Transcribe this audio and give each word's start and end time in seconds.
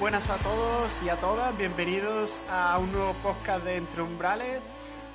Buenas 0.00 0.28
a 0.28 0.38
todos 0.38 1.02
y 1.04 1.08
a 1.08 1.16
todas, 1.16 1.56
bienvenidos 1.56 2.42
a 2.50 2.78
un 2.78 2.90
nuevo 2.90 3.12
podcast 3.22 3.64
de 3.64 3.76
Entre 3.76 4.02
Umbrales, 4.02 4.68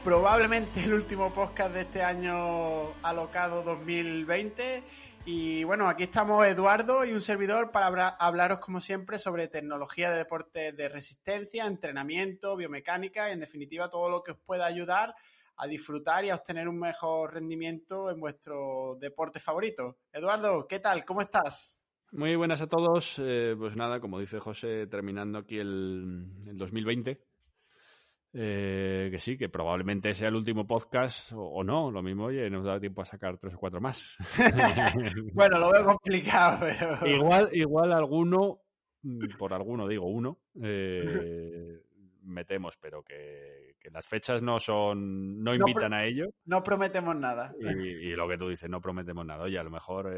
probablemente 0.04 0.84
el 0.84 0.94
último 0.94 1.34
podcast 1.34 1.74
de 1.74 1.82
este 1.82 2.02
año 2.02 2.94
alocado 3.04 3.62
2020. 3.62 4.84
Y 5.26 5.64
bueno, 5.66 5.90
aquí 5.90 6.04
estamos 6.04 6.46
Eduardo 6.48 7.04
y 7.04 7.12
un 7.12 7.20
servidor 7.20 7.72
para 7.72 8.08
hablaros 8.08 8.60
como 8.60 8.80
siempre 8.80 9.20
sobre 9.20 9.50
tecnología 9.50 10.12
de 10.12 10.18
deporte 10.18 10.72
de 10.72 10.88
resistencia, 10.88 11.66
entrenamiento, 11.66 12.56
biomecánica 12.56 13.30
y 13.30 13.34
en 13.34 13.42
definitiva 13.42 13.90
todo 13.90 14.10
lo 14.10 14.24
que 14.24 14.32
os 14.32 14.40
pueda 14.40 14.66
ayudar 14.66 15.14
a 15.58 15.68
disfrutar 15.68 16.24
y 16.24 16.30
a 16.30 16.36
obtener 16.36 16.70
un 16.70 16.80
mejor 16.80 17.34
rendimiento 17.34 18.10
en 18.10 18.20
vuestro 18.20 18.98
deporte 19.00 19.40
favorito. 19.40 19.98
Eduardo, 20.14 20.66
¿qué 20.68 20.80
tal? 20.80 21.04
¿Cómo 21.04 21.22
estás? 21.22 21.79
Muy 22.12 22.36
buenas 22.36 22.62
a 22.62 22.68
todos. 22.68 23.22
Eh, 23.24 23.56
pues 23.58 23.76
nada, 23.76 24.00
como 24.00 24.20
dice 24.20 24.40
José, 24.40 24.88
terminando 24.88 25.38
aquí 25.38 25.58
el, 25.58 26.26
2020. 26.54 27.22
Eh, 28.32 29.10
que 29.12 29.20
sí, 29.20 29.38
que 29.38 29.50
probablemente 29.50 30.14
sea 30.14 30.30
el 30.30 30.36
último 30.36 30.68
podcast 30.68 31.32
o, 31.36 31.64
no, 31.64 31.90
lo 31.90 32.04
mismo, 32.04 32.26
oye, 32.26 32.48
nos 32.50 32.64
da 32.64 32.80
tiempo 32.80 33.02
a 33.02 33.06
sacar 33.06 33.38
tres 33.38 33.56
o 33.56 33.58
cuatro 33.58 33.82
más. 33.82 34.18
bueno, 35.34 35.58
lo 35.58 35.72
veo 35.72 35.84
complicado, 35.84 36.60
pero... 36.60 37.08
Igual, 37.08 37.50
igual 37.54 37.92
alguno, 37.92 38.62
mm, 39.02 39.38
por 39.38 39.54
alguno 39.54 39.88
digo 39.88 40.08
uno, 40.08 40.42
eh, 40.62 41.82
metemos, 42.22 42.78
pero 42.78 43.04
que, 43.04 43.76
las 43.92 44.08
fechas 44.08 44.44
no 44.44 44.60
son, 44.60 45.44
no 45.44 45.56
invitan 45.56 45.94
a 45.94 46.04
ello. 46.04 46.30
No 46.46 46.62
prometemos 46.62 47.16
nada. 47.16 47.56
Y, 47.60 48.12
lo 48.12 48.30
que 48.30 48.38
tú 48.38 48.50
dices, 48.50 48.70
no 48.70 48.80
prometemos 48.80 49.26
nada. 49.26 49.46
Oye, 49.46 49.58
a 49.58 49.64
lo 49.64 49.72
mejor 49.72 50.14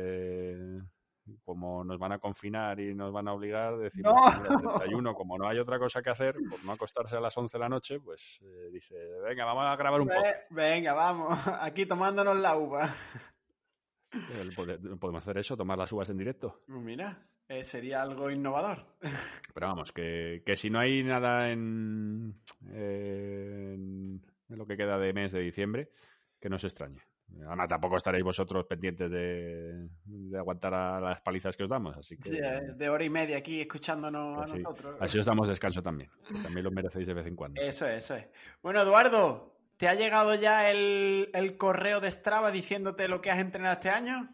como 1.43 1.83
nos 1.83 1.97
van 1.99 2.13
a 2.13 2.19
confinar 2.19 2.79
y 2.79 2.93
nos 2.93 3.11
van 3.11 3.27
a 3.27 3.33
obligar, 3.33 3.77
decir, 3.77 4.03
no. 4.03 4.13
31, 4.59 5.13
como 5.15 5.37
no 5.37 5.47
hay 5.47 5.59
otra 5.59 5.79
cosa 5.79 6.01
que 6.01 6.09
hacer, 6.09 6.35
por 6.49 6.63
no 6.65 6.71
acostarse 6.71 7.15
a 7.15 7.21
las 7.21 7.37
11 7.37 7.57
de 7.57 7.59
la 7.59 7.69
noche, 7.69 7.99
pues 7.99 8.39
eh, 8.43 8.69
dice, 8.71 8.95
venga, 9.23 9.45
vamos 9.45 9.65
a 9.65 9.75
grabar 9.75 10.01
un 10.01 10.07
poco. 10.07 10.21
Venga, 10.49 10.93
vamos, 10.93 11.39
aquí 11.61 11.85
tomándonos 11.85 12.37
la 12.37 12.57
uva. 12.57 12.89
Podemos 14.99 15.21
hacer 15.21 15.37
eso, 15.37 15.55
tomar 15.55 15.77
las 15.77 15.91
uvas 15.91 16.09
en 16.09 16.17
directo. 16.17 16.63
Pues 16.67 16.81
mira, 16.81 17.25
eh, 17.47 17.63
sería 17.63 18.01
algo 18.01 18.29
innovador. 18.29 18.85
Pero 19.53 19.67
vamos, 19.67 19.91
que, 19.91 20.43
si 20.55 20.69
no 20.69 20.79
hay 20.79 21.03
nada 21.03 21.51
en, 21.51 22.41
en 22.73 24.21
lo 24.49 24.65
que 24.65 24.75
queda 24.75 24.97
de 24.97 25.13
mes 25.13 25.31
de 25.31 25.41
diciembre, 25.41 25.91
que 26.39 26.49
no 26.49 26.57
se 26.57 26.67
extrañe. 26.67 27.10
Además, 27.47 27.67
tampoco 27.67 27.97
estaréis 27.97 28.23
vosotros 28.23 28.65
pendientes 28.65 29.11
de, 29.11 29.89
aguantar 30.37 30.73
a 30.73 30.99
las 30.99 31.21
palizas 31.21 31.55
que 31.55 31.63
os 31.63 31.69
damos. 31.69 31.97
Así 31.97 32.17
que, 32.17 32.29
sí, 32.29 32.37
eh, 32.37 32.73
de 32.75 32.89
hora 32.89 33.03
y 33.03 33.09
media 33.09 33.37
aquí 33.37 33.61
escuchándonos 33.61 34.37
a 34.37 34.55
nosotros. 34.55 34.97
Así 34.99 35.17
os 35.17 35.25
damos 35.25 35.47
descanso 35.47 35.81
también. 35.81 36.09
También 36.43 36.63
lo 36.63 36.71
merecéis 36.71 37.07
de 37.07 37.13
vez 37.13 37.27
en 37.27 37.35
cuando. 37.35 37.61
Eso 37.61 37.87
es, 37.87 38.03
eso 38.03 38.15
es. 38.15 38.27
Bueno, 38.61 38.81
Eduardo, 38.81 39.55
¿te 39.77 39.87
ha 39.87 39.95
llegado 39.95 40.35
ya 40.35 40.69
el, 40.71 41.55
correo 41.57 41.99
de 41.99 42.11
Strava 42.11 42.51
diciéndote 42.51 43.07
lo 43.07 43.21
que 43.21 43.31
has 43.31 43.39
entrenado 43.39 43.73
este 43.73 43.89
año? 43.89 44.29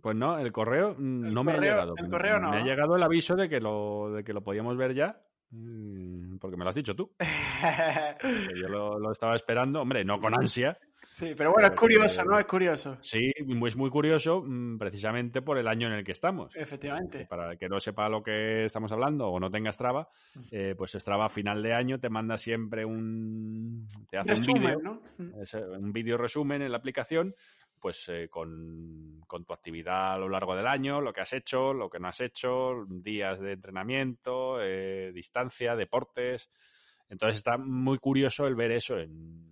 Pues 0.00 0.16
no, 0.16 0.38
el 0.38 0.50
correo 0.52 0.94
no 0.98 1.44
me 1.44 1.52
ha 1.52 1.58
llegado. 1.58 1.94
El 1.96 2.10
correo 2.10 2.38
no. 2.40 2.50
Me 2.50 2.58
ha 2.58 2.64
llegado 2.64 2.96
el 2.96 3.02
aviso 3.02 3.36
de 3.36 3.48
que 3.48 3.60
lo, 3.60 4.12
de 4.12 4.24
que 4.24 4.32
lo 4.32 4.42
podíamos 4.42 4.76
ver 4.76 4.94
ya. 4.94 5.22
Mm, 5.50 6.38
porque 6.38 6.56
me 6.56 6.64
lo 6.64 6.70
has 6.70 6.76
dicho 6.76 6.94
tú. 6.94 7.12
yo 8.60 8.68
lo, 8.68 8.98
lo, 8.98 9.12
estaba 9.12 9.34
esperando, 9.34 9.82
hombre, 9.82 10.04
no 10.04 10.18
con 10.18 10.34
ansia, 10.34 10.76
Sí, 11.22 11.34
pero 11.36 11.52
bueno, 11.52 11.68
es 11.68 11.78
curioso, 11.78 12.24
¿no? 12.24 12.36
Es 12.36 12.46
curioso. 12.46 12.98
Sí, 13.00 13.30
es 13.36 13.76
muy 13.76 13.90
curioso 13.90 14.42
mm, 14.44 14.76
precisamente 14.76 15.40
por 15.40 15.56
el 15.56 15.68
año 15.68 15.86
en 15.86 15.92
el 15.92 16.02
que 16.02 16.10
estamos. 16.10 16.50
Efectivamente. 16.56 17.26
Para 17.26 17.52
el 17.52 17.58
que 17.58 17.68
no 17.68 17.78
sepa 17.78 18.08
lo 18.08 18.24
que 18.24 18.64
estamos 18.64 18.90
hablando 18.90 19.28
o 19.28 19.38
no 19.38 19.48
tenga 19.48 19.70
Strava, 19.70 20.08
eh, 20.50 20.74
pues 20.76 20.90
Strava 20.94 21.26
a 21.26 21.28
final 21.28 21.62
de 21.62 21.74
año 21.74 22.00
te 22.00 22.10
manda 22.10 22.36
siempre 22.36 22.84
un... 22.84 23.86
Te 24.10 24.18
hace 24.18 24.32
un 24.32 24.60
vídeo, 24.60 24.80
¿no? 24.82 25.00
un 25.78 25.92
vídeo 25.92 26.16
resumen 26.16 26.60
en 26.62 26.72
la 26.72 26.78
aplicación 26.78 27.36
pues 27.78 28.08
eh, 28.08 28.28
con, 28.28 29.20
con, 29.28 29.44
tu 29.44 29.52
actividad 29.52 30.14
a 30.14 30.18
lo 30.18 30.28
largo 30.28 30.56
del 30.56 30.66
año, 30.68 31.00
lo 31.00 31.12
que 31.12 31.20
has 31.20 31.32
hecho, 31.32 31.72
lo 31.72 31.88
que 31.88 31.98
no 32.00 32.08
has 32.08 32.20
hecho, 32.20 32.84
días 32.88 33.40
de 33.40 33.52
entrenamiento, 33.52 34.60
eh, 34.60 35.12
distancia, 35.12 35.76
deportes. 35.76 36.48
Entonces 37.08 37.36
está 37.36 37.58
muy 37.58 37.98
curioso 37.98 38.46
el 38.46 38.54
ver 38.54 38.70
eso 38.70 38.98
en, 38.98 39.51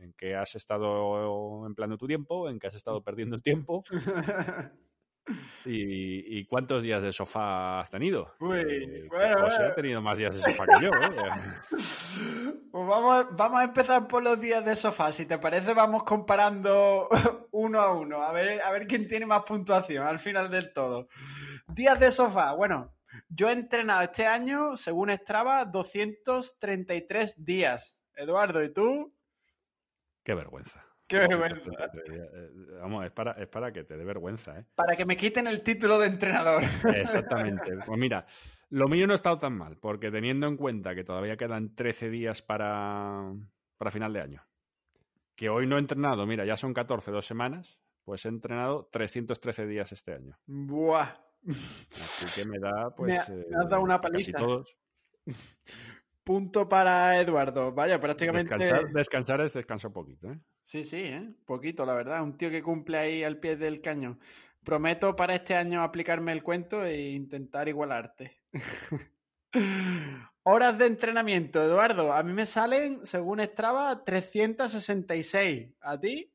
en 0.00 0.12
qué 0.14 0.34
has 0.34 0.54
estado 0.54 1.66
empleando 1.66 1.96
tu 1.96 2.06
tiempo, 2.06 2.48
en 2.48 2.58
qué 2.58 2.66
has 2.66 2.74
estado 2.74 3.02
perdiendo 3.02 3.36
el 3.36 3.42
tiempo. 3.42 3.82
¿Y, 5.64 6.44
cuántos 6.46 6.82
días 6.82 7.02
de 7.02 7.12
sofá 7.12 7.80
has 7.80 7.90
tenido? 7.90 8.34
Uy, 8.40 8.58
eh, 8.58 9.06
bueno, 9.08 9.42
José 9.42 9.64
ha 9.64 9.74
tenido 9.74 10.00
más 10.00 10.18
días 10.18 10.34
de 10.34 10.42
sofá 10.42 10.64
que 10.66 10.84
yo. 10.84 10.90
¿eh? 10.90 11.70
Pues 12.70 12.86
vamos, 12.86 13.26
vamos 13.32 13.60
a 13.60 13.64
empezar 13.64 14.06
por 14.06 14.22
los 14.22 14.40
días 14.40 14.64
de 14.64 14.76
sofá. 14.76 15.10
Si 15.12 15.26
te 15.26 15.38
parece, 15.38 15.74
vamos 15.74 16.04
comparando 16.04 17.08
uno 17.50 17.80
a 17.80 17.94
uno. 17.94 18.22
A 18.22 18.32
ver, 18.32 18.62
a 18.62 18.70
ver 18.70 18.86
quién 18.86 19.08
tiene 19.08 19.26
más 19.26 19.42
puntuación 19.42 20.06
al 20.06 20.20
final 20.20 20.50
del 20.50 20.72
todo. 20.72 21.08
Días 21.66 21.98
de 21.98 22.12
sofá. 22.12 22.52
Bueno, 22.52 22.94
yo 23.28 23.48
he 23.48 23.52
entrenado 23.52 24.02
este 24.02 24.26
año, 24.26 24.76
según 24.76 25.10
Strava, 25.10 25.64
233 25.64 27.44
días. 27.44 28.00
Eduardo, 28.14 28.62
¿y 28.62 28.72
tú? 28.72 29.12
Qué 30.30 30.34
vergüenza. 30.36 30.86
Qué 31.08 31.18
vergüenza. 31.18 31.60
Eh, 32.06 32.50
vamos, 32.80 33.04
es 33.04 33.10
para, 33.10 33.32
es 33.32 33.48
para 33.48 33.72
que 33.72 33.82
te 33.82 33.96
dé 33.96 34.04
vergüenza, 34.04 34.60
¿eh? 34.60 34.64
Para 34.76 34.94
que 34.94 35.04
me 35.04 35.16
quiten 35.16 35.48
el 35.48 35.60
título 35.60 35.98
de 35.98 36.06
entrenador. 36.06 36.62
Exactamente. 36.94 37.76
Pues 37.84 37.98
mira, 37.98 38.24
lo 38.68 38.86
mío 38.86 39.08
no 39.08 39.12
ha 39.12 39.16
estado 39.16 39.38
tan 39.38 39.58
mal, 39.58 39.76
porque 39.78 40.12
teniendo 40.12 40.46
en 40.46 40.56
cuenta 40.56 40.94
que 40.94 41.02
todavía 41.02 41.36
quedan 41.36 41.74
13 41.74 42.10
días 42.10 42.42
para, 42.42 43.32
para 43.76 43.90
final 43.90 44.12
de 44.12 44.20
año, 44.20 44.46
que 45.34 45.48
hoy 45.48 45.66
no 45.66 45.78
he 45.78 45.80
entrenado, 45.80 46.24
mira, 46.26 46.44
ya 46.44 46.56
son 46.56 46.72
14, 46.72 47.10
dos 47.10 47.26
semanas, 47.26 47.80
pues 48.04 48.24
he 48.24 48.28
entrenado 48.28 48.88
313 48.92 49.66
días 49.66 49.90
este 49.90 50.14
año. 50.14 50.38
Buah. 50.46 51.08
Así 51.48 52.40
que 52.40 52.48
me 52.48 52.60
da, 52.60 52.90
pues. 52.96 53.28
Me, 53.28 53.56
has 53.56 53.68
dado 53.68 53.82
una 53.82 53.96
eh, 53.96 54.00
paliza. 54.00 54.30
Casi 54.30 54.44
todos. 54.44 54.76
Punto 56.24 56.68
para 56.68 57.18
Eduardo. 57.20 57.72
Vaya, 57.72 58.00
prácticamente. 58.00 58.54
Descansar, 58.92 59.40
es 59.40 59.54
descanso 59.54 59.92
poquito, 59.92 60.30
¿eh? 60.30 60.38
Sí, 60.62 60.84
sí, 60.84 60.98
¿eh? 60.98 61.34
Poquito, 61.46 61.84
la 61.86 61.94
verdad. 61.94 62.22
Un 62.22 62.36
tío 62.36 62.50
que 62.50 62.62
cumple 62.62 62.98
ahí 62.98 63.24
al 63.24 63.38
pie 63.38 63.56
del 63.56 63.80
cañón. 63.80 64.20
Prometo 64.62 65.16
para 65.16 65.34
este 65.34 65.54
año 65.54 65.82
aplicarme 65.82 66.32
el 66.32 66.42
cuento 66.42 66.84
e 66.84 67.10
intentar 67.10 67.68
igualarte. 67.68 68.42
Horas 70.42 70.78
de 70.78 70.86
entrenamiento, 70.86 71.62
Eduardo. 71.62 72.12
A 72.12 72.22
mí 72.22 72.32
me 72.32 72.46
salen, 72.46 73.04
según 73.04 73.40
Strava, 73.40 74.04
366. 74.04 75.74
¿A 75.80 75.98
ti? 75.98 76.32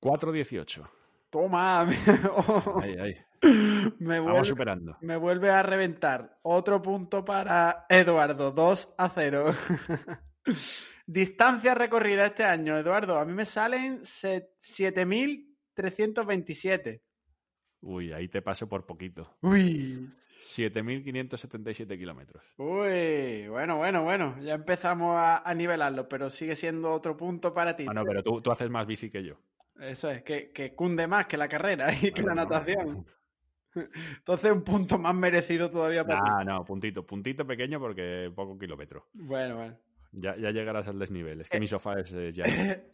418. 0.00 0.90
Toma. 1.30 1.82
ahí, 2.82 2.96
ahí. 2.98 3.16
Me 3.98 4.20
vuelve, 4.20 4.44
superando. 4.44 4.98
Me 5.00 5.16
vuelve 5.16 5.50
a 5.50 5.62
reventar. 5.62 6.38
Otro 6.42 6.82
punto 6.82 7.24
para 7.24 7.86
Eduardo, 7.88 8.52
2 8.52 8.94
a 8.98 9.08
0. 9.08 9.54
Distancia 11.06 11.74
recorrida 11.74 12.26
este 12.26 12.44
año, 12.44 12.78
Eduardo. 12.78 13.18
A 13.18 13.24
mí 13.24 13.32
me 13.32 13.44
salen 13.44 14.02
7.327. 14.02 17.00
Uy, 17.82 18.12
ahí 18.12 18.28
te 18.28 18.40
paso 18.40 18.68
por 18.68 18.86
poquito. 18.86 19.36
Uy. 19.42 20.08
7.577 20.40 21.98
kilómetros. 21.98 22.44
Uy, 22.58 23.48
bueno, 23.48 23.76
bueno, 23.76 24.02
bueno. 24.02 24.36
Ya 24.40 24.54
empezamos 24.54 25.16
a, 25.18 25.42
nivelarlo, 25.54 26.08
pero 26.08 26.30
sigue 26.30 26.54
siendo 26.54 26.90
otro 26.90 27.16
punto 27.16 27.52
para 27.54 27.74
ti. 27.76 27.86
Bueno, 27.86 28.04
pero 28.04 28.22
tú, 28.22 28.42
tú 28.42 28.50
haces 28.50 28.68
más 28.70 28.86
bici 28.86 29.10
que 29.10 29.24
yo. 29.24 29.36
Eso 29.80 30.10
es, 30.10 30.22
que, 30.22 30.52
que 30.52 30.74
cunde 30.74 31.06
más 31.06 31.26
que 31.26 31.36
la 31.36 31.48
carrera 31.48 31.92
y 32.00 32.12
que 32.12 32.22
la 32.22 32.34
natación. 32.34 33.06
Entonces, 33.74 34.52
un 34.52 34.62
punto 34.62 34.98
más 34.98 35.14
merecido 35.14 35.70
todavía 35.70 36.06
para. 36.06 36.20
No, 36.20 36.44
no, 36.44 36.62
puntito, 36.64 37.06
puntito 37.06 37.46
pequeño 37.46 37.80
porque 37.80 38.30
poco 38.34 38.58
kilómetro. 38.58 39.06
Bueno, 39.12 39.56
bueno. 39.56 39.78
Ya, 40.12 40.36
ya 40.36 40.50
llegarás 40.50 40.86
al 40.86 40.98
desnivel. 40.98 41.40
Es 41.40 41.48
que 41.50 41.58
mi 41.58 41.66
sofá 41.66 41.98
es 42.00 42.10
ya. 42.34 42.44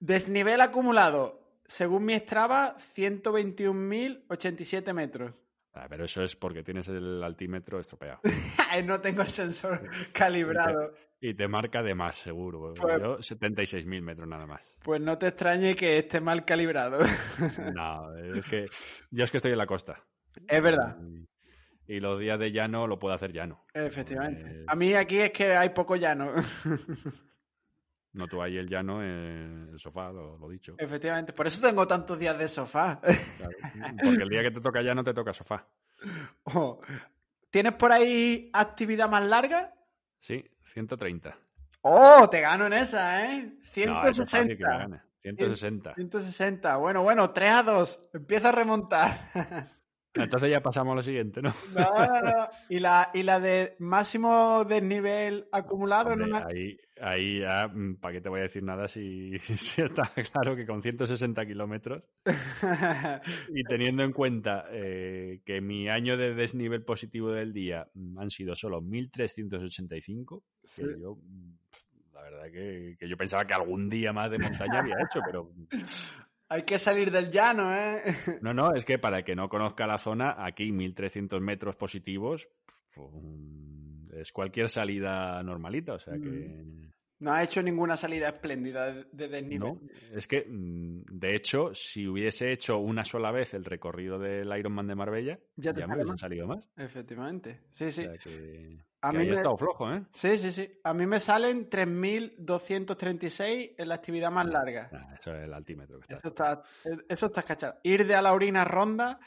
desnivel 0.00 0.60
acumulado. 0.60 1.40
Según 1.66 2.04
mi 2.04 2.14
Strava, 2.18 2.76
121.087 2.78 4.92
metros. 4.92 5.42
Ah, 5.72 5.86
pero 5.88 6.04
eso 6.04 6.22
es 6.22 6.34
porque 6.34 6.64
tienes 6.64 6.88
el 6.88 7.22
altímetro 7.22 7.78
estropeado. 7.78 8.20
no 8.86 9.00
tengo 9.00 9.22
el 9.22 9.28
sensor 9.28 9.88
calibrado. 10.12 10.92
Y 11.20 11.34
te, 11.34 11.46
marca 11.48 11.82
de 11.82 11.94
más, 11.94 12.16
seguro. 12.16 12.72
Pues, 12.74 13.00
yo 13.00 13.18
76.000 13.18 14.02
metros 14.02 14.26
nada 14.26 14.46
más. 14.46 14.62
Pues 14.82 15.00
no 15.00 15.18
te 15.18 15.28
extrañe 15.28 15.76
que 15.76 15.98
esté 15.98 16.20
mal 16.20 16.44
calibrado. 16.44 16.98
no, 17.74 18.16
es 18.16 18.44
que 18.46 18.64
yo 19.10 19.24
es 19.24 19.30
que 19.30 19.36
estoy 19.36 19.52
en 19.52 19.58
la 19.58 19.66
costa. 19.66 20.02
Es 20.48 20.62
verdad. 20.62 20.96
Y, 21.86 22.00
los 22.00 22.18
días 22.18 22.38
de 22.38 22.52
llano 22.52 22.86
lo 22.86 22.98
puedo 22.98 23.14
hacer 23.14 23.32
llano. 23.32 23.64
Efectivamente. 23.74 24.64
A 24.66 24.74
mí 24.76 24.94
aquí 24.94 25.18
es 25.18 25.32
que 25.32 25.54
hay 25.54 25.70
poco 25.70 25.96
llano. 25.96 26.32
No 28.12 28.26
tú 28.26 28.42
ahí 28.42 28.56
el 28.56 28.68
llano 28.68 29.02
en 29.02 29.68
el 29.72 29.78
sofá, 29.78 30.10
lo, 30.10 30.48
dicho. 30.48 30.74
Efectivamente, 30.78 31.32
por 31.32 31.46
eso 31.46 31.60
tengo 31.66 31.86
tantos 31.86 32.18
días 32.18 32.36
de 32.36 32.48
sofá. 32.48 33.00
porque 33.00 34.22
el 34.22 34.28
día 34.28 34.42
que 34.42 34.50
te 34.50 34.60
toca 34.60 34.82
llano 34.82 35.04
te 35.04 35.14
toca 35.14 35.32
sofá. 35.32 35.66
Oh, 36.44 36.80
¿Tienes 37.50 37.74
por 37.74 37.92
ahí 37.92 38.48
actividad 38.54 39.06
más 39.10 39.22
larga? 39.22 39.74
Sí, 40.18 40.42
130. 40.64 41.36
¡Oh! 41.82 42.28
Te 42.30 42.40
gano 42.40 42.66
en 42.66 42.72
esa, 42.72 43.30
¿eh? 43.34 43.52
160. 43.64 44.88
No, 44.88 45.00
160. 45.22 45.94
160. 45.94 46.76
Bueno, 46.78 47.02
bueno, 47.02 47.32
3 47.32 47.52
a 47.52 47.62
2. 47.62 48.00
Empieza 48.14 48.48
a 48.48 48.52
remontar. 48.52 49.30
Entonces 50.14 50.50
ya 50.50 50.60
pasamos 50.60 50.92
a 50.92 50.96
lo 50.96 51.02
siguiente, 51.02 51.40
¿no? 51.42 51.52
No, 51.74 52.06
no, 52.06 52.20
no. 52.20 52.48
¿Y 52.68 52.80
la, 52.80 53.10
y 53.14 53.22
la 53.22 53.38
de 53.38 53.76
máximo 53.78 54.64
desnivel 54.64 55.46
acumulado 55.52 56.12
en 56.12 56.22
una... 56.22 56.46
Ahí, 56.46 56.76
ahí 57.00 57.40
ya, 57.40 57.68
mm, 57.68 57.96
¿para 57.96 58.14
qué 58.14 58.20
te 58.20 58.28
voy 58.28 58.40
a 58.40 58.44
decir 58.44 58.62
nada 58.62 58.88
si, 58.88 59.38
si 59.38 59.82
está 59.82 60.10
claro 60.32 60.56
que 60.56 60.66
con 60.66 60.82
160 60.82 61.46
kilómetros 61.46 62.02
y 63.54 63.62
teniendo 63.64 64.02
en 64.02 64.12
cuenta 64.12 64.66
eh, 64.70 65.42
que 65.44 65.60
mi 65.60 65.88
año 65.88 66.16
de 66.16 66.34
desnivel 66.34 66.84
positivo 66.84 67.30
del 67.30 67.52
día 67.52 67.88
mm, 67.94 68.18
han 68.18 68.30
sido 68.30 68.56
solo 68.56 68.80
1385, 68.80 70.42
que 70.76 70.82
yo, 71.00 71.16
mm, 71.16 71.52
la 72.14 72.22
verdad 72.22 72.44
que, 72.52 72.96
que 72.98 73.08
yo 73.08 73.16
pensaba 73.16 73.44
que 73.44 73.54
algún 73.54 73.88
día 73.88 74.12
más 74.12 74.30
de 74.30 74.38
montaña 74.38 74.80
había 74.80 74.96
hecho, 75.04 75.20
pero 75.24 75.52
hay 76.50 76.62
que 76.64 76.78
salir 76.78 77.12
del 77.12 77.30
llano, 77.30 77.72
¿eh? 77.72 78.02
No, 78.42 78.52
no, 78.52 78.74
es 78.74 78.84
que 78.84 78.98
para 78.98 79.18
el 79.18 79.24
que 79.24 79.36
no 79.36 79.48
conozca 79.48 79.86
la 79.86 79.98
zona, 79.98 80.34
aquí 80.44 80.72
1300 80.72 81.40
metros 81.40 81.76
positivos 81.76 82.48
es 84.12 84.32
cualquier 84.32 84.68
salida 84.68 85.42
normalita, 85.44 85.94
o 85.94 85.98
sea 85.98 86.14
que... 86.14 86.90
No 87.20 87.32
ha 87.32 87.42
hecho 87.42 87.62
ninguna 87.62 87.96
salida 87.96 88.28
espléndida 88.28 88.92
de 88.92 89.28
desnivel. 89.28 89.74
No, 89.74 89.80
es 90.12 90.26
que, 90.26 90.46
mm, 90.48 91.02
de 91.10 91.36
hecho, 91.36 91.74
si 91.74 92.08
hubiese 92.08 92.50
hecho 92.50 92.78
una 92.78 93.04
sola 93.04 93.30
vez 93.30 93.52
el 93.52 93.62
recorrido 93.64 94.18
del 94.18 94.48
Ironman 94.58 94.86
de 94.86 94.94
Marbella, 94.94 95.38
ya, 95.56 95.74
me 95.74 95.84
hubiesen 95.94 96.16
salido 96.16 96.46
más. 96.46 96.66
Efectivamente, 96.76 97.60
sí, 97.70 97.92
sí. 97.92 98.06
O 98.06 98.14
sea 98.16 98.16
que, 98.16 98.78
a 99.02 99.12
mí 99.12 99.26
me... 99.26 99.32
estado 99.32 99.58
flojo, 99.58 99.92
¿eh? 99.92 100.04
Sí, 100.12 100.38
sí, 100.38 100.50
sí. 100.50 100.80
A 100.82 100.94
mí 100.94 101.06
me 101.06 101.20
salen 101.20 101.70
3.236 101.70 103.74
en 103.76 103.88
la 103.88 103.94
actividad 103.94 104.30
más 104.30 104.46
larga. 104.46 104.90
Eso 105.18 105.34
es 105.34 105.44
el 105.44 105.52
altímetro. 105.52 106.00
Que 106.00 106.14
está. 106.14 106.18
Eso 106.18 106.28
está, 106.28 106.62
eso 107.08 107.26
está 107.26 107.42
cachado. 107.42 107.80
Ir 107.82 108.06
de 108.06 108.14
a 108.14 108.22
Ronda 108.64 109.20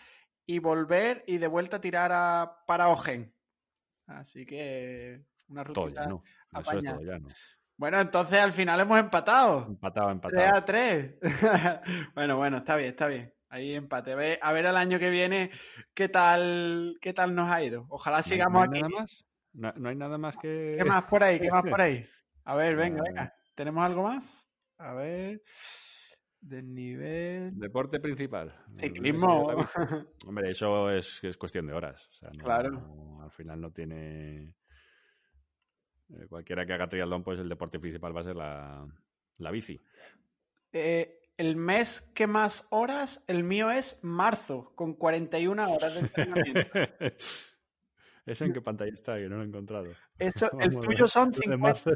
y 0.45 0.60
volver 0.60 1.24
y 1.28 1.38
de 1.38 1.48
vuelta 1.48 1.81
tirar 1.81 2.12
a, 2.12 2.63
para 2.68 2.90
Ogen. 2.90 3.34
Así 4.06 4.45
que 4.45 5.25
una 5.48 5.63
ruta. 5.63 5.81
Todo 5.81 5.90
ya, 5.90 6.06
¿no? 6.06 6.24
Eso 6.60 6.78
es 6.78 6.86
todo 6.86 7.01
ya, 7.04 7.18
¿no? 7.18 7.30
Bueno, 7.78 8.00
entonces 8.00 8.40
al 8.40 8.52
final 8.52 8.80
hemos 8.80 9.00
empatado. 9.00 9.66
Empatado, 9.68 10.12
empatado. 10.12 10.42
3 10.42 10.54
a 10.54 10.66
3. 10.66 11.16
bueno, 12.16 12.38
bueno, 12.38 12.58
está 12.58 12.75
bien, 12.75 12.90
está 12.90 13.08
bien. 13.08 13.34
Ahí 13.50 13.75
empate. 13.75 14.40
A 14.42 14.52
ver 14.52 14.66
el 14.66 14.78
año 14.78 14.98
que 14.98 15.10
viene 15.10 15.52
qué 15.94 16.10
tal, 16.10 16.98
qué 17.00 17.14
tal 17.14 17.36
nos 17.36 17.52
ha 17.52 17.62
ido. 17.64 17.86
Ojalá 17.90 18.24
sigamos 18.24 18.64
aquí. 18.64 18.81
Nada 18.81 19.02
más? 19.02 19.25
No, 19.54 19.90
hay 19.90 19.96
nada 19.96 20.18
más 20.18 20.36
que. 20.38 20.75
¿Qué 20.78 20.86
más 20.86 21.04
por 21.04 21.24
ahí? 21.24 21.40
¿Qué 21.40 21.52
más 21.52 21.64
por 21.64 21.80
ahí? 21.80 22.04
A 22.46 22.56
ver, 22.56 22.75
venga, 22.75 23.02
venga. 23.04 23.34
¿Tenemos 23.56 23.84
algo 23.84 24.04
más? 24.04 24.50
A 24.80 24.94
ver. 24.94 25.44
Del 26.42 26.74
nivel. 26.74 27.58
Deporte 27.58 28.00
principal. 28.00 28.54
Ciclismo. 28.76 29.56
Hombre, 30.26 30.50
eso 30.50 30.90
es, 30.90 31.24
es 31.24 31.38
cuestión 31.38 31.68
de 31.68 31.74
horas. 31.74 32.10
claro. 32.40 33.22
al 33.22 33.31
final 33.31 33.62
no 33.62 33.72
tiene. 33.72 34.54
Eh, 36.10 36.28
cualquiera 36.28 36.66
que 36.66 36.74
haga 36.74 36.88
triatlón, 36.88 37.24
pues 37.24 37.40
el 37.40 37.50
deporte 37.50 37.80
principal 37.80 38.16
va 38.16 38.22
a 38.22 38.26
ser 38.26 38.36
la, 38.36 38.88
la 39.38 39.52
bici. 39.52 39.80
Eh, 40.72 41.20
el 41.38 41.56
mes 41.56 42.02
que 42.14 42.28
más 42.28 42.68
horas, 42.70 43.24
el 43.28 43.44
mío 43.44 43.72
es 43.72 44.00
marzo, 44.04 44.74
con 44.76 44.94
41 44.94 45.72
horas 45.72 45.94
de 45.94 46.00
entrenamiento. 46.02 46.62
¿Eso 48.26 48.46
en 48.46 48.54
qué 48.54 48.62
pantalla 48.62 48.94
está? 48.94 49.18
Que 49.18 49.28
no 49.28 49.38
lo 49.38 49.44
he 49.44 49.48
encontrado. 49.48 49.88
Eso, 50.18 50.50
el 50.60 50.80
tuyo 50.80 51.08
son 51.08 51.34
50, 51.34 51.92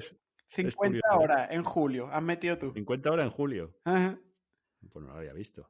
50 0.48 1.18
horas 1.18 1.52
en 1.52 1.64
julio. 1.64 2.10
Has 2.12 2.24
metido 2.24 2.58
tú. 2.58 2.74
50 2.74 3.12
horas 3.12 3.26
en 3.26 3.32
julio. 3.32 3.78
Pues 3.84 5.06
no 5.06 5.14
lo 5.14 5.20
había 5.20 5.34
visto. 5.34 5.70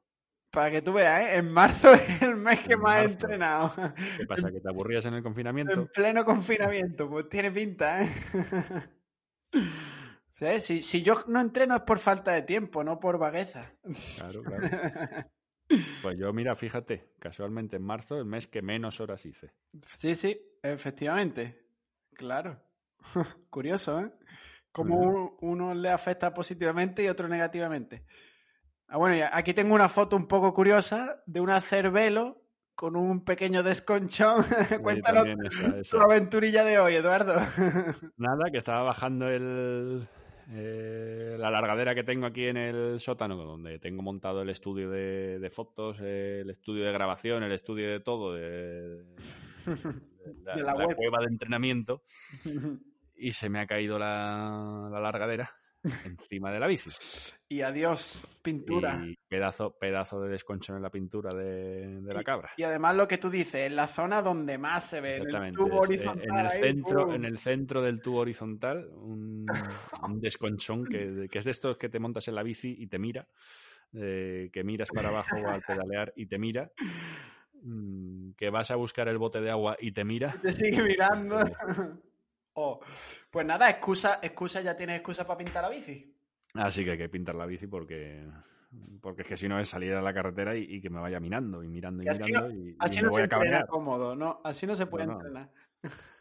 Para 0.58 0.72
que 0.72 0.82
tú 0.82 0.92
veas, 0.92 1.22
¿eh? 1.22 1.38
en 1.38 1.54
marzo 1.54 1.94
es 1.94 2.20
el 2.24 2.36
mes 2.36 2.62
que 2.62 2.76
más 2.76 3.04
he 3.04 3.06
entrenado. 3.06 3.72
¿Qué 4.18 4.26
pasa? 4.26 4.52
¿Que 4.52 4.60
te 4.60 4.68
aburrías 4.68 5.06
en 5.06 5.14
el 5.14 5.22
confinamiento? 5.22 5.72
En 5.72 5.86
pleno 5.86 6.26
confinamiento, 6.26 7.08
pues 7.08 7.30
tiene 7.30 7.52
pinta, 7.52 8.02
¿eh? 8.02 8.10
Si, 10.60 10.82
si, 10.82 11.04
yo 11.04 11.24
no 11.28 11.42
entreno 11.42 11.76
es 11.76 11.84
por 11.84 12.00
falta 12.00 12.32
de 12.32 12.42
tiempo, 12.42 12.84
no 12.84 13.00
por 13.00 13.20
vagueza. 13.20 13.72
Claro, 14.18 14.42
claro. 14.42 14.68
Pues 16.02 16.18
yo, 16.18 16.34
mira, 16.34 16.56
fíjate, 16.56 17.14
casualmente 17.20 17.76
en 17.76 17.84
marzo, 17.84 18.18
el 18.18 18.26
mes 18.26 18.48
que 18.48 18.64
menos 18.64 19.00
horas 19.00 19.26
hice. 19.28 19.54
Sí, 20.00 20.16
sí, 20.16 20.42
efectivamente. 20.64 21.68
Claro. 22.14 22.64
Curioso, 23.52 24.00
¿eh? 24.00 24.12
Como 24.72 25.38
uno 25.42 25.76
le 25.76 25.90
afecta 25.90 26.34
positivamente 26.34 27.04
y 27.04 27.10
otro 27.10 27.28
negativamente. 27.28 28.06
Ah, 28.90 28.98
bueno, 28.98 29.26
aquí 29.34 29.54
tengo 29.54 29.76
una 29.76 29.90
foto 29.90 30.16
un 30.16 30.28
poco 30.28 30.54
curiosa 30.54 31.22
de 31.26 31.42
una 31.42 31.60
cervelo 31.60 32.42
con 32.74 32.96
un 32.96 33.26
pequeño 33.26 33.64
desconchón. 33.64 34.46
Cuéntanos 34.82 35.26
tu 35.90 35.98
aventurilla 35.98 36.64
de 36.64 36.80
hoy, 36.80 36.94
Eduardo. 36.96 37.34
Nada, 38.18 38.52
que 38.52 38.58
estaba 38.58 38.84
bajando 38.84 39.28
el, 39.28 40.08
eh, 40.50 41.36
la 41.38 41.52
largadera 41.52 41.94
que 41.94 42.06
tengo 42.06 42.26
aquí 42.26 42.46
en 42.46 42.56
el 42.56 43.00
sótano, 43.02 43.36
donde 43.36 43.80
tengo 43.80 44.02
montado 44.02 44.44
el 44.44 44.50
estudio 44.50 44.90
de, 44.90 45.50
fotos, 45.50 46.00
el 46.00 46.50
estudio 46.50 46.86
de 46.86 46.94
grabación, 46.94 47.44
el 47.44 47.52
estudio 47.52 47.90
de 47.90 48.00
todo, 48.00 48.34
de, 48.34 49.04
la, 50.46 50.74
cueva 50.74 51.20
de 51.20 51.28
entrenamiento, 51.30 52.02
y 53.18 53.32
se 53.32 53.50
me 53.50 53.60
ha 53.60 53.68
caído 53.68 54.00
la, 54.00 54.88
largadera 54.90 55.52
encima 56.06 56.52
de 56.52 56.60
la 56.60 56.68
bici. 56.68 56.90
Y 57.50 57.62
adiós, 57.62 58.40
pintura. 58.44 59.02
Y 59.06 59.16
pedazo, 59.28 59.78
pedazo 59.80 60.20
de 60.22 60.30
desconcho 60.30 60.76
en 60.76 60.82
la 60.82 60.90
pintura 60.90 61.34
de, 61.34 62.02
la 62.02 62.24
cabra. 62.24 62.52
Y, 62.58 62.64
además 62.64 62.96
lo 62.96 63.08
que 63.08 63.18
tú 63.18 63.30
dices, 63.30 63.68
en 63.68 63.76
la 63.76 63.88
zona 63.88 64.22
donde 64.22 64.58
más 64.58 64.90
se 64.90 65.00
ve, 65.00 65.18
en 65.18 65.36
el 65.36 65.52
tubo 65.54 65.80
horizontal. 65.80 66.28
En 66.28 66.46
el, 66.46 66.52
centro, 66.52 67.14
en 67.14 67.26
el 67.26 67.38
centro 67.38 67.82
del 67.82 68.02
tubo 68.02 68.20
horizontal, 68.20 68.90
un, 68.94 69.46
desconchón 70.22 70.84
que, 70.84 71.28
es 71.32 71.46
de 71.46 71.52
estos 71.52 71.78
que 71.78 71.90
te 71.90 72.00
montas 72.00 72.28
en 72.28 72.36
la 72.36 72.44
bici 72.44 72.76
y 72.78 72.88
te 72.88 73.00
mira, 73.00 73.28
eh, 73.94 74.50
que 74.52 74.64
miras 74.64 74.90
para 74.94 75.10
abajo 75.10 75.36
al 75.48 75.62
pedalear 75.62 76.12
y 76.18 76.26
te 76.26 76.38
mira 76.38 76.70
mm, 77.64 78.32
que 78.32 78.50
vas 78.50 78.72
a 78.72 78.76
buscar 78.76 79.08
el 79.08 79.18
bote 79.18 79.40
de 79.40 79.50
agua 79.50 79.78
y 79.80 79.94
te 79.94 80.04
mira. 80.04 80.36
te 80.42 80.52
sigue 80.52 80.84
mirando. 80.84 81.38
Oh, 82.60 82.80
pues 83.30 83.46
nada, 83.46 83.70
excusa, 83.70 84.20
excusa, 84.20 84.62
ya 84.62 84.76
tienes 84.76 84.98
excusa 84.98 85.28
para 85.28 85.38
pintar 85.38 85.62
la 85.62 85.70
bici. 85.70 86.12
Así 86.56 86.84
que 86.84 86.92
hay 86.92 86.98
que 86.98 87.08
pintar 87.08 87.36
la 87.36 87.46
bici 87.46 87.68
porque 87.68 88.28
porque 89.00 89.22
es 89.22 89.28
que 89.28 89.38
si 89.38 89.48
no 89.48 89.60
es 89.60 89.70
salir 89.70 89.94
a 89.94 90.02
la 90.02 90.12
carretera 90.12 90.56
y, 90.56 90.82
que 90.82 90.90
me 90.90 91.00
vaya 91.00 91.20
mirando 91.20 91.64
y 91.64 91.68
mirando 91.68 92.02
y, 92.02 92.08
mirando 92.08 92.52
y, 92.52 92.76
así 92.80 93.02
no 93.02 93.14
se 93.14 93.28
voy 93.28 93.50
cómodo, 93.68 94.16
¿no? 94.16 94.42
Así 94.44 94.66
no 94.66 94.76
se 94.76 94.88
puede 94.88 95.06
entrenar. 95.06 95.52
No, 95.84 95.90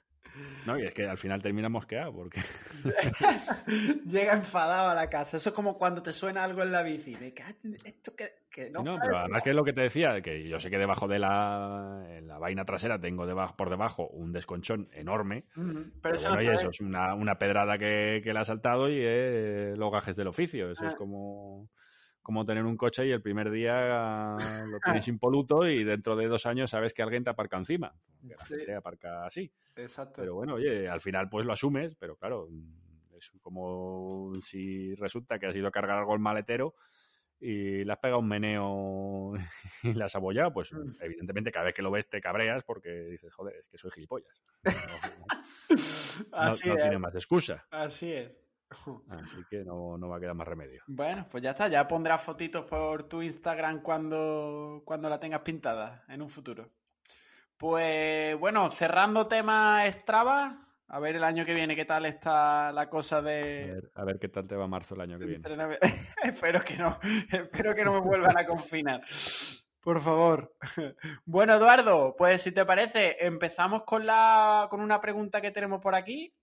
y 0.78 0.82
es 0.82 0.94
que 0.94 1.06
al 1.06 1.18
final 1.18 1.40
termina 1.40 1.68
mosqueado 1.68 2.12
porque... 2.12 2.40
Llega 4.06 4.34
enfadado 4.34 4.90
a 4.90 4.94
la 4.94 5.08
casa. 5.08 5.36
Eso 5.36 5.50
es 5.50 5.54
como 5.54 5.78
cuando 5.78 6.02
te 6.02 6.12
suena 6.12 6.44
algo 6.44 6.62
en 6.62 6.72
la 6.72 6.82
bici. 6.82 7.16
Me 7.16 7.32
esto 7.84 8.14
que, 8.16 8.70
no... 8.70 8.82
no 8.82 8.98
pero 9.00 9.18
además 9.18 9.42
que 9.42 9.50
es 9.50 9.56
lo 9.56 9.64
que 9.64 9.72
te 9.72 9.82
decía, 9.82 10.20
que 10.20 10.48
yo 10.48 10.58
sé 10.58 10.70
que 10.70 10.78
debajo 10.78 11.06
de 11.06 11.18
la, 11.18 12.04
la 12.22 12.38
vaina 12.38 12.64
trasera 12.64 13.00
tengo 13.00 13.26
debajo, 13.26 13.56
por 13.56 13.70
debajo 13.70 14.08
un 14.08 14.32
desconchón 14.32 14.88
enorme. 14.92 15.44
Pero, 16.02 16.14
eso, 16.14 16.70
es 16.70 16.80
una, 16.80 17.38
pedrada 17.38 17.78
que, 17.78 18.22
le 18.24 18.38
ha 18.38 18.44
saltado 18.44 18.88
y 18.88 19.76
los 19.76 19.92
gajes 19.92 20.16
del 20.16 20.28
oficio. 20.28 20.70
Eso 20.70 20.84
es 20.84 20.94
ah. 20.94 20.96
como 20.96 21.70
como 22.26 22.44
tener 22.44 22.64
un 22.64 22.76
coche 22.76 23.06
y 23.06 23.12
el 23.12 23.22
primer 23.22 23.52
día 23.52 24.36
lo 24.36 24.80
tienes 24.82 25.06
impoluto 25.06 25.64
y 25.64 25.84
dentro 25.84 26.16
de 26.16 26.26
dos 26.26 26.44
años 26.44 26.70
sabes 26.70 26.92
que 26.92 27.00
alguien 27.00 27.22
te 27.22 27.30
aparca 27.30 27.56
encima. 27.56 27.94
La 28.66 28.78
aparca 28.78 29.24
así. 29.24 29.48
Exacto. 29.76 30.22
Pero 30.22 30.34
bueno, 30.34 30.54
oye, 30.54 30.88
al 30.88 31.00
final 31.00 31.28
pues 31.28 31.46
lo 31.46 31.52
asumes, 31.52 31.94
pero 31.94 32.16
claro, 32.16 32.48
es 33.16 33.30
como 33.40 34.32
si 34.42 34.92
resulta 34.96 35.38
que 35.38 35.46
has 35.46 35.54
ido 35.54 35.68
a 35.68 35.70
cargar 35.70 35.98
algo 35.98 36.14
el 36.14 36.18
maletero 36.18 36.74
y 37.38 37.84
le 37.84 37.92
has 37.92 38.00
pegado 38.00 38.18
un 38.18 38.28
meneo 38.28 39.34
y 39.84 39.92
la 39.92 40.06
has 40.06 40.16
abollado, 40.16 40.52
pues 40.52 40.72
mm. 40.72 41.04
evidentemente 41.04 41.52
cada 41.52 41.66
vez 41.66 41.74
que 41.74 41.82
lo 41.82 41.92
ves 41.92 42.08
te 42.08 42.20
cabreas 42.20 42.64
porque 42.64 42.90
dices, 42.90 43.32
joder, 43.32 43.54
es 43.54 43.68
que 43.68 43.78
soy 43.78 43.92
gilipollas. 43.92 44.42
No, 46.32 46.52
tiene 46.74 46.98
más 46.98 47.14
excusa. 47.14 47.68
Así 47.70 48.12
es. 48.12 48.45
Así 49.10 49.44
que 49.48 49.64
no, 49.64 49.98
va 50.08 50.16
a 50.16 50.20
quedar 50.20 50.34
más 50.34 50.48
remedio. 50.48 50.82
Bueno, 50.86 51.26
pues 51.30 51.42
ya 51.42 51.50
está, 51.50 51.68
ya 51.68 51.86
pondrás 51.86 52.22
fotitos 52.22 52.64
por 52.64 53.04
tu 53.04 53.22
Instagram 53.22 53.82
cuando, 53.82 54.82
cuando 54.84 55.08
la 55.08 55.20
tengas 55.20 55.40
pintada 55.40 56.04
en 56.08 56.22
un 56.22 56.28
futuro. 56.28 56.70
Pues 57.56 58.38
bueno, 58.38 58.70
cerrando 58.70 59.26
tema 59.26 59.82
Strava, 59.90 60.60
a 60.88 61.00
ver 61.00 61.16
el 61.16 61.24
año 61.24 61.46
que 61.46 61.54
viene 61.54 61.74
qué 61.74 61.84
tal 61.84 62.04
está 62.04 62.70
la 62.72 62.90
cosa 62.90 63.22
de. 63.22 63.82
A 63.94 64.04
ver, 64.04 64.18
qué 64.18 64.28
tal 64.28 64.46
te 64.46 64.56
va 64.56 64.66
marzo 64.66 64.94
el 64.94 65.00
año 65.00 65.18
que 65.18 65.24
viene. 65.26 65.48
espero 66.24 66.62
que 66.62 66.76
no, 66.76 66.98
espero 67.30 67.74
que 67.74 67.84
no 67.84 67.92
me 67.92 68.00
vuelvan 68.00 68.38
a 68.38 68.46
confinar. 68.46 69.02
Por 69.80 70.00
favor. 70.00 70.54
Bueno, 71.24 71.54
Eduardo, 71.54 72.14
pues 72.16 72.42
si 72.42 72.52
te 72.52 72.64
parece, 72.64 73.16
empezamos 73.20 73.84
con 73.84 74.04
la 74.04 74.66
con 74.68 74.80
una 74.80 75.00
pregunta 75.00 75.40
que 75.40 75.50
tenemos 75.50 75.80
por 75.80 75.94
aquí 75.94 76.34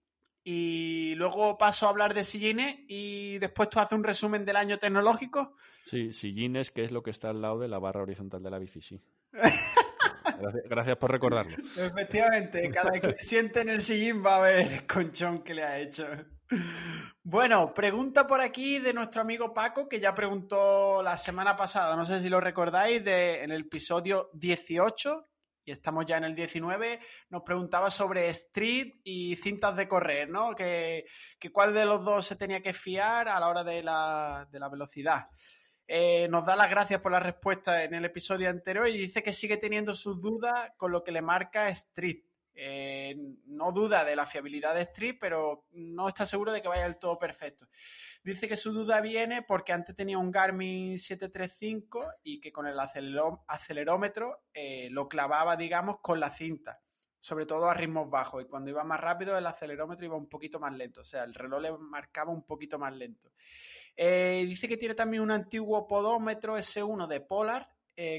y 0.43 1.15
luego 1.15 1.57
paso 1.57 1.85
a 1.85 1.89
hablar 1.89 2.13
de 2.13 2.23
sillines 2.23 2.79
y 2.88 3.38
después 3.39 3.69
tú 3.69 3.79
haces 3.79 3.97
un 3.97 4.03
resumen 4.03 4.45
del 4.45 4.57
año 4.57 4.77
tecnológico. 4.77 5.55
Sí, 5.83 6.12
sillines, 6.12 6.71
que 6.71 6.83
es 6.83 6.91
lo 6.91 7.03
que 7.03 7.12
está 7.12 7.29
al 7.29 7.41
lado 7.41 7.59
de 7.59 7.67
la 7.67 7.79
barra 7.79 8.01
horizontal 8.01 8.43
de 8.43 8.50
la 8.50 8.59
bici, 8.59 8.81
sí. 8.81 9.01
Gracias, 10.69 10.97
por 10.97 11.12
recordarlo. 11.12 11.55
Efectivamente, 11.77 12.69
cada 12.71 12.91
que 12.91 13.15
siente 13.19 13.62
en 13.62 13.69
el 13.69 13.81
sillín 13.81 14.23
va 14.25 14.38
a 14.38 14.41
ver 14.41 14.67
el 14.67 14.88
conchón 14.88 15.43
que 15.43 15.53
le 15.53 15.63
ha 15.63 15.79
hecho. 15.79 16.05
Bueno, 17.23 17.73
pregunta 17.73 18.27
por 18.27 18.41
aquí 18.41 18.79
de 18.79 18.93
nuestro 18.93 19.21
amigo 19.21 19.53
Paco, 19.53 19.88
que 19.88 20.00
ya 20.00 20.13
preguntó 20.13 21.01
la 21.01 21.17
semana 21.17 21.55
pasada, 21.55 21.95
no 21.95 22.05
sé 22.05 22.21
si 22.21 22.29
lo 22.29 22.41
recordáis, 22.41 23.03
de, 23.03 23.43
en 23.43 23.51
el 23.51 23.62
episodio 23.62 24.29
18, 24.33 25.29
y 25.65 25.72
estamos 25.72 26.05
ya 26.05 26.17
en 26.17 26.25
el 26.25 26.36
19, 26.36 27.00
nos 27.29 27.43
preguntaba 27.43 27.89
sobre 27.89 28.29
street 28.29 28.96
y 29.03 29.36
cintas 29.36 29.75
de 29.75 29.88
correr, 29.88 30.29
¿no? 30.29 30.55
Que, 30.55 31.05
cuál 31.51 31.74
de 31.74 31.86
los 31.86 32.03
dos 32.03 32.25
se 32.25 32.36
tenía 32.36 32.62
que 32.62 32.74
fiar 32.74 33.27
a 33.27 33.39
la 33.39 33.48
hora 33.48 33.63
de 33.63 33.84
la, 33.84 34.48
de 34.51 34.60
la 34.60 34.70
velocidad. 34.70 35.29
Eh, 35.88 36.27
nos 36.29 36.46
da 36.46 36.55
las 36.55 36.70
gracias 36.70 37.01
por 37.01 37.12
la 37.12 37.20
respuesta 37.20 37.84
en 37.84 37.93
el 37.93 38.05
episodio 38.05 38.50
anterior 38.50 38.88
y 38.88 38.98
dice 38.98 39.22
que 39.22 39.34
sigue 39.34 39.58
teniendo 39.58 39.93
sus 39.93 40.22
dudas 40.22 40.72
con 40.77 40.91
lo 40.91 41.03
que 41.03 41.12
le 41.12 41.22
marca 41.22 41.70
Street. 41.70 42.24
Eh, 42.55 43.15
no 43.48 43.72
duda 43.72 44.05
de 44.05 44.15
la 44.15 44.25
fiabilidad 44.25 44.75
de 44.75 44.81
Street, 44.81 45.17
pero 45.19 45.65
no 45.72 46.07
está 46.07 46.25
seguro 46.25 46.51
de 46.51 46.62
que 46.62 46.67
vaya 46.67 46.83
del 46.83 46.98
todo 46.98 47.17
perfecto. 47.17 47.67
Dice 48.24 48.48
que 48.48 48.57
su 48.57 48.72
duda 48.72 49.01
viene 49.01 49.41
porque 49.41 49.74
antes 49.74 49.95
tenía 49.95 50.17
un 50.17 50.31
Garmin 50.31 51.00
735 51.00 52.05
y 52.24 52.39
que 52.39 52.51
con 52.51 52.67
el 52.67 52.77
acelerómetro 52.79 54.43
eh, 54.53 54.89
lo 54.91 55.07
clavaba, 55.07 55.55
digamos, 55.55 56.00
con 56.00 56.19
la 56.19 56.29
cinta, 56.29 56.81
sobre 57.19 57.45
todo 57.45 57.69
a 57.69 57.74
ritmos 57.74 58.10
bajos. 58.10 58.43
Y 58.43 58.48
cuando 58.48 58.69
iba 58.69 58.83
más 58.83 59.00
rápido, 59.00 59.38
el 59.38 59.48
acelerómetro 59.48 60.05
iba 60.05 60.15
un 60.15 60.29
poquito 60.29 60.60
más 60.60 60.74
lento, 60.74 61.01
o 61.01 61.05
sea, 61.05 61.24
el 61.24 61.33
reloj 61.33 61.62
le 61.62 61.72
marcaba 61.77 62.31
un 62.31 62.45
poquito 62.45 62.77
más 62.77 62.93
lento. 62.93 63.31
Eh, 63.95 64.43
dice 64.48 64.67
que 64.67 64.77
tiene 64.77 64.95
también 64.95 65.24
un 65.24 65.31
antiguo 65.31 65.88
podómetro 65.88 66.57
S1 66.57 67.07
de 67.07 67.22
Polar 67.22 67.69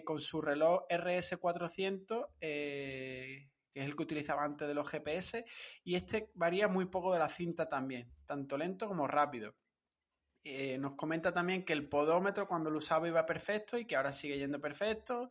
con 0.04 0.20
su 0.20 0.40
reloj 0.40 0.84
RS400, 0.88 2.28
eh, 2.40 3.48
que 3.74 3.80
es 3.80 3.86
el 3.86 3.96
que 3.96 4.04
utilizaba 4.04 4.44
antes 4.44 4.68
de 4.68 4.74
los 4.74 4.88
GPS, 4.88 5.44
y 5.82 5.96
este 5.96 6.30
varía 6.34 6.68
muy 6.68 6.86
poco 6.86 7.12
de 7.12 7.18
la 7.18 7.28
cinta 7.28 7.68
también, 7.68 8.08
tanto 8.24 8.56
lento 8.56 8.86
como 8.86 9.08
rápido. 9.08 9.56
nos 10.78 10.94
comenta 10.94 11.32
también 11.32 11.64
que 11.64 11.72
el 11.72 11.88
podómetro 11.88 12.46
cuando 12.46 12.70
lo 12.70 12.78
usaba 12.78 13.08
iba 13.08 13.26
perfecto 13.26 13.76
y 13.76 13.84
que 13.84 13.96
ahora 13.96 14.12
sigue 14.12 14.38
yendo 14.38 14.60
perfecto 14.60 15.28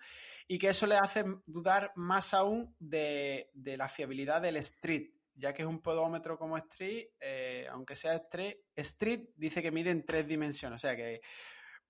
y 0.48 0.60
que 0.60 0.70
eso 0.70 0.86
le 0.88 0.98
hace 0.98 1.24
dudar 1.46 1.94
más 1.96 2.34
aún 2.34 2.76
de, 2.80 3.50
de 3.54 3.78
la 3.78 3.88
fiabilidad 3.88 4.42
del 4.42 4.58
Street, 4.58 5.12
ya 5.36 5.54
que 5.54 5.62
es 5.62 5.68
un 5.68 5.82
podómetro 5.82 6.38
como 6.38 6.58
Street, 6.58 7.08
eh, 7.22 7.68
aunque 7.72 7.96
sea 7.96 8.16
Street, 8.16 8.58
Street 8.76 9.30
dice 9.38 9.62
que 9.62 9.72
mide 9.72 9.90
en 9.92 10.04
tres 10.04 10.28
dimensiones, 10.28 10.82
o 10.82 10.82
sea 10.82 10.96
que 10.96 11.22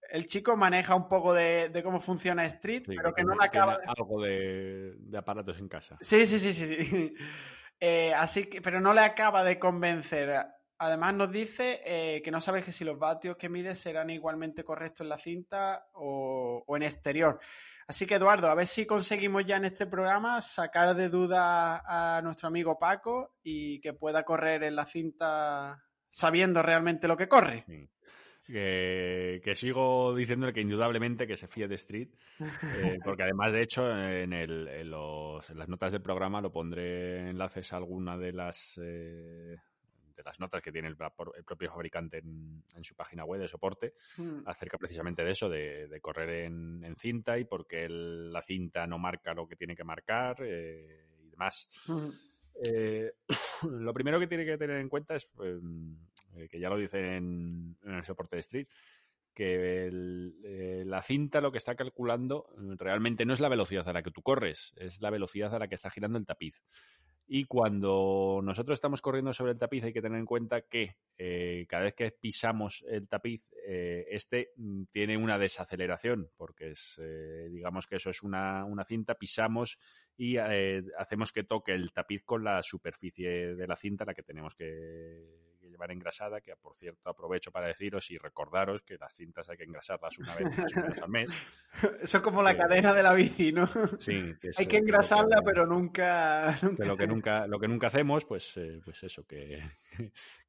el 0.10 0.28
chico 0.28 0.56
maneja 0.56 0.96
un 0.96 1.08
poco 1.08 1.34
de, 1.34 1.72
cómo 1.84 2.00
funciona 2.00 2.46
Street, 2.46 2.84
pero 2.86 3.14
que, 3.14 3.24
no 3.24 3.36
le 3.36 3.46
acaba... 3.46 3.78
De... 3.78 3.84
Algo 3.88 4.22
de, 4.22 5.18
aparatos 5.18 5.58
en 5.60 5.68
casa. 5.68 5.98
Sí, 6.02 6.26
sí, 6.26 6.40
sí, 6.40 6.54
sí. 6.54 7.14
Eh, 7.86 8.14
así 8.14 8.46
que, 8.46 8.62
pero 8.62 8.80
no 8.80 8.94
le 8.94 9.02
acaba 9.02 9.44
de 9.44 9.60
convencer. 9.60 10.46
Además 10.78 11.14
nos 11.16 11.30
dice 11.34 11.82
eh, 11.86 12.22
que 12.22 12.32
no 12.32 12.40
sabe 12.40 12.62
que 12.62 12.72
si 12.72 12.86
los 12.86 12.98
vatios 12.98 13.36
que 13.36 13.50
mide 13.50 13.76
serán 13.76 14.10
igualmente 14.10 14.64
correctos 14.64 15.02
en 15.02 15.10
la 15.10 15.18
cinta 15.18 15.88
o, 15.92 16.64
o 16.66 16.78
en 16.78 16.84
exterior. 16.84 17.42
Así 17.86 18.06
que 18.06 18.16
Eduardo, 18.16 18.50
a 18.50 18.56
ver 18.56 18.68
si 18.68 18.86
conseguimos 18.86 19.44
ya 19.46 19.58
en 19.58 19.66
este 19.66 19.86
programa 19.86 20.42
sacar 20.42 20.96
de 20.96 21.10
duda 21.10 21.84
a 21.86 22.22
nuestro 22.22 22.48
amigo 22.48 22.80
Paco 22.80 23.36
y 23.44 23.82
que 23.82 23.92
pueda 23.92 24.24
correr 24.24 24.64
en 24.64 24.78
la 24.78 24.86
cinta 24.86 25.84
sabiendo 26.08 26.62
realmente 26.62 27.08
lo 27.08 27.18
que 27.18 27.28
corre. 27.28 27.66
Que, 28.46 29.54
sigo 29.56 30.14
diciéndole 30.14 30.52
que 30.52 30.62
indudablemente 30.62 31.26
que 31.26 31.38
se 31.38 31.48
fíe 31.48 31.68
de 31.68 31.76
Street, 31.76 32.10
eh, 32.40 33.00
porque 33.04 33.24
además, 33.24 33.54
de 33.54 33.64
hecho, 33.64 33.90
en, 33.90 34.32
las 34.92 35.70
notas 35.70 35.94
del 35.94 36.02
programa 36.02 36.42
lo 36.42 36.52
pondré 36.52 37.30
enlaces 37.30 37.72
a 37.72 37.78
alguna 37.78 38.18
de 38.18 38.34
las 38.34 38.78
eh, 38.84 39.56
de 40.16 40.24
las 40.24 40.40
notas 40.40 40.62
que 40.62 40.72
tiene 40.72 40.88
el, 40.88 40.96
propio 40.96 41.72
fabricante 41.72 42.18
en, 42.18 42.84
su 42.84 42.96
página 42.96 43.26
web 43.26 43.42
de 43.42 43.48
soporte 43.48 43.94
hmm. 44.18 44.42
acerca 44.46 44.78
precisamente 44.78 45.24
de 45.24 45.32
eso, 45.32 45.50
de, 45.50 46.00
correr 46.02 46.46
en, 46.46 46.96
cinta 46.96 47.38
y 47.38 47.46
porque 47.46 47.88
la 47.90 48.42
cinta 48.42 48.86
no 48.88 49.00
marca 49.00 49.34
lo 49.34 49.48
que 49.48 49.56
tiene 49.56 49.76
que 49.76 49.84
marcar 49.84 50.38
eh, 50.42 51.08
y 51.24 51.30
demás. 51.30 51.70
Hmm. 51.88 52.10
Eh, 52.66 53.12
lo 53.70 53.94
primero 53.94 54.20
que 54.20 54.28
tiene 54.28 54.46
que 54.46 54.58
tener 54.58 54.78
en 54.78 54.90
cuenta 54.90 55.16
es, 55.16 55.30
em, 55.40 55.98
eh, 56.38 56.48
que 56.50 56.60
ya 56.60 56.70
lo 56.70 56.78
dice 56.78 57.16
en, 57.18 57.78
el 57.86 58.04
soporte 58.04 58.36
de 58.36 58.42
Street, 58.42 58.68
que 59.34 59.90
la 60.86 61.02
cinta 61.02 61.42
lo 61.42 61.52
que 61.52 61.58
está 61.58 61.76
calculando 61.76 62.44
realmente 62.78 63.26
no 63.26 63.34
es 63.34 63.40
la 63.40 63.50
velocidad 63.50 63.88
a 63.88 63.94
la 63.94 64.04
que 64.04 64.12
tú 64.12 64.22
corres, 64.22 64.74
es 64.78 65.02
la 65.02 65.10
velocidad 65.10 65.56
a 65.56 65.60
la 65.60 65.68
que 65.68 65.76
está 65.76 65.90
girando 65.90 66.20
el 66.20 66.26
tapiz. 66.28 66.64
Y 67.26 67.46
cuando 67.46 68.42
nosotros 68.44 68.76
estamos 68.76 69.02
corriendo 69.02 69.32
sobre 69.32 69.54
el 69.54 69.60
tapiz 69.60 69.84
hay 69.84 69.94
que 69.94 70.02
tener 70.02 70.20
en 70.20 70.26
cuenta 70.26 70.62
que 70.62 70.98
eh, 71.18 71.66
cada 71.70 71.84
vez 71.84 71.96
que 71.96 72.12
pisamos 72.12 72.84
el 72.88 73.08
tapiz, 73.08 73.50
eh, 73.66 74.06
este 74.10 74.52
mm, 74.58 74.84
tiene 74.92 75.16
una 75.18 75.38
desaceleración, 75.38 76.30
porque 76.36 76.72
es, 76.72 77.00
eh, 77.02 77.48
digamos 77.50 77.88
que 77.88 77.96
eso 77.96 78.10
es 78.10 78.24
una, 78.24 78.66
una 78.66 78.84
cinta, 78.84 79.16
pisamos 79.16 79.80
y 80.18 80.38
hacemos 80.38 81.32
que 81.32 81.44
toque 81.44 81.72
el 81.72 81.92
tapiz 81.94 82.24
con 82.24 82.44
la 82.44 82.62
superficie 82.62 83.56
de 83.56 83.68
la 83.68 83.76
cinta, 83.76 84.06
la 84.06 84.14
que 84.14 84.24
tenemos 84.24 84.54
que 84.54 85.53
llevar 85.74 85.92
engrasada, 85.92 86.40
que 86.40 86.56
por 86.56 86.76
cierto 86.76 87.10
aprovecho 87.10 87.52
para 87.52 87.68
deciros 87.68 88.10
y 88.12 88.18
recordaros 88.18 88.82
que 88.84 88.98
las 88.98 89.14
cintas 89.14 89.50
hay 89.50 89.58
que 89.58 89.64
engrasarlas 89.64 90.18
una 90.20 90.36
vez 90.36 91.02
al 91.02 91.10
mes. 91.10 91.32
Eso 92.02 92.18
es 92.18 92.24
como 92.24 92.42
la 92.42 92.56
cadena 92.56 92.94
de 92.94 93.04
la 93.04 93.14
bici, 93.14 93.52
¿no? 93.52 93.68
Sí. 94.00 94.34
hay 94.58 94.66
que 94.66 94.78
engrasarla, 94.78 95.42
pero 95.44 95.66
nunca... 95.66 96.58
lo 96.78 96.96
que 96.96 97.08
nunca, 97.08 97.48
lo 97.48 97.60
que 97.60 97.68
nunca 97.68 97.88
hacemos, 97.88 98.26
pues, 98.26 98.56
eh, 98.58 98.80
pues 98.84 99.04
eso, 99.04 99.26
que, 99.26 99.62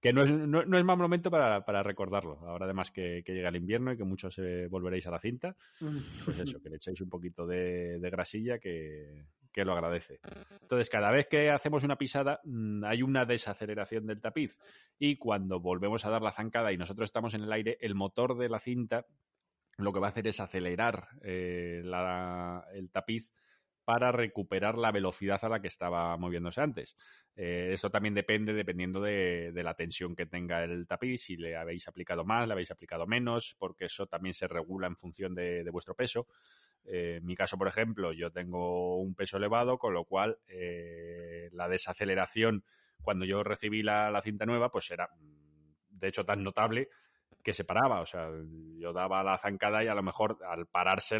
que 0.01 0.13
no, 0.13 0.23
es, 0.23 0.31
no, 0.31 0.61
es 0.61 0.85
mal 0.85 0.97
momento 0.97 1.31
para, 1.31 1.65
para, 1.65 1.83
recordarlo. 1.83 2.39
Ahora 2.47 2.67
además 2.67 2.91
que, 2.91 3.25
llega 3.27 3.49
el 3.49 3.57
invierno 3.57 3.93
y 3.93 3.97
que 3.97 4.05
muchos 4.05 4.39
eh, 4.39 4.69
volveréis 4.69 5.07
a 5.07 5.11
la 5.11 5.19
cinta, 5.19 5.57
pues 5.79 6.39
eso, 6.39 6.61
que 6.61 6.71
le 6.71 6.77
echáis 6.77 7.01
un 7.01 7.09
poquito 7.09 7.47
de, 7.47 7.99
de 7.99 8.11
grasilla 8.11 8.59
que, 8.59 9.25
que 9.55 9.65
lo 9.65 9.73
agradece. 9.73 10.21
Entonces, 10.61 10.91
cada 10.91 11.13
vez 11.13 11.29
que 11.29 11.49
hacemos 11.51 11.85
una 11.85 11.97
pisada, 11.97 12.41
mm, 12.45 12.85
hay 12.85 13.03
una 13.03 13.25
desaceleración 13.25 14.05
del 14.07 14.21
tapiz. 14.21 14.59
Y 14.99 15.17
cuando 15.17 15.61
volvemos 15.61 16.05
a 16.05 16.11
dar 16.11 16.23
la 16.23 16.33
zancada 16.33 16.73
y 16.73 16.77
nosotros 16.77 17.07
estamos 17.07 17.35
en 17.35 17.45
el 17.45 17.53
aire, 17.53 17.79
el 17.81 17.95
motor 17.95 18.37
de 18.37 18.49
la 18.49 18.59
cinta 18.59 19.07
lo 19.79 19.93
que 19.93 20.01
va 20.01 20.09
a 20.09 20.11
hacer 20.11 20.27
es 20.27 20.41
acelerar 20.41 21.09
eh, 21.23 21.83
el 22.75 22.91
tapiz 22.91 23.33
para 23.85 24.13
recuperar 24.13 24.79
la 24.79 24.93
velocidad 24.93 25.39
a 25.45 25.49
la 25.49 25.61
que 25.61 25.69
estaba 25.69 26.17
moviéndose 26.17 26.61
antes. 26.61 26.97
Eh, 27.37 27.71
eso 27.73 27.91
también 27.91 28.15
depende 28.15 28.53
dependiendo 28.53 29.01
de, 29.01 29.53
la 29.55 29.75
tensión 29.75 30.15
que 30.15 30.27
tenga 30.27 30.65
el 30.65 30.87
tapiz, 30.87 31.23
si 31.23 31.37
le 31.37 31.57
habéis 31.57 31.89
aplicado 31.89 32.25
más, 32.25 32.47
le 32.47 32.53
habéis 32.53 32.71
aplicado 32.71 33.07
menos, 33.07 33.57
porque 33.59 33.87
eso 33.87 34.07
también 34.07 34.35
se 34.35 34.49
regula 34.49 34.87
en 34.87 34.97
función 34.97 35.35
de, 35.35 35.69
vuestro 35.71 35.95
peso. 35.95 36.27
Eh, 36.85 37.17
en 37.19 37.27
mi 37.27 37.35
caso, 37.35 37.59
por 37.59 37.69
ejemplo, 37.69 38.13
yo 38.13 38.31
tengo 38.31 38.99
un 38.99 39.15
peso 39.15 39.37
elevado, 39.37 39.79
con 39.79 39.95
lo 39.95 40.05
cual 40.05 40.39
eh, 40.49 41.49
la 41.53 41.69
desaceleración 41.69 42.65
cuando 43.03 43.27
yo 43.27 43.43
recibí 43.43 43.83
la, 43.83 44.11
la 44.11 44.23
cinta 44.23 44.47
nueva, 44.47 44.71
pues 44.71 44.91
era 44.91 45.11
de 45.91 46.09
hecho 46.09 46.25
tan 46.25 46.43
notable 46.43 46.89
que 47.43 47.53
se 47.53 47.65
paraba. 47.65 48.01
O 48.01 48.07
sea, 48.07 48.29
yo 48.79 48.93
daba 48.93 49.23
la 49.23 49.39
zancada 49.39 49.83
y 49.83 49.89
a 49.89 49.95
lo 49.95 50.03
mejor 50.03 50.39
al 50.49 50.67
pararse 50.67 51.19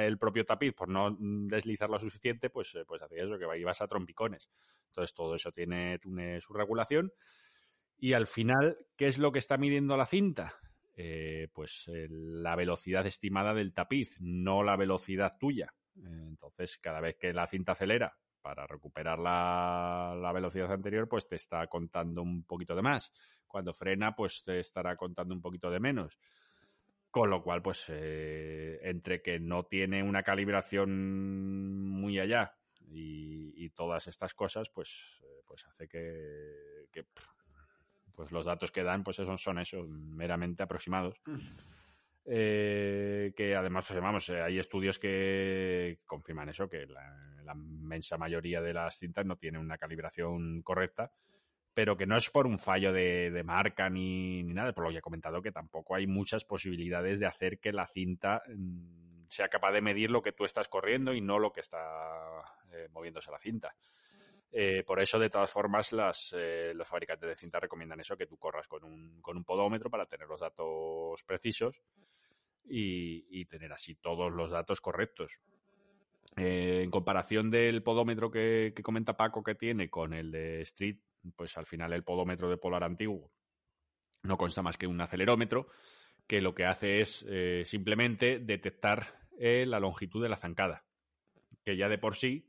el 0.00 0.18
propio 0.18 0.44
tapiz 0.44 0.72
por 0.74 0.88
no 0.88 1.16
deslizar 1.18 1.90
lo 1.90 1.98
suficiente, 1.98 2.50
pues, 2.50 2.74
eh, 2.74 2.84
pues 2.86 3.02
hacía 3.02 3.24
eso, 3.24 3.38
que 3.38 3.58
ibas 3.58 3.80
a 3.80 3.86
trompicones. 3.86 4.50
Entonces 4.88 5.14
todo 5.14 5.34
eso 5.34 5.52
tiene, 5.52 5.98
su 6.40 6.52
regulación. 6.52 7.12
Y 7.98 8.14
al 8.14 8.26
final, 8.26 8.78
¿qué 8.96 9.06
es 9.06 9.18
lo 9.18 9.32
que 9.32 9.38
está 9.38 9.56
midiendo 9.56 9.96
la 9.96 10.06
cinta? 10.06 10.54
Eh, 10.94 11.48
pues 11.52 11.86
la 11.88 12.56
velocidad 12.56 13.06
estimada 13.06 13.54
del 13.54 13.72
tapiz, 13.72 14.18
no 14.20 14.62
la 14.62 14.76
velocidad 14.76 15.36
tuya. 15.38 15.74
entonces, 15.94 16.78
cada 16.78 17.00
vez 17.00 17.16
que 17.16 17.32
la 17.32 17.46
cinta 17.46 17.72
acelera 17.72 18.16
para 18.42 18.66
recuperar 18.66 19.18
la, 19.18 20.14
la, 20.20 20.32
velocidad 20.32 20.72
anterior, 20.72 21.08
pues 21.08 21.28
te 21.28 21.36
está 21.36 21.66
contando 21.68 22.22
un 22.22 22.44
poquito 22.44 22.74
de 22.74 22.82
más. 22.82 23.12
Cuando 23.52 23.72
frena, 23.72 24.16
pues 24.16 24.42
te 24.42 24.58
estará 24.58 24.96
contando 24.96 25.34
un 25.34 25.42
poquito 25.42 25.70
de 25.70 25.78
menos. 25.78 26.18
Con 27.10 27.28
lo 27.28 27.42
cual, 27.42 27.60
pues, 27.60 27.84
eh, 27.90 28.80
entre 28.82 29.20
que 29.20 29.38
no 29.38 29.64
tiene 29.64 30.02
una 30.02 30.22
calibración 30.22 31.86
muy 31.86 32.18
allá 32.18 32.56
y, 32.88 33.68
todas 33.74 34.06
estas 34.06 34.34
cosas, 34.34 34.70
pues, 34.70 35.22
eh, 35.24 35.42
pues 35.46 35.66
hace 35.66 35.88
que, 35.88 37.06
pues 38.14 38.32
los 38.32 38.44
datos 38.44 38.70
que 38.70 38.82
dan, 38.82 39.02
pues 39.02 39.16
son, 39.16 39.38
son 39.38 39.58
esos, 39.58 39.88
meramente 39.88 40.62
aproximados. 40.62 41.20
Eh, 42.24 43.32
que 43.36 43.56
además, 43.56 43.86
pues, 43.88 44.00
vamos, 44.00 44.28
eh, 44.28 44.40
hay 44.40 44.58
estudios 44.58 44.98
que 44.98 45.98
confirman 46.06 46.48
eso, 46.48 46.68
que 46.68 46.86
la, 46.86 47.18
inmensa 47.54 48.16
mayoría 48.16 48.62
de 48.62 48.72
las 48.72 48.96
cintas 48.96 49.26
no 49.26 49.36
tienen 49.36 49.60
una 49.60 49.76
calibración 49.76 50.62
correcta, 50.62 51.12
pero 51.74 51.96
que 51.96 52.06
no 52.06 52.16
es 52.16 52.30
por 52.30 52.46
un 52.46 52.58
fallo 52.58 52.92
de, 52.92 53.42
marca 53.44 53.88
ni, 53.88 54.42
nada, 54.42 54.72
por 54.72 54.84
lo 54.84 54.90
que 54.90 54.98
he 54.98 55.02
comentado, 55.02 55.42
que 55.42 55.52
tampoco 55.52 55.94
hay 55.94 56.06
muchas 56.06 56.44
posibilidades 56.44 57.20
de 57.20 57.26
hacer 57.26 57.58
que 57.58 57.72
la 57.72 57.86
cinta 57.86 58.42
mm, 58.48 59.28
sea 59.28 59.48
capaz 59.48 59.72
de 59.72 59.80
medir 59.80 60.10
lo 60.10 60.22
que 60.22 60.32
tú 60.32 60.44
estás 60.44 60.68
corriendo 60.68 61.14
y 61.14 61.20
no 61.20 61.38
lo 61.38 61.52
que 61.52 61.60
está 61.60 61.78
eh, 62.72 62.88
moviéndose 62.90 63.30
la 63.30 63.38
cinta. 63.38 63.74
por 64.86 65.00
eso, 65.00 65.18
de 65.18 65.30
todas 65.30 65.50
formas, 65.50 65.92
las, 65.92 66.36
los 66.74 66.86
fabricantes 66.86 67.26
de 67.26 67.36
cinta 67.36 67.58
recomiendan 67.58 68.00
eso, 68.00 68.18
que 68.18 68.26
tú 68.26 68.36
corras 68.36 68.68
con 68.68 68.84
un, 68.84 69.22
con 69.22 69.38
un 69.38 69.44
podómetro 69.44 69.88
para 69.88 70.04
tener 70.04 70.28
los 70.28 70.40
datos 70.40 71.22
precisos 71.24 71.82
y, 72.68 73.44
tener 73.46 73.72
así 73.72 73.94
todos 73.96 74.32
los 74.32 74.50
datos 74.50 74.80
correctos. 74.80 75.38
Eh, 76.36 76.80
en 76.82 76.90
comparación 76.90 77.50
del 77.50 77.82
podómetro 77.82 78.30
que, 78.30 78.72
comenta 78.82 79.16
Paco 79.16 79.42
que 79.42 79.54
tiene 79.54 79.90
con 79.90 80.14
el 80.14 80.30
de 80.30 80.62
Street, 80.62 80.98
pues 81.36 81.56
al 81.56 81.66
final 81.66 81.92
el 81.92 82.04
podómetro 82.04 82.48
de 82.50 82.56
Polar 82.56 82.84
antiguo 82.84 83.32
no 84.22 84.36
consta 84.36 84.62
más 84.62 84.76
que 84.76 84.86
un 84.86 85.00
acelerómetro 85.00 85.68
que 86.26 86.40
lo 86.40 86.54
que 86.54 86.64
hace 86.64 87.00
es 87.00 87.24
eh, 87.28 87.62
simplemente 87.64 88.38
detectar 88.38 89.20
eh, 89.38 89.66
la 89.66 89.80
longitud 89.80 90.22
de 90.22 90.28
la 90.28 90.36
zancada, 90.36 90.84
que 91.64 91.76
ya 91.76 91.88
de 91.88 91.98
por 91.98 92.14
sí 92.14 92.48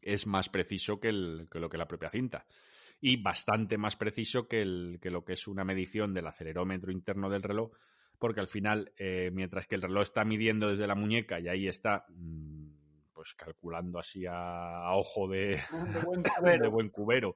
es 0.00 0.26
más 0.26 0.48
preciso 0.48 1.00
que, 1.00 1.12
lo 1.12 1.68
que 1.68 1.78
la 1.78 1.88
propia 1.88 2.10
cinta 2.10 2.46
y 3.00 3.20
bastante 3.20 3.78
más 3.78 3.96
preciso 3.96 4.46
que, 4.46 4.98
que 5.00 5.10
lo 5.10 5.24
que 5.24 5.32
es 5.32 5.48
una 5.48 5.64
medición 5.64 6.14
del 6.14 6.28
acelerómetro 6.28 6.92
interno 6.92 7.28
del 7.28 7.42
reloj 7.42 7.72
porque 8.18 8.40
al 8.40 8.48
final, 8.48 8.92
eh, 8.96 9.30
mientras 9.32 9.66
que 9.66 9.76
el 9.76 9.82
reloj 9.82 10.02
está 10.02 10.24
midiendo 10.24 10.68
desde 10.68 10.86
la 10.86 10.94
muñeca 10.94 11.38
y 11.40 11.48
ahí 11.48 11.68
está, 11.68 12.04
mm, 12.08 12.77
pues 13.18 13.34
calculando 13.34 13.98
así 13.98 14.26
a, 14.30 14.92
ojo 14.92 15.26
de, 15.26 15.58
de, 16.62 16.68
buen 16.70 16.88
cubero. 16.88 17.34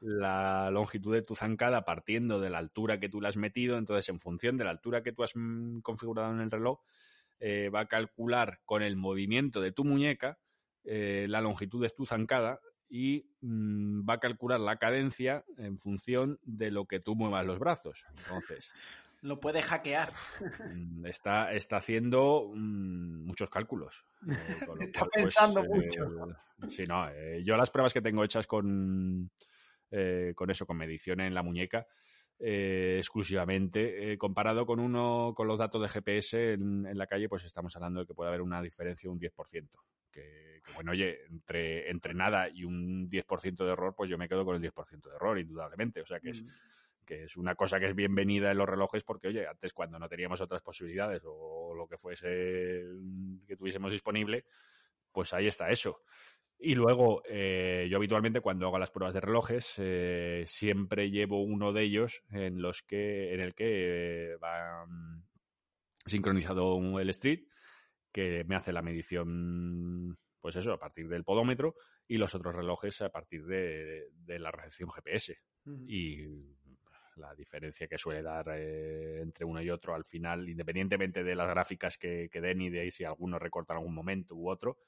la 0.00 0.70
longitud 0.70 1.12
de 1.12 1.22
tu 1.22 1.34
zancada 1.34 1.84
partiendo 1.84 2.38
de 2.38 2.50
la 2.50 2.58
altura 2.58 3.00
que 3.00 3.08
tú 3.08 3.20
le 3.20 3.26
has 3.26 3.36
metido, 3.36 3.78
entonces 3.78 4.08
en 4.10 4.20
función 4.20 4.56
de 4.56 4.62
la 4.62 4.70
altura 4.70 5.02
que 5.02 5.10
tú 5.10 5.24
has 5.24 5.32
mm, 5.34 5.80
configurado 5.80 6.32
en 6.32 6.40
el 6.40 6.52
reloj, 6.52 6.82
eh, 7.40 7.68
va 7.68 7.80
a 7.80 7.88
calcular 7.88 8.60
con 8.64 8.80
el 8.80 8.94
movimiento 8.94 9.60
de 9.60 9.72
tu 9.72 9.84
muñeca 9.84 10.38
eh, 10.84 11.26
la 11.28 11.40
longitud 11.40 11.82
de 11.82 11.88
tu 11.88 12.06
zancada 12.06 12.60
y 12.88 13.26
mm, 13.40 14.08
va 14.08 14.14
a 14.14 14.20
calcular 14.20 14.60
la 14.60 14.76
cadencia 14.76 15.44
en 15.56 15.80
función 15.80 16.38
de 16.44 16.70
lo 16.70 16.86
que 16.86 17.00
tú 17.00 17.16
muevas 17.16 17.44
los 17.44 17.58
brazos. 17.58 18.04
Entonces, 18.18 18.72
lo 19.22 19.40
puede 19.40 19.62
hackear. 19.62 20.12
Mm, 20.76 21.06
está, 21.06 21.52
está 21.52 21.76
haciendo 21.76 22.50
mm, 22.54 23.24
muchos 23.24 23.48
cálculos. 23.48 24.04
Eh, 24.28 24.32
está 24.92 25.04
pues, 25.04 25.10
pensando 25.12 25.64
mucho. 25.64 26.08
sí, 26.68 26.82
no. 26.88 27.08
Eh, 27.08 27.42
yo 27.44 27.56
las 27.56 27.70
pruebas 27.70 27.92
que 27.92 28.02
tengo 28.02 28.24
hechas 28.24 28.46
con, 28.46 29.30
eh, 29.90 30.32
con 30.34 30.50
eso, 30.50 30.66
con 30.66 30.76
medición 30.76 31.20
en 31.20 31.34
la 31.34 31.42
muñeca, 31.42 31.86
exclusivamente, 32.44 34.18
comparado 34.18 34.66
con 34.66 34.80
uno 34.80 35.32
con 35.36 35.46
los 35.46 35.60
datos 35.60 35.80
de 35.80 35.88
GPS 35.88 36.54
en, 36.54 36.98
la 36.98 37.06
calle, 37.06 37.28
pues 37.28 37.44
estamos 37.44 37.76
hablando 37.76 38.00
de 38.00 38.06
que 38.06 38.14
puede 38.14 38.30
haber 38.30 38.42
una 38.42 38.60
diferencia 38.60 39.06
de 39.08 39.12
un 39.12 39.20
10%. 39.20 39.68
Que, 40.10 40.60
bueno, 40.74 40.90
oye, 40.90 41.20
entre, 41.30 41.88
entre 41.88 42.14
nada 42.14 42.48
y 42.48 42.64
un 42.64 43.08
10% 43.08 43.64
de 43.64 43.70
error, 43.70 43.94
pues 43.96 44.10
yo 44.10 44.18
me 44.18 44.28
quedo 44.28 44.44
con 44.44 44.56
el 44.56 44.62
10% 44.62 45.08
de 45.08 45.14
error, 45.14 45.38
indudablemente. 45.38 46.00
O 46.00 46.04
sea 46.04 46.18
que 46.18 46.30
es 46.30 46.42
mm 46.42 46.48
que 47.04 47.24
es 47.24 47.36
una 47.36 47.54
cosa 47.54 47.78
que 47.78 47.86
es 47.86 47.94
bienvenida 47.94 48.50
en 48.50 48.58
los 48.58 48.68
relojes 48.68 49.04
porque, 49.04 49.28
oye, 49.28 49.46
antes 49.46 49.72
cuando 49.72 49.98
no 49.98 50.08
teníamos 50.08 50.40
otras 50.40 50.62
posibilidades 50.62 51.22
o 51.24 51.74
lo 51.74 51.86
que 51.86 51.96
fuese 51.96 52.84
que 53.46 53.56
tuviésemos 53.56 53.90
disponible, 53.90 54.44
pues 55.10 55.32
ahí 55.32 55.46
está 55.46 55.68
eso. 55.70 56.02
Y 56.64 56.76
luego, 56.76 57.24
eh, 57.28 57.88
yo 57.90 57.96
habitualmente 57.96 58.40
cuando 58.40 58.66
hago 58.66 58.78
las 58.78 58.92
pruebas 58.92 59.14
de 59.14 59.20
relojes, 59.20 59.74
eh, 59.78 60.44
siempre 60.46 61.10
llevo 61.10 61.42
uno 61.42 61.72
de 61.72 61.82
ellos 61.82 62.22
en 62.30 62.62
los 62.62 62.82
que, 62.82 63.34
en 63.34 63.40
el 63.42 63.52
que 63.52 64.36
va 64.42 64.86
mm, 64.86 65.24
sincronizado 66.06 67.00
el 67.00 67.10
street, 67.10 67.40
que 68.12 68.44
me 68.44 68.54
hace 68.54 68.72
la 68.72 68.82
medición, 68.82 70.16
pues 70.40 70.54
eso, 70.54 70.72
a 70.72 70.78
partir 70.78 71.08
del 71.08 71.24
podómetro, 71.24 71.74
y 72.06 72.18
los 72.18 72.32
otros 72.34 72.54
relojes 72.54 73.02
a 73.02 73.08
partir 73.08 73.44
de, 73.44 74.08
la 74.26 74.52
recepción 74.52 74.88
GPS. 74.90 75.38
Y 75.86 76.26
la 77.16 77.34
diferencia 77.34 77.86
que 77.86 77.98
suele 77.98 78.22
dar 78.22 78.46
eh, 78.54 79.20
entre 79.20 79.44
uno 79.44 79.60
y 79.62 79.70
otro 79.70 79.94
al 79.94 80.04
final, 80.04 80.48
independientemente 80.48 81.22
de 81.22 81.34
las 81.34 81.48
gráficas 81.48 81.98
que, 81.98 82.28
den 82.32 82.60
y 82.60 82.70
de 82.70 82.90
si 82.90 83.04
alguno 83.04 83.38
recorta 83.38 83.74
en 83.74 83.78
algún 83.78 83.94
momento 83.94 84.34
u 84.34 84.48
otro, 84.48 84.78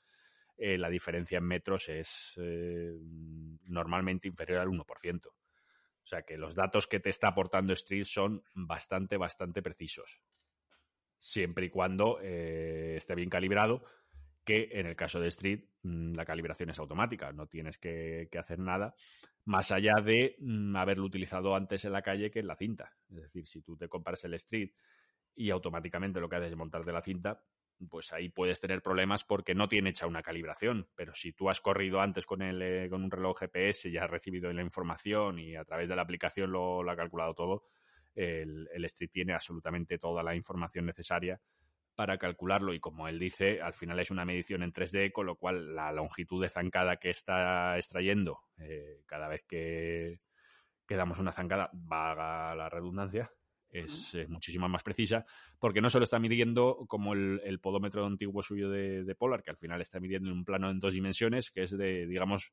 eh, 0.57 0.79
la 0.79 0.89
diferencia 0.89 1.39
en 1.39 1.45
metros 1.45 1.89
es 1.89 2.35
eh, 2.37 2.97
normalmente 3.69 4.29
inferior 4.29 4.61
al 4.61 4.69
1%. 4.69 5.27
O 5.27 6.07
sea 6.07 6.23
que 6.23 6.37
los 6.37 6.55
datos 6.55 6.87
que 6.87 7.01
te 7.01 7.11
está 7.11 7.29
aportando 7.29 7.73
Street 7.73 8.05
son 8.05 8.45
bastante, 8.53 9.17
bastante 9.17 9.63
precisos. 9.63 10.21
Siempre 11.19 11.67
y 11.67 11.71
cuando 11.71 12.21
esté 12.21 13.15
bien 13.15 13.31
calibrado, 13.31 13.83
que 14.45 14.69
en 14.73 14.87
el 14.87 14.97
caso 14.97 15.21
de 15.21 15.29
Street 15.29 15.65
mm, 15.83 16.13
la 16.15 16.25
calibración 16.25 16.71
es 16.71 16.79
automática, 16.79 17.33
no 17.33 17.47
tienes 17.47 17.79
que 17.79 18.29
hacer 18.39 18.59
nada 18.59 18.95
más 19.45 19.71
allá 19.73 19.95
de 20.03 20.37
mm, 20.39 20.77
haberlo 20.77 21.05
utilizado 21.05 21.55
antes 21.55 21.85
en 21.85 21.93
la 21.93 22.03
calle 22.03 22.31
que 22.31 22.41
en 22.41 22.47
la 22.47 22.57
cinta. 22.57 22.93
Es 23.11 23.23
decir, 23.23 23.47
si 23.47 23.63
tú 23.63 23.77
te 23.77 23.89
compras 23.89 24.25
el 24.25 24.35
Street 24.35 24.71
y 25.35 25.51
automáticamente 25.51 26.21
lo 26.21 26.29
que 26.29 26.37
haces 26.37 26.53
es 26.53 26.57
montarte 26.57 26.93
la 26.93 27.03
cinta, 27.03 27.43
pues 27.91 28.13
ahí 28.13 28.29
puedes 28.29 28.61
tener 28.61 28.81
problemas 28.83 29.25
porque 29.25 29.55
no 29.55 29.69
tiene 29.69 29.91
hecha 29.91 30.07
una 30.07 30.23
calibración. 30.23 30.89
Pero 30.95 31.15
si 31.15 31.33
tú 31.33 31.51
has 31.51 31.61
corrido 31.61 32.01
antes 32.01 32.25
con, 32.25 32.41
el, 32.41 32.63
eh, 32.63 32.89
con 32.89 33.03
un 33.03 33.11
reloj 33.11 33.39
GPS 33.41 33.89
y 33.89 33.99
has 33.99 34.09
recibido 34.09 34.53
la 34.53 34.63
información 34.63 35.39
y 35.39 35.57
a 35.57 35.65
través 35.65 35.89
de 35.89 35.97
la 35.97 36.03
aplicación 36.03 36.53
lo, 36.53 36.89
ha 36.89 36.97
calculado 36.97 37.35
todo, 37.35 37.65
el, 38.15 38.69
el 38.73 38.85
Street 38.87 39.11
tiene 39.11 39.35
absolutamente 39.35 39.99
toda 39.99 40.23
la 40.23 40.35
información 40.35 40.87
necesaria 40.87 41.41
para 41.95 42.19
calcularlo 42.19 42.75
y 42.75 42.81
como 42.81 43.09
él 43.09 43.19
dice, 43.19 43.61
al 43.61 43.73
final 43.73 43.99
es 44.01 44.11
una 44.11 44.25
medición 44.25 44.63
en 44.63 44.73
3D, 44.73 45.13
con 45.13 45.27
lo 45.27 45.37
cual 45.37 45.75
la 45.75 45.93
longitud 45.93 46.43
de 46.43 46.49
zancada 46.49 46.97
que 46.97 47.11
está 47.11 47.77
extrayendo 47.77 48.41
eh, 48.59 49.03
cada 49.07 49.29
vez 49.29 49.45
que, 49.45 50.21
damos 50.89 51.19
una 51.19 51.33
zancada, 51.33 51.71
vaga 51.73 52.55
la 52.55 52.69
redundancia, 52.69 53.31
es, 53.71 54.17
muchísimo 54.29 54.69
más 54.69 54.85
precisa, 54.85 55.25
porque 55.59 55.81
no 55.81 55.91
solo 55.91 56.05
está 56.05 56.19
midiendo 56.19 56.85
como 56.87 57.15
el, 57.15 57.59
podómetro 57.61 58.07
antiguo 58.07 58.43
suyo 58.43 58.71
de, 58.71 59.15
Polar, 59.17 59.43
que 59.43 59.51
al 59.51 59.57
final 59.57 59.81
está 59.81 59.99
midiendo 59.99 60.31
en 60.31 60.37
un 60.37 60.45
plano 60.45 60.71
en 60.71 60.79
dos 60.79 60.95
dimensiones, 60.95 61.51
que 61.51 61.63
es 61.63 61.77
de, 61.77 62.07
digamos, 62.07 62.53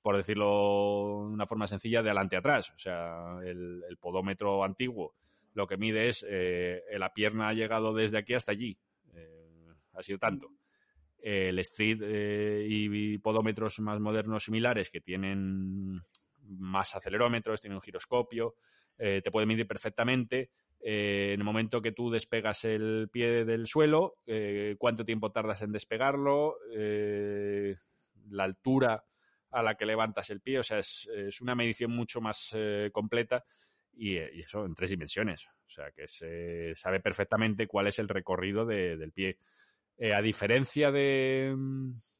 por 0.00 0.16
decirlo 0.16 1.26
de 1.28 1.34
una 1.34 1.46
forma 1.46 1.66
sencilla, 1.66 2.02
de 2.02 2.08
adelante 2.08 2.36
a 2.36 2.38
atrás. 2.38 2.70
O 2.70 2.78
sea, 2.78 3.38
el 3.44 3.96
podómetro 4.00 4.64
antiguo 4.64 5.14
lo 5.54 5.66
que 5.66 5.76
mide 5.76 6.08
es 6.08 6.24
eh, 6.28 6.82
la 6.98 7.12
pierna 7.12 7.48
ha 7.48 7.54
llegado 7.54 7.94
desde 7.94 8.18
aquí 8.18 8.34
hasta 8.34 8.52
allí. 8.52 8.78
Eh, 9.14 9.68
ha 9.94 10.02
sido 10.02 10.18
tanto. 10.18 10.48
el 11.18 11.58
Street 11.60 12.00
eh, 12.02 12.66
y 12.68 13.18
podómetros 13.18 13.78
más 13.80 14.00
modernos 14.00 14.44
similares 14.44 14.90
que 14.90 15.00
tienen 15.00 16.00
más 16.44 16.94
acelerómetros, 16.96 17.60
tienen 17.60 17.76
un 17.76 17.82
giroscopio, 17.82 18.56
te 18.96 19.30
puede 19.30 19.46
medir 19.46 19.66
perfectamente. 19.66 20.50
en 20.80 21.40
el 21.40 21.44
momento 21.44 21.80
que 21.80 21.92
tú 21.92 22.10
despegas 22.10 22.64
el 22.64 23.08
pie 23.10 23.44
del 23.44 23.66
suelo, 23.66 24.18
cuánto 24.78 25.04
tiempo 25.04 25.30
tardas 25.30 25.62
en 25.62 25.72
despegarlo, 25.72 26.56
la 28.30 28.44
altura 28.44 29.04
a 29.50 29.62
la 29.62 29.76
que 29.76 29.86
levantas 29.86 30.30
el 30.30 30.40
pie, 30.40 30.58
o 30.58 30.62
sea, 30.62 30.78
es 30.78 31.40
una 31.40 31.54
medición 31.54 31.92
mucho 31.92 32.20
más 32.20 32.54
completa 32.92 33.44
eh, 33.96 34.30
y, 34.34 34.40
eso 34.40 34.64
en 34.64 34.74
tres 34.74 34.90
dimensiones. 34.90 35.46
O 35.46 35.68
sea, 35.68 35.90
que 35.90 36.06
se 36.08 36.74
sabe 36.74 37.00
perfectamente 37.00 37.66
cuál 37.66 37.86
es 37.86 37.98
el 37.98 38.08
recorrido 38.08 38.64
del 38.66 39.12
pie. 39.12 39.38
Eh, 39.98 40.12
a 40.12 40.20
diferencia 40.20 40.90
de, 40.90 41.54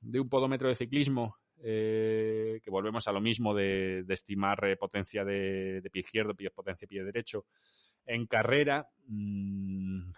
de, 0.00 0.20
un 0.20 0.28
podómetro 0.28 0.68
de 0.68 0.74
ciclismo, 0.74 1.36
eh, 1.62 2.60
que 2.62 2.70
volvemos 2.70 3.06
a 3.08 3.12
lo 3.12 3.20
mismo 3.20 3.54
de, 3.54 4.04
estimar 4.08 4.76
potencia 4.78 5.24
de, 5.24 5.82
pie 5.92 6.00
izquierdo, 6.00 6.34
pie, 6.34 6.50
potencia 6.50 6.86
de 6.86 6.88
pie 6.88 7.04
derecho, 7.04 7.46
en 8.04 8.26
carrera 8.26 8.88
mm, 9.06 10.10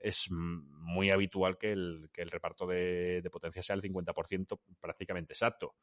es 0.00 0.30
muy 0.30 1.10
habitual 1.10 1.58
que 1.58 1.72
el, 1.72 2.10
que 2.12 2.22
el 2.22 2.30
reparto 2.30 2.66
de, 2.66 3.22
potencia 3.32 3.62
sea 3.62 3.74
el 3.74 3.82
50% 3.82 4.58
prácticamente 4.80 5.32
exacto 5.32 5.74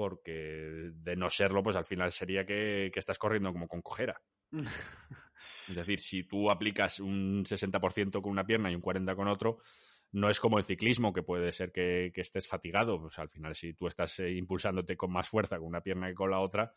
porque 0.00 0.92
de 0.94 1.14
no 1.14 1.28
serlo, 1.28 1.62
pues 1.62 1.76
al 1.76 1.84
final 1.84 2.10
sería 2.10 2.46
que, 2.46 2.90
estás 2.94 3.18
corriendo 3.18 3.52
como 3.52 3.68
con 3.68 3.82
cojera. 3.82 4.18
es 4.50 5.74
decir, 5.74 6.00
si 6.00 6.22
tú 6.22 6.50
aplicas 6.50 7.00
un 7.00 7.44
60% 7.44 8.22
con 8.22 8.32
una 8.32 8.46
pierna 8.46 8.70
y 8.70 8.74
un 8.74 8.80
40% 8.80 9.14
con 9.14 9.28
otro, 9.28 9.58
no 10.12 10.30
es 10.30 10.40
como 10.40 10.56
el 10.56 10.64
ciclismo, 10.64 11.12
que 11.12 11.22
puede 11.22 11.52
ser 11.52 11.70
que, 11.70 12.10
estés 12.14 12.48
fatigado. 12.48 12.98
Pues 12.98 13.18
al 13.18 13.28
final, 13.28 13.54
si 13.54 13.74
tú 13.74 13.88
estás 13.88 14.20
eh, 14.20 14.30
impulsándote 14.30 14.96
con 14.96 15.12
más 15.12 15.28
fuerza 15.28 15.58
con 15.58 15.66
una 15.66 15.82
pierna 15.82 16.08
que 16.08 16.14
con 16.14 16.30
la 16.30 16.40
otra, 16.40 16.72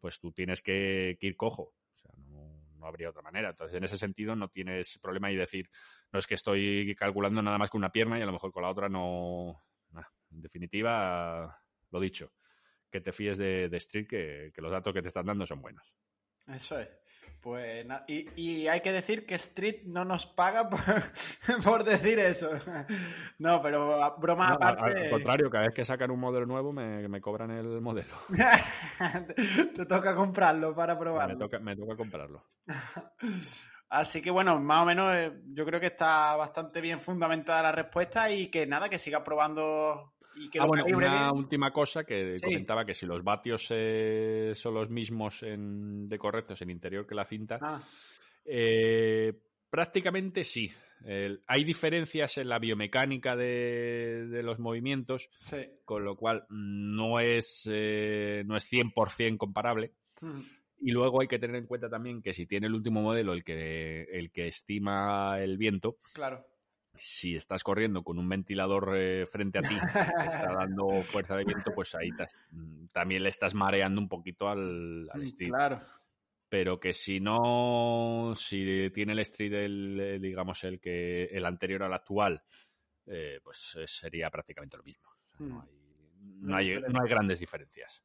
pues 0.00 0.18
tú 0.18 0.32
tienes 0.32 0.60
que, 0.60 1.16
ir 1.20 1.36
cojo. 1.36 1.74
O 1.94 1.96
sea, 1.96 2.10
no, 2.26 2.60
no 2.76 2.86
habría 2.88 3.10
otra 3.10 3.22
manera. 3.22 3.50
Entonces, 3.50 3.76
en 3.76 3.84
ese 3.84 3.98
sentido, 3.98 4.34
no 4.34 4.48
tienes 4.48 4.98
problema 4.98 5.30
y 5.30 5.36
decir, 5.36 5.70
no 6.12 6.18
es 6.18 6.26
que 6.26 6.34
estoy 6.34 6.92
calculando 6.96 7.40
nada 7.40 7.56
más 7.56 7.70
con 7.70 7.78
una 7.78 7.92
pierna 7.92 8.18
y 8.18 8.22
a 8.22 8.26
lo 8.26 8.32
mejor 8.32 8.50
con 8.50 8.64
la 8.64 8.70
otra 8.70 8.88
no. 8.88 9.62
en 10.32 10.40
definitiva, 10.40 11.56
lo 11.92 12.00
dicho, 12.00 12.32
que 12.94 13.00
te 13.00 13.10
fíes 13.10 13.38
de, 13.38 13.68
Street, 13.72 14.06
que, 14.06 14.52
que 14.54 14.62
los 14.62 14.70
datos 14.70 14.94
que 14.94 15.02
te 15.02 15.08
están 15.08 15.26
dando 15.26 15.44
son 15.44 15.60
buenos. 15.60 15.92
Eso 16.46 16.78
es. 16.78 16.88
Pues 17.40 17.84
y, 18.06 18.68
hay 18.68 18.80
que 18.82 18.92
decir 18.92 19.26
que 19.26 19.34
Street 19.34 19.82
no 19.86 20.04
nos 20.04 20.26
paga 20.26 20.70
por, 21.64 21.82
decir 21.82 22.20
eso. 22.20 22.50
No, 23.38 23.60
pero 23.60 24.16
broma 24.18 24.50
aparte. 24.50 25.06
Al, 25.06 25.10
contrario, 25.10 25.50
cada 25.50 25.64
vez 25.64 25.74
que 25.74 25.84
sacan 25.84 26.12
un 26.12 26.20
modelo 26.20 26.46
nuevo 26.46 26.72
me, 26.72 27.20
cobran 27.20 27.50
el 27.50 27.80
modelo. 27.80 28.14
te, 29.74 29.86
toca 29.86 30.14
comprarlo 30.14 30.72
para 30.72 30.96
probarlo. 30.96 31.48
Me 31.60 31.74
toca, 31.74 31.96
comprarlo. 31.96 32.44
Así 33.88 34.22
que 34.22 34.30
bueno, 34.30 34.60
más 34.60 34.82
o 34.82 34.86
menos 34.86 35.14
eh, 35.16 35.32
yo 35.48 35.66
creo 35.66 35.80
que 35.80 35.88
está 35.88 36.36
bastante 36.36 36.80
bien 36.80 37.00
fundamentada 37.00 37.64
la 37.64 37.72
respuesta 37.72 38.30
y 38.30 38.52
que 38.52 38.68
nada, 38.68 38.88
que 38.88 38.98
siga 38.98 39.24
probando 39.24 40.14
ah, 40.58 40.66
bueno, 40.66 40.84
una 40.92 41.32
última 41.32 41.70
cosa 41.70 42.04
que 42.04 42.38
comentaba 42.42 42.84
que 42.84 42.94
si 42.94 43.06
los 43.06 43.22
vatios 43.22 43.68
eh, 43.70 44.52
son 44.54 44.74
los 44.74 44.90
mismos 44.90 45.44
de 45.44 46.18
correctos 46.18 46.62
en 46.62 46.70
interior 46.70 47.06
que 47.06 47.14
la 47.14 47.24
cinta, 47.24 47.58
ah. 47.60 47.80
eh, 48.44 49.32
prácticamente 49.70 50.44
sí. 50.44 50.70
hay 51.46 51.64
diferencias 51.64 52.38
en 52.38 52.48
la 52.48 52.58
biomecánica 52.58 53.36
de, 53.36 54.40
los 54.42 54.58
movimientos, 54.58 55.28
con 55.84 56.04
lo 56.04 56.16
cual 56.16 56.46
no 56.48 57.20
es, 57.20 57.68
eh, 57.70 58.42
no 58.46 58.56
es 58.56 58.70
100% 58.72 59.36
comparable. 59.36 59.92
Hmm. 60.20 60.40
Y 60.80 60.90
luego 60.90 61.22
hay 61.22 61.28
que 61.28 61.38
tener 61.38 61.56
en 61.56 61.66
cuenta 61.66 61.88
también 61.88 62.20
que 62.20 62.34
si 62.34 62.46
tiene 62.46 62.66
el 62.66 62.74
último 62.74 63.00
modelo 63.00 63.32
el 63.32 63.42
que, 63.42 64.02
el 64.02 64.30
que 64.30 64.48
estima 64.48 65.40
el 65.40 65.56
viento, 65.56 65.96
claro 66.12 66.44
si 66.96 67.36
estás 67.36 67.62
corriendo 67.64 68.02
con 68.02 68.18
un 68.18 68.28
ventilador 68.28 68.96
eh, 68.96 69.26
frente 69.26 69.58
a 69.58 69.62
ti 69.62 69.74
que 69.74 70.26
está 70.26 70.52
dando 70.58 70.88
fuerza 71.02 71.36
de 71.36 71.44
viento, 71.44 71.72
pues 71.74 71.94
ahí 71.94 72.10
mm, 72.10 72.86
también 72.92 73.22
le 73.22 73.28
estás 73.28 73.54
mareando 73.54 74.00
un 74.00 74.08
poquito 74.08 74.48
al, 74.48 75.08
al 75.10 75.20
mm, 75.20 75.24
street. 75.24 75.50
Claro. 75.50 75.80
Pero 76.48 76.78
que 76.78 76.92
si 76.92 77.20
no, 77.20 78.32
si 78.36 78.90
tiene 78.90 79.12
el 79.12 79.18
street, 79.20 79.52
el, 79.54 80.00
eh, 80.00 80.18
digamos, 80.20 80.62
el 80.64 80.80
que 80.80 81.24
el 81.24 81.44
anterior 81.46 81.82
al 81.82 81.94
actual, 81.94 82.42
eh, 83.06 83.40
pues 83.42 83.78
sería 83.86 84.30
prácticamente 84.30 84.76
lo 84.76 84.84
mismo. 84.84 85.08
Mm. 85.38 85.58
no, 86.46 86.56
hay, 86.56 86.78
no, 86.88 87.02
hay, 87.02 87.08
grandes 87.08 87.40
diferencias. 87.40 88.04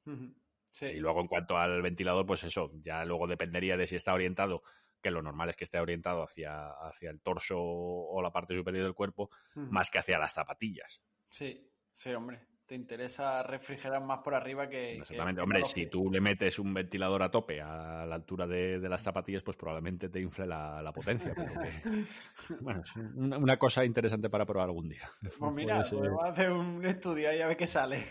Y 0.81 0.99
luego 0.99 1.21
en 1.21 1.27
cuanto 1.27 1.57
al 1.57 1.81
ventilador, 1.81 2.25
pues 2.25 2.43
eso, 2.43 2.71
ya 2.81 3.03
luego 3.05 3.27
dependería 3.27 3.77
de 3.77 3.85
si 3.85 3.97
está 3.97 4.13
orientado 4.13 4.63
que 5.01 5.11
lo 5.11 5.21
normal 5.21 5.49
es 5.49 5.55
que 5.55 5.63
esté 5.63 5.79
orientado 5.79 6.23
hacia, 6.23 6.69
hacia 6.69 7.09
el 7.09 7.21
torso 7.21 7.57
o 7.59 8.21
la 8.21 8.31
parte 8.31 8.55
superior 8.55 8.83
del 8.83 8.93
cuerpo, 8.93 9.29
más 9.55 9.89
que 9.89 9.99
hacia 9.99 10.19
las 10.19 10.33
zapatillas. 10.33 11.01
Sí, 11.29 11.69
sí, 11.91 12.11
hombre. 12.11 12.47
Te 12.65 12.75
interesa 12.75 13.41
refrigerar 13.41 14.03
más 14.03 14.19
por 14.19 14.35
arriba 14.35 14.69
que. 14.69 14.97
Exactamente, 14.97 15.41
hombre, 15.41 15.63
si 15.63 15.87
tú 15.87 16.11
le 16.11 16.21
metes 16.21 16.59
un 16.59 16.71
ventilador 16.71 17.23
a 17.23 17.31
tope 17.31 17.59
a 17.59 18.05
la 18.05 18.13
altura 18.13 18.45
de, 18.45 18.77
las 18.87 19.01
zapatillas, 19.01 19.41
pues 19.41 19.57
probablemente 19.57 20.07
te 20.07 20.19
infle 20.19 20.45
la, 20.45 20.91
potencia. 20.93 21.33
bueno, 22.61 22.83
es 22.83 22.95
una, 22.95 23.57
cosa 23.57 23.83
interesante 23.83 24.29
para 24.29 24.45
probar 24.45 24.67
algún 24.67 24.87
día. 24.87 25.09
Pues 25.39 25.51
mira, 25.55 25.81
podemos 25.81 26.23
hacer 26.23 26.51
un 26.51 26.85
estudio 26.85 27.33
y 27.33 27.41
a 27.41 27.47
ver 27.47 27.57
qué 27.57 27.65
sale. 27.65 28.05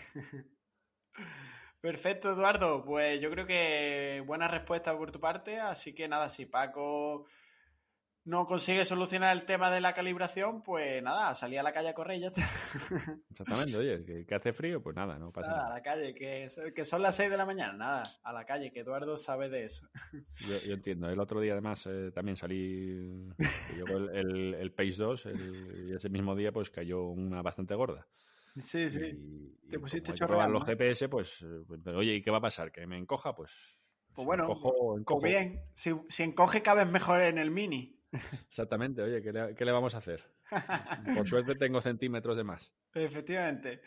Perfecto, 1.81 2.31
Eduardo. 2.33 2.83
Pues 2.83 3.21
yo 3.21 3.29
creo 3.31 3.45
que 3.45 4.23
buena 4.25 4.47
respuesta 4.47 4.97
por 4.97 5.11
tu 5.11 5.19
parte. 5.19 5.59
Así 5.59 5.93
que 5.93 6.07
nada, 6.07 6.29
si 6.29 6.45
Paco 6.45 7.25
no 8.25 8.45
consigue 8.45 8.85
solucionar 8.85 9.35
el 9.35 9.45
tema 9.45 9.71
de 9.71 9.81
la 9.81 9.93
calibración, 9.93 10.61
pues 10.61 11.01
nada, 11.01 11.33
salí 11.33 11.57
a 11.57 11.63
la 11.63 11.71
calle 11.71 11.89
a 11.89 11.93
correr 11.93 12.17
y 12.17 12.21
ya 12.21 12.27
está. 12.27 12.41
Exactamente, 13.31 13.77
oye, 13.77 14.25
que, 14.25 14.35
hace 14.35 14.53
frío, 14.53 14.83
pues 14.83 14.95
nada, 14.95 15.17
no 15.17 15.31
pasa 15.31 15.49
nada. 15.49 15.67
A 15.67 15.69
la 15.69 15.81
calle, 15.81 16.13
que, 16.13 16.47
son 16.85 17.01
las 17.01 17.15
6 17.15 17.31
de 17.31 17.37
la 17.37 17.45
mañana, 17.45 17.73
nada, 17.73 18.03
a 18.23 18.33
la 18.33 18.45
calle, 18.45 18.71
que 18.71 18.81
Eduardo 18.81 19.17
sabe 19.17 19.49
de 19.49 19.63
eso. 19.63 19.89
Yo, 20.67 20.73
entiendo, 20.73 21.09
el 21.09 21.19
otro 21.19 21.39
día 21.39 21.53
además 21.53 21.87
eh, 21.87 22.11
también 22.13 22.35
salí, 22.35 23.33
llegó 23.75 23.97
el, 23.97 24.53
el, 24.53 24.71
Pace 24.73 24.95
2 24.97 25.27
y 25.87 25.93
ese 25.93 26.09
mismo 26.09 26.35
día 26.35 26.51
pues 26.51 26.69
cayó 26.69 27.05
una 27.05 27.41
bastante 27.41 27.73
gorda. 27.73 28.07
Sí, 28.55 28.89
sí. 28.89 29.57
Te 29.69 29.79
pusiste 29.79 30.13
probar 30.13 30.49
los 30.49 30.65
GPS, 30.65 31.09
pues, 31.09 31.45
pues, 31.67 31.85
oye, 31.87 32.15
¿y 32.15 32.21
qué 32.21 32.31
va 32.31 32.37
a 32.37 32.41
pasar? 32.41 32.71
¿Que 32.71 32.87
me 32.87 32.97
encoja? 32.97 33.35
Pues. 33.35 33.79
Pues 34.13 34.25
bueno, 34.25 34.43
encojo, 34.45 35.21
bien. 35.21 35.61
Si, 35.73 36.23
encoge, 36.23 36.61
cabes 36.61 36.87
mejor 36.87 37.21
en 37.21 37.37
el 37.37 37.51
mini. 37.51 37.97
Exactamente, 38.49 39.01
oye, 39.01 39.21
¿qué 39.21 39.31
le, 39.31 39.55
¿qué 39.55 39.65
le 39.65 39.71
vamos 39.71 39.93
a 39.93 39.99
hacer? 39.99 40.23
Por 41.15 41.27
suerte 41.27 41.55
tengo 41.55 41.79
centímetros 41.79 42.35
de 42.35 42.43
más. 42.43 42.73
Efectivamente. 42.93 43.81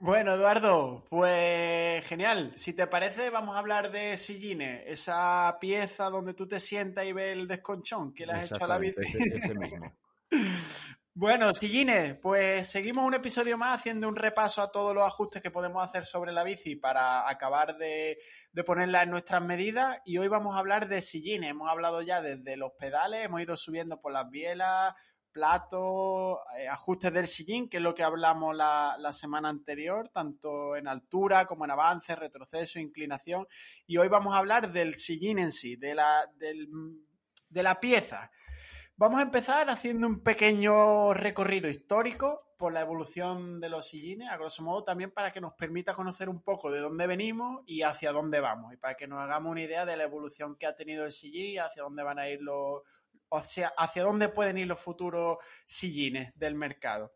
Bueno, 0.00 0.34
Eduardo, 0.34 1.04
pues 1.10 2.06
genial. 2.06 2.52
Si 2.56 2.72
te 2.72 2.86
parece, 2.86 3.28
vamos 3.28 3.54
a 3.54 3.58
hablar 3.58 3.92
de 3.92 4.16
sillines, 4.16 4.82
esa 4.86 5.58
pieza 5.60 6.08
donde 6.08 6.32
tú 6.32 6.48
te 6.48 6.58
sientas 6.58 7.04
y 7.04 7.12
ves 7.12 7.36
el 7.36 7.46
desconchón 7.46 8.14
que 8.14 8.24
le 8.24 8.32
has 8.32 8.50
hecho 8.50 8.64
a 8.64 8.66
la 8.66 8.78
bici. 8.78 8.94
ese 8.98 9.54
mismo. 9.54 9.94
Bueno, 11.12 11.52
sillines, 11.54 12.16
pues 12.22 12.70
seguimos 12.70 13.04
un 13.04 13.14
episodio 13.14 13.58
más 13.58 13.80
haciendo 13.80 14.08
un 14.08 14.14
repaso 14.14 14.62
a 14.62 14.70
todos 14.70 14.94
los 14.94 15.04
ajustes 15.04 15.42
que 15.42 15.50
podemos 15.50 15.82
hacer 15.82 16.04
sobre 16.04 16.30
la 16.30 16.44
bici 16.44 16.76
para 16.76 17.28
acabar 17.28 17.76
de, 17.78 18.18
ponerla 18.64 19.02
en 19.02 19.10
nuestras 19.10 19.42
medidas. 19.42 19.98
Y 20.04 20.18
hoy 20.18 20.28
vamos 20.28 20.54
a 20.54 20.60
hablar 20.60 20.86
de 20.86 21.02
sillines. 21.02 21.50
Hemos 21.50 21.68
hablado 21.68 22.00
ya 22.00 22.22
desde 22.22 22.56
los 22.56 22.72
pedales, 22.78 23.24
hemos 23.24 23.42
ido 23.42 23.56
subiendo 23.56 24.00
por 24.00 24.12
las 24.12 24.30
bielas, 24.30 24.94
platos, 25.32 26.38
eh, 26.56 26.68
ajustes 26.68 27.12
del 27.12 27.26
sillín, 27.26 27.68
que 27.68 27.78
es 27.78 27.82
lo 27.82 27.92
que 27.92 28.04
hablamos 28.04 28.54
la, 28.54 29.12
semana 29.12 29.48
anterior, 29.48 30.10
tanto 30.10 30.76
en 30.76 30.86
altura 30.86 31.44
como 31.44 31.64
en 31.64 31.72
avance, 31.72 32.14
retroceso, 32.14 32.78
inclinación. 32.78 33.48
Y 33.84 33.96
hoy 33.96 34.06
vamos 34.06 34.32
a 34.32 34.38
hablar 34.38 34.70
del 34.72 34.94
sillín 34.94 35.40
en 35.40 35.50
sí, 35.50 35.74
de 35.74 35.96
la, 35.96 36.30
de 36.38 37.62
la 37.64 37.80
pieza. 37.80 38.30
Vamos 39.00 39.20
a 39.20 39.22
empezar 39.22 39.70
haciendo 39.70 40.06
un 40.06 40.22
pequeño 40.22 41.14
recorrido 41.14 41.70
histórico 41.70 42.52
por 42.58 42.74
la 42.74 42.82
evolución 42.82 43.58
de 43.58 43.70
los 43.70 43.88
sillines, 43.88 44.28
a 44.28 44.36
grosso 44.36 44.62
modo 44.62 44.84
también 44.84 45.10
para 45.10 45.32
que 45.32 45.40
nos 45.40 45.54
permita 45.54 45.94
conocer 45.94 46.28
un 46.28 46.42
poco 46.42 46.70
de 46.70 46.80
dónde 46.80 47.06
venimos 47.06 47.62
y 47.64 47.80
hacia 47.80 48.12
dónde 48.12 48.40
vamos, 48.40 48.74
y 48.74 48.76
para 48.76 48.96
que 48.96 49.06
nos 49.06 49.18
hagamos 49.20 49.52
una 49.52 49.62
idea 49.62 49.86
de 49.86 49.96
la 49.96 50.04
evolución 50.04 50.54
que 50.54 50.66
ha 50.66 50.76
tenido 50.76 51.06
el 51.06 51.12
sillín 51.12 51.52
y 51.52 51.56
hacia 51.56 51.82
dónde 51.82 52.02
van 52.02 52.18
a 52.18 52.28
ir 52.28 52.42
los, 52.42 52.82
hacia, 53.30 53.68
hacia 53.68 54.02
dónde 54.02 54.28
pueden 54.28 54.58
ir 54.58 54.66
los 54.66 54.78
futuros 54.78 55.38
sillines 55.64 56.38
del 56.38 56.54
mercado. 56.54 57.14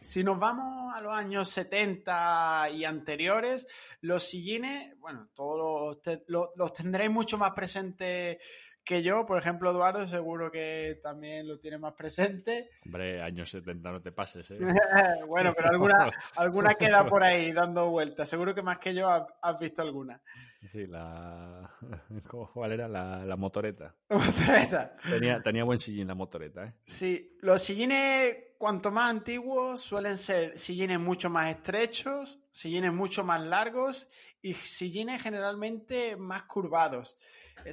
Si 0.00 0.22
nos 0.22 0.38
vamos 0.38 0.94
a 0.94 1.00
los 1.00 1.12
años 1.12 1.48
70 1.48 2.70
y 2.74 2.84
anteriores, 2.84 3.66
los 4.02 4.22
sillines, 4.22 4.96
bueno, 5.00 5.28
todos 5.34 5.98
los, 6.28 6.50
los 6.54 6.72
tendréis 6.72 7.10
mucho 7.10 7.38
más 7.38 7.54
presentes 7.54 8.38
que 8.88 9.02
yo, 9.02 9.26
por 9.26 9.36
ejemplo, 9.36 9.70
Eduardo, 9.70 10.06
seguro 10.06 10.50
que 10.50 10.98
también 11.02 11.46
lo 11.46 11.58
tiene 11.58 11.76
más 11.76 11.92
presente. 11.92 12.70
Hombre, 12.86 13.20
años 13.20 13.50
70 13.50 13.92
no 13.92 14.00
te 14.00 14.12
pases, 14.12 14.50
¿eh? 14.50 14.56
bueno, 15.28 15.52
pero 15.54 15.68
alguna, 15.68 16.10
alguna 16.36 16.74
queda 16.74 17.04
por 17.06 17.22
ahí 17.22 17.52
dando 17.52 17.90
vueltas. 17.90 18.30
Seguro 18.30 18.54
que 18.54 18.62
más 18.62 18.78
que 18.78 18.94
yo 18.94 19.06
has, 19.10 19.58
visto 19.60 19.82
alguna. 19.82 20.22
Sí, 20.66 20.86
la... 20.86 21.70
¿Cuál 22.52 22.72
era? 22.72 22.88
La, 22.88 23.36
motoreta. 23.36 23.94
La 24.08 24.18
motoreta. 24.18 24.96
Tenía, 25.08 25.40
tenía 25.42 25.64
buen 25.64 25.78
sillín 25.78 26.08
la 26.08 26.14
motoreta, 26.14 26.64
¿eh? 26.64 26.74
Sí, 26.84 27.36
los 27.40 27.62
sillines, 27.62 28.36
cuanto 28.58 28.90
más 28.90 29.10
antiguos, 29.10 29.80
suelen 29.80 30.16
ser 30.16 30.58
sillines 30.58 30.98
mucho 30.98 31.30
más 31.30 31.50
estrechos, 31.50 32.40
sillines 32.50 32.92
mucho 32.92 33.22
más 33.24 33.40
largos 33.46 34.08
y 34.42 34.54
sillines 34.54 35.22
generalmente 35.22 36.16
más 36.16 36.44
curvados 36.44 37.16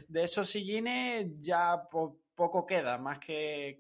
de 0.08 0.24
esos 0.24 0.50
sillines 0.50 1.28
ya 1.40 1.88
poco 2.36 2.66
queda, 2.66 2.98
más 2.98 3.20
que, 3.20 3.80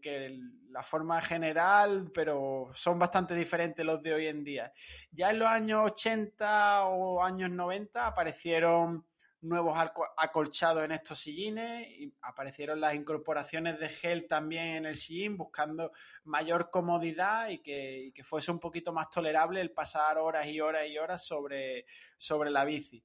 la 0.69 0.83
forma 0.83 1.21
general, 1.21 2.11
pero 2.13 2.69
son 2.73 2.99
bastante 2.99 3.33
diferentes 3.33 3.85
los 3.85 4.01
de 4.01 4.13
hoy 4.13 4.27
en 4.27 4.43
día. 4.43 4.73
Ya 5.11 5.29
en 5.29 5.39
los 5.39 5.47
años 5.47 5.91
80 5.91 6.85
o 6.85 7.23
años 7.23 7.49
90 7.51 8.07
aparecieron 8.07 9.05
nuevos 9.41 9.77
acolchados 10.17 10.83
en 10.83 10.91
estos 10.91 11.19
sillines 11.19 11.87
y 11.87 12.13
aparecieron 12.21 12.81
las 12.81 12.95
incorporaciones 12.95 13.79
de 13.79 13.89
gel 13.89 14.27
también 14.27 14.69
en 14.69 14.85
el 14.85 14.97
sillín 14.97 15.37
buscando 15.37 15.91
mayor 16.23 16.69
comodidad 16.71 17.49
y 17.49 17.59
que, 17.59 18.11
que 18.13 18.23
fuese 18.23 18.51
un 18.51 18.59
poquito 18.59 18.91
más 18.91 19.09
tolerable 19.09 19.61
el 19.61 19.71
pasar 19.71 20.17
horas 20.17 20.47
y 20.47 20.59
horas 20.59 20.87
y 20.87 20.97
horas 20.97 21.25
sobre, 21.25 21.85
sobre 22.17 22.49
la 22.49 22.65
bici. 22.65 23.03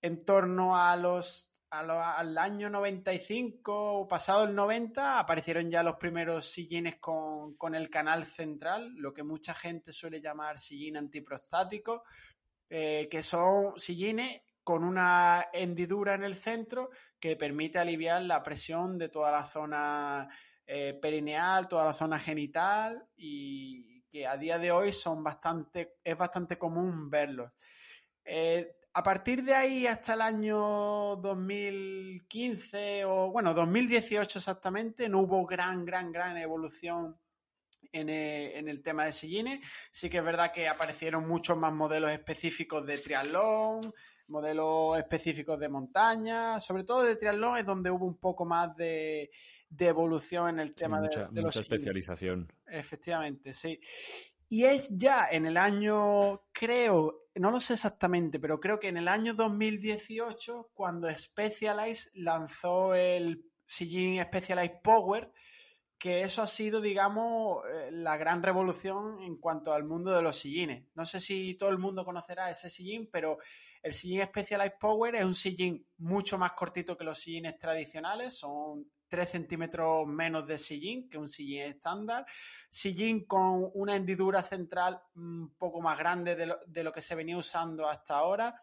En 0.00 0.24
torno 0.24 0.76
a 0.76 0.96
los 0.96 1.47
al 1.70 2.38
año 2.38 2.70
95, 2.70 4.06
pasado 4.08 4.44
el 4.44 4.54
90, 4.54 5.18
aparecieron 5.18 5.70
ya 5.70 5.82
los 5.82 5.96
primeros 5.96 6.46
sillines 6.46 6.96
con, 6.96 7.56
con, 7.56 7.74
el 7.74 7.90
canal 7.90 8.24
central, 8.24 8.94
lo 8.96 9.12
que 9.12 9.22
mucha 9.22 9.54
gente 9.54 9.92
suele 9.92 10.20
llamar 10.20 10.58
sillín 10.58 10.96
antiprostático, 10.96 12.04
eh, 12.70 13.08
que 13.10 13.22
son 13.22 13.78
sillines 13.78 14.42
con 14.62 14.84
una 14.84 15.48
hendidura 15.52 16.14
en 16.14 16.24
el 16.24 16.34
centro 16.34 16.90
que 17.18 17.36
permite 17.36 17.78
aliviar 17.78 18.22
la 18.22 18.42
presión 18.42 18.98
de 18.98 19.08
toda 19.08 19.32
la 19.32 19.46
zona 19.46 20.28
eh, 20.66 20.92
perineal, 21.00 21.66
toda 21.66 21.86
la 21.86 21.94
zona 21.94 22.18
genital 22.18 23.08
y 23.16 24.02
que 24.10 24.26
a 24.26 24.36
día 24.36 24.58
de 24.58 24.70
hoy 24.70 24.92
son 24.92 25.24
bastante, 25.24 25.96
es 26.04 26.16
bastante 26.16 26.58
común 26.58 27.08
verlos. 27.08 27.50
Eh, 28.22 28.76
a 28.98 29.02
partir 29.04 29.44
de 29.44 29.54
ahí 29.54 29.86
hasta 29.86 30.14
el 30.14 30.22
año 30.22 31.14
2015 31.16 33.04
o 33.04 33.30
bueno, 33.30 33.54
2018 33.54 34.40
exactamente, 34.40 35.08
no 35.08 35.20
hubo 35.20 35.46
gran, 35.46 35.84
gran, 35.84 36.10
gran 36.10 36.36
evolución 36.36 37.16
en 37.92 38.08
el, 38.08 38.82
tema 38.82 39.04
de 39.04 39.12
sillines. 39.12 39.60
Sí 39.92 40.10
que 40.10 40.18
es 40.18 40.24
verdad 40.24 40.50
que 40.50 40.66
aparecieron 40.66 41.28
muchos 41.28 41.56
más 41.56 41.72
modelos 41.72 42.10
específicos 42.10 42.84
de 42.84 42.98
triatlón, 42.98 43.94
modelos 44.26 44.98
específicos 44.98 45.60
de 45.60 45.68
montaña, 45.68 46.58
sobre 46.58 46.82
todo 46.82 47.04
de 47.04 47.14
triatlón 47.14 47.56
es 47.56 47.64
donde 47.64 47.92
hubo 47.92 48.04
un 48.04 48.18
poco 48.18 48.44
más 48.44 48.74
de, 48.74 49.30
evolución 49.78 50.48
en 50.48 50.58
el 50.58 50.74
tema 50.74 51.00
de, 51.00 51.08
de 51.30 51.40
mucha 51.40 51.60
especialización. 51.60 52.52
Efectivamente, 52.66 53.54
sí. 53.54 53.78
Y 54.48 54.64
es 54.64 54.88
ya 54.90 55.28
en 55.30 55.46
el 55.46 55.58
año, 55.58 56.42
creo, 56.52 57.26
no 57.34 57.50
lo 57.50 57.60
sé 57.60 57.74
exactamente, 57.74 58.40
pero 58.40 58.60
creo 58.60 58.80
que 58.80 58.88
en 58.88 58.96
el 58.96 59.08
año 59.08 59.34
2018 59.34 60.70
cuando 60.72 61.08
Specialized 61.10 62.10
lanzó 62.14 62.94
el 62.94 63.44
sillín 63.66 64.22
Specialized 64.22 64.80
Power, 64.82 65.30
que 65.98 66.22
eso 66.22 66.42
ha 66.42 66.46
sido, 66.46 66.80
digamos, 66.80 67.62
eh, 67.70 67.90
la 67.90 68.16
gran 68.16 68.42
revolución 68.42 69.20
en 69.22 69.36
cuanto 69.36 69.72
al 69.72 69.84
mundo 69.84 70.14
de 70.14 70.22
los 70.22 70.36
sillines. 70.36 70.84
No 70.94 71.04
sé 71.04 71.20
si 71.20 71.54
todo 71.58 71.70
el 71.70 71.78
mundo 71.78 72.04
conocerá 72.04 72.50
ese 72.50 72.70
sillín, 72.70 73.10
pero 73.12 73.38
el 73.82 73.92
sillín 73.92 74.22
Specialized 74.22 74.78
Power 74.80 75.16
es 75.16 75.24
un 75.24 75.34
sillín 75.34 75.86
mucho 75.98 76.38
más 76.38 76.52
cortito 76.52 76.96
que 76.96 77.04
los 77.04 77.18
sillines 77.18 77.58
tradicionales, 77.58 78.38
son 78.38 78.90
3 79.08 79.28
centímetros 79.28 80.06
menos 80.06 80.46
de 80.46 80.58
sillín 80.58 81.08
que 81.08 81.18
un 81.18 81.28
sillín 81.28 81.62
estándar. 81.62 82.26
Sillín 82.68 83.24
con 83.26 83.70
una 83.74 83.96
hendidura 83.96 84.42
central 84.42 85.00
un 85.16 85.54
poco 85.56 85.80
más 85.80 85.98
grande 85.98 86.36
de 86.36 86.84
lo, 86.84 86.92
que 86.92 87.02
se 87.02 87.14
venía 87.14 87.36
usando 87.36 87.88
hasta 87.88 88.16
ahora. 88.16 88.60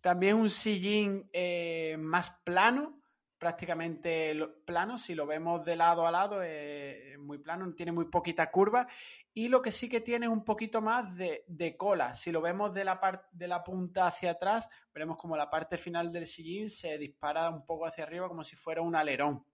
También 0.00 0.36
un 0.36 0.50
sillín 0.50 1.28
eh, 1.32 1.96
más 1.98 2.30
plano, 2.44 3.00
prácticamente 3.38 4.34
plano, 4.64 4.96
si 4.96 5.14
lo 5.14 5.26
vemos 5.26 5.64
de 5.64 5.76
lado 5.76 6.06
a 6.06 6.10
lado 6.10 6.42
es 6.42 7.18
muy 7.18 7.38
plano, 7.38 7.74
tiene 7.74 7.92
muy 7.92 8.06
poquita 8.06 8.50
curva 8.50 8.86
y 9.34 9.48
lo 9.48 9.60
que 9.60 9.72
sí 9.72 9.88
que 9.88 10.00
tiene 10.00 10.26
es 10.26 10.32
un 10.32 10.44
poquito 10.44 10.80
más 10.80 11.14
de, 11.16 11.76
cola. 11.76 12.14
Si 12.14 12.30
lo 12.30 12.40
vemos 12.40 12.72
de 12.72 12.84
la, 12.84 13.26
de 13.32 13.48
la 13.48 13.64
punta 13.64 14.06
hacia 14.06 14.30
atrás, 14.30 14.68
veremos 14.94 15.18
como 15.18 15.36
la 15.36 15.50
parte 15.50 15.76
final 15.76 16.12
del 16.12 16.26
sillín 16.26 16.70
se 16.70 16.96
dispara 16.96 17.50
un 17.50 17.66
poco 17.66 17.84
hacia 17.84 18.04
arriba 18.04 18.28
como 18.28 18.44
si 18.44 18.56
fuera 18.56 18.80
un 18.80 18.94
alerón. 18.94 19.44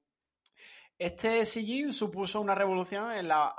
Este 1.01 1.47
sillín 1.47 1.95
supuso 1.95 2.43
una 2.43 2.55
revolución 2.55 3.11
en 3.13 3.27
la, 3.27 3.55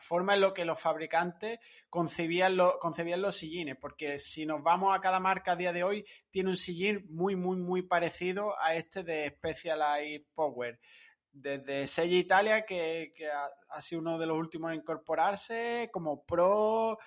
forma 0.00 0.34
en 0.34 0.40
la 0.40 0.52
que 0.52 0.64
los 0.64 0.80
fabricantes 0.80 1.60
concebían, 1.88 2.58
concebían, 2.80 3.22
los 3.22 3.36
sillines, 3.36 3.76
porque 3.80 4.18
si 4.18 4.44
nos 4.44 4.60
vamos 4.64 4.92
a 4.92 5.00
cada 5.00 5.20
marca 5.20 5.52
a 5.52 5.56
día 5.56 5.72
de 5.72 5.84
hoy, 5.84 6.04
tiene 6.32 6.50
un 6.50 6.56
sillín 6.56 7.06
muy, 7.10 7.36
muy, 7.36 7.58
muy 7.58 7.82
parecido 7.82 8.60
a 8.60 8.74
este 8.74 9.04
de 9.04 9.28
Specialized 9.28 10.26
Power. 10.34 10.80
Desde 11.30 11.86
Sella 11.86 12.16
Italia, 12.16 12.66
que, 12.66 13.12
que 13.14 13.28
ha, 13.28 13.80
sido 13.80 14.00
uno 14.00 14.18
de 14.18 14.26
los 14.26 14.36
últimos 14.36 14.72
en 14.72 14.80
incorporarse, 14.80 15.88
como 15.92 16.24
Pro, 16.24 16.98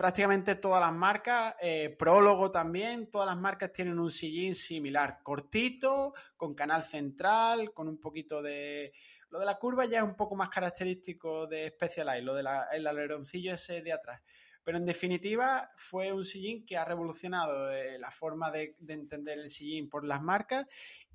prácticamente 0.00 0.54
todas 0.54 0.80
las 0.80 0.94
marcas, 0.94 1.56
eh, 1.60 1.94
Prólogo 1.98 2.50
también, 2.50 3.10
todas 3.10 3.26
las 3.26 3.36
marcas 3.36 3.70
tienen 3.70 3.98
un 3.98 4.10
sillín 4.10 4.54
similar, 4.54 5.20
cortito, 5.22 6.14
con 6.38 6.54
canal 6.54 6.84
central, 6.84 7.74
con 7.74 7.86
un 7.86 8.00
poquito 8.00 8.40
de... 8.40 8.94
Lo 9.28 9.38
de 9.38 9.44
la 9.44 9.58
curva 9.58 9.84
ya 9.84 9.98
es 9.98 10.04
un 10.04 10.16
poco 10.16 10.34
más 10.36 10.48
característico 10.48 11.46
de 11.46 11.68
Specialized, 11.68 12.24
lo 12.24 12.34
del 12.34 12.46
aleroncillo 12.46 13.52
ese 13.52 13.82
de 13.82 13.92
atrás. 13.92 14.22
Pero 14.64 14.78
en 14.78 14.86
definitiva 14.86 15.70
fue 15.76 16.14
un 16.14 16.24
sillín 16.24 16.64
que 16.64 16.78
ha 16.78 16.84
revolucionado 16.86 17.70
eh, 17.70 17.98
la 17.98 18.10
forma 18.10 18.50
de, 18.50 18.76
entender 18.88 19.38
el 19.38 19.50
sillín 19.50 19.90
por 19.90 20.06
las 20.06 20.22
marcas 20.22 20.66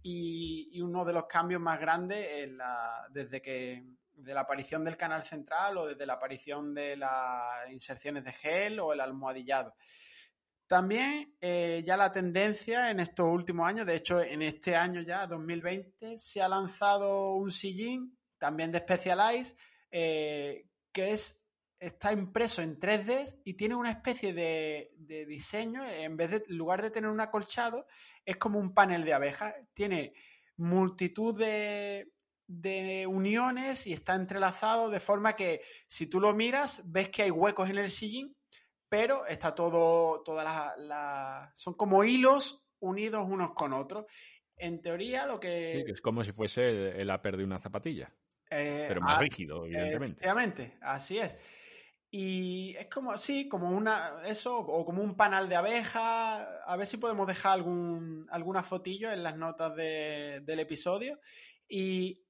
y, 0.03 0.79
uno 0.79 1.03
de 1.05 1.13
los 1.13 1.25
cambios 1.25 1.59
más 1.59 1.79
grandes 1.79 2.51
desde 3.09 3.41
que 3.41 3.83
de 4.15 4.33
la 4.33 4.41
aparición 4.41 4.83
del 4.83 4.97
canal 4.97 5.23
central 5.23 5.77
o 5.77 5.87
desde 5.87 6.05
la 6.05 6.13
aparición 6.13 6.73
de 6.73 6.95
las 6.95 7.69
inserciones 7.71 8.23
de 8.23 8.33
gel 8.33 8.79
o 8.79 8.93
el 8.93 9.01
almohadillado. 9.01 9.75
También 10.67 11.35
eh, 11.41 11.83
ya 11.85 11.95
la 11.95 12.11
tendencia 12.11 12.89
en 12.89 12.99
estos 12.99 13.27
últimos 13.27 13.67
años, 13.67 13.85
de 13.85 13.95
hecho 13.95 14.21
en 14.21 14.41
este 14.41 14.75
año 14.75 15.01
ya, 15.01 15.27
2020, 15.27 16.17
se 16.17 16.41
ha 16.41 16.49
lanzado 16.49 17.35
un 17.35 17.51
sillín 17.51 18.17
también 18.39 18.71
de 18.71 18.79
Specialized 18.79 19.55
eh, 19.91 20.67
que 20.91 21.11
es, 21.11 21.41
está 21.79 22.11
impreso 22.11 22.61
en 22.61 22.79
3D 22.79 23.41
y 23.45 23.53
tiene 23.53 23.75
una 23.75 23.91
especie 23.91 24.33
de, 24.33 24.91
diseño, 25.27 25.85
en 25.87 26.17
vez 26.17 26.31
de, 26.31 26.43
en 26.47 26.57
lugar 26.57 26.81
de 26.81 26.89
tener 26.89 27.09
un 27.09 27.21
acolchado, 27.21 27.85
es 28.25 28.37
como 28.37 28.59
un 28.59 28.73
panel 28.73 29.05
de 29.05 29.13
abejas, 29.13 29.53
tiene 29.73 30.13
multitud 30.57 31.37
de, 31.37 32.11
de 32.47 33.07
uniones 33.07 33.87
y 33.87 33.93
está 33.93 34.15
entrelazado 34.15 34.89
de 34.89 34.99
forma 34.99 35.35
que 35.35 35.61
si 35.87 36.07
tú 36.07 36.19
lo 36.19 36.33
miras 36.33 36.81
ves 36.85 37.09
que 37.09 37.23
hay 37.23 37.31
huecos 37.31 37.69
en 37.69 37.77
el 37.77 37.89
sillín, 37.89 38.35
pero 38.89 39.25
está 39.25 39.55
todo, 39.55 40.21
todas 40.23 40.77
las, 40.77 41.51
son 41.59 41.73
como 41.73 42.03
hilos 42.03 42.63
unidos 42.79 43.25
unos 43.27 43.51
con 43.53 43.73
otros. 43.73 44.05
En 44.57 44.81
teoría 44.81 45.25
lo 45.25 45.39
que... 45.39 45.81
es 45.81 46.01
como 46.01 46.23
si 46.23 46.31
fuese 46.31 47.01
el, 47.01 47.09
upper 47.09 47.35
de 47.35 47.43
una 47.43 47.59
zapatilla, 47.59 48.13
eh, 48.49 48.85
pero 48.87 49.01
más 49.01 49.19
rígido, 49.19 49.65
evidentemente. 49.65 50.21
Efectivamente, 50.21 50.77
así 50.81 51.17
es. 51.17 51.35
Y 52.17 52.73
es 52.77 52.85
como, 52.85 53.17
sí, 53.17 53.49
como 53.49 53.69
una, 53.71 54.21
eso, 54.25 54.57
o 54.57 54.85
como 54.85 55.03
un 55.03 55.17
panal 55.17 55.49
de 55.49 55.57
abeja. 55.57 56.61
A 56.63 56.77
ver 56.77 56.87
si 56.87 56.95
podemos 56.95 57.27
dejar 57.27 57.51
algún, 57.51 58.25
alguna 58.29 58.63
fotillo 58.63 59.11
en 59.11 59.21
las 59.21 59.35
notas 59.35 59.75
del 59.75 60.59
episodio. 60.61 61.19
Y 61.67 62.24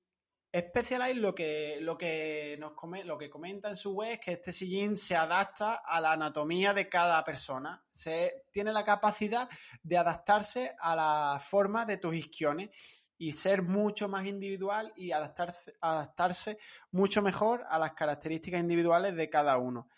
Specialized 0.58 1.22
lo 1.22 1.36
que, 1.36 1.80
lo 1.82 1.98
que 1.98 2.56
nos 2.60 2.74
lo 3.04 3.18
que 3.18 3.30
comenta 3.30 3.68
en 3.68 3.76
su 3.76 3.92
web 3.92 4.14
es 4.14 4.20
que 4.22 4.32
este 4.34 4.54
sillín 4.54 4.96
se 4.96 5.14
adapta 5.14 5.82
a 5.86 6.00
la 6.00 6.14
anatomía 6.14 6.74
de 6.74 6.88
cada 6.88 7.22
persona. 7.26 7.84
Se, 7.92 8.46
tiene 8.52 8.72
la 8.72 8.86
capacidad 8.86 9.50
de 9.84 9.98
adaptarse 9.98 10.74
a 10.80 10.96
la 10.96 11.40
forma 11.40 11.86
de 11.86 11.98
tus 11.98 12.16
isquiones 12.16 12.70
y 13.18 13.34
ser 13.34 13.64
mucho 13.64 14.08
más 14.08 14.26
individual 14.26 14.94
y 14.96 15.12
adaptarse, 15.12 15.76
adaptarse 15.82 16.58
mucho 16.92 17.22
mejor 17.22 17.66
a 17.70 17.78
las 17.78 17.92
características 17.92 18.62
individuales 18.62 19.14
de 19.14 19.30
cada 19.30 19.58
uno. 19.58 19.90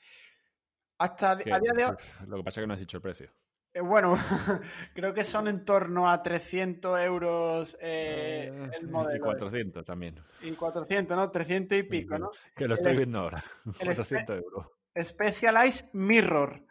Hasta 0.98 1.32
a 1.32 1.36
día 1.36 1.60
de 1.76 1.86
hoy. 1.86 1.96
Lo 2.26 2.38
que 2.38 2.44
pasa 2.44 2.60
es 2.60 2.64
que 2.64 2.68
no 2.68 2.74
has 2.74 2.80
dicho 2.80 2.98
el 2.98 3.04
precio. 3.04 3.32
Eh, 3.78 3.82
bueno, 3.82 4.16
creo 4.94 5.14
que 5.14 5.24
son 5.24 5.48
en 5.48 5.64
torno 5.64 6.10
a 6.10 6.24
300 6.24 7.00
euros 7.02 7.78
eh, 7.80 8.52
ah, 8.52 8.72
el 8.80 8.88
modelo. 8.88 9.18
Y 9.18 9.20
400 9.20 9.86
también. 9.86 10.16
Y 10.42 10.52
400, 10.52 11.16
¿no? 11.16 11.30
300 11.30 11.78
y 11.78 11.84
pico, 11.84 12.18
¿no? 12.18 12.32
Que 12.56 12.68
lo 12.68 12.74
estoy 12.74 12.96
viendo 12.96 13.20
ahora. 13.20 13.44
400 13.64 14.38
euros. 14.38 14.68
Specialized 15.00 15.90
Mirror. 15.94 16.64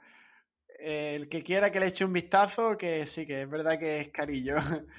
el 0.81 1.29
que 1.29 1.43
quiera 1.43 1.71
que 1.71 1.79
le 1.79 1.87
eche 1.87 2.05
un 2.05 2.13
vistazo, 2.13 2.77
que 2.77 3.07
sí, 3.07 3.25
que 3.25 3.43
es 3.43 3.49
verdad 3.49 3.79
que 3.79 4.01
es 4.01 4.09
carillo. 4.11 4.57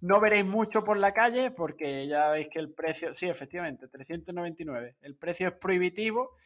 No 0.00 0.20
veréis 0.20 0.44
mucho 0.44 0.84
por 0.84 0.98
la 0.98 1.12
calle 1.12 1.50
porque 1.50 2.06
ya 2.06 2.30
veis 2.30 2.48
que 2.48 2.60
el 2.60 2.72
precio, 2.72 3.12
sí, 3.12 3.28
efectivamente, 3.28 3.88
399. 3.88 4.96
El 5.00 5.16
precio 5.16 5.48
es 5.48 5.54
prohibitivo 5.54 6.36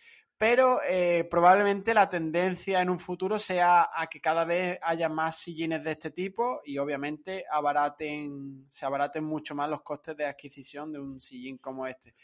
pero 0.41 0.81
eh, 0.89 1.29
probablemente 1.31 1.93
la 1.93 2.09
tendencia 2.09 2.81
en 2.81 2.89
un 2.89 2.99
futuro 2.99 3.39
sea 3.39 3.91
a 3.93 4.07
que 4.07 4.23
cada 4.23 4.47
vez 4.47 4.79
haya 4.81 5.11
más 5.11 5.37
sillines 5.37 5.85
de 5.85 5.91
este 5.91 6.13
tipo 6.13 6.63
y 6.65 6.79
obviamente 6.79 7.45
abaraten, 7.53 8.65
se 8.67 8.87
abaraten 8.87 9.23
mucho 9.23 9.55
más 9.55 9.69
los 9.69 9.83
costes 9.83 10.17
de 10.17 10.25
adquisición 10.25 10.93
de 10.93 10.99
un 10.99 11.21
sillín 11.21 11.59
como 11.59 11.87
este. 11.87 12.15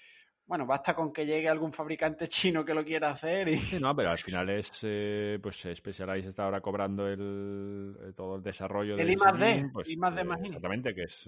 Bueno, 0.47 0.65
basta 0.65 0.95
con 0.95 1.13
que 1.13 1.27
llegue 1.27 1.47
algún 1.51 1.75
fabricante 1.75 2.27
chino 2.29 2.65
que 2.65 2.73
lo 2.73 2.83
quiera 2.83 3.11
hacer 3.11 3.51
y... 3.51 3.61
no, 3.79 3.95
pero 3.95 4.09
al 4.09 4.19
final 4.19 4.49
es, 4.49 4.71
eh, 4.85 5.39
pues 5.43 5.69
Specialized 5.75 6.31
está 6.31 6.45
ahora 6.45 6.63
cobrando 6.63 7.07
el, 7.07 7.99
eh, 8.01 8.13
todo 8.15 8.37
el 8.37 8.43
desarrollo 8.43 8.97
del 8.97 9.09
sillín. 9.09 9.71
Pues, 9.71 9.91
I 9.91 9.97
más 9.99 10.15
D, 10.17 10.23
Exactamente, 10.23 10.95
que 10.95 11.03
es... 11.03 11.23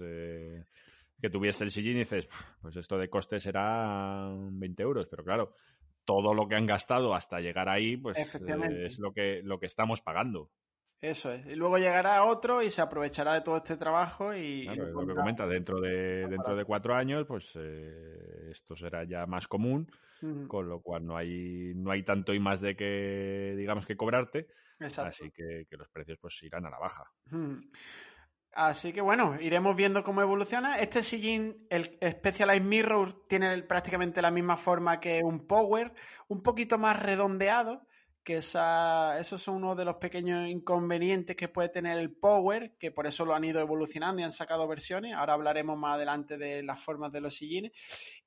que 1.21 1.29
tuviese 1.29 1.65
el 1.65 1.69
sillín 1.69 1.97
y 1.97 1.99
dices, 1.99 2.27
pues 2.59 2.75
esto 2.77 2.97
de 2.97 3.11
coste 3.11 3.39
será 3.39 4.27
20 4.33 4.81
euros, 4.81 5.05
pero 5.07 5.23
claro, 5.23 5.53
todo 6.09 6.33
lo 6.33 6.47
que 6.47 6.55
han 6.55 6.65
gastado 6.65 7.13
hasta 7.13 7.39
llegar 7.39 7.69
ahí, 7.69 7.95
pues 7.95 8.17
eh, 8.17 8.85
es 8.85 8.97
lo 8.97 9.13
que, 9.13 9.41
lo 9.43 9.59
que 9.59 9.67
estamos 9.67 10.01
pagando. 10.01 10.49
Eso 10.99 11.31
es. 11.31 11.45
Y 11.45 11.53
luego 11.53 11.77
llegará 11.77 12.23
otro 12.23 12.63
y 12.63 12.71
se 12.71 12.81
aprovechará 12.81 13.35
de 13.35 13.41
todo 13.41 13.57
este 13.57 13.77
trabajo 13.77 14.33
y... 14.33 14.65
lo 14.65 15.05
que 15.05 15.13
comenta, 15.13 15.45
dentro 15.45 15.79
de, 15.79 16.25
dentro 16.27 16.55
de 16.55 16.65
cuatro 16.65 16.95
años, 16.95 17.27
pues 17.27 17.55
eh, 17.57 18.49
esto 18.49 18.75
será 18.75 19.03
ya 19.03 19.27
más 19.27 19.47
común, 19.47 19.87
con 20.47 20.67
lo 20.67 20.81
cual 20.81 21.05
no 21.05 21.15
hay, 21.15 21.73
no 21.75 21.91
hay 21.91 22.01
tanto 22.01 22.33
y 22.33 22.39
más 22.39 22.59
de 22.59 22.75
que, 22.75 23.53
digamos, 23.55 23.85
que 23.85 23.95
cobrarte. 23.95 24.47
Así 24.79 25.29
que, 25.29 25.67
los 25.69 25.89
precios 25.89 26.17
pues 26.19 26.41
irán 26.41 26.65
a 26.65 26.71
la 26.71 26.79
baja. 26.79 27.03
Así 28.59 28.91
que 28.91 28.99
bueno, 28.99 29.37
iremos 29.39 29.73
viendo 29.73 30.03
cómo 30.03 30.21
evoluciona. 30.21 30.79
Este 30.79 31.01
sillín, 31.01 31.65
el 31.69 31.97
Specialized 32.03 32.61
Mirror, 32.61 33.25
tiene 33.25 33.63
prácticamente 33.63 34.21
la 34.21 34.31
misma 34.31 34.57
forma 34.57 34.99
que 34.99 35.23
un 35.23 35.47
Power, 35.47 35.93
un 36.27 36.43
poquito 36.43 36.77
más 36.77 37.01
redondeado, 37.01 37.87
que 38.21 38.35
esa, 38.35 39.17
esos 39.17 39.41
son 39.41 39.55
uno 39.55 39.75
de 39.75 39.85
los 39.85 39.95
pequeños 39.95 40.49
inconvenientes 40.49 41.37
que 41.37 41.47
puede 41.47 41.69
tener 41.69 41.99
el 41.99 42.11
Power, 42.11 42.75
que 42.77 42.91
por 42.91 43.07
eso 43.07 43.23
lo 43.23 43.33
han 43.33 43.45
ido 43.45 43.61
evolucionando 43.61 44.19
y 44.19 44.25
han 44.25 44.33
sacado 44.33 44.67
versiones. 44.67 45.15
Ahora 45.15 45.35
hablaremos 45.35 45.77
más 45.77 45.95
adelante 45.95 46.37
de 46.37 46.61
las 46.61 46.81
formas 46.81 47.13
de 47.13 47.21
los 47.21 47.35
sillines. 47.35 47.71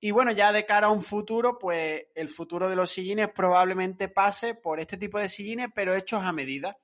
Y 0.01 0.13
bueno, 0.13 0.33
ya 0.33 0.51
de 0.51 0.65
cara 0.65 0.87
a 0.87 0.93
un 0.93 1.03
futuro, 1.03 1.59
pues 1.59 2.07
el 2.15 2.31
futuro 2.31 2.71
de 2.71 2.77
los 2.77 2.89
sillines 2.91 3.29
probablemente 3.29 4.09
pase 4.09 4.55
por 4.55 4.81
este 4.81 4.97
tipo 4.97 5.19
de 5.19 5.29
sillines, 5.29 5.69
pero 5.75 5.95
hechos 5.95 6.23
a 6.23 6.33
medida. 6.33 6.75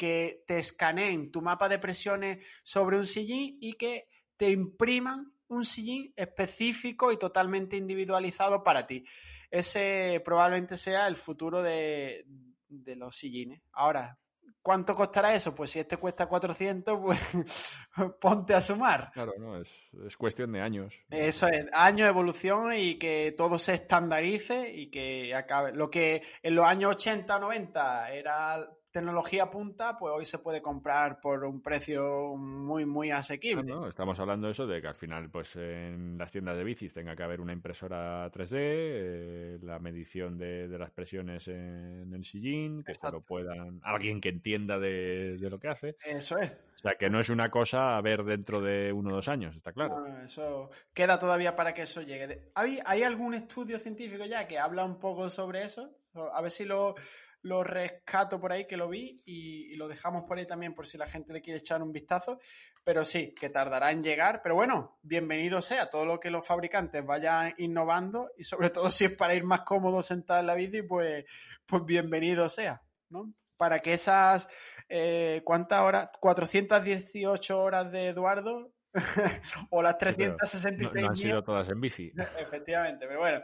Que 0.00 0.42
te 0.46 0.58
escaneen 0.58 1.30
tu 1.30 1.42
mapa 1.42 1.68
de 1.68 1.78
presiones 1.78 2.46
sobre 2.62 2.96
un 2.96 3.04
sillín 3.06 3.58
y 3.60 3.74
que 3.74 4.06
te 4.38 4.50
impriman 4.50 5.34
un 5.48 5.66
sillín 5.66 6.14
específico 6.16 7.12
y 7.12 7.18
totalmente 7.18 7.76
individualizado 7.76 8.62
para 8.62 8.86
ti 8.86 9.04
ese 9.50 10.22
probablemente 10.24 10.76
sea 10.76 11.06
el 11.08 11.16
futuro 11.16 11.62
de, 11.62 12.24
los 12.68 13.16
sillines. 13.16 13.62
Ahora, 13.72 14.16
¿Cuánto 14.62 14.94
costará 14.94 15.34
eso? 15.34 15.54
Pues 15.54 15.70
si 15.70 15.78
este 15.78 15.96
cuesta 15.96 16.26
400, 16.26 16.98
pues 17.02 17.78
ponte 18.20 18.52
a 18.52 18.60
sumar. 18.60 19.10
Claro, 19.14 19.32
no, 19.38 19.58
es, 19.58 19.88
es, 20.04 20.18
cuestión 20.18 20.52
de 20.52 20.60
años. 20.60 21.02
Eso 21.08 21.48
es, 21.48 21.64
años 21.72 22.04
de 22.04 22.10
evolución 22.10 22.74
y 22.74 22.98
que 22.98 23.34
todo 23.38 23.58
se 23.58 23.72
estandarice 23.72 24.70
y 24.70 24.90
que 24.90 25.34
acabe. 25.34 25.72
Lo 25.72 25.88
que 25.88 26.22
en 26.42 26.54
los 26.54 26.66
años 26.66 26.90
80 26.96 27.36
o 27.36 27.40
90 27.40 28.12
era 28.12 28.70
tecnología 28.90 29.50
punta, 29.50 29.96
pues 29.96 30.12
hoy 30.14 30.24
se 30.24 30.38
puede 30.38 30.60
comprar 30.60 31.20
por 31.20 31.44
un 31.44 31.62
precio 31.62 32.34
muy, 32.36 32.84
muy 32.84 33.10
asequible. 33.10 33.62
No, 33.62 33.86
estamos 33.86 34.18
hablando 34.18 34.46
de 34.46 34.52
eso, 34.52 34.66
de 34.66 34.80
que 34.80 34.88
al 34.88 34.94
final, 34.94 35.30
pues 35.30 35.56
en 35.56 36.18
las 36.18 36.32
tiendas 36.32 36.56
de 36.56 36.64
bicis 36.64 36.92
tenga 36.92 37.14
que 37.14 37.22
haber 37.22 37.40
una 37.40 37.52
impresora 37.52 38.30
3D, 38.30 38.56
eh, 38.56 39.58
la 39.62 39.78
medición 39.78 40.36
de, 40.36 40.68
las 40.78 40.90
presiones 40.90 41.48
en 41.48 42.12
el 42.12 42.24
sillín, 42.24 42.82
que 42.82 42.92
esto 42.92 43.10
lo 43.10 43.20
puedan, 43.20 43.80
alguien 43.82 44.20
que 44.20 44.30
entienda 44.30 44.78
de, 44.78 45.36
lo 45.40 45.58
que 45.58 45.68
hace. 45.68 45.96
Eso 46.04 46.38
es. 46.38 46.50
O 46.50 46.82
sea, 46.82 46.92
que 46.92 47.10
no 47.10 47.20
es 47.20 47.28
una 47.28 47.50
cosa 47.50 47.96
a 47.96 48.00
ver 48.00 48.24
dentro 48.24 48.60
de 48.60 48.92
uno 48.92 49.10
o 49.10 49.14
dos 49.14 49.28
años, 49.28 49.54
está 49.54 49.72
claro. 49.72 50.06
eso 50.24 50.70
queda 50.94 51.18
todavía 51.18 51.54
para 51.54 51.74
que 51.74 51.82
eso 51.82 52.00
llegue. 52.00 52.50
¿Hay, 52.54 52.78
¿Hay 52.86 53.02
algún 53.02 53.34
estudio 53.34 53.78
científico 53.78 54.24
ya 54.24 54.48
que 54.48 54.58
habla 54.58 54.84
un 54.84 54.98
poco 54.98 55.28
sobre 55.28 55.62
eso? 55.62 55.90
A 56.32 56.40
ver 56.40 56.50
si 56.50 56.64
lo 56.64 56.94
lo 57.42 57.64
rescato 57.64 58.40
por 58.40 58.52
ahí 58.52 58.66
que 58.66 58.76
lo 58.76 58.88
vi 58.88 59.22
y, 59.24 59.74
lo 59.76 59.88
dejamos 59.88 60.24
por 60.24 60.38
ahí 60.38 60.46
también 60.46 60.74
por 60.74 60.86
si 60.86 60.98
la 60.98 61.06
gente 61.06 61.32
le 61.32 61.40
quiere 61.40 61.58
echar 61.58 61.82
un 61.82 61.92
vistazo. 61.92 62.38
Pero 62.84 63.04
sí, 63.04 63.34
que 63.38 63.48
tardará 63.48 63.90
en 63.90 64.02
llegar. 64.02 64.40
Pero 64.42 64.54
bueno, 64.54 64.98
bienvenido 65.02 65.62
sea 65.62 65.88
todo 65.88 66.04
lo 66.04 66.20
que 66.20 66.30
los 66.30 66.46
fabricantes 66.46 67.04
vayan 67.04 67.54
innovando 67.58 68.30
y 68.36 68.44
sobre 68.44 68.70
todo 68.70 68.90
si 68.90 69.06
es 69.06 69.16
para 69.16 69.34
ir 69.34 69.44
más 69.44 69.62
cómodo 69.62 70.02
sentado 70.02 70.40
en 70.40 70.46
la 70.46 70.54
bici, 70.54 70.82
pues, 70.82 71.24
pues 71.66 71.84
bienvenido 71.84 72.48
sea, 72.48 72.82
¿no? 73.08 73.32
Para 73.56 73.80
que 73.80 73.94
esas, 73.94 74.48
eh, 74.88 75.42
¿cuántas 75.44 75.80
horas? 75.80 76.10
418 76.20 77.58
horas 77.58 77.90
de 77.92 78.08
Eduardo 78.08 78.72
o 79.70 79.82
las 79.82 79.98
366 79.98 80.92
no, 80.94 81.00
no 81.00 81.08
han 81.08 81.16
sido 81.16 81.44
todas 81.44 81.68
en 81.68 81.80
bici. 81.80 82.12
Efectivamente, 82.38 83.06
pero 83.06 83.20
bueno, 83.20 83.42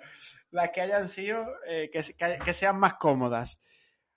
las 0.50 0.70
que 0.70 0.80
hayan 0.80 1.08
sido, 1.08 1.46
eh, 1.66 1.90
que, 1.90 2.02
que, 2.44 2.52
sean 2.52 2.78
más 2.78 2.94
cómodas. 2.94 3.60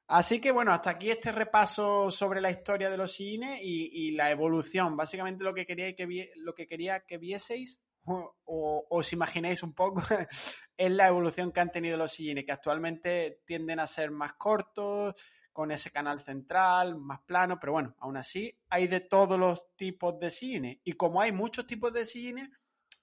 Así 0.10 0.42
que 0.42 0.50
bueno, 0.52 0.74
hasta 0.74 0.90
aquí 0.90 1.12
este 1.12 1.32
repaso 1.32 2.10
sobre 2.10 2.42
la 2.42 2.50
historia 2.50 2.90
de 2.90 2.98
los 2.98 3.12
cines 3.12 3.60
y, 3.62 4.12
la 4.14 4.32
evolución. 4.32 4.98
Básicamente 4.98 5.44
lo 5.44 5.54
que 5.54 5.68
quería 5.68 5.96
que, 5.96 6.32
lo 6.38 6.56
que, 6.56 6.68
quería 6.68 7.02
que 7.02 7.20
vieseis 7.20 7.80
o, 8.06 8.88
os 8.90 9.14
imaginéis 9.14 9.62
un 9.62 9.74
poco 9.76 10.02
es 10.78 10.92
la 10.92 11.08
evolución 11.08 11.52
que 11.52 11.60
han 11.60 11.72
tenido 11.72 11.96
los 11.96 12.12
cines, 12.12 12.44
que 12.44 12.52
actualmente 12.52 13.44
tienden 13.46 13.80
a 13.80 13.86
ser 13.86 14.10
más 14.10 14.34
cortos, 14.34 15.14
con 15.54 15.72
ese 15.72 15.92
canal 15.92 16.22
central, 16.22 16.96
más 16.96 17.20
plano, 17.22 17.60
pero 17.60 17.74
bueno, 17.74 17.96
aún 18.00 18.18
así 18.18 18.58
hay 18.70 18.88
de 18.88 19.02
todos 19.02 19.38
los 19.38 19.76
tipos 19.76 20.20
de 20.20 20.32
cine. 20.32 20.82
Y 20.86 20.94
como 20.94 21.22
hay 21.22 21.32
muchos 21.32 21.68
tipos 21.68 21.94
de 21.94 22.08
cine, 22.08 22.50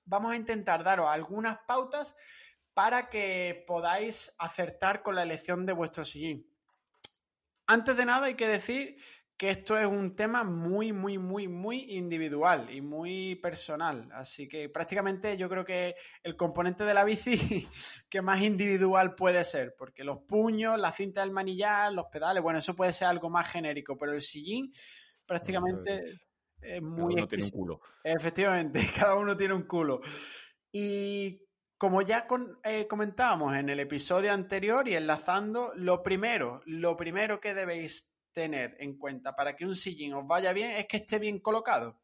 vamos 0.04 0.32
a 0.32 0.36
intentar 0.36 0.82
daros 0.82 1.08
algunas 1.08 1.58
pautas 1.68 2.16
para 2.74 3.08
que 3.08 3.62
podáis 3.64 4.34
acertar 4.38 5.04
con 5.04 5.14
la 5.14 5.22
elección 5.22 5.66
de 5.66 5.72
vuestro 5.72 6.04
sillín. 6.04 6.55
Antes 7.66 7.96
de 7.96 8.04
nada 8.04 8.26
hay 8.26 8.34
que 8.34 8.48
decir 8.48 8.96
que 9.36 9.50
esto 9.50 9.76
es 9.78 9.86
un 9.86 10.16
tema 10.16 10.44
muy, 10.44 10.92
muy, 10.92 11.18
muy, 11.18 11.46
muy 11.46 11.84
individual 11.90 12.70
y 12.70 12.80
muy 12.80 13.36
personal. 13.36 14.08
Así 14.12 14.48
que 14.48 14.68
prácticamente 14.70 15.36
yo 15.36 15.48
creo 15.48 15.64
que 15.64 15.94
el 16.22 16.36
componente 16.36 16.84
de 16.84 16.94
la 16.94 17.04
bici 17.04 17.68
que 18.08 18.22
más 18.22 18.40
individual 18.42 19.14
puede 19.14 19.44
ser, 19.44 19.74
porque 19.76 20.04
los 20.04 20.18
puños, 20.26 20.78
la 20.78 20.92
cinta 20.92 21.20
del 21.20 21.32
manillar, 21.32 21.92
los 21.92 22.06
pedales, 22.06 22.42
bueno, 22.42 22.60
eso 22.60 22.74
puede 22.74 22.94
ser 22.94 23.08
algo 23.08 23.28
más 23.28 23.50
genérico, 23.50 23.98
pero 23.98 24.12
el 24.12 24.22
sillín 24.22 24.72
prácticamente 25.26 26.04
es 26.62 26.80
muy... 26.80 27.14
Cada 27.14 27.26
uno 27.26 27.28
tiene 27.28 27.44
un 27.44 27.50
culo. 27.50 27.80
Efectivamente, 28.02 28.80
cada 28.96 29.16
uno 29.16 29.36
tiene 29.36 29.54
un 29.54 29.66
culo. 29.66 30.00
Y 30.72 31.45
como 31.78 32.02
ya 32.02 32.26
eh, 32.64 32.86
comentábamos 32.86 33.54
en 33.54 33.68
el 33.68 33.80
episodio 33.80 34.32
anterior 34.32 34.88
y 34.88 34.94
enlazando, 34.94 35.72
lo 35.74 36.02
primero, 36.02 36.62
lo 36.64 36.96
primero 36.96 37.40
que 37.40 37.54
debéis 37.54 38.10
tener 38.32 38.76
en 38.80 38.96
cuenta 38.98 39.34
para 39.34 39.56
que 39.56 39.66
un 39.66 39.74
sillín 39.74 40.14
os 40.14 40.26
vaya 40.26 40.52
bien 40.52 40.72
es 40.72 40.86
que 40.86 40.98
esté 40.98 41.18
bien 41.18 41.38
colocado. 41.38 42.00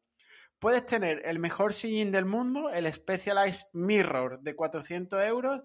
Puedes 0.59 0.85
tener 0.85 1.21
el 1.25 1.39
mejor 1.39 1.73
sillín 1.73 2.11
del 2.11 2.25
mundo, 2.25 2.69
el 2.69 2.91
Specialized 2.91 3.67
Mirror 3.73 4.41
de 4.41 4.55
400 4.55 5.23
euros, 5.23 5.61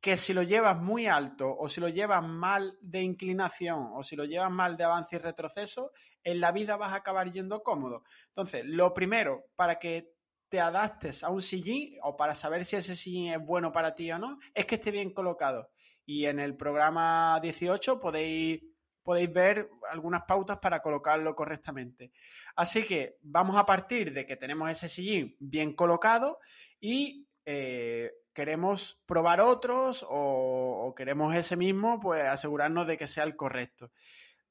que 0.00 0.16
si 0.16 0.32
lo 0.32 0.42
llevas 0.42 0.78
muy 0.78 1.06
alto 1.06 1.54
o 1.56 1.68
si 1.68 1.80
lo 1.80 1.88
llevas 1.88 2.26
mal 2.26 2.78
de 2.80 3.02
inclinación 3.02 3.90
o 3.92 4.02
si 4.02 4.16
lo 4.16 4.24
llevas 4.24 4.50
mal 4.50 4.76
de 4.76 4.84
avance 4.84 5.16
y 5.16 5.18
retroceso, 5.18 5.92
en 6.24 6.40
la 6.40 6.52
vida 6.52 6.76
vas 6.76 6.94
a 6.94 6.96
acabar 6.96 7.30
yendo 7.30 7.62
cómodo. 7.62 8.04
Entonces, 8.28 8.64
lo 8.64 8.94
primero 8.94 9.44
para 9.56 9.78
que 9.78 10.14
te 10.50 10.60
adaptes 10.60 11.22
a 11.22 11.30
un 11.30 11.40
sillín 11.40 11.96
o 12.02 12.16
para 12.16 12.34
saber 12.34 12.64
si 12.64 12.76
ese 12.76 12.96
sillín 12.96 13.32
es 13.32 13.38
bueno 13.40 13.72
para 13.72 13.94
ti 13.94 14.10
o 14.10 14.18
no, 14.18 14.38
es 14.52 14.66
que 14.66 14.74
esté 14.74 14.90
bien 14.90 15.14
colocado. 15.14 15.70
Y 16.04 16.26
en 16.26 16.40
el 16.40 16.56
programa 16.56 17.38
18 17.40 18.00
podéis, 18.00 18.60
podéis 19.04 19.32
ver 19.32 19.70
algunas 19.90 20.22
pautas 20.22 20.58
para 20.58 20.82
colocarlo 20.82 21.36
correctamente. 21.36 22.10
Así 22.56 22.82
que 22.82 23.16
vamos 23.22 23.56
a 23.56 23.64
partir 23.64 24.12
de 24.12 24.26
que 24.26 24.36
tenemos 24.36 24.68
ese 24.68 24.88
sillín 24.88 25.36
bien 25.38 25.72
colocado 25.72 26.40
y 26.80 27.28
eh, 27.46 28.10
queremos 28.32 29.00
probar 29.06 29.40
otros 29.40 30.02
o, 30.02 30.84
o, 30.84 30.94
queremos 30.96 31.34
ese 31.36 31.56
mismo, 31.56 32.00
pues 32.00 32.24
asegurarnos 32.24 32.88
de 32.88 32.96
que 32.96 33.06
sea 33.06 33.22
el 33.22 33.36
correcto. 33.36 33.92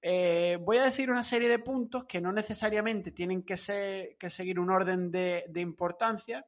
Eh, 0.01 0.57
voy 0.61 0.77
a 0.77 0.85
decir 0.85 1.11
una 1.11 1.23
serie 1.23 1.49
de 1.49 1.59
puntos 1.59 2.05
que 2.05 2.21
no 2.21 2.31
necesariamente 2.31 3.11
tienen 3.11 3.43
que, 3.43 3.57
seguir 3.57 4.59
un 4.59 4.69
orden 4.69 5.11
de, 5.11 5.51
importancia. 5.55 6.45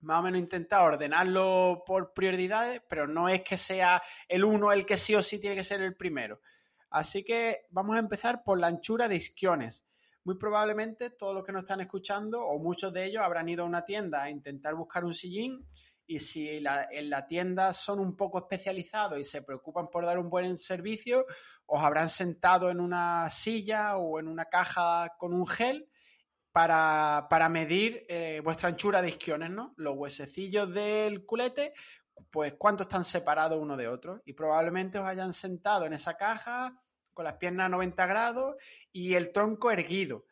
Más 0.00 0.18
o 0.18 0.22
menos 0.24 0.40
intentar 0.40 0.82
ordenarlo 0.82 1.84
por 1.86 2.12
prioridades, 2.12 2.82
pero 2.88 3.06
no 3.06 3.28
es 3.28 3.42
que 3.42 3.56
sea 3.56 4.02
el 4.26 4.44
uno 4.44 4.72
el 4.72 4.84
que 4.84 4.96
sí 4.96 5.14
o 5.14 5.22
sí 5.22 5.38
tiene 5.38 5.54
que 5.54 5.62
ser 5.62 5.80
el 5.80 5.96
primero. 5.96 6.40
Así 6.90 7.22
que 7.22 7.66
vamos 7.70 7.94
a 7.94 8.00
empezar 8.00 8.42
por 8.42 8.58
la 8.58 8.66
anchura 8.66 9.06
de 9.06 9.16
isquiones. 9.16 9.84
Muy 10.24 10.36
probablemente 10.36 11.10
todos 11.10 11.34
los 11.34 11.44
que 11.44 11.52
nos 11.52 11.62
están 11.62 11.80
escuchando, 11.80 12.44
o 12.44 12.58
muchos 12.58 12.92
de 12.92 13.04
ellos, 13.04 13.22
habrán 13.22 13.48
ido 13.48 13.62
a 13.62 13.66
una 13.66 13.84
tienda 13.84 14.22
a 14.24 14.30
intentar 14.30 14.74
buscar 14.74 15.04
un 15.04 15.14
sillín 15.14 15.66
y 16.12 16.18
si 16.18 16.46
en 16.50 17.10
la 17.10 17.26
tienda 17.26 17.72
son 17.72 17.98
un 17.98 18.14
poco 18.14 18.38
especializados 18.38 19.18
y 19.18 19.24
se 19.24 19.40
preocupan 19.40 19.88
por 19.88 20.04
dar 20.04 20.18
un 20.18 20.28
buen 20.28 20.58
servicio, 20.58 21.24
os 21.64 21.82
habrán 21.82 22.10
sentado 22.10 22.68
en 22.68 22.80
una 22.80 23.30
silla 23.30 23.96
o 23.96 24.20
en 24.20 24.28
una 24.28 24.44
caja 24.44 25.14
con 25.16 25.32
un 25.32 25.46
gel 25.46 25.88
para, 26.52 27.48
medir 27.50 28.04
eh, 28.10 28.42
vuestra 28.44 28.68
anchura 28.68 29.00
de 29.00 29.08
isquiones, 29.08 29.48
¿no? 29.48 29.72
Los 29.78 29.96
huesecillos 29.96 30.70
del 30.74 31.24
culete, 31.24 31.72
pues 32.30 32.56
cuánto 32.58 32.82
están 32.82 33.04
separados 33.04 33.58
uno 33.58 33.78
de 33.78 33.88
otro. 33.88 34.20
Y 34.26 34.34
probablemente 34.34 34.98
os 34.98 35.06
hayan 35.06 35.32
sentado 35.32 35.86
en 35.86 35.94
esa 35.94 36.18
caja 36.18 36.78
con 37.14 37.24
las 37.24 37.36
piernas 37.36 37.66
a 37.66 37.70
90 37.70 38.04
grados 38.04 38.56
y 38.92 39.14
el 39.14 39.32
tronco 39.32 39.70
erguido. 39.70 40.26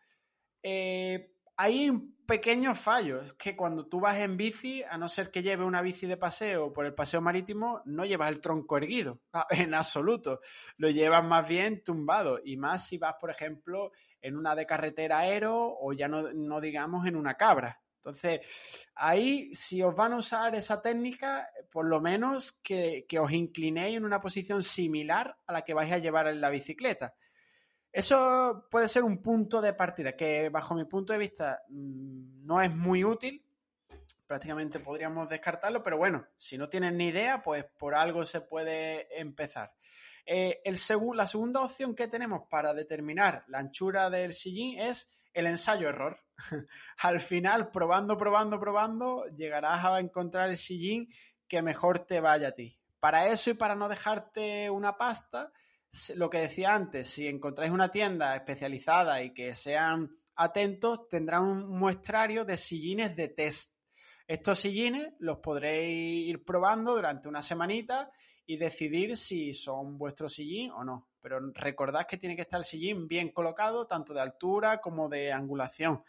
Eh, 0.62 1.32
hay 1.56 1.90
un 2.30 2.36
pequeño 2.36 2.76
fallo, 2.76 3.22
es 3.22 3.32
que 3.32 3.56
cuando 3.56 3.86
tú 3.86 3.98
vas 3.98 4.18
en 4.18 4.36
bici, 4.36 4.84
a 4.88 4.96
no 4.96 5.08
ser 5.08 5.32
que 5.32 5.42
lleve 5.42 5.64
una 5.64 5.82
bici 5.82 6.06
de 6.06 6.16
paseo 6.16 6.72
por 6.72 6.86
el 6.86 6.94
paseo 6.94 7.20
marítimo, 7.20 7.82
no 7.86 8.04
llevas 8.04 8.30
el 8.30 8.40
tronco 8.40 8.76
erguido, 8.76 9.20
en 9.50 9.74
absoluto. 9.74 10.40
Lo 10.76 10.88
llevas 10.90 11.24
más 11.24 11.48
bien 11.48 11.82
tumbado, 11.82 12.38
y 12.44 12.56
más 12.56 12.86
si 12.86 12.98
vas, 12.98 13.14
por 13.20 13.30
ejemplo, 13.30 13.90
en 14.22 14.36
una 14.36 14.54
de 14.54 14.64
carretera 14.64 15.18
aero 15.18 15.76
o 15.80 15.92
ya 15.92 16.06
no, 16.06 16.60
digamos 16.60 17.04
en 17.08 17.16
una 17.16 17.34
cabra. 17.34 17.82
Entonces, 17.96 18.88
ahí, 18.94 19.52
si 19.52 19.82
os 19.82 19.94
van 19.96 20.12
a 20.12 20.18
usar 20.18 20.54
esa 20.54 20.80
técnica, 20.80 21.50
por 21.70 21.86
lo 21.86 22.00
menos 22.00 22.52
que, 22.62 23.06
que 23.08 23.18
os 23.18 23.32
inclinéis 23.32 23.96
en 23.96 24.04
una 24.04 24.20
posición 24.20 24.62
similar 24.62 25.36
a 25.48 25.52
la 25.52 25.62
que 25.62 25.74
vais 25.74 25.92
a 25.92 25.98
llevar 25.98 26.28
en 26.28 26.40
la 26.40 26.48
bicicleta. 26.48 27.12
Eso 27.92 28.66
puede 28.70 28.88
ser 28.88 29.02
un 29.02 29.20
punto 29.20 29.60
de 29.60 29.72
partida 29.72 30.12
que 30.16 30.48
bajo 30.48 30.74
mi 30.74 30.84
punto 30.84 31.12
de 31.12 31.18
vista 31.18 31.62
mm, 31.68 32.46
no 32.46 32.60
es 32.60 32.70
muy 32.70 33.04
útil. 33.04 33.44
Prácticamente 34.26 34.78
podríamos 34.78 35.28
descartarlo, 35.28 35.82
pero 35.82 35.98
bueno, 35.98 36.26
si 36.36 36.56
no 36.56 36.68
tienes 36.68 36.94
ni 36.94 37.08
idea, 37.08 37.42
pues 37.42 37.64
por 37.64 37.94
algo 37.94 38.24
se 38.24 38.40
puede 38.40 39.18
empezar. 39.18 39.74
Eh, 40.24 40.60
el 40.64 40.76
la 41.16 41.26
segunda 41.26 41.60
opción 41.62 41.94
que 41.96 42.06
tenemos 42.06 42.42
para 42.48 42.74
determinar 42.74 43.44
la 43.48 43.58
anchura 43.58 44.10
del 44.10 44.34
sillín 44.34 44.78
es 44.78 45.10
el 45.34 45.46
ensayo-error. 45.46 46.20
Al 46.98 47.20
final, 47.20 47.70
probando, 47.70 48.16
probando, 48.16 48.60
probando, 48.60 49.26
llegarás 49.36 49.84
a 49.84 49.98
encontrar 49.98 50.50
el 50.50 50.56
sillín 50.56 51.12
que 51.48 51.62
mejor 51.62 52.00
te 52.00 52.20
vaya 52.20 52.48
a 52.48 52.52
ti. 52.52 52.78
Para 53.00 53.26
eso 53.26 53.50
y 53.50 53.54
para 53.54 53.74
no 53.74 53.88
dejarte 53.88 54.70
una 54.70 54.96
pasta, 54.96 55.52
lo 56.14 56.30
que 56.30 56.38
decía 56.38 56.74
antes, 56.74 57.08
si 57.08 57.26
encontráis 57.26 57.72
una 57.72 57.90
tienda 57.90 58.36
especializada 58.36 59.22
y 59.22 59.34
que 59.34 59.54
sean 59.54 60.16
atentos, 60.36 61.08
tendrán 61.08 61.44
un 61.44 61.68
muestrario 61.68 62.44
de 62.44 62.56
sillines 62.56 63.16
de 63.16 63.28
test. 63.28 63.74
Estos 64.26 64.60
sillines 64.60 65.08
los 65.18 65.38
podréis 65.38 66.28
ir 66.28 66.44
probando 66.44 66.94
durante 66.94 67.28
una 67.28 67.42
semanita 67.42 68.10
y 68.46 68.56
decidir 68.56 69.16
si 69.16 69.52
son 69.54 69.98
vuestro 69.98 70.28
sillín 70.28 70.70
o 70.70 70.84
no. 70.84 71.08
Pero 71.20 71.40
recordad 71.52 72.06
que 72.06 72.16
tiene 72.16 72.36
que 72.36 72.42
estar 72.42 72.58
el 72.58 72.64
sillín 72.64 73.08
bien 73.08 73.30
colocado, 73.30 73.86
tanto 73.86 74.14
de 74.14 74.20
altura 74.20 74.80
como 74.80 75.08
de 75.08 75.32
angulación. 75.32 76.04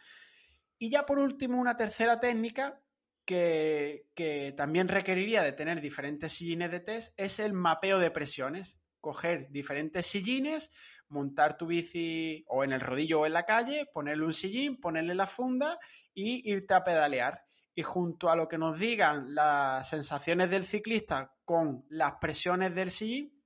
Y 0.77 0.89
ya 0.91 1.05
por 1.05 1.17
último, 1.17 1.59
una 1.59 1.75
tercera 1.75 2.19
técnica 2.19 2.79
que, 3.25 4.07
que 4.13 4.53
también 4.55 4.87
requeriría 4.87 5.41
de 5.41 5.51
tener 5.51 5.81
diferentes 5.81 6.33
sillines 6.33 6.71
de 6.71 6.79
test 6.79 7.13
es 7.17 7.39
el 7.39 7.53
mapeo 7.53 7.99
de 7.99 8.11
presiones 8.11 8.80
coger 9.01 9.51
diferentes 9.51 10.05
sillines, 10.05 10.71
montar 11.09 11.57
tu 11.57 11.67
bici 11.67 12.45
o 12.47 12.63
en 12.63 12.71
el 12.71 12.79
rodillo 12.79 13.21
o 13.21 13.25
en 13.25 13.33
la 13.33 13.43
calle, 13.43 13.87
ponerle 13.91 14.23
un 14.23 14.33
sillín, 14.33 14.79
ponerle 14.79 15.15
la 15.15 15.27
funda 15.27 15.79
y 16.13 16.49
irte 16.49 16.73
a 16.73 16.83
pedalear. 16.83 17.43
Y 17.73 17.83
junto 17.83 18.29
a 18.29 18.35
lo 18.35 18.47
que 18.47 18.57
nos 18.57 18.77
digan 18.79 19.33
las 19.33 19.89
sensaciones 19.89 20.49
del 20.49 20.65
ciclista 20.65 21.33
con 21.43 21.85
las 21.89 22.13
presiones 22.21 22.75
del 22.75 22.91
sillín, 22.91 23.41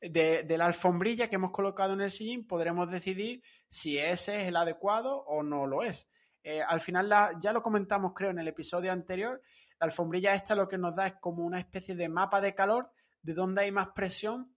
de, 0.00 0.44
la 0.56 0.66
alfombrilla 0.66 1.28
que 1.28 1.36
hemos 1.36 1.50
colocado 1.50 1.92
en 1.92 2.00
el 2.00 2.10
sillín, 2.10 2.46
podremos 2.46 2.90
decidir 2.90 3.42
si 3.68 3.98
ese 3.98 4.42
es 4.42 4.48
el 4.48 4.56
adecuado 4.56 5.24
o 5.24 5.42
no 5.42 5.66
lo 5.66 5.82
es. 5.82 6.08
Eh, 6.42 6.62
al 6.62 6.80
final, 6.80 7.10
ya 7.40 7.52
lo 7.52 7.62
comentamos 7.62 8.12
creo 8.14 8.30
en 8.30 8.38
el 8.38 8.48
episodio 8.48 8.92
anterior, 8.92 9.42
la 9.80 9.86
alfombrilla 9.86 10.34
esta 10.34 10.54
lo 10.54 10.68
que 10.68 10.78
nos 10.78 10.94
da 10.94 11.08
es 11.08 11.14
como 11.20 11.44
una 11.44 11.58
especie 11.58 11.94
de 11.94 12.08
mapa 12.08 12.40
de 12.40 12.54
calor 12.54 12.92
de 13.22 13.34
dónde 13.34 13.62
hay 13.62 13.72
más 13.72 13.88
presión 13.94 14.55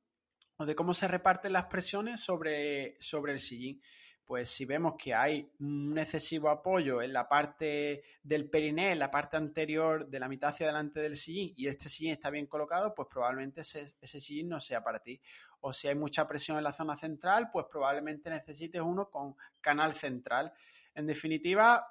o 0.59 0.65
de 0.65 0.75
cómo 0.75 0.93
se 0.93 1.07
reparten 1.07 1.53
las 1.53 1.65
presiones 1.67 2.19
sobre, 2.19 2.97
sobre 2.99 3.31
el 3.31 3.39
sillín. 3.39 3.81
Pues 4.25 4.49
si 4.49 4.65
vemos 4.65 4.95
que 5.01 5.15
hay 5.15 5.49
un 5.59 5.97
excesivo 5.97 6.49
apoyo 6.49 7.01
en 7.01 7.13
la 7.13 7.29
parte 7.29 8.03
del 8.21 8.49
periné, 8.49 8.91
en 8.91 8.99
la 8.99 9.09
parte 9.09 9.37
anterior 9.37 10.07
de 10.07 10.19
la 10.19 10.27
mitad 10.27 10.49
hacia 10.49 10.67
delante 10.67 10.99
del 10.99 11.15
sillín, 11.15 11.53
y 11.55 11.67
este 11.67 11.87
sillín 11.87 12.11
está 12.11 12.29
bien 12.29 12.45
colocado, 12.45 12.93
pues 12.93 13.07
probablemente 13.09 13.61
ese, 13.61 13.85
ese 14.01 14.19
sillín 14.19 14.49
no 14.49 14.59
sea 14.59 14.83
para 14.83 14.99
ti. 14.99 15.19
O 15.61 15.71
si 15.71 15.87
hay 15.87 15.95
mucha 15.95 16.27
presión 16.27 16.57
en 16.57 16.65
la 16.65 16.73
zona 16.73 16.97
central, 16.97 17.49
pues 17.51 17.65
probablemente 17.69 18.29
necesites 18.29 18.81
uno 18.81 19.09
con 19.09 19.35
canal 19.61 19.93
central. 19.93 20.51
En 20.93 21.07
definitiva, 21.07 21.87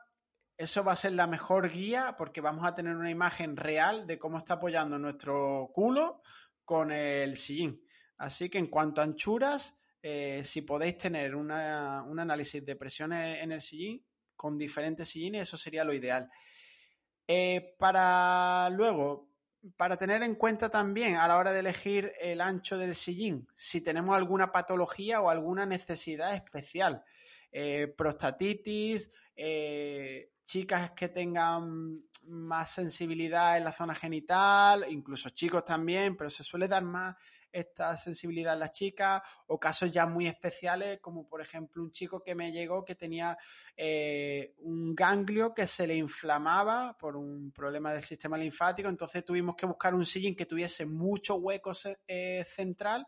eso 0.59 0.85
va 0.85 0.93
a 0.93 0.97
ser 0.97 1.13
la 1.13 1.27
mejor 1.27 1.71
guía 1.71 2.17
porque 2.19 2.43
vamos 2.43 2.67
a 2.67 2.75
tener 2.75 2.95
una 2.95 3.11
imagen 3.11 3.57
real 3.57 4.07
de 4.07 4.19
cómo 4.19 4.37
está 4.37 4.55
apoyando 4.55 4.99
nuestro 4.99 5.71
culo 5.73 6.21
con 6.67 6.93
el 6.93 7.39
sillín. 7.39 7.88
Así 8.19 8.51
que 8.51 8.59
en 8.59 8.67
cuanto 8.67 9.01
a 9.01 9.05
anchuras, 9.05 9.79
eh, 10.03 10.43
si 10.45 10.63
podéis 10.63 10.99
tener 10.99 11.35
un 11.35 11.51
análisis 11.51 12.65
de 12.65 12.77
presiones 12.77 13.43
en 13.43 13.53
el 13.53 13.61
sillín 13.61 14.05
con 14.37 14.59
diferentes 14.59 15.09
sillines, 15.09 15.43
eso 15.43 15.57
sería 15.57 15.85
lo 15.85 15.95
ideal. 15.95 16.31
Eh, 17.27 17.75
para 17.79 18.71
luego, 18.71 19.29
para 19.77 19.97
tener 19.97 20.23
en 20.23 20.35
cuenta 20.35 20.69
también 20.69 21.17
a 21.17 21.29
la 21.29 21.37
hora 21.37 21.53
de 21.53 21.61
elegir 21.61 22.13
el 22.21 22.41
ancho 22.41 22.79
del 22.79 22.95
sillín, 22.95 23.49
si 23.55 23.81
tenemos 23.81 24.17
alguna 24.17 24.51
patología 24.51 25.21
o 25.21 25.31
alguna 25.31 25.67
necesidad 25.67 26.35
especial, 26.35 27.05
eh, 27.51 27.93
prostatitis, 27.97 29.11
chicas 30.45 30.93
que 30.93 31.09
tengan 31.09 32.03
más 32.25 32.71
sensibilidad 32.71 33.57
en 33.57 33.65
la 33.65 33.73
zona 33.73 33.95
genital, 33.95 34.87
incluso 34.89 35.31
chicos 35.31 35.65
también, 35.65 36.17
pero 36.17 36.31
se 36.31 36.43
suele 36.43 36.67
dar 36.67 36.83
más 36.83 37.15
esta 37.53 37.97
sensibilidad 37.97 38.55
en 38.55 38.61
las 38.61 38.73
chicas 38.73 39.23
o 39.47 39.59
casos 39.59 39.91
ya 39.91 40.07
muy 40.07 40.27
especiales 40.27 41.01
como 41.01 41.27
por 41.27 41.41
ejemplo 41.41 41.83
un 41.83 41.93
chico 41.93 42.23
que 42.23 42.35
me 42.35 42.53
llegó 42.53 42.85
que 42.85 42.95
tenía 42.95 43.37
eh, 43.77 44.55
un 44.59 44.95
ganglio 44.95 45.55
que 45.55 45.67
se 45.67 45.87
le 45.87 45.97
inflamaba 45.97 46.97
por 46.99 47.17
un 47.17 47.53
problema 47.53 47.93
del 47.93 48.03
sistema 48.03 48.37
linfático 48.37 48.89
entonces 48.89 49.25
tuvimos 49.25 49.57
que 49.57 49.67
buscar 49.67 49.95
un 49.95 50.05
sillín 50.05 50.35
que 50.35 50.47
tuviese 50.47 50.87
mucho 50.87 51.37
hueco 51.37 51.73
eh, 52.07 52.45
central 52.47 53.07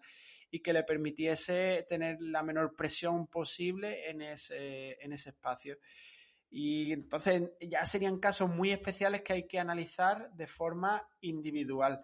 y 0.50 0.60
que 0.60 0.72
le 0.72 0.82
permitiese 0.82 1.86
tener 1.88 2.20
la 2.20 2.42
menor 2.42 2.74
presión 2.74 3.26
posible 3.28 4.10
en 4.10 4.22
ese, 4.22 4.98
en 5.00 5.12
ese 5.12 5.30
espacio. 5.30 5.78
Y 6.50 6.92
entonces 6.92 7.50
ya 7.60 7.86
serían 7.86 8.18
casos 8.18 8.50
muy 8.50 8.72
especiales 8.72 9.22
que 9.22 9.34
hay 9.34 9.46
que 9.46 9.60
analizar 9.60 10.32
de 10.32 10.48
forma 10.48 11.08
individual. 11.20 12.02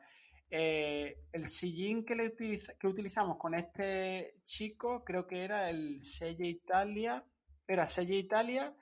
Eh, 0.49 1.25
el 1.33 1.49
sillín 1.49 2.05
que, 2.05 2.15
le 2.15 2.37
que 2.37 2.87
utilizamos 2.87 3.37
con 3.37 3.55
este 3.55 4.37
chico 4.45 5.05
creo 5.05 5.27
que 5.27 5.43
era 5.43 5.69
el 5.71 6.03
Selle 6.03 6.47
Italia, 6.47 7.25
era 7.67 7.89
Selle 7.89 8.17
Italia, 8.17 8.75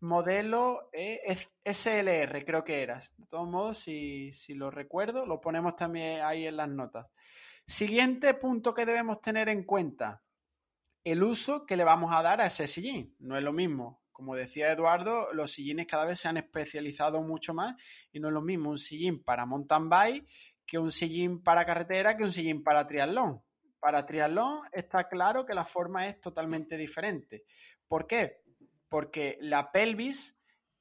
modelo 0.00 0.90
e 0.92 1.20
SLR 1.64 2.44
creo 2.44 2.64
que 2.64 2.82
era. 2.82 2.98
De 3.16 3.26
todos 3.26 3.48
modos, 3.48 3.78
si, 3.78 4.32
si 4.32 4.54
lo 4.54 4.70
recuerdo, 4.70 5.24
lo 5.26 5.40
ponemos 5.40 5.76
también 5.76 6.22
ahí 6.22 6.46
en 6.46 6.56
las 6.56 6.68
notas. 6.68 7.06
Siguiente 7.64 8.34
punto 8.34 8.74
que 8.74 8.84
debemos 8.84 9.20
tener 9.20 9.48
en 9.48 9.64
cuenta, 9.64 10.22
el 11.04 11.22
uso 11.22 11.64
que 11.66 11.76
le 11.76 11.84
vamos 11.84 12.12
a 12.12 12.22
dar 12.22 12.40
a 12.40 12.46
ese 12.46 12.66
sillín. 12.66 13.14
No 13.20 13.36
es 13.36 13.44
lo 13.44 13.52
mismo 13.52 14.02
como 14.22 14.36
decía 14.36 14.70
Eduardo, 14.70 15.32
los 15.32 15.50
sillines 15.50 15.86
cada 15.86 16.04
vez 16.04 16.20
se 16.20 16.28
han 16.28 16.36
especializado 16.36 17.20
mucho 17.22 17.54
más 17.54 17.74
y 18.12 18.20
no 18.20 18.28
es 18.28 18.34
lo 18.34 18.40
mismo 18.40 18.70
un 18.70 18.78
sillín 18.78 19.18
para 19.18 19.46
mountain 19.46 19.88
bike 19.88 20.28
que 20.72 20.78
un 20.78 20.90
sillín 20.90 21.42
para 21.42 21.66
carretera 21.66 22.16
que 22.16 22.22
un 22.22 22.32
sillín 22.32 22.64
para 22.64 22.86
triatlón. 22.86 23.42
Para 23.78 24.06
triatlón 24.06 24.62
está 24.72 25.06
claro 25.06 25.44
que 25.44 25.52
la 25.52 25.64
forma 25.64 26.08
es 26.08 26.18
totalmente 26.18 26.78
diferente. 26.78 27.44
¿Por 27.86 28.06
qué? 28.06 28.40
Porque 28.88 29.36
la 29.42 29.70
pelvis 29.70 30.34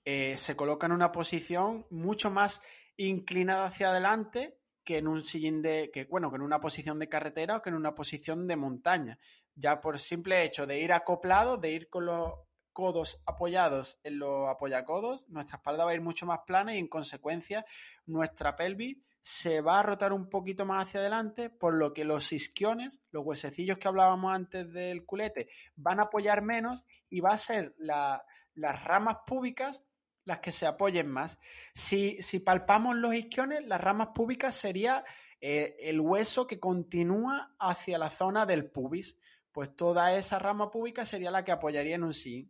eh, 0.06 0.38
se 0.38 0.56
coloca 0.56 0.86
en 0.86 0.94
una 0.94 1.12
posición 1.12 1.88
mucho 1.89 2.32
más 2.32 2.62
inclinada 2.96 3.66
hacia 3.66 3.89
adelante 3.89 4.62
que 4.86 5.00
en 5.00 5.10
un 5.10 5.26
sillín 5.26 5.62
de, 5.62 5.92
que, 5.92 6.06
bueno, 6.06 6.30
que 6.30 6.38
en 6.38 6.44
una 6.44 6.62
posición 6.62 6.98
de 6.98 7.10
carretera 7.10 7.58
o 7.58 7.62
que 7.62 7.68
en 7.68 7.76
una 7.76 7.94
posición 7.94 8.48
de 8.48 8.56
montaña. 8.56 9.20
Ya 9.56 9.82
por 9.82 10.00
simple 10.00 10.46
hecho 10.46 10.66
de 10.66 10.80
ir 10.80 10.94
acoplado, 10.94 11.58
de 11.58 11.70
ir 11.70 11.89
con 11.89 12.06
los 12.06 12.32
codos 12.74 13.22
apoyados 13.26 13.99
en 14.03 14.19
los 14.19 14.49
apoyacodos, 14.49 15.28
nuestra 15.30 15.57
espalda 15.57 15.86
va 15.86 15.91
a 15.91 15.93
ir 15.93 16.01
mucho 16.01 16.26
más 16.26 16.39
plana 16.45 16.76
y 16.76 16.80
en 16.80 16.88
consecuencia 16.88 17.65
nuestra 18.05 18.55
pelvis 18.55 18.97
se 19.22 19.61
va 19.61 19.80
a 19.80 19.84
rotar 19.84 20.13
un 20.13 20.30
poquito 20.30 20.65
más 20.65 20.88
hacia 20.88 20.99
adelante, 20.99 21.49
por 21.49 21.76
lo 21.76 21.93
que 21.93 22.05
los 22.05 22.34
isquiones, 22.34 23.01
los 23.11 23.26
huesecillos 23.26 23.78
que 23.78 23.88
hablábamos 23.88 24.34
antes 24.34 24.72
del 24.74 25.05
culete, 25.05 25.49
van 25.76 25.99
a 25.99 26.03
apoyar 26.03 26.41
menos 26.41 26.84
y 27.09 27.19
va 27.19 27.30
a 27.30 27.38
ser 27.38 27.76
las 27.78 28.84
ramas 28.84 29.17
púbicas 29.26 29.84
las 30.26 30.39
que 30.39 30.51
se 30.51 30.65
apoyen 30.65 31.07
más. 31.07 31.39
Si, 31.74 32.19
palpamos 32.45 32.95
los 32.95 33.13
isquiones, 33.13 33.65
las 33.65 33.82
ramas 33.82 34.09
púbicas 34.13 34.55
sería 34.55 35.03
eh, 35.39 35.76
el 35.80 35.99
hueso 35.99 36.47
que 36.47 36.59
continúa 36.59 37.55
hacia 37.59 37.97
la 37.97 38.09
zona 38.09 38.45
del 38.45 38.69
pubis. 38.69 39.17
Pues 39.51 39.76
toda 39.76 40.15
esa 40.15 40.39
rama 40.39 40.72
púbica 40.72 41.05
sería 41.05 41.32
la 41.32 41.43
que 41.43 41.51
apoyaría 41.51 41.95
en 41.95 42.03
un 42.03 42.13
sí. 42.13 42.49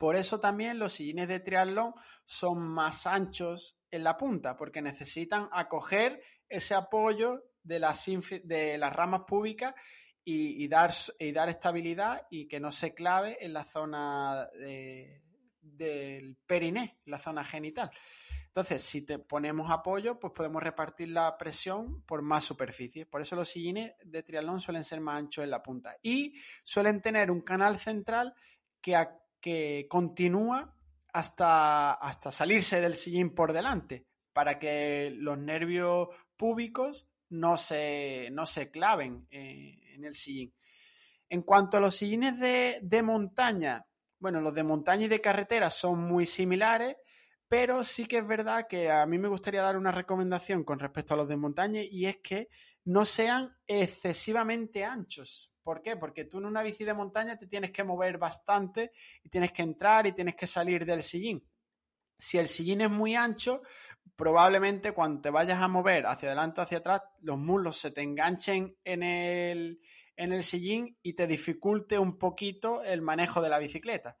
Por 0.00 0.16
eso 0.16 0.40
también 0.40 0.78
los 0.78 0.94
sillines 0.94 1.28
de 1.28 1.40
triatlón 1.40 1.92
son 2.24 2.58
más 2.66 3.06
anchos 3.06 3.76
en 3.90 4.02
la 4.02 4.16
punta, 4.16 4.56
porque 4.56 4.80
necesitan 4.80 5.50
acoger 5.52 6.22
ese 6.48 6.74
apoyo 6.74 7.44
de 7.62 7.80
las, 7.80 8.06
de 8.06 8.78
ramas 8.78 9.24
públicas 9.26 9.74
y, 10.24 10.66
dar, 10.68 10.90
estabilidad 11.50 12.26
y 12.30 12.48
que 12.48 12.60
no 12.60 12.70
se 12.70 12.94
clave 12.94 13.44
en 13.44 13.52
la 13.52 13.62
zona 13.66 14.48
del 15.60 16.34
periné, 16.46 17.00
la 17.04 17.18
zona 17.18 17.44
genital. 17.44 17.90
Entonces, 18.46 18.82
si 18.82 19.02
te 19.02 19.18
ponemos 19.18 19.70
apoyo, 19.70 20.18
pues 20.18 20.32
podemos 20.34 20.62
repartir 20.62 21.10
la 21.10 21.36
presión 21.36 22.04
por 22.06 22.22
más 22.22 22.44
superficie. 22.44 23.04
Por 23.04 23.20
eso 23.20 23.36
los 23.36 23.50
sillines 23.50 23.92
de 24.02 24.22
triatlón 24.22 24.60
suelen 24.60 24.82
ser 24.82 25.02
más 25.02 25.18
anchos 25.18 25.44
en 25.44 25.50
la 25.50 25.62
punta 25.62 25.94
y 26.02 26.40
suelen 26.62 27.02
tener 27.02 27.30
un 27.30 27.42
canal 27.42 27.78
central 27.78 28.32
que, 28.80 28.96
que 29.40 29.86
continúa 29.88 30.74
hasta, 31.12 31.92
hasta 31.92 32.30
salirse 32.30 32.80
del 32.80 32.94
sillín 32.94 33.30
por 33.30 33.52
delante, 33.52 34.06
para 34.32 34.58
que 34.58 35.12
los 35.16 35.38
nervios 35.38 36.08
púbicos 36.36 37.08
no 37.30 37.56
se, 37.56 38.28
no 38.32 38.46
se 38.46 38.70
claven 38.70 39.26
eh, 39.30 39.80
en 39.94 40.04
el 40.04 40.14
sillín. 40.14 40.54
En 41.28 41.42
cuanto 41.42 41.76
a 41.76 41.80
los 41.80 41.94
sillines 41.94 42.38
de, 42.38 42.80
de 42.82 43.02
montaña, 43.02 43.86
bueno, 44.18 44.40
los 44.40 44.54
de 44.54 44.64
montaña 44.64 45.04
y 45.04 45.08
de 45.08 45.20
carretera 45.20 45.70
son 45.70 46.00
muy 46.00 46.26
similares, 46.26 46.96
pero 47.48 47.82
sí 47.82 48.06
que 48.06 48.18
es 48.18 48.26
verdad 48.26 48.66
que 48.68 48.90
a 48.90 49.04
mí 49.06 49.18
me 49.18 49.28
gustaría 49.28 49.62
dar 49.62 49.76
una 49.76 49.90
recomendación 49.90 50.62
con 50.62 50.78
respecto 50.78 51.14
a 51.14 51.16
los 51.16 51.28
de 51.28 51.36
montaña 51.36 51.82
y 51.82 52.06
es 52.06 52.18
que 52.18 52.48
no 52.84 53.04
sean 53.04 53.56
excesivamente 53.66 54.84
anchos. 54.84 55.49
¿Por 55.62 55.82
qué? 55.82 55.96
Porque 55.96 56.24
tú 56.24 56.38
en 56.38 56.46
una 56.46 56.62
bici 56.62 56.84
de 56.84 56.94
montaña 56.94 57.36
te 57.36 57.46
tienes 57.46 57.70
que 57.70 57.84
mover 57.84 58.18
bastante 58.18 58.92
y 59.22 59.28
tienes 59.28 59.52
que 59.52 59.62
entrar 59.62 60.06
y 60.06 60.12
tienes 60.12 60.34
que 60.34 60.46
salir 60.46 60.84
del 60.84 61.02
sillín. 61.02 61.46
Si 62.18 62.38
el 62.38 62.48
sillín 62.48 62.82
es 62.82 62.90
muy 62.90 63.14
ancho, 63.14 63.62
probablemente 64.14 64.92
cuando 64.92 65.20
te 65.22 65.30
vayas 65.30 65.60
a 65.60 65.68
mover 65.68 66.06
hacia 66.06 66.28
adelante 66.28 66.60
o 66.60 66.64
hacia 66.64 66.78
atrás, 66.78 67.02
los 67.22 67.38
muslos 67.38 67.78
se 67.78 67.90
te 67.90 68.02
enganchen 68.02 68.76
en 68.84 69.02
el, 69.02 69.80
en 70.16 70.32
el 70.32 70.42
sillín 70.42 70.98
y 71.02 71.14
te 71.14 71.26
dificulte 71.26 71.98
un 71.98 72.18
poquito 72.18 72.82
el 72.82 73.00
manejo 73.02 73.40
de 73.40 73.48
la 73.48 73.58
bicicleta. 73.58 74.18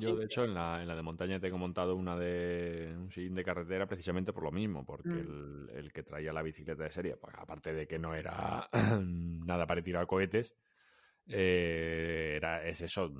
Yo, 0.00 0.16
de 0.16 0.24
hecho, 0.24 0.44
en 0.44 0.54
la, 0.54 0.80
en 0.80 0.88
la 0.88 0.96
de 0.96 1.02
montaña 1.02 1.38
tengo 1.38 1.58
montado 1.58 1.96
una 1.96 2.16
de 2.16 2.94
un 2.96 3.10
sillín 3.10 3.34
de 3.34 3.44
carretera 3.44 3.86
precisamente 3.86 4.32
por 4.32 4.42
lo 4.42 4.50
mismo, 4.50 4.84
porque 4.84 5.10
mm. 5.10 5.68
el, 5.74 5.92
que 5.92 6.02
traía 6.02 6.32
la 6.32 6.42
bicicleta 6.42 6.82
de 6.82 6.90
serie, 6.90 7.16
pues, 7.16 7.34
aparte 7.36 7.72
de 7.72 7.86
que 7.86 7.98
no 7.98 8.14
era 8.14 8.68
nada 9.00 9.66
para 9.66 9.82
tirar 9.82 10.06
cohetes, 10.06 10.54
eh, 11.28 12.34
era, 12.36 12.66
es 12.66 12.80
eso, 12.80 13.10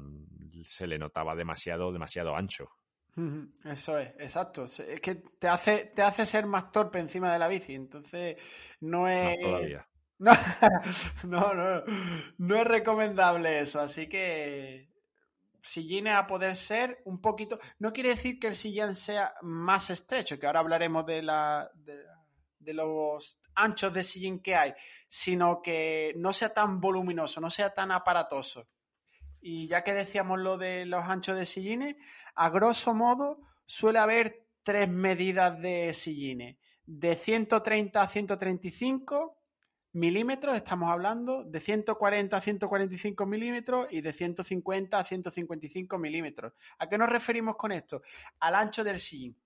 se 0.63 0.87
le 0.87 0.99
notaba 0.99 1.35
demasiado, 1.35 1.93
demasiado 1.93 2.37
ancho. 2.37 2.71
Eso 3.65 3.99
es, 3.99 4.09
exacto. 4.19 4.65
Es 4.65 5.01
que 5.01 5.17
te 5.17 5.49
hace, 5.49 5.93
te 5.95 6.03
hace 6.03 6.27
ser 6.27 6.47
más 6.47 6.71
torpe 6.71 6.99
encima 6.99 7.33
de 7.33 7.39
la 7.39 7.49
bici, 7.49 7.75
entonces 7.75 8.37
no 8.81 9.09
es... 9.09 9.39
todavía. 9.41 9.87
No, 11.25 11.53
no, 11.53 11.83
no, 12.39 12.57
es 12.57 12.65
recomendable 12.67 13.61
eso, 13.61 13.81
así 13.81 14.09
que 14.09 14.89
sillines 15.61 16.15
a 16.15 16.27
poder 16.27 16.57
ser 16.57 17.03
un 17.05 17.21
poquito... 17.21 17.59
No 17.79 17.93
quiere 17.93 18.11
decir 18.11 18.39
que 18.39 18.47
el 18.47 18.55
sillín 18.55 18.95
sea 18.95 19.35
más 19.43 19.91
estrecho, 19.91 20.39
que 20.39 20.47
ahora 20.47 20.61
hablaremos 20.61 21.05
de, 21.05 21.21
la, 21.21 21.71
de 21.75 22.03
los 22.75 23.39
anchos 23.55 23.93
de 23.93 24.03
sillín 24.03 24.41
que 24.41 24.55
hay, 24.55 24.75
sino 25.09 25.63
que 25.63 26.15
no 26.17 26.33
sea 26.33 26.53
tan 26.53 26.81
voluminoso, 26.81 27.41
no 27.41 27.51
sea 27.51 27.73
tan 27.75 27.91
aparatoso. 27.93 28.69
Y 29.41 29.69
ya 29.69 29.85
que 29.85 29.95
decíamos 29.95 30.41
lo 30.41 30.59
de 30.59 30.87
los 30.87 31.05
anchos 31.05 31.37
de 31.37 31.47
sillines, 31.47 31.97
a 32.35 32.51
grosso 32.51 32.95
modo 32.95 33.41
suele 33.65 33.99
haber 33.99 34.47
tres 34.63 34.89
medidas 34.89 35.61
de 35.61 35.95
sillines. 35.95 36.57
De 36.85 37.17
130 37.17 38.03
a 38.03 38.09
135 38.09 39.37
milímetros, 39.93 40.57
estamos 40.57 40.91
hablando, 40.91 41.45
de 41.45 41.61
140 41.61 42.37
a 42.37 42.41
145 42.41 43.27
milímetros 43.27 43.87
y 43.91 44.01
de 44.01 44.13
150 44.13 44.99
a 44.99 45.05
155 45.05 45.99
milímetros. 45.99 46.53
¿A 46.79 46.89
qué 46.89 46.99
nos 46.99 47.09
referimos 47.09 47.57
con 47.57 47.73
esto? 47.73 48.03
Al 48.41 48.55
ancho 48.55 48.85
del 48.85 49.01
sillín. 49.01 49.37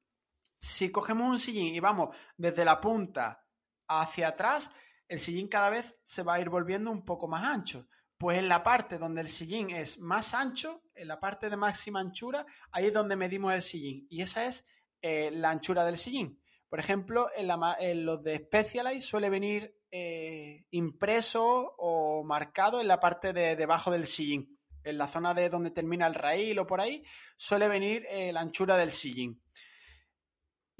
Si 0.61 0.90
cogemos 0.90 1.28
un 1.28 1.38
sillín 1.38 1.74
y 1.74 1.80
vamos 1.80 2.14
desde 2.36 2.64
la 2.64 2.80
punta 2.80 3.44
hacia 3.88 4.28
atrás, 4.28 4.70
el 5.08 5.18
sillín 5.18 5.48
cada 5.48 5.70
vez 5.70 6.00
se 6.04 6.22
va 6.22 6.34
a 6.34 6.40
ir 6.40 6.50
volviendo 6.50 6.90
un 6.90 7.04
poco 7.04 7.26
más 7.26 7.44
ancho. 7.44 7.88
Pues 8.18 8.38
en 8.38 8.48
la 8.48 8.62
parte 8.62 8.98
donde 8.98 9.22
el 9.22 9.28
sillín 9.28 9.70
es 9.70 9.98
más 9.98 10.34
ancho, 10.34 10.82
en 10.94 11.08
la 11.08 11.18
parte 11.18 11.48
de 11.48 11.56
máxima 11.56 12.00
anchura, 12.00 12.44
ahí 12.70 12.86
es 12.86 12.92
donde 12.92 13.16
medimos 13.16 13.54
el 13.54 13.62
sillín. 13.62 14.06
Y 14.11 14.20
esa 14.20 14.44
es 14.44 14.66
eh, 15.00 15.30
la 15.32 15.50
anchura 15.50 15.84
del 15.84 15.96
sillín. 15.96 16.40
Por 16.68 16.78
ejemplo, 16.78 17.28
en, 17.34 18.06
los 18.06 18.22
de 18.22 18.36
Specialized 18.36 19.00
suele 19.00 19.30
venir 19.30 19.74
eh, 19.90 20.66
impreso 20.70 21.74
o 21.78 22.22
marcado 22.22 22.80
en 22.80 22.86
la 22.86 23.00
parte 23.00 23.32
de 23.32 23.56
debajo 23.56 23.90
del 23.90 24.06
sillín. 24.06 24.58
En 24.84 24.98
la 24.98 25.08
zona 25.08 25.34
de 25.34 25.48
donde 25.48 25.72
termina 25.72 26.06
el 26.06 26.14
raíl 26.14 26.58
o 26.58 26.66
por 26.66 26.80
ahí, 26.80 27.02
suele 27.36 27.68
venir 27.68 28.06
eh, 28.08 28.32
la 28.32 28.42
anchura 28.42 28.76
del 28.76 28.92
sillín. 28.92 29.42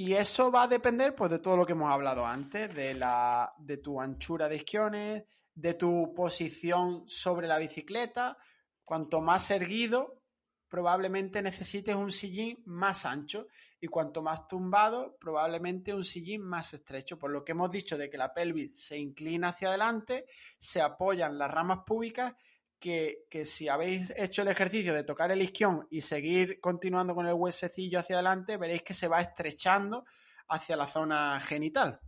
Y 0.01 0.15
eso 0.15 0.51
va 0.51 0.63
a 0.63 0.67
depender 0.67 1.15
pues, 1.15 1.31
de 1.31 1.41
todo 1.41 1.59
lo 1.59 1.67
que 1.67 1.73
hemos 1.73 1.93
hablado 1.93 2.25
antes, 2.25 2.75
de, 2.75 2.95
la, 2.95 3.53
de 3.59 3.77
tu 3.77 4.01
anchura 4.01 4.49
de 4.49 4.57
isquiones, 4.57 5.25
de 5.53 5.75
tu 5.75 6.15
posición 6.15 7.07
sobre 7.07 7.47
la 7.47 7.59
bicicleta. 7.59 8.39
Cuanto 8.83 9.21
más 9.21 9.51
erguido, 9.51 10.23
probablemente 10.69 11.43
necesites 11.43 11.95
un 11.95 12.11
sillín 12.11 12.63
más 12.65 13.05
ancho 13.05 13.49
y 13.79 13.89
cuanto 13.89 14.23
más 14.23 14.49
tumbado, 14.49 15.19
probablemente 15.21 15.93
un 15.93 16.03
sillín 16.03 16.41
más 16.45 16.73
estrecho. 16.73 17.19
Por 17.19 17.31
lo 17.31 17.45
que 17.45 17.53
hemos 17.53 17.71
dicho 17.71 17.99
de 17.99 18.09
que 18.09 18.17
la 18.17 18.33
pelvis 18.33 18.83
se 18.83 18.97
inclina 18.97 19.49
hacia 19.49 19.69
adelante, 19.69 20.25
se 20.57 20.81
apoyan 20.81 21.37
las 21.37 21.51
ramas 21.51 21.81
públicas 21.85 22.33
que, 22.81 23.45
si 23.45 23.69
habéis 23.69 24.13
hecho 24.17 24.43
el 24.43 24.49
ejercicio 24.49 24.95
de 24.95 25.05
tocar 25.05 25.31
el 25.31 25.43
isquión 25.43 25.87
y 25.91 26.01
seguir 26.01 26.59
continuando 26.61 27.15
con 27.15 27.27
el 27.27 27.35
huesecillo 27.35 28.01
hacia 28.01 28.17
adelante, 28.17 28.57
veréis 28.57 28.83
que 28.83 28.95
se 28.95 29.07
va 29.07 29.21
estrechando 29.21 30.05
hacia 30.49 30.77
la 30.77 30.87
zona 30.87 31.39
genital. 31.41 32.01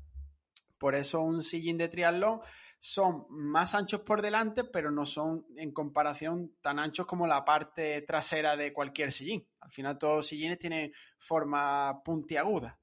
Por 0.78 0.96
eso 0.96 1.20
un 1.20 1.42
sillín 1.42 1.78
de 1.78 1.88
triatlón 1.88 2.40
son 2.80 3.26
más 3.28 3.76
anchos 3.76 4.00
por 4.00 4.20
delante, 4.20 4.64
pero 4.64 4.90
no 4.90 5.06
son 5.06 5.46
en 5.56 5.70
comparación 5.70 6.56
tan 6.60 6.80
anchos 6.80 7.06
como 7.06 7.28
la 7.28 7.44
parte 7.44 8.02
trasera 8.02 8.56
de 8.56 8.72
cualquier 8.72 9.12
sillín. 9.12 9.46
Al 9.60 9.70
final 9.70 9.98
todos 9.98 10.16
los 10.16 10.26
sillines 10.26 10.58
tienen 10.58 10.92
forma 11.18 12.02
puntiaguda. 12.02 12.76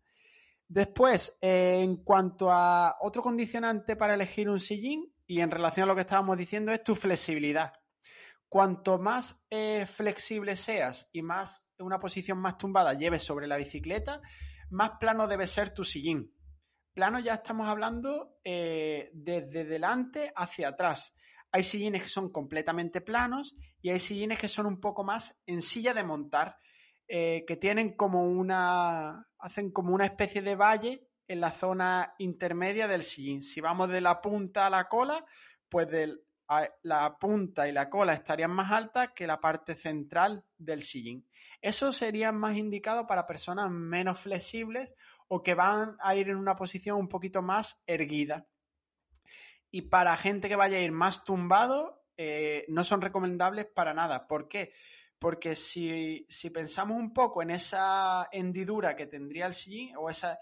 Después, 0.66 1.36
en 1.42 1.98
cuanto 1.98 2.50
a 2.52 2.96
otro 3.02 3.22
condicionante 3.22 3.96
para 3.96 4.14
elegir 4.14 4.50
un 4.50 4.60
sillín, 4.60 5.12
y 5.30 5.42
en 5.42 5.52
relación 5.52 5.84
a 5.84 5.88
lo 5.90 5.96
que 5.96 6.02
estábamos 6.02 6.38
diciendo, 6.38 6.72
es 6.72 6.84
tu 6.84 6.96
flexibilidad. 6.96 7.74
Cuanto 8.50 8.98
más 8.98 9.40
eh, 9.52 9.86
flexible 9.86 10.56
seas 10.56 11.08
y 11.14 11.22
más 11.22 11.64
una 11.78 12.00
posición 12.00 12.40
más 12.40 12.58
tumbada 12.58 12.96
lleves 12.96 13.22
sobre 13.22 13.46
la 13.46 13.58
bicicleta, 13.58 14.22
más 14.72 14.94
plano 15.00 15.28
debe 15.28 15.46
ser 15.46 15.70
tu 15.70 15.84
sillín. 15.84 16.36
Plano 16.96 17.20
ya 17.20 17.36
estamos 17.36 17.68
hablando 17.68 18.40
eh, 18.44 19.12
desde 19.14 19.66
delante 19.66 20.34
hacia 20.36 20.70
atrás. 20.70 21.14
Hay 21.52 21.62
sillines 21.62 22.02
que 22.02 22.10
son 22.10 22.32
completamente 22.32 23.00
planos 23.00 23.56
y 23.84 23.92
hay 23.92 24.00
sillines 24.00 24.40
que 24.40 24.48
son 24.48 24.66
un 24.66 24.80
poco 24.82 25.04
más 25.04 25.36
en 25.46 25.62
silla 25.62 25.94
de 25.94 26.04
montar, 26.04 26.58
eh, 27.08 27.46
que 27.48 27.56
tienen 27.56 27.96
como 27.96 28.24
una. 28.24 29.28
hacen 29.38 29.72
como 29.72 29.94
una 29.94 30.06
especie 30.06 30.42
de 30.42 30.56
valle 30.56 31.08
en 31.30 31.40
la 31.40 31.52
zona 31.52 32.16
intermedia 32.18 32.88
del 32.88 33.04
sillín. 33.04 33.44
Si 33.44 33.62
vamos 33.62 33.88
de 33.90 34.02
la 34.02 34.20
punta 34.20 34.66
a 34.66 34.70
la 34.70 34.90
cola, 34.90 35.24
pues 35.70 35.88
la 36.82 37.18
punta 37.20 37.68
y 37.68 37.72
la 37.72 37.88
cola 37.88 38.14
estarían 38.14 38.50
más 38.50 38.72
altas 38.72 39.12
que 39.16 39.28
la 39.28 39.40
parte 39.40 39.76
central 39.76 40.44
del 40.58 40.82
sillín. 40.82 41.30
Eso 41.62 41.92
sería 41.92 42.32
más 42.32 42.58
indicado 42.58 43.06
para 43.06 43.28
personas 43.28 43.70
menos 43.70 44.20
flexibles 44.20 44.96
o 45.28 45.44
que 45.44 45.54
van 45.54 45.96
a 46.00 46.16
ir 46.16 46.30
en 46.30 46.38
una 46.38 46.56
posición 46.56 46.98
un 46.98 47.08
poquito 47.08 47.44
más 47.44 47.80
erguida. 47.86 48.48
Y 49.70 49.84
para 49.84 50.18
gente 50.18 50.50
que 50.50 50.56
vaya 50.56 50.78
a 50.78 50.82
ir 50.82 50.92
más 50.92 51.24
tumbado, 51.24 52.04
eh, 52.18 52.66
no 52.70 52.84
son 52.84 53.02
recomendables 53.02 53.68
para 53.68 53.94
nada. 53.94 54.26
¿Por 54.28 54.48
qué? 54.48 54.74
Porque 55.20 55.56
si, 55.56 56.26
si, 56.28 56.50
pensamos 56.50 56.98
un 56.98 57.14
poco 57.14 57.44
en 57.44 57.52
esa 57.52 58.30
hendidura 58.32 58.96
que 58.96 59.06
tendría 59.06 59.46
el 59.46 59.54
sillín, 59.54 59.96
o 59.96 60.10
esa 60.10 60.40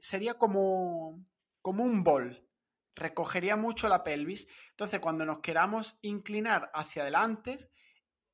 sería 0.00 0.34
como, 0.34 1.24
como 1.60 1.84
un 1.84 2.04
bol, 2.04 2.48
recogería 2.94 3.56
mucho 3.56 3.88
la 3.88 4.04
pelvis. 4.04 4.46
Entonces, 4.70 5.00
cuando 5.00 5.24
nos 5.24 5.40
queramos 5.40 5.98
inclinar 6.02 6.70
hacia 6.74 7.02
adelante, 7.02 7.70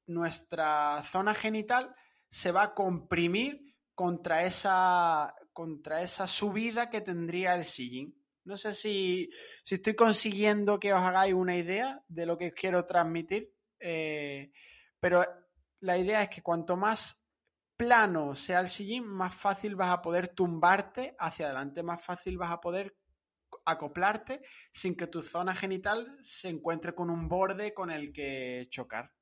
nuestra 0.06 1.02
zona 1.04 1.34
genital 1.34 1.94
se 2.30 2.52
va 2.52 2.62
a 2.62 2.74
comprimir 2.74 3.74
contra 3.94 4.44
esa, 4.44 5.34
contra 5.52 6.02
esa 6.02 6.26
subida 6.26 6.90
que 6.90 7.00
tendría 7.00 7.54
el 7.54 7.64
sillín. 7.64 8.20
No 8.44 8.56
sé 8.58 8.74
si, 8.74 9.30
si, 9.62 9.76
estoy 9.76 9.94
consiguiendo 9.94 10.78
que 10.78 10.92
os 10.92 11.00
hagáis 11.00 11.32
una 11.32 11.56
idea 11.56 12.04
de 12.08 12.26
lo 12.26 12.36
que 12.36 12.52
quiero 12.52 12.84
transmitir, 12.84 13.54
eh, 13.78 14.52
pero 15.00 15.24
la 15.80 15.96
idea 15.96 16.22
es 16.22 16.28
que 16.28 16.42
cuanto 16.42 16.76
más 16.76 17.23
plano 17.84 18.34
sea 18.34 18.60
el 18.60 18.68
sillín, 18.68 19.06
más 19.06 19.34
fácil 19.34 19.76
vas 19.76 19.92
a 19.92 20.00
poder 20.00 20.28
tumbarte 20.28 21.14
hacia 21.18 21.46
adelante, 21.46 21.82
más 21.82 22.02
fácil 22.02 22.38
vas 22.38 22.50
a 22.50 22.60
poder 22.60 22.96
acoplarte 23.66 24.40
sin 24.72 24.96
que 24.96 25.06
tu 25.06 25.20
zona 25.20 25.54
genital 25.54 26.16
se 26.22 26.48
encuentre 26.48 26.94
con 26.94 27.10
un 27.10 27.28
borde 27.28 27.74
con 27.74 27.90
el 27.90 28.10
que 28.10 28.66
chocar. 28.70 29.12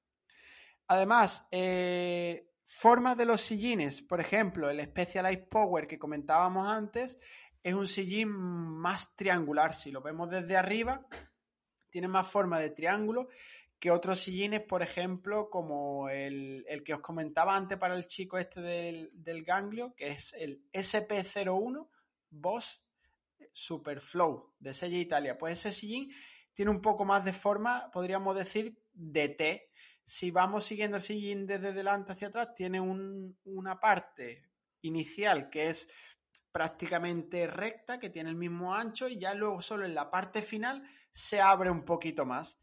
Además, 0.87 1.47
eh, 1.51 2.51
formas 2.65 3.17
de 3.17 3.27
los 3.27 3.41
sillines, 3.41 4.01
por 4.01 4.21
ejemplo, 4.21 4.71
el 4.71 4.81
Specialized 4.81 5.49
Power 5.49 5.89
que 5.89 5.99
comentábamos 5.99 6.69
antes, 6.69 7.19
es 7.65 7.75
un 7.75 7.89
sillín 7.89 8.29
más 8.31 9.17
triangular. 9.17 9.75
Si 9.75 9.91
lo 9.91 10.03
vemos 10.03 10.31
desde 10.31 10.57
arriba, 10.57 11.05
tiene 11.91 12.09
más 12.09 12.29
forma 12.29 12.61
de 12.61 12.71
triángulo 12.71 13.29
que 13.83 13.91
otros 13.91 14.21
sillines, 14.21 14.61
por 14.61 14.81
ejemplo, 14.81 15.51
como 15.51 16.09
el, 16.09 16.65
que 16.85 16.95
os 16.95 17.01
comentaba 17.01 17.57
antes 17.57 17.77
para 17.79 17.97
el 17.97 18.07
chico 18.07 18.39
este 18.39 18.61
del, 18.61 19.11
del 19.13 19.43
ganglio, 19.43 19.93
que 19.97 20.11
es 20.11 20.33
el 20.35 20.63
SP01 20.73 21.89
Boss 22.31 22.87
Superflow 23.53 24.55
de 24.61 24.73
Sella 24.73 24.99
Italia. 24.99 25.37
Pues 25.37 25.59
ese 25.59 25.73
sillín 25.73 26.13
tiene 26.53 26.71
un 26.71 26.81
poco 26.81 27.05
más 27.05 27.25
de 27.25 27.33
forma, 27.33 27.91
podríamos 27.93 28.37
decir, 28.37 28.81
de 28.93 29.31
T. 29.31 29.73
Si 30.07 30.31
vamos 30.31 30.63
siguiendo 30.63 30.99
el 30.99 31.03
sillín 31.03 31.45
desde 31.49 31.73
delante 31.73 32.13
hacia 32.13 32.29
atrás, 32.29 32.55
tiene 32.55 32.81
una 32.81 33.81
parte 33.81 34.49
inicial 34.83 35.51
que 35.51 35.71
es 35.71 35.89
prácticamente 36.53 37.49
recta, 37.49 37.99
que 37.99 38.11
tiene 38.11 38.31
el 38.31 38.37
mismo 38.37 38.77
ancho, 38.77 39.09
y 39.09 39.19
ya 39.19 39.35
luego 39.35 39.61
solo 39.61 39.85
en 39.85 39.97
la 39.97 40.09
parte 40.09 40.41
final 40.41 40.89
se 41.11 41.41
abre 41.41 41.69
un 41.69 41.83
poquito 41.83 42.25
más. 42.25 42.62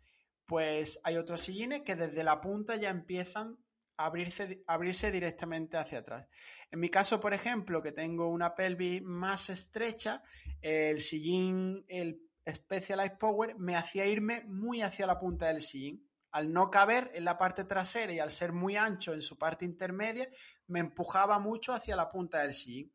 Pues 0.50 1.00
hay 1.04 1.16
otros 1.18 1.42
sillines 1.42 1.84
que 1.84 1.96
desde 1.96 2.24
la 2.24 2.42
punta 2.42 2.76
ya 2.76 2.90
empiezan 2.90 3.60
a 3.98 4.08
abrirse, 4.08 4.64
abrirse 4.66 5.12
directamente 5.12 5.78
hacia 5.78 6.00
atrás. 6.00 6.28
En 6.72 6.80
mi 6.80 6.90
caso, 6.90 7.20
por 7.20 7.36
ejemplo, 7.36 7.84
que 7.84 7.92
tengo 7.92 8.28
una 8.30 8.56
pelvis 8.56 9.04
más 9.04 9.52
estrecha, 9.52 10.24
el 10.60 11.02
sillín, 11.02 11.86
el 11.88 12.24
Specialized 12.52 13.20
Power, 13.20 13.60
me 13.60 13.76
hacía 13.76 14.08
irme 14.08 14.44
muy 14.48 14.82
hacia 14.82 15.06
la 15.06 15.20
punta 15.20 15.50
del 15.50 15.62
sillín. 15.62 16.10
Al 16.32 16.52
no 16.52 16.72
caber 16.72 17.12
en 17.14 17.26
la 17.26 17.38
parte 17.38 17.64
trasera 17.64 18.12
y 18.12 18.18
al 18.18 18.32
ser 18.32 18.52
muy 18.52 18.76
ancho 18.76 19.14
en 19.14 19.22
su 19.22 19.38
parte 19.38 19.66
intermedia, 19.66 20.32
me 20.66 20.80
empujaba 20.80 21.38
mucho 21.38 21.74
hacia 21.74 21.96
la 21.96 22.10
punta 22.10 22.42
del 22.42 22.56
sillín. 22.56 22.92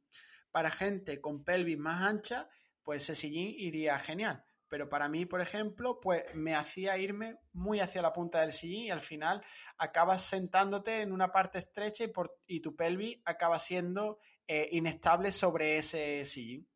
Para 0.50 0.72
gente 0.72 1.20
con 1.20 1.44
pelvis 1.44 1.78
más 1.78 2.02
ancha, 2.02 2.48
pues 2.82 3.05
ese 3.05 3.14
sillín 3.14 3.55
iría 3.57 3.96
genial. 4.00 4.44
Pero 4.68 4.88
para 4.88 5.08
mí, 5.08 5.26
por 5.26 5.40
ejemplo, 5.40 6.00
pues 6.00 6.24
me 6.34 6.54
hacía 6.54 6.96
irme 6.98 7.38
muy 7.52 7.80
hacia 7.80 8.02
la 8.02 8.12
punta 8.12 8.40
del 8.40 8.52
sillín 8.52 8.86
y 8.86 8.90
al 8.90 9.02
final 9.02 9.44
acabas 9.78 10.22
sentándote 10.22 11.00
en 11.00 11.12
una 11.12 11.30
parte 11.30 11.58
estrecha 11.58 12.04
y, 12.04 12.08
por, 12.08 12.38
y 12.46 12.60
tu 12.60 12.74
pelvis 12.74 13.18
acaba 13.24 13.58
siendo 13.58 14.18
eh, 14.46 14.68
inestable 14.72 15.32
sobre 15.32 15.78
ese 15.78 16.24
sillín. 16.24 16.68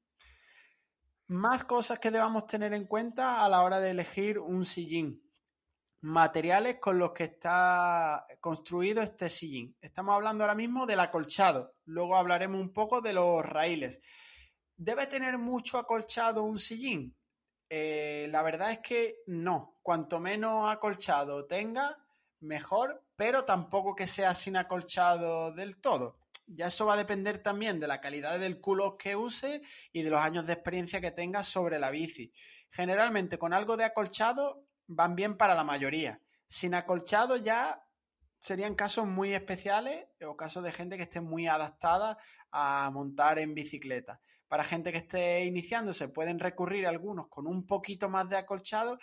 Más 1.29 1.65
cosas 1.65 1.99
que 1.99 2.11
debamos 2.11 2.47
tener 2.47 2.73
en 2.73 2.87
cuenta 2.87 3.45
a 3.45 3.49
la 3.49 3.63
hora 3.63 3.81
de 3.81 3.91
elegir 3.91 4.39
un 4.39 4.65
sillín 4.65 5.23
materiales 6.01 6.79
con 6.81 6.99
los 6.99 7.13
que 7.13 7.25
está 7.25 8.27
construido 8.41 9.03
este 9.03 9.29
sillín. 9.29 9.77
Estamos 9.81 10.15
hablando 10.15 10.45
ahora 10.45 10.55
mismo 10.55 10.87
del 10.87 11.01
acolchado, 11.01 11.75
luego 11.85 12.17
hablaremos 12.17 12.61
un 12.61 12.73
poco 12.73 13.01
de 13.01 13.13
los 13.13 13.45
raíles. 13.45 14.01
¿Debe 14.77 15.07
tener 15.07 15.39
mucho 15.39 15.79
acolchado 15.79 16.45
un 16.45 16.59
sillín? 16.59 17.17
Eh, 17.71 18.29
la 18.31 18.43
verdad 18.43 18.73
es 18.73 18.79
que 18.81 19.23
no. 19.27 19.79
Cuanto 19.83 20.21
menos 20.21 20.71
acolchado 20.71 21.47
tenga, 21.47 21.99
mejor, 22.41 23.05
pero 23.17 23.45
tampoco 23.45 23.95
que 23.95 24.07
sea 24.07 24.35
sin 24.35 24.57
acolchado 24.57 25.53
del 25.53 25.81
todo. 25.81 26.19
Ya 26.47 26.69
eso 26.69 26.87
va 26.87 26.95
a 26.95 26.99
depender 26.99 27.39
también 27.39 27.79
de 27.79 27.89
la 27.89 28.01
calidad 28.01 28.39
del 28.39 28.61
culo 28.61 28.97
que 28.97 29.17
use 29.17 29.61
y 29.93 30.03
de 30.03 30.11
los 30.11 30.21
años 30.21 30.47
de 30.47 30.55
experiencia 30.55 31.01
que 31.01 31.11
tenga 31.11 31.43
sobre 31.43 31.79
la 31.79 31.91
bici. 31.91 32.33
Generalmente 32.71 33.39
con 33.39 33.53
algo 33.53 33.77
de 33.77 33.85
acolchado 33.85 34.65
van 34.87 35.15
bien 35.15 35.37
para 35.37 35.55
la 35.55 35.65
mayoría. 35.65 36.23
Sin 36.49 36.75
acolchado 36.75 37.37
ya 37.37 37.85
serían 38.41 38.75
casos 38.75 39.07
muy 39.07 39.35
especiales 39.35 40.07
o 40.27 40.37
casos 40.37 40.65
de 40.65 40.73
gente 40.73 40.97
que 40.97 41.03
esté 41.03 41.21
muy 41.21 41.47
adaptada 41.47 42.17
a 42.51 42.91
montar 42.93 43.39
en 43.39 43.55
bicicleta. 43.55 44.23
Para 44.49 44.65
gente 44.65 44.91
que 44.91 44.99
esté 44.99 45.45
iniciándose 45.45 46.09
pueden 46.09 46.39
recurrir 46.39 46.87
algunos 46.87 47.29
con 47.29 47.47
un 47.47 47.67
poquito 47.67 48.09
más 48.09 48.29
de 48.29 48.39
acolchado, 48.39 48.99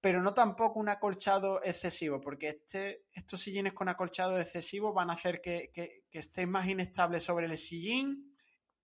pero 0.00 0.22
no 0.22 0.34
tampoco 0.34 0.78
un 0.78 0.88
acolchado 0.88 1.62
excesivo, 1.64 2.20
porque 2.20 2.48
este, 2.48 3.04
estos 3.12 3.40
sillines 3.40 3.72
con 3.72 3.88
acolchado 3.88 4.38
excesivo 4.38 4.92
van 4.92 5.10
a 5.10 5.14
hacer 5.14 5.40
que, 5.40 5.70
que, 5.72 6.02
estén 6.10 6.50
más 6.50 6.68
inestables 6.68 7.22
sobre 7.22 7.46
el 7.46 7.56
sillín 7.56 8.36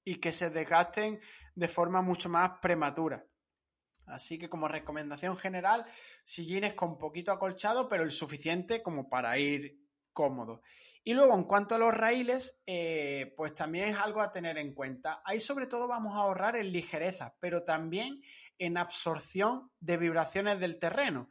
y 0.05 0.17
que 0.17 0.33
se 0.33 0.51
desgasten 0.51 1.21
de 1.55 1.69
forma 1.69 2.03
mucho 2.03 2.29
más 2.29 2.59
prematura. 2.61 3.25
Así 4.07 4.39
que 4.39 4.49
como 4.49 4.69
recomendación 4.69 5.37
general, 5.37 5.87
sillines 6.25 6.75
con 6.75 6.99
poquito 6.99 7.33
acolchado, 7.33 7.89
pero 7.89 8.03
el 8.03 8.11
suficiente 8.11 8.83
como 8.83 9.09
para 9.09 9.39
ir 9.39 9.81
cómodo. 10.13 10.63
Y 11.07 11.13
luego, 11.13 11.35
en 11.35 11.45
cuanto 11.45 11.75
a 11.75 11.79
los 11.79 11.93
raíles, 11.93 12.59
eh, 12.67 13.35
pues 13.37 13.55
también 13.55 13.91
es 13.91 13.99
algo 13.99 14.23
a 14.23 14.33
tener 14.33 14.57
en 14.57 14.75
cuenta. 14.75 15.21
Ahí 15.27 15.39
sobre 15.39 15.67
todo 15.67 15.87
vamos 15.87 16.15
a 16.15 16.21
ahorrar 16.21 16.57
en 16.57 16.73
ligereza, 16.73 17.37
pero 17.41 17.63
también 17.63 18.23
en 18.59 18.79
absorción 18.79 19.71
de 19.81 19.99
vibraciones 19.99 20.59
del 20.59 20.79
terreno, 20.79 21.29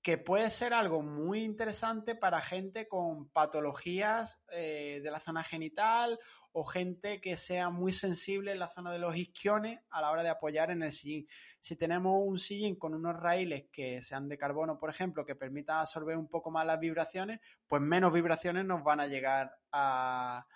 que 0.00 0.16
puede 0.16 0.48
ser 0.48 0.72
algo 0.72 1.02
muy 1.02 1.42
interesante 1.42 2.14
para 2.14 2.40
gente 2.40 2.88
con 2.88 3.28
patologías 3.28 4.40
eh, 4.52 5.00
de 5.02 5.10
la 5.10 5.20
zona 5.20 5.44
genital 5.44 6.18
o 6.52 6.64
gente 6.64 7.20
que 7.20 7.36
sea 7.36 7.70
muy 7.70 7.92
sensible 7.92 8.52
en 8.52 8.58
la 8.58 8.68
zona 8.68 8.90
de 8.92 8.98
los 8.98 9.16
isquiones 9.16 9.80
a 9.90 10.00
la 10.00 10.10
hora 10.10 10.22
de 10.22 10.30
apoyar 10.30 10.70
en 10.70 10.82
el 10.82 10.92
sillín. 10.92 11.28
Si 11.60 11.76
tenemos 11.76 12.14
un 12.24 12.38
sillín 12.38 12.76
con 12.76 12.94
unos 12.94 13.16
raíles 13.16 13.66
que 13.70 14.02
sean 14.02 14.28
de 14.28 14.38
carbono, 14.38 14.78
por 14.78 14.90
ejemplo, 14.90 15.24
que 15.24 15.36
permitan 15.36 15.78
absorber 15.78 16.16
un 16.16 16.28
poco 16.28 16.50
más 16.50 16.66
las 16.66 16.80
vibraciones, 16.80 17.40
pues 17.66 17.80
menos 17.82 18.12
vibraciones 18.12 18.64
nos 18.64 18.82
van 18.82 19.00
a 19.00 19.06
llegar 19.06 19.54
a, 19.72 20.46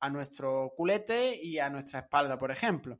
a 0.00 0.10
nuestro 0.10 0.72
culete 0.76 1.38
y 1.42 1.58
a 1.58 1.70
nuestra 1.70 2.00
espalda, 2.00 2.38
por 2.38 2.50
ejemplo. 2.50 2.98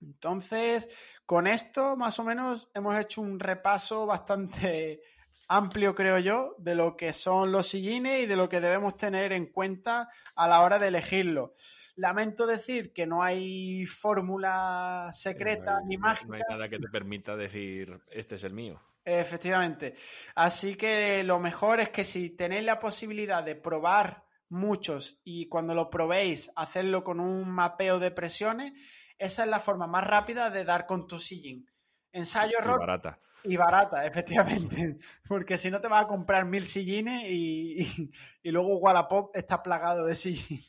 Entonces, 0.00 0.88
con 1.24 1.46
esto 1.46 1.96
más 1.96 2.18
o 2.18 2.24
menos 2.24 2.70
hemos 2.74 2.96
hecho 2.96 3.22
un 3.22 3.40
repaso 3.40 4.06
bastante 4.06 5.00
amplio, 5.48 5.94
creo 5.94 6.18
yo, 6.18 6.54
de 6.58 6.74
lo 6.74 6.96
que 6.96 7.12
son 7.12 7.52
los 7.52 7.68
sillines 7.68 8.24
y 8.24 8.26
de 8.26 8.36
lo 8.36 8.48
que 8.48 8.60
debemos 8.60 8.96
tener 8.96 9.32
en 9.32 9.46
cuenta 9.46 10.08
a 10.34 10.48
la 10.48 10.60
hora 10.60 10.78
de 10.78 10.88
elegirlo. 10.88 11.52
Lamento 11.96 12.46
decir 12.46 12.92
que 12.92 13.06
no 13.06 13.22
hay 13.22 13.86
fórmula 13.86 15.10
secreta 15.12 15.80
ni 15.86 15.96
mágica. 15.98 16.28
No 16.28 16.34
hay 16.34 16.42
nada 16.48 16.68
que 16.68 16.78
te 16.78 16.88
permita 16.88 17.36
decir, 17.36 18.00
este 18.10 18.36
es 18.36 18.44
el 18.44 18.52
mío. 18.52 18.80
Efectivamente. 19.04 19.94
Así 20.34 20.76
que 20.76 21.22
lo 21.24 21.38
mejor 21.38 21.80
es 21.80 21.90
que 21.90 22.04
si 22.04 22.30
tenéis 22.30 22.64
la 22.64 22.80
posibilidad 22.80 23.42
de 23.42 23.54
probar 23.54 24.24
muchos 24.48 25.20
y 25.24 25.48
cuando 25.48 25.74
lo 25.74 25.90
probéis 25.90 26.50
hacerlo 26.56 27.04
con 27.04 27.20
un 27.20 27.50
mapeo 27.50 27.98
de 27.98 28.10
presiones, 28.10 28.72
esa 29.18 29.44
es 29.44 29.48
la 29.48 29.60
forma 29.60 29.86
más 29.86 30.06
rápida 30.06 30.50
de 30.50 30.64
dar 30.64 30.86
con 30.86 31.06
tu 31.06 31.18
sillín. 31.18 31.70
Ensayo 32.12 32.58
error. 32.58 32.78
barata. 32.78 33.20
Y 33.44 33.56
barata, 33.56 34.06
efectivamente. 34.06 34.96
Porque 35.28 35.56
si 35.58 35.70
no 35.70 35.80
te 35.80 35.88
vas 35.88 36.04
a 36.04 36.08
comprar 36.08 36.46
mil 36.46 36.64
sillines 36.64 37.30
y, 37.30 38.10
y, 38.42 38.50
luego 38.50 38.78
Wallapop 38.78 39.36
está 39.36 39.62
plagado 39.62 40.06
de 40.06 40.14
sillines. 40.14 40.68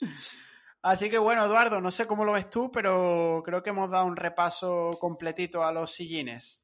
Así 0.82 1.10
que 1.10 1.18
bueno, 1.18 1.44
Eduardo, 1.44 1.80
no 1.80 1.90
sé 1.90 2.06
cómo 2.06 2.24
lo 2.24 2.32
ves 2.32 2.48
tú, 2.48 2.70
pero 2.72 3.42
creo 3.44 3.62
que 3.62 3.70
hemos 3.70 3.90
dado 3.90 4.06
un 4.06 4.16
repaso 4.16 4.90
completito 4.98 5.62
a 5.62 5.72
los 5.72 5.92
sillines. 5.92 6.62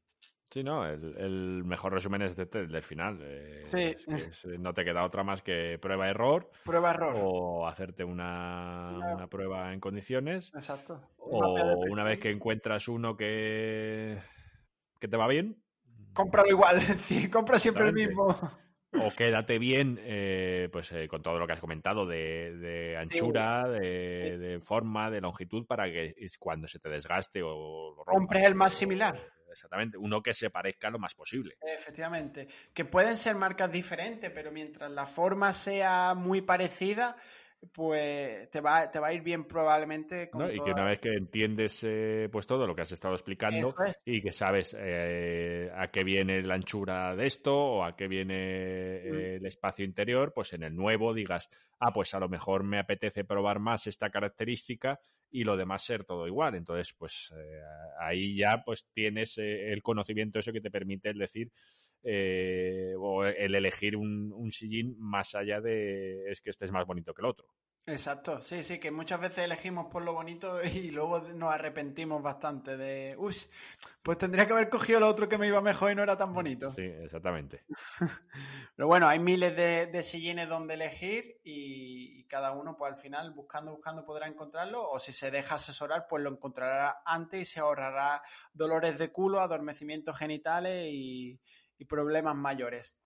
Sí, 0.50 0.62
no, 0.62 0.86
el, 0.86 1.64
mejor 1.64 1.92
resumen 1.92 2.22
es 2.22 2.38
este, 2.38 2.66
del 2.66 2.82
final. 2.82 3.18
Eh, 3.20 3.96
sí. 4.30 4.48
no 4.59 4.72
te 4.72 4.84
queda 4.84 5.04
otra 5.04 5.22
más 5.22 5.42
que 5.42 5.78
prueba-error. 5.78 6.50
Prueba-error. 6.64 7.16
O 7.20 7.66
hacerte 7.66 8.04
una, 8.04 8.90
una, 9.14 9.26
prueba 9.26 9.72
en 9.72 9.80
condiciones. 9.80 10.50
Exacto. 10.54 11.02
O 11.18 11.57
una 11.90 12.04
vez 12.04 12.18
que 12.20 12.30
encuentras 12.30 12.88
uno 12.88 13.16
que 13.16 14.16
que 15.07 15.11
te 15.11 15.16
va 15.16 15.28
bien. 15.28 15.62
Cómpralo 16.12 16.50
igual, 16.50 16.80
compra 17.32 17.59
siempre 17.59 17.86
el 17.86 17.92
mismo. 17.92 18.26
O 18.26 19.11
quédate 19.16 19.59
bien, 19.59 20.00
eh, 20.02 20.68
pues 20.72 20.90
eh, 20.92 21.07
con 21.07 21.22
todo 21.22 21.38
lo 21.38 21.46
que 21.46 21.52
has 21.52 21.61
comentado 21.61 22.07
de, 22.07 22.96
anchura, 22.98 23.68
de, 23.68 24.59
forma, 24.62 25.11
de 25.11 25.20
longitud, 25.20 25.66
para 25.66 25.84
que 25.84 26.14
cuando 26.38 26.66
se 26.66 26.80
te 26.80 26.88
desgaste 26.88 27.42
o 27.42 27.94
lo 27.96 28.04
Compres 28.04 28.44
el 28.44 28.54
más 28.54 28.72
similar. 28.72 29.20
Exactamente, 29.48 29.96
uno 29.96 30.22
que 30.22 30.34
se 30.34 30.50
parezca 30.50 30.90
lo 30.90 30.98
más 30.98 31.14
posible. 31.14 31.57
Efectivamente, 31.62 32.46
que 32.74 32.84
pueden 32.84 33.16
ser 33.16 33.36
marcas 33.36 33.70
diferentes, 33.70 34.30
pero 34.30 34.50
mientras 34.50 34.90
la 34.90 35.07
forma 35.07 35.52
sea 35.52 36.14
muy 36.14 36.42
parecida, 36.42 37.16
pues 37.72 38.50
te 38.50 38.61
va, 38.61 38.90
te 38.90 38.98
va 38.98 39.09
a 39.09 39.12
ir 39.12 39.22
bien 39.22 39.44
probablemente. 39.44 40.30
Con 40.30 40.50
Y 40.50 40.61
que 40.61 40.70
una 40.70 40.84
vez 40.84 41.00
que 41.00 41.14
entiendes 41.14 41.82
eh, 41.84 42.28
pues 42.30 42.46
todo 42.46 42.66
lo 42.66 42.74
que 42.74 42.82
has 42.82 42.92
estado 42.92 43.14
explicando 43.14 43.74
y 44.04 44.22
que 44.22 44.32
sabes 44.32 44.76
eh, 44.78 45.70
a 45.74 45.88
qué 45.88 46.04
viene 46.04 46.42
la 46.42 46.54
anchura 46.54 47.14
de 47.16 47.26
esto 47.26 47.54
o 47.54 47.84
a 47.84 47.96
qué 47.96 48.09
viene 48.09 49.02
mm. 49.04 49.14
el 49.14 49.46
espacio 49.46 49.84
interior, 49.84 50.32
pues 50.34 50.52
en 50.52 50.62
el 50.62 50.74
nuevo 50.74 51.14
digas, 51.14 51.48
ah, 51.80 51.92
pues 51.92 52.14
a 52.14 52.20
lo 52.20 52.28
mejor 52.28 52.62
me 52.64 52.78
apetece 52.78 53.24
probar 53.24 53.59
más 53.59 53.86
esta 53.86 54.11
característica 54.11 55.00
y 55.30 55.44
lo 55.44 55.57
demás 55.57 55.84
ser 55.84 56.04
todo 56.04 56.26
igual. 56.26 56.54
Entonces, 56.54 56.94
pues 56.96 57.32
eh, 57.36 57.61
ahí 58.00 58.36
ya 58.36 58.62
pues 58.64 58.86
tienes 58.92 59.38
el 59.38 59.82
conocimiento 59.82 60.38
eso 60.38 60.52
que 60.52 60.61
te 60.61 60.70
permite 60.70 61.11
el 61.11 61.18
decir 61.18 61.50
eh, 62.09 62.94
o 62.98 63.24
el 63.24 63.54
elegir 63.54 63.96
un, 63.96 64.32
un, 64.32 64.52
sillín 64.52 64.94
más 64.98 65.34
allá 65.34 65.61
de 65.61 66.30
es 66.30 66.40
que 66.40 66.50
este 66.50 66.64
es 66.64 66.70
más 66.70 66.86
bonito 66.86 67.12
que 67.12 67.22
el 67.22 67.26
otro. 67.26 67.48
Exacto, 67.88 68.42
sí, 68.42 68.64
sí, 68.64 68.80
que 68.80 68.90
muchas 68.90 69.20
veces 69.20 69.44
elegimos 69.44 69.86
por 69.86 70.02
lo 70.02 70.12
bonito 70.12 70.61
y 70.64 70.90
luego 70.90 71.20
nos 71.20 71.54
arrepentimos 71.54 72.20
bastante 72.20 72.76
de, 72.76 73.14
uy, 73.16 73.36
pues 74.02 74.18
tendría 74.18 74.44
que 74.44 74.54
haber 74.54 74.68
cogido 74.68 74.98
lo 74.98 75.07
otro 75.07 75.28
que 75.28 75.38
me 75.38 75.46
iba 75.46 75.61
mejor 75.61 75.92
y 75.92 75.94
no 75.94 76.02
era 76.02 76.18
tan 76.18 76.32
bonito. 76.32 76.72
Sí, 76.72 76.82
exactamente. 76.82 77.64
Pero 78.76 78.88
bueno, 78.88 79.07
hay 79.07 79.20
miles 79.20 79.54
de, 79.54 80.02
sillines 80.02 80.48
donde 80.48 80.74
elegir 80.74 81.40
y, 81.44 82.24
cada 82.26 82.50
uno, 82.50 82.76
pues 82.76 82.92
al 82.92 82.98
final, 82.98 83.32
buscando, 83.32 83.70
buscando, 83.70 84.04
podrá 84.04 84.26
encontrarlo 84.26 84.84
o 84.84 84.98
si 84.98 85.12
se 85.12 85.30
deja 85.30 85.54
asesorar, 85.54 86.07
pues 86.11 86.24
lo 86.24 86.30
encontrará 86.30 87.02
antes 87.04 87.40
y 87.40 87.44
se 87.44 87.61
ahorrará 87.61 88.20
dolores 88.52 88.98
de 88.98 89.12
culo, 89.12 89.38
adormecimientos 89.38 90.18
genitales 90.18 90.88
y, 90.92 91.40
y 91.79 91.85
problemas 91.85 92.35
mayores. 92.35 92.97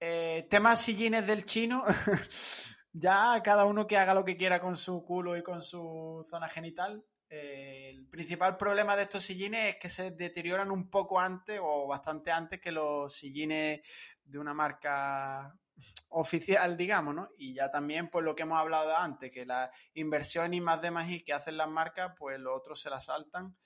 Eh, 0.00 0.46
temas 0.48 0.82
sillines 0.82 1.26
del 1.26 1.44
chino. 1.44 1.84
ya 2.92 3.40
cada 3.42 3.64
uno 3.64 3.86
que 3.86 3.96
haga 3.96 4.14
lo 4.14 4.24
que 4.24 4.36
quiera 4.36 4.60
con 4.60 4.76
su 4.76 5.04
culo 5.04 5.36
y 5.36 5.42
con 5.42 5.62
su 5.62 6.24
zona 6.28 6.48
genital. 6.48 7.04
Eh, 7.30 7.90
el 7.90 8.06
principal 8.06 8.56
problema 8.56 8.96
de 8.96 9.02
estos 9.02 9.22
sillines 9.22 9.74
es 9.74 9.80
que 9.80 9.88
se 9.88 10.12
deterioran 10.12 10.70
un 10.70 10.88
poco 10.88 11.20
antes 11.20 11.60
o 11.62 11.86
bastante 11.86 12.30
antes 12.30 12.60
que 12.60 12.72
los 12.72 13.12
sillines 13.12 13.80
de 14.24 14.38
una 14.38 14.54
marca 14.54 15.54
oficial, 16.10 16.76
digamos, 16.76 17.14
¿no? 17.14 17.28
Y 17.36 17.54
ya 17.54 17.70
también, 17.70 18.08
pues 18.08 18.24
lo 18.24 18.34
que 18.34 18.44
hemos 18.44 18.58
hablado 18.58 18.96
antes, 18.96 19.30
que 19.30 19.44
la 19.44 19.70
inversión 19.94 20.54
y 20.54 20.60
más 20.60 20.80
de 20.80 20.90
más 20.90 21.08
que 21.24 21.32
hacen 21.32 21.56
las 21.56 21.68
marcas, 21.68 22.12
pues 22.16 22.38
los 22.38 22.56
otros 22.56 22.80
se 22.80 22.90
la 22.90 23.00
saltan 23.00 23.56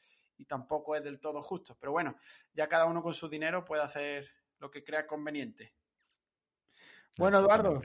y 0.42 0.44
tampoco 0.44 0.96
es 0.96 1.04
del 1.04 1.20
todo 1.20 1.40
justo. 1.40 1.76
Pero 1.78 1.92
bueno, 1.92 2.16
ya 2.52 2.68
cada 2.68 2.86
uno 2.86 3.00
con 3.00 3.14
su 3.14 3.28
dinero 3.28 3.64
puede 3.64 3.82
hacer 3.82 4.28
lo 4.58 4.70
que 4.70 4.82
crea 4.82 5.06
conveniente. 5.06 5.72
Bueno, 7.16 7.38
Eduardo, 7.38 7.80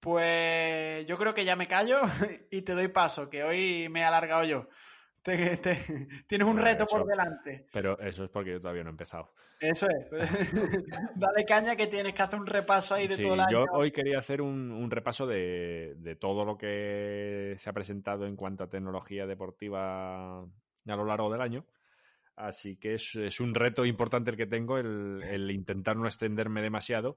pues 0.00 1.06
yo 1.06 1.16
creo 1.16 1.34
que 1.34 1.44
ya 1.44 1.54
me 1.54 1.68
callo 1.68 2.00
y 2.50 2.62
te 2.62 2.74
doy 2.74 2.88
paso, 2.88 3.30
que 3.30 3.44
hoy 3.44 3.88
me 3.88 4.00
he 4.00 4.04
alargado 4.04 4.44
yo. 4.44 4.68
tienes 5.22 6.48
un 6.48 6.58
reto 6.58 6.86
por 6.86 7.06
delante. 7.06 7.66
Pero 7.72 7.98
eso 8.00 8.24
es 8.24 8.30
porque 8.30 8.52
yo 8.52 8.60
todavía 8.60 8.82
no 8.82 8.90
he 8.90 8.92
empezado. 8.92 9.32
Eso 9.60 9.86
es. 9.88 10.10
Dale 11.16 11.44
caña 11.44 11.76
que 11.76 11.86
tienes 11.86 12.14
que 12.14 12.22
hacer 12.22 12.38
un 12.38 12.46
repaso 12.46 12.94
ahí 12.94 13.06
de 13.06 13.18
todo 13.18 13.34
el 13.34 13.40
año. 13.40 13.50
Yo 13.50 13.64
hoy 13.72 13.92
quería 13.92 14.18
hacer 14.18 14.40
un, 14.40 14.90
repaso 14.90 15.26
de, 15.26 15.94
de, 15.98 16.16
todo 16.16 16.44
lo 16.44 16.56
que 16.56 17.54
se 17.58 17.68
ha 17.68 17.72
presentado 17.72 18.26
en 18.26 18.36
cuanto 18.36 18.64
a 18.64 18.70
tecnología 18.70 19.26
deportiva 19.26 20.46
a 20.90 20.96
lo 20.96 21.04
largo 21.04 21.30
del 21.30 21.40
año. 21.40 21.66
Así 22.38 22.76
que 22.76 22.94
es, 22.94 23.40
un 23.40 23.52
reto 23.52 23.84
importante 23.84 24.30
el 24.30 24.36
que 24.36 24.46
tengo, 24.46 24.78
el, 24.78 25.50
intentar 25.50 25.96
no 25.96 26.06
extenderme 26.06 26.62
demasiado. 26.62 27.16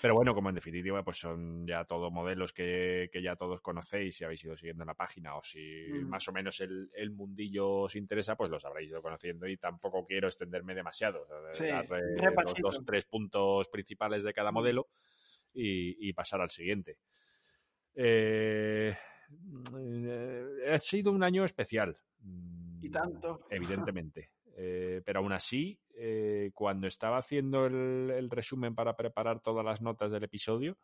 Pero 0.00 0.14
bueno, 0.14 0.34
como 0.34 0.48
en 0.48 0.54
definitiva, 0.54 1.04
pues 1.04 1.18
son 1.18 1.66
ya 1.66 1.84
todos 1.84 2.10
modelos 2.10 2.54
que, 2.54 3.10
ya 3.22 3.36
todos 3.36 3.60
conocéis 3.60 4.16
si 4.16 4.24
habéis 4.24 4.42
ido 4.44 4.56
siguiendo 4.56 4.84
en 4.84 4.86
la 4.86 4.94
página 4.94 5.36
o 5.36 5.42
si 5.42 5.60
mm. 5.60 6.08
más 6.08 6.26
o 6.26 6.32
menos 6.32 6.58
el, 6.62 7.10
mundillo 7.10 7.70
os 7.82 7.96
interesa, 7.96 8.34
pues 8.34 8.50
los 8.50 8.64
habréis 8.64 8.88
ido 8.88 9.02
conociendo 9.02 9.46
y 9.46 9.58
tampoco 9.58 10.06
quiero 10.06 10.28
extenderme 10.28 10.74
demasiado. 10.74 11.26
Sí, 11.50 11.66
los 11.68 12.54
dos, 12.54 12.82
tres 12.86 13.04
puntos 13.04 13.68
principales 13.68 14.24
de 14.24 14.32
cada 14.32 14.52
modelo 14.52 14.88
y, 15.52 16.10
pasar 16.14 16.40
al 16.40 16.50
siguiente. 16.50 16.96
Eh, 17.94 18.96
ha 20.72 20.78
sido 20.78 21.12
un 21.12 21.22
año 21.22 21.44
especial. 21.44 21.98
Y 22.82 22.90
tanto. 22.90 23.46
Evidentemente. 23.48 24.32
Eh, 24.56 25.02
pero 25.04 25.20
aún 25.20 25.32
así, 25.32 25.78
eh, 25.94 26.50
cuando 26.54 26.86
estaba 26.86 27.18
haciendo 27.18 27.66
el, 27.66 28.28
resumen 28.30 28.74
para 28.74 28.96
preparar 28.96 29.40
todas 29.40 29.64
las 29.64 29.80
notas 29.80 30.10
del 30.10 30.24
episodio, 30.24 30.76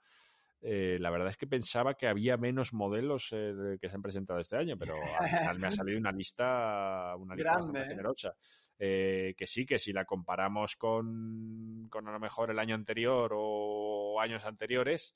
eh, 0.61 0.99
la 1.01 1.11
verdad 1.11 1.29
es 1.29 1.37
que 1.37 1.47
pensaba 1.47 1.95
que 1.95 2.09
había 2.09 2.37
menos 2.37 2.73
modelos 2.73 3.29
que 3.29 3.89
se 3.89 3.95
han 3.95 4.03
presentado 4.03 4.41
este 4.41 4.57
año, 4.57 4.77
pero 4.77 4.95
al 5.19 5.29
final 5.29 5.59
me 5.59 5.67
ha 5.69 5.71
salido 5.71 5.99
una 5.99 6.13
lista, 6.13 7.15
una 7.17 7.35
lista 7.35 7.55
bastante 7.55 7.87
generosa. 7.87 8.35
que 8.77 9.47
sí, 9.47 9.67
que 9.67 9.79
si 9.79 9.93
la 9.93 10.05
comparamos 10.05 10.77
con, 10.77 11.87
con, 11.91 12.09
a 12.09 12.13
lo 12.13 12.21
mejor 12.21 12.51
el 12.51 12.59
año 12.59 12.75
anterior 12.75 13.33
o 13.35 14.21
años 14.21 14.45
anteriores, 14.45 15.15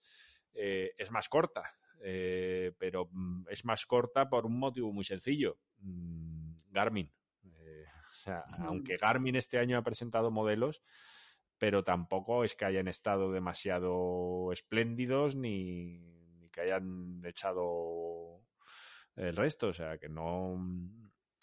es 0.55 1.11
más 1.11 1.29
corta. 1.29 1.63
pero 1.99 3.09
mm, 3.11 3.47
es 3.49 3.65
más 3.65 3.87
corta 3.87 4.29
por 4.29 4.47
un 4.47 4.59
motivo 4.59 4.93
muy 4.93 5.05
sencillo. 5.05 5.57
Mm, 6.73 6.75
Garmin. 6.75 7.13
O 8.13 8.25
sea, 8.25 8.45
aunque 8.59 8.99
Garmin 8.99 9.35
este 9.37 9.59
año 9.59 9.79
ha 9.79 9.83
presentado 9.83 10.31
modelos, 10.31 10.83
pero 11.59 11.83
tampoco 11.83 12.45
es 12.45 12.55
que 12.55 12.67
hayan 12.67 12.87
estado 12.87 13.33
demasiado 13.33 14.53
espléndidos 14.53 15.35
ni, 15.35 16.49
que 16.53 16.61
hayan 16.61 17.21
echado 17.25 18.45
el 19.17 19.35
resto. 19.35 19.69
O 19.69 19.73
sea, 19.73 19.99
que 19.99 20.09
no 20.09 20.57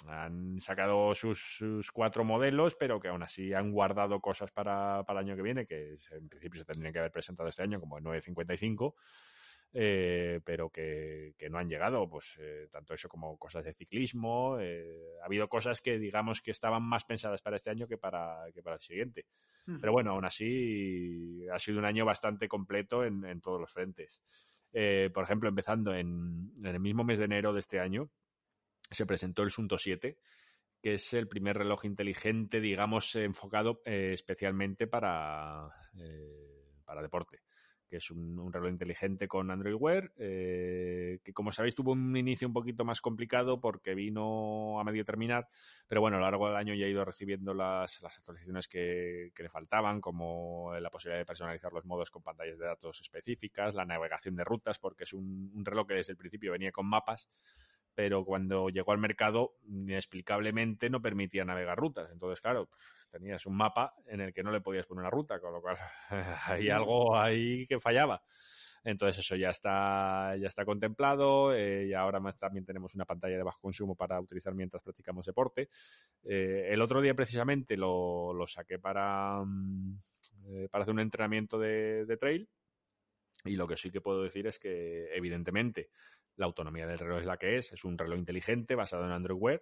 han 0.08 0.62
sacado 0.62 1.14
sus, 1.16 1.90
cuatro 1.92 2.24
modelos, 2.24 2.76
pero 2.76 3.00
que 3.00 3.10
aún 3.10 3.24
así 3.24 3.54
han 3.54 3.72
guardado 3.72 4.22
cosas 4.22 4.52
para, 4.52 5.04
para 5.06 5.20
el 5.20 5.26
año 5.26 5.36
que 5.36 5.42
viene, 5.42 5.66
que 5.66 5.98
en 6.12 6.30
principio 6.30 6.60
se 6.60 6.66
tendrían 6.66 6.94
que 6.94 7.00
haber 7.00 7.12
presentado 7.12 7.50
este 7.50 7.64
año, 7.64 7.80
como 7.80 7.98
el 7.98 8.04
955 8.04 8.96
eh, 9.72 10.42
pero 10.44 10.72
que, 10.72 11.36
no 11.50 11.60
han 11.60 11.70
llegado, 11.70 12.10
pues 12.10 12.38
eh, 12.40 12.68
tanto 12.72 12.94
eso 12.94 13.08
como 13.08 13.38
cosas 13.38 13.64
de 13.64 13.74
ciclismo. 13.74 14.58
Eh, 14.60 15.18
ha 15.22 15.26
habido 15.26 15.48
cosas 15.48 15.82
que 15.82 16.00
digamos 16.00 16.42
que 16.42 16.52
estaban 16.52 16.84
más 16.84 17.06
pensadas 17.06 17.42
para 17.42 17.56
este 17.56 17.70
año 17.70 17.88
que 17.88 17.98
para, 17.98 18.46
que 18.54 18.64
para 18.64 18.78
el 18.78 18.82
siguiente. 18.82 19.26
Pero 19.80 19.92
bueno, 19.92 20.12
aún 20.12 20.26
así 20.26 21.46
ha 21.54 21.60
sido 21.60 21.78
un 21.78 21.86
año 21.86 22.04
bastante 22.04 22.48
completo 22.48 23.06
en, 23.06 23.40
todos 23.40 23.62
los 23.62 23.72
frentes. 23.72 24.24
por 25.14 25.24
ejemplo, 25.24 25.48
empezando 25.48 25.94
en, 25.94 26.52
el 26.64 26.80
mismo 26.80 27.04
mes 27.04 27.20
de 27.20 27.26
enero 27.26 27.54
de 27.54 27.60
este 27.60 27.80
año, 27.80 28.10
se 28.90 29.06
presentó 29.06 29.44
el 29.44 29.52
Sunto 29.52 29.78
7, 29.78 30.18
que 30.82 30.94
es 30.94 31.14
el 31.14 31.28
primer 31.28 31.60
reloj 31.60 31.86
inteligente, 31.86 32.60
digamos, 32.60 33.16
enfocado 33.16 33.84
especialmente 33.86 34.88
para, 34.88 35.70
para 36.84 37.04
deporte 37.04 37.42
que 37.90 37.98
es 37.98 38.12
un, 38.12 38.54
reloj 38.54 38.70
inteligente 38.70 39.28
con 39.28 39.52
Android 39.52 39.74
Wear, 39.74 40.12
eh, 40.18 41.20
que 41.24 41.34
como 41.34 41.52
sabéis 41.52 41.76
tuvo 41.76 41.92
un 41.92 42.16
inicio 42.16 42.48
un 42.48 42.54
poquito 42.54 42.86
más 42.86 43.02
complicado 43.02 43.60
porque 43.60 43.96
vino 43.96 44.80
a 44.80 44.84
medio 44.84 45.04
terminar, 45.04 45.48
pero 45.88 46.02
bueno, 46.02 46.18
a 46.18 46.20
lo 46.20 46.26
largo 46.26 46.48
del 46.48 46.56
año 46.56 46.74
ya 46.76 46.86
ha 46.86 46.90
ido 46.90 47.04
recibiendo 47.04 47.54
las, 47.54 48.02
actualizaciones 48.04 48.68
que, 48.68 49.32
le 49.38 49.50
faltaban, 49.50 50.02
como 50.02 50.74
la 50.80 50.90
posibilidad 50.90 51.20
de 51.20 51.26
personalizar 51.26 51.74
los 51.74 51.86
modos 51.86 52.12
con 52.12 52.22
pantallas 52.22 52.60
de 52.60 52.66
datos 52.66 53.02
específicas, 53.02 53.74
la 53.74 53.86
navegación 53.86 54.36
de 54.36 54.44
rutas, 54.44 54.80
porque 54.80 55.04
es 55.04 55.14
un 55.14 55.64
reloj 55.66 55.88
que 55.88 55.96
desde 55.96 56.14
el 56.14 56.18
principio 56.18 56.52
venía 56.52 56.72
con 56.72 56.88
mapas, 56.88 57.28
pero 58.00 58.24
cuando 58.24 58.70
llegó 58.70 58.94
al 58.94 58.98
mercado, 58.98 59.56
inexplicablemente 59.66 60.90
no 60.90 61.02
permitía 61.02 61.44
navegar 61.44 61.78
rutas. 61.78 62.10
Entonces, 62.14 62.40
claro, 62.40 62.70
tenías 63.12 63.46
un 63.46 63.58
mapa 63.58 63.94
en 64.06 64.22
el 64.22 64.34
que 64.34 64.42
no 64.42 64.54
le 64.54 64.62
podías 64.62 64.86
poner 64.86 65.02
una 65.02 65.10
ruta, 65.10 65.38
con 65.42 65.52
lo 65.52 65.62
cual 65.62 65.76
hay 66.46 66.70
algo 66.70 67.22
ahí 67.22 67.68
que 67.68 67.78
fallaba. 67.78 68.24
Entonces 68.86 69.20
eso 69.20 69.36
ya 69.36 69.50
está, 69.50 70.34
ya 70.38 70.48
está 70.48 70.64
contemplado 70.64 71.54
eh, 71.54 71.88
y 71.88 71.94
ahora 71.94 72.22
más 72.22 72.40
también 72.40 72.64
tenemos 72.64 72.96
una 72.96 73.04
pantalla 73.04 73.36
de 73.36 73.44
bajo 73.44 73.60
consumo 73.60 73.96
para 73.96 74.18
utilizar 74.22 74.56
mientras 74.56 74.82
practicamos 74.82 75.26
deporte. 75.26 75.68
Eh, 76.24 76.70
el 76.72 76.82
otro 76.82 77.02
día 77.02 77.14
precisamente 77.14 77.76
lo, 77.76 78.34
saqué 78.48 78.80
para, 78.80 79.44
mm, 79.44 80.00
eh, 80.46 80.70
para 80.72 80.84
hacer 80.84 80.94
un 80.94 81.02
entrenamiento 81.02 81.60
de, 81.60 82.06
de 82.06 82.16
trail 82.16 82.48
y 83.46 83.56
lo 83.56 83.68
que 83.68 83.78
sí 83.78 83.92
que 83.92 84.02
puedo 84.02 84.24
decir 84.24 84.48
es 84.48 84.60
que 84.60 85.14
evidentemente 85.14 85.90
la 86.40 86.46
autonomía 86.46 86.88
del 86.88 86.98
reloj 86.98 87.20
es 87.20 87.26
la 87.26 87.38
que 87.38 87.58
es, 87.58 87.72
es 87.74 87.84
un 87.84 87.98
reloj 87.98 88.18
inteligente 88.18 88.74
basado 88.74 89.06
en 89.06 89.12
Android 89.12 89.40
Wear, 89.40 89.62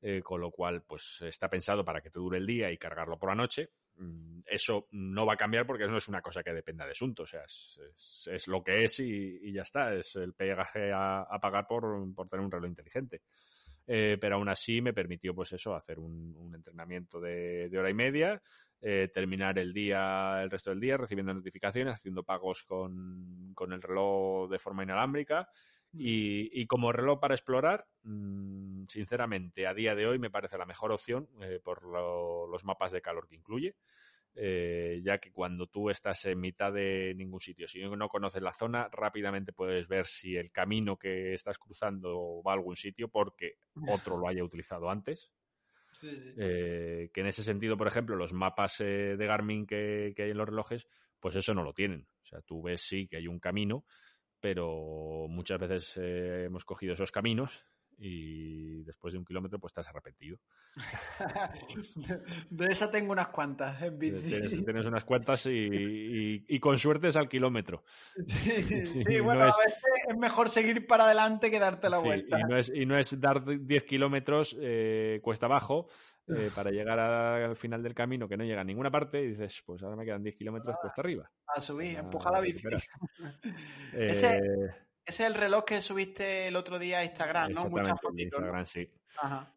eh, 0.00 0.20
con 0.22 0.40
lo 0.40 0.50
cual 0.50 0.82
pues 0.86 1.22
está 1.22 1.48
pensado 1.48 1.84
para 1.84 2.00
que 2.00 2.10
te 2.10 2.20
dure 2.20 2.38
el 2.38 2.46
día 2.46 2.70
y 2.70 2.76
cargarlo 2.76 3.18
por 3.18 3.30
la 3.30 3.34
noche. 3.34 3.70
Mm, 3.96 4.40
eso 4.46 4.86
no 4.92 5.26
va 5.26 5.32
a 5.32 5.36
cambiar 5.36 5.66
porque 5.66 5.86
no 5.86 5.96
es 5.96 6.06
una 6.06 6.20
cosa 6.20 6.42
que 6.42 6.52
dependa 6.52 6.84
de 6.84 6.92
asunto, 6.92 7.22
o 7.22 7.26
sea, 7.26 7.42
es, 7.44 8.46
lo 8.46 8.62
que 8.62 8.84
es 8.84 9.00
y, 9.00 9.52
ya 9.52 9.62
está, 9.62 9.94
es 9.94 10.14
el 10.16 10.34
pegaje 10.34 10.92
a, 10.94 11.26
pagar 11.40 11.66
por, 11.66 11.82
tener 12.28 12.44
un 12.44 12.52
reloj 12.52 12.68
inteligente. 12.68 13.22
Eh, 13.90 14.18
pero 14.20 14.36
aún 14.36 14.50
así 14.50 14.82
me 14.82 14.92
permitió 14.92 15.34
pues 15.34 15.50
eso, 15.54 15.74
hacer 15.74 15.98
un, 15.98 16.52
entrenamiento 16.54 17.18
de, 17.18 17.70
hora 17.76 17.88
y 17.88 17.94
media, 17.94 18.42
eh, 18.82 19.08
terminar 19.12 19.58
el 19.58 19.72
día, 19.72 20.42
el 20.42 20.50
resto 20.50 20.70
del 20.70 20.80
día 20.80 20.98
recibiendo 20.98 21.32
notificaciones, 21.32 21.94
haciendo 21.94 22.22
pagos 22.22 22.64
con, 22.64 23.52
con 23.54 23.72
el 23.72 23.80
reloj 23.80 24.50
de 24.50 24.58
forma 24.58 24.82
inalámbrica 24.82 25.48
y, 25.92 26.66
como 26.66 26.92
reloj 26.92 27.18
para 27.18 27.34
explorar, 27.34 27.86
mm, 28.02 28.84
sinceramente, 28.84 29.66
a 29.66 29.74
día 29.74 29.94
de 29.94 30.06
hoy 30.06 30.18
me 30.18 30.30
parece 30.30 30.58
la 30.58 30.66
mejor 30.66 30.92
opción 30.92 31.28
eh, 31.40 31.60
por 31.62 31.82
los 31.84 32.64
mapas 32.64 32.92
de 32.92 33.00
calor 33.00 33.26
que 33.28 33.36
incluye. 33.36 33.76
Eh, 34.40 35.00
ya 35.02 35.18
que 35.18 35.32
cuando 35.32 35.66
tú 35.66 35.90
estás 35.90 36.24
en 36.26 36.38
mitad 36.38 36.72
de 36.72 37.12
ningún 37.16 37.40
sitio, 37.40 37.66
si 37.66 37.80
no 37.80 38.08
conoces 38.08 38.40
la 38.40 38.52
zona, 38.52 38.88
rápidamente 38.92 39.52
puedes 39.52 39.88
ver 39.88 40.06
si 40.06 40.36
el 40.36 40.52
camino 40.52 40.96
que 40.96 41.34
estás 41.34 41.58
cruzando 41.58 42.40
va 42.46 42.52
a 42.52 42.54
algún 42.54 42.76
sitio 42.76 43.08
porque 43.08 43.56
otro 43.88 44.16
lo 44.16 44.28
haya 44.28 44.44
utilizado 44.44 44.90
antes. 44.90 45.30
Eh, 46.00 47.10
que 47.12 47.22
en 47.22 47.26
ese 47.26 47.42
sentido, 47.42 47.76
por 47.76 47.88
ejemplo, 47.88 48.14
los 48.14 48.32
mapas 48.32 48.78
de 48.78 49.16
Garmin 49.18 49.66
que, 49.66 50.12
que, 50.14 50.22
hay 50.22 50.30
en 50.30 50.36
los 50.36 50.48
relojes, 50.48 50.86
pues 51.18 51.34
eso 51.34 51.54
no 51.54 51.64
lo 51.64 51.72
tienen. 51.72 52.06
O 52.22 52.24
sea, 52.24 52.40
tú 52.42 52.62
ves 52.62 52.82
sí 52.82 53.08
que 53.08 53.16
hay 53.16 53.26
un 53.26 53.40
camino, 53.40 53.84
pero 54.40 55.26
muchas 55.28 55.58
veces 55.58 55.96
eh, 55.96 56.44
hemos 56.46 56.64
cogido 56.64 56.94
esos 56.94 57.12
caminos 57.12 57.64
y 58.00 58.82
después 58.84 59.12
de 59.12 59.18
un 59.18 59.24
kilómetro 59.24 59.58
pues 59.58 59.72
estás 59.72 59.88
arrepentido. 59.88 60.38
de, 62.50 62.66
esa 62.66 62.90
tengo 62.90 63.12
unas 63.12 63.28
cuantas 63.28 63.82
en 63.82 63.98
bici. 63.98 64.64
Tienes, 64.64 64.86
unas 64.86 65.04
cuantas 65.04 65.46
y, 65.50 66.58
con 66.60 66.78
suerte 66.78 67.08
es 67.08 67.16
al 67.16 67.28
kilómetro. 67.28 67.82
Sí, 68.26 69.20
bueno, 69.22 69.42
a 69.42 69.46
veces 69.46 69.74
es 70.08 70.16
mejor 70.16 70.48
seguir 70.48 70.86
para 70.86 71.04
adelante 71.04 71.50
que 71.50 71.58
darte 71.58 71.90
la 71.90 71.98
vuelta. 71.98 72.38
Y 72.38 72.44
no, 72.44 72.56
es, 72.56 72.72
y 72.72 72.86
no 72.86 72.96
es 72.96 73.20
dar 73.20 73.44
10 73.44 73.84
kilómetros 73.84 74.56
eh, 74.60 75.20
cuesta 75.22 75.46
abajo, 75.46 75.88
eh, 76.28 76.50
para 76.54 76.70
llegar 76.70 77.00
al 77.00 77.56
final 77.56 77.82
del 77.82 77.94
camino 77.94 78.28
que 78.28 78.36
no 78.36 78.44
llega 78.44 78.60
a 78.60 78.64
ninguna 78.64 78.90
parte 78.90 79.20
y 79.22 79.28
dices, 79.28 79.62
pues 79.64 79.82
ahora 79.82 79.96
me 79.96 80.04
quedan 80.04 80.22
10 80.22 80.36
kilómetros 80.36 80.74
ah, 80.76 80.78
cuesta 80.80 81.00
arriba. 81.00 81.30
A 81.46 81.60
subir, 81.60 81.98
empuja 81.98 82.30
la 82.30 82.40
bici. 82.40 82.68
ese, 83.94 84.40
eh, 85.08 85.10
es 85.10 85.20
el 85.20 85.34
reloj 85.34 85.64
que 85.64 85.80
subiste 85.80 86.48
el 86.48 86.56
otro 86.56 86.78
día 86.78 86.98
a 86.98 87.04
Instagram, 87.04 87.52
¿no? 87.52 87.68
Muchas 87.68 88.00
fotos. 88.00 88.18
Instagram, 88.18 88.66
sí. 88.66 88.90
Ajá. 89.20 89.54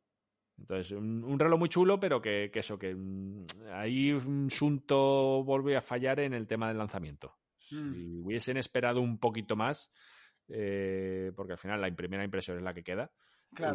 Entonces, 0.57 0.91
un, 0.91 1.39
reloj 1.39 1.59
muy 1.59 1.69
chulo, 1.69 1.99
pero 1.99 2.21
que, 2.21 2.51
eso, 2.53 2.77
que 2.77 2.93
mm, 2.93 3.45
ahí 3.73 4.11
un 4.11 4.49
Sunto 4.49 5.43
vuelve 5.43 5.75
a 5.75 5.81
fallar 5.81 6.19
en 6.19 6.33
el 6.33 6.47
tema 6.47 6.67
del 6.67 6.77
lanzamiento. 6.77 7.35
Si 7.57 7.75
mm. 7.75 8.25
hubiesen 8.25 8.57
esperado 8.57 9.01
un 9.01 9.17
poquito 9.17 9.55
más, 9.55 9.91
eh, 10.49 11.31
porque 11.35 11.53
al 11.53 11.57
final 11.57 11.81
la 11.81 11.95
primera 11.95 12.23
impresión 12.23 12.57
es 12.57 12.63
la 12.63 12.73
que 12.73 12.83
queda, 12.83 13.11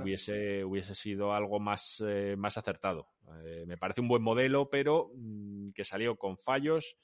hubiese, 0.01 0.65
hubiese 0.65 0.95
sido 0.95 1.33
algo 1.33 1.61
más, 1.61 2.03
eh, 2.07 2.37
más 2.37 2.57
acertado. 2.57 3.09
Eh, 3.45 3.65
me 3.67 3.77
parece 3.77 4.01
un 4.01 4.09
buen 4.09 4.23
modelo, 4.23 4.71
pero 4.71 5.11
mm, 5.15 5.71
que 5.71 5.85
salió 5.85 6.17
con 6.17 6.39
fallos 6.39 6.97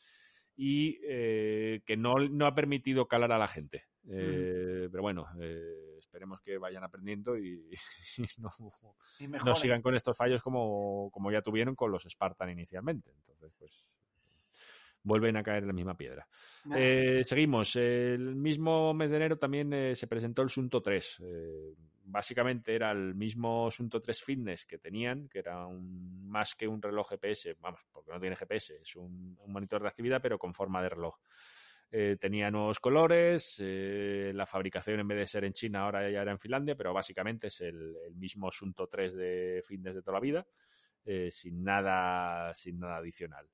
y 0.56 0.98
eh, 1.06 1.82
que 1.86 1.96
no, 1.96 2.14
no, 2.18 2.46
ha 2.46 2.54
permitido 2.54 3.08
calar 3.08 3.32
a 3.32 3.38
la 3.38 3.48
gente. 3.48 3.84
Pero 4.07 5.03
bueno, 5.03 5.26
esperemos 5.98 6.40
que 6.40 6.59
vayan 6.59 6.84
aprendiendo 6.84 7.36
y, 7.36 7.70
no, 8.38 9.55
sigan 9.55 9.82
con 9.82 9.94
estos 9.94 10.16
fallos 10.16 10.42
como, 10.42 11.11
como 11.12 11.30
ya 11.30 11.42
tuvieron 11.42 11.74
con 11.74 11.90
los 11.90 12.05
Spartan 12.05 12.50
inicialmente. 12.50 13.12
Entonces, 13.12 13.53
pues 13.59 13.88
vuelven 15.05 15.36
a 15.36 15.42
caer 15.42 15.62
en 15.62 15.68
la 15.68 15.72
misma 15.72 15.96
piedra. 15.96 16.26
seguimos. 17.24 17.76
El 17.76 18.34
mismo 18.36 18.94
mes 18.94 19.11
de 19.11 19.16
enero 19.16 19.36
también 19.38 19.96
se 19.96 20.07
presentó 20.07 20.42
el 20.42 20.50
Sunto 20.50 20.80
3 20.80 21.22
básicamente 22.05 22.74
era 22.74 22.90
el 22.90 23.14
mismo 23.14 23.66
Asunto 23.66 24.00
3 24.00 24.22
Fitness 24.22 24.66
que 24.66 24.78
tenían, 24.78 25.28
que 25.28 25.38
era 25.38 25.66
un, 25.66 26.28
más 26.28 26.55
que 26.55 26.66
un 26.66 26.80
reloj 26.80 27.09
GPS, 27.11 27.57
vamos, 27.61 27.80
porque 27.90 28.12
no 28.12 28.20
tiene 28.20 28.36
GPS, 28.36 28.80
es 28.82 28.96
un, 28.96 29.38
monitor 29.46 29.82
de 29.82 29.88
actividad, 29.88 30.20
pero 30.20 30.38
con 30.38 30.53
forma 30.53 30.82
de 30.82 30.90
reloj. 30.90 31.16
Eh, 31.95 32.16
tenía 32.18 32.51
nuevos 32.51 32.80
colores, 32.80 33.61
eh, 33.62 34.32
la 34.34 34.47
fabricación 34.47 35.01
en 35.01 35.09
vez 35.09 35.18
de 35.18 35.26
ser 35.26 35.45
en 35.45 35.53
China 35.53 35.82
ahora 35.82 36.09
ya 36.09 36.22
era 36.22 36.32
en 36.32 36.38
Finlandia, 36.38 36.74
pero 36.74 36.95
básicamente 36.95 37.49
es 37.49 37.61
el, 37.61 37.95
mismo 38.14 38.49
Asunto 38.49 38.86
3 38.86 39.14
de 39.14 39.62
fitness 39.62 39.97
de 39.97 40.03
toda 40.03 40.14
la 40.14 40.20
vida, 40.20 40.47
eh, 41.05 41.28
sin, 41.30 41.62
nada, 41.62 42.55
sin 42.55 42.78
nada 42.78 42.97
adicional. 42.97 43.47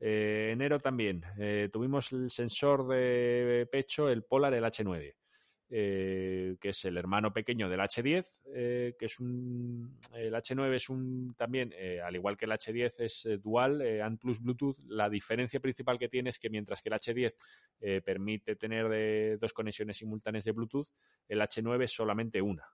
enero 0.00 0.80
también 0.80 1.22
tuvimos 1.72 2.10
el 2.12 2.28
sensor 2.28 2.88
de 2.88 3.68
pecho, 3.70 4.08
el 4.08 4.24
Polar, 4.24 4.52
el 4.54 4.64
H9. 4.64 5.14
Eh, 5.68 6.56
que 6.60 6.68
es 6.68 6.84
el 6.84 6.96
hermano 6.96 7.32
pequeño 7.32 7.68
del 7.68 7.80
H10, 7.80 8.42
eh, 8.54 8.94
que 8.96 9.06
es 9.06 9.18
un. 9.18 9.98
El 10.14 10.32
H9 10.32 10.74
es 10.74 10.88
un 10.88 11.34
también, 11.36 11.74
eh, 11.76 12.00
al 12.00 12.14
igual 12.14 12.36
que 12.36 12.44
el 12.44 12.52
H10, 12.52 13.00
es 13.00 13.28
dual, 13.42 13.82
ANT 14.00 14.20
plus 14.20 14.40
Bluetooth. 14.40 14.78
La 14.86 15.10
diferencia 15.10 15.58
principal 15.58 15.98
que 15.98 16.08
tiene 16.08 16.30
es 16.30 16.38
que 16.38 16.50
mientras 16.50 16.80
que 16.80 16.88
el 16.88 16.94
H10 16.94 17.34
permite 18.04 18.54
tener 18.54 18.88
de, 18.88 19.38
dos 19.40 19.52
conexiones 19.52 19.96
simultáneas 19.96 20.44
de 20.44 20.52
Bluetooth, 20.52 20.88
el 21.28 21.40
H9 21.40 21.82
es 21.82 21.92
solamente 21.92 22.40
una. 22.40 22.64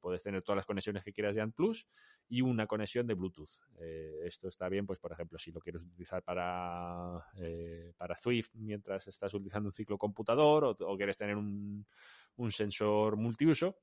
puedes 0.00 0.22
tener 0.22 0.42
todas 0.42 0.56
las 0.56 0.66
conexiones 0.66 1.04
que 1.04 1.12
quieras 1.12 1.36
de 1.36 1.42
ANT 1.42 1.54
plus 1.54 1.86
y 2.28 2.42
una 2.42 2.66
conexión 2.66 3.06
de 3.06 3.14
Bluetooth. 3.14 3.52
esto 4.24 4.48
está 4.48 4.68
bien, 4.68 4.84
pues 4.84 4.98
por 4.98 5.12
ejemplo, 5.12 5.38
si 5.38 5.52
lo 5.52 5.60
quieres 5.60 5.82
utilizar 5.82 6.22
para, 6.22 7.24
para 7.96 8.16
Swift 8.16 8.50
mientras 8.54 9.06
estás 9.06 9.32
utilizando 9.32 9.68
un 9.68 9.72
ciclo 9.72 9.96
computador 9.96 10.76
o 10.78 10.96
quieres 10.96 11.16
tener 11.16 11.36
un 11.36 11.86
un 12.36 12.50
sensor 12.50 13.16
multiuso. 13.16 13.78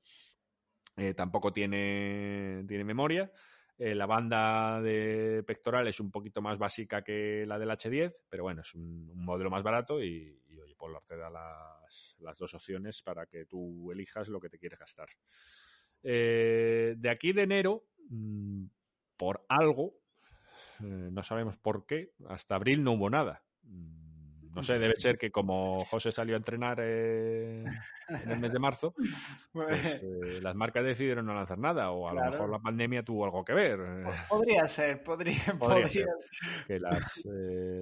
Eh, 0.97 1.13
tampoco 1.13 1.51
tiene, 1.51 2.63
tiene 2.67 2.83
memoria. 2.83 3.31
Eh, 3.77 3.95
la 3.95 4.05
banda 4.05 4.81
de 4.81 5.41
pectoral 5.47 5.87
es 5.87 6.01
un 6.01 6.11
poquito 6.11 6.41
más 6.41 6.57
básica 6.57 7.01
que 7.01 7.45
la 7.47 7.57
del 7.57 7.69
H10, 7.69 8.13
pero 8.27 8.43
bueno, 8.43 8.61
es 8.61 8.75
un, 8.75 9.09
modelo 9.15 9.49
más 9.49 9.63
barato 9.63 10.03
y, 10.03 10.37
oye, 10.61 10.75
Polar 10.75 11.03
te 11.07 11.15
da 11.15 11.29
las, 11.29 12.17
dos 12.37 12.53
opciones 12.53 13.01
para 13.01 13.25
que 13.25 13.45
tú 13.45 13.89
elijas 13.91 14.27
lo 14.27 14.41
que 14.41 14.49
te 14.49 14.59
quieres 14.59 14.79
gastar. 14.79 15.07
Eh, 16.03 16.95
de 16.97 17.09
aquí 17.09 17.31
de 17.31 17.43
enero, 17.43 17.85
mm, 18.09 18.65
por 19.15 19.45
algo, 19.47 19.93
no 20.79 21.23
sabemos 21.23 21.57
por 21.57 21.85
qué, 21.85 22.13
hasta 22.27 22.55
abril 22.55 22.83
no 22.83 22.93
hubo 22.93 23.09
nada. 23.09 23.43
No 24.55 24.63
sé, 24.63 24.79
debe 24.79 24.95
ser 24.97 25.17
que 25.17 25.31
como 25.31 25.79
José 25.85 26.11
salió 26.11 26.35
a 26.35 26.37
entrenar 26.37 26.79
eh, 26.81 27.63
en 28.09 28.31
el 28.31 28.39
mes 28.39 28.51
de 28.51 28.59
marzo, 28.59 28.93
pues, 29.51 29.69
eh, 30.03 30.39
las 30.41 30.55
marcas 30.55 30.83
decidieron 30.83 31.25
no 31.25 31.33
lanzar 31.33 31.59
nada, 31.59 31.91
o 31.91 32.09
a 32.09 32.13
lo 32.13 32.31
mejor 32.31 32.49
la 32.49 32.59
pandemia 32.59 33.03
tuvo 33.03 33.25
algo 33.25 33.45
que 33.45 33.53
ver. 33.53 33.79
Podría 34.27 34.65
ser, 34.67 35.03
podría, 35.03 35.55
podría, 35.57 35.87
ser. 35.87 36.07
Que 36.67 36.75
eh, 36.75 36.79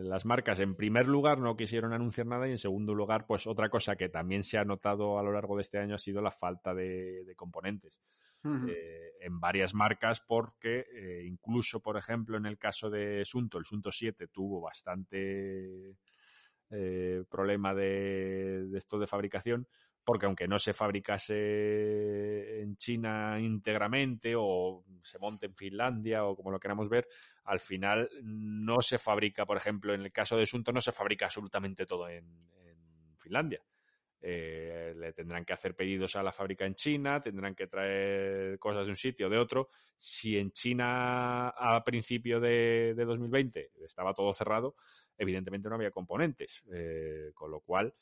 las, 0.03 0.25
marcas, 0.25 0.59
en 0.59 0.75
primer 0.75 1.07
lugar, 1.07 1.39
no 1.39 1.55
quisieron 1.55 1.93
anunciar 1.93 2.27
nada, 2.27 2.47
y 2.47 2.51
en 2.51 2.57
segundo 2.57 2.93
lugar, 2.93 3.25
pues 3.25 3.47
otra 3.47 3.69
cosa 3.69 3.95
que 3.95 4.09
también 4.09 4.43
se 4.43 4.57
ha 4.57 4.65
notado 4.65 5.17
a 5.19 5.23
lo 5.23 5.31
largo 5.31 5.55
de 5.55 5.61
este 5.61 5.79
año 5.79 5.95
ha 5.95 5.99
sido 5.99 6.21
la 6.21 6.31
falta 6.31 6.73
de, 6.73 7.33
componentes. 7.35 8.01
en 8.43 9.39
varias 9.39 9.73
marcas 9.73 10.21
porque 10.21 10.85
incluso, 11.25 11.81
por 11.81 11.97
ejemplo, 11.97 12.37
en 12.37 12.45
el 12.45 12.57
caso 12.57 12.89
de 12.89 13.23
Sunto, 13.25 13.57
el 13.57 13.65
Sunto 13.65 13.91
7 13.91 14.27
tuvo 14.27 14.61
bastante 14.61 15.95
eh, 16.69 17.23
problema 17.29 17.73
de, 17.73 18.67
esto 18.75 18.99
de 18.99 19.07
fabricación, 19.07 19.67
porque 20.03 20.25
aunque 20.25 20.49
no 20.49 20.59
se 20.59 20.73
fabricase 20.73 22.61
en 22.61 22.75
China 22.75 23.39
íntegramente 23.39 24.33
o 24.35 24.83
se 25.01 25.17
monte 25.17 25.45
en 25.45 25.55
Finlandia 25.55 26.25
o 26.25 26.35
como 26.35 26.51
lo 26.51 26.59
queramos 26.59 26.89
ver, 26.89 27.07
al 27.45 27.61
final 27.61 28.09
no 28.21 28.81
se 28.81 28.97
fabrica, 28.97 29.45
por 29.45 29.55
ejemplo, 29.55 29.93
en 29.93 30.01
el 30.01 30.11
caso 30.11 30.35
de 30.35 30.45
Sunto 30.45 30.73
no 30.73 30.81
se 30.81 30.91
fabrica 30.91 31.25
absolutamente 31.25 31.85
todo 31.85 32.09
en, 32.09 32.25
Finlandia. 33.17 33.61
Eh, 34.21 34.93
le 34.95 35.11
tendrán 35.13 35.43
que 35.43 35.53
hacer 35.53 35.75
pedidos 35.75 36.15
a 36.15 36.23
la 36.23 36.31
fábrica 36.31 36.65
en 36.65 36.75
China, 36.75 37.19
tendrán 37.19 37.55
que 37.55 37.67
traer 37.67 38.57
cosas 38.57 38.85
de 38.85 38.91
un 38.91 38.95
sitio 38.95 39.27
o 39.27 39.29
de 39.29 39.37
otro. 39.37 39.69
Si 39.95 40.37
en 40.37 40.51
China 40.51 41.49
a 41.49 41.83
principio 41.83 42.39
de 42.39 42.93
2020 42.95 43.71
estaba 43.83 44.13
todo 44.13 44.31
cerrado, 44.31 44.75
evidentemente 45.17 45.69
no 45.69 45.75
había 45.75 45.91
componentes, 45.91 46.63
eh, 46.71 47.31
con 47.33 47.51
lo 47.51 47.61
cual, 47.61 47.93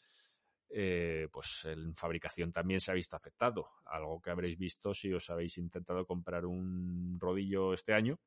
eh, 0.69 1.27
pues 1.31 1.65
en 1.65 1.93
fabricación 1.93 2.51
también 2.51 2.79
se 2.79 2.91
ha 2.91 2.95
visto 2.95 3.15
afectado. 3.15 3.69
Algo 3.85 4.21
que 4.21 4.31
habréis 4.31 4.57
visto 4.57 4.93
si 4.93 5.13
os 5.13 5.29
habéis 5.29 5.57
intentado 5.57 6.05
comprar 6.05 6.45
un 6.45 7.17
rodillo 7.19 7.73
este 7.73 7.93
año, 7.93 8.19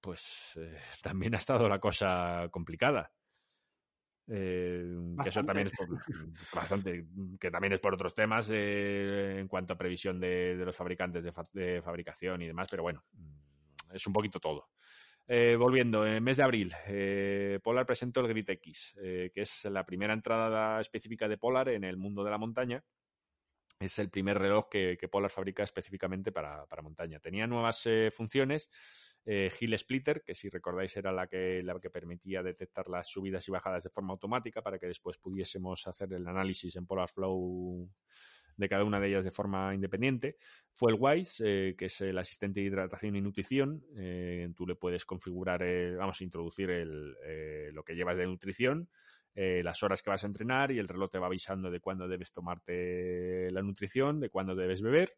pues 0.00 0.52
eh, 0.56 0.78
también 1.02 1.34
ha 1.34 1.38
estado 1.38 1.68
la 1.68 1.78
cosa 1.78 2.48
complicada. 2.50 3.12
que 4.26 5.28
eso 5.28 5.42
también 5.42 5.66
es 5.66 5.72
por, 5.72 5.88
bastante, 6.54 7.06
que 7.38 7.50
también 7.50 7.74
es 7.74 7.80
por 7.80 7.94
otros 7.94 8.14
temas 8.14 8.50
en 8.50 9.46
cuanto 9.46 9.74
a 9.74 9.78
previsión 9.78 10.18
de, 10.18 10.54
los 10.56 10.76
fabricantes 10.76 11.24
de, 11.52 11.82
fabricación 11.82 12.40
y 12.42 12.46
demás, 12.46 12.68
pero 12.70 12.82
bueno, 12.82 13.04
es 13.92 14.06
un 14.06 14.12
poquito 14.12 14.40
todo. 14.40 14.70
Eh, 15.28 15.56
volviendo, 15.56 16.04
en 16.04 16.22
mes 16.22 16.36
de 16.36 16.42
abril, 16.42 16.72
eh, 16.86 17.60
Polar 17.62 17.86
presentó 17.86 18.20
el 18.20 18.28
Grit 18.28 18.50
X, 18.50 18.94
eh, 19.00 19.30
que 19.32 19.42
es 19.42 19.64
la 19.66 19.86
primera 19.86 20.12
entrada 20.12 20.80
específica 20.80 21.28
de 21.28 21.38
Polar 21.38 21.68
en 21.68 21.84
el 21.84 21.96
mundo 21.96 22.24
de 22.24 22.30
la 22.30 22.38
montaña. 22.38 22.84
Es 23.78 23.98
el 23.98 24.10
primer 24.10 24.38
reloj 24.38 24.68
que, 24.68 25.08
Polar 25.10 25.30
fabrica 25.30 25.62
específicamente 25.62 26.32
para, 26.32 26.66
montaña. 26.82 27.18
Tenía 27.20 27.46
nuevas 27.46 27.88
funciones. 28.12 28.68
Hill 29.24 29.78
Splitter, 29.78 30.22
que 30.24 30.34
si 30.34 30.48
recordáis 30.48 30.96
era 30.96 31.12
la 31.12 31.28
que, 31.28 31.62
la 31.62 31.78
que 31.80 31.90
permitía 31.90 32.42
detectar 32.42 32.88
las 32.88 33.08
subidas 33.08 33.46
y 33.48 33.52
bajadas 33.52 33.84
de 33.84 33.90
forma 33.90 34.12
automática 34.12 34.62
para 34.62 34.78
que 34.78 34.86
después 34.86 35.18
pudiésemos 35.18 35.86
hacer 35.86 36.12
el 36.12 36.26
análisis 36.26 36.74
en 36.76 36.86
Polar 36.86 37.08
Flow 37.08 37.88
de 38.56 38.68
cada 38.68 38.84
una 38.84 39.00
de 39.00 39.08
ellas 39.08 39.24
de 39.24 39.30
forma 39.30 39.74
independiente. 39.74 40.36
Fue 40.72 40.92
el 40.92 40.98
WISE, 40.98 41.44
eh, 41.44 41.76
que 41.76 41.86
es 41.86 42.00
el 42.00 42.18
asistente 42.18 42.60
de 42.60 42.66
hidratación 42.66 43.16
y 43.16 43.20
nutrición. 43.20 43.84
Eh, 43.96 44.48
tú 44.56 44.66
le 44.66 44.74
puedes 44.74 45.04
configurar, 45.04 45.64
vamos 45.96 46.20
a 46.20 46.24
introducir 46.24 46.70
el, 46.70 47.16
eh, 47.24 47.70
lo 47.72 47.84
que 47.84 47.94
llevas 47.94 48.16
de 48.16 48.26
nutrición, 48.26 48.88
las 49.34 49.82
horas 49.82 50.02
que 50.02 50.10
vas 50.10 50.24
a 50.24 50.26
entrenar 50.26 50.72
y 50.72 50.78
el 50.78 50.88
reloj 50.88 51.08
te 51.10 51.18
va 51.18 51.26
avisando 51.26 51.70
de 51.70 51.80
cuándo 51.80 52.06
debes 52.06 52.32
tomarte 52.32 53.50
la 53.50 53.62
nutrición, 53.62 54.20
de 54.20 54.28
cuándo 54.28 54.54
debes 54.54 54.82
beber. 54.82 55.16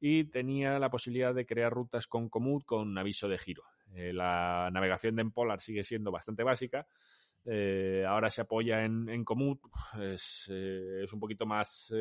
Y 0.00 0.24
tenía 0.24 0.80
la 0.80 0.90
posibilidad 0.90 1.32
de 1.32 1.46
crear 1.46 1.72
rutas 1.72 2.08
con 2.08 2.28
Komoot 2.28 2.64
con 2.64 2.98
aviso 2.98 3.28
de 3.28 3.38
giro. 3.38 3.62
la 3.92 4.70
navegación 4.72 5.14
de 5.14 5.22
Empolar 5.22 5.60
sigue 5.60 5.84
siendo 5.84 6.10
bastante 6.10 6.42
básica, 6.42 6.88
Eh, 7.44 8.04
ahora 8.06 8.30
se 8.30 8.40
apoya 8.40 8.84
en, 8.84 9.08
en 9.08 9.24
Comut, 9.24 9.60
es, 10.00 10.48
es, 10.48 11.12
un 11.12 11.20
poquito 11.20 11.44
más, 11.44 11.92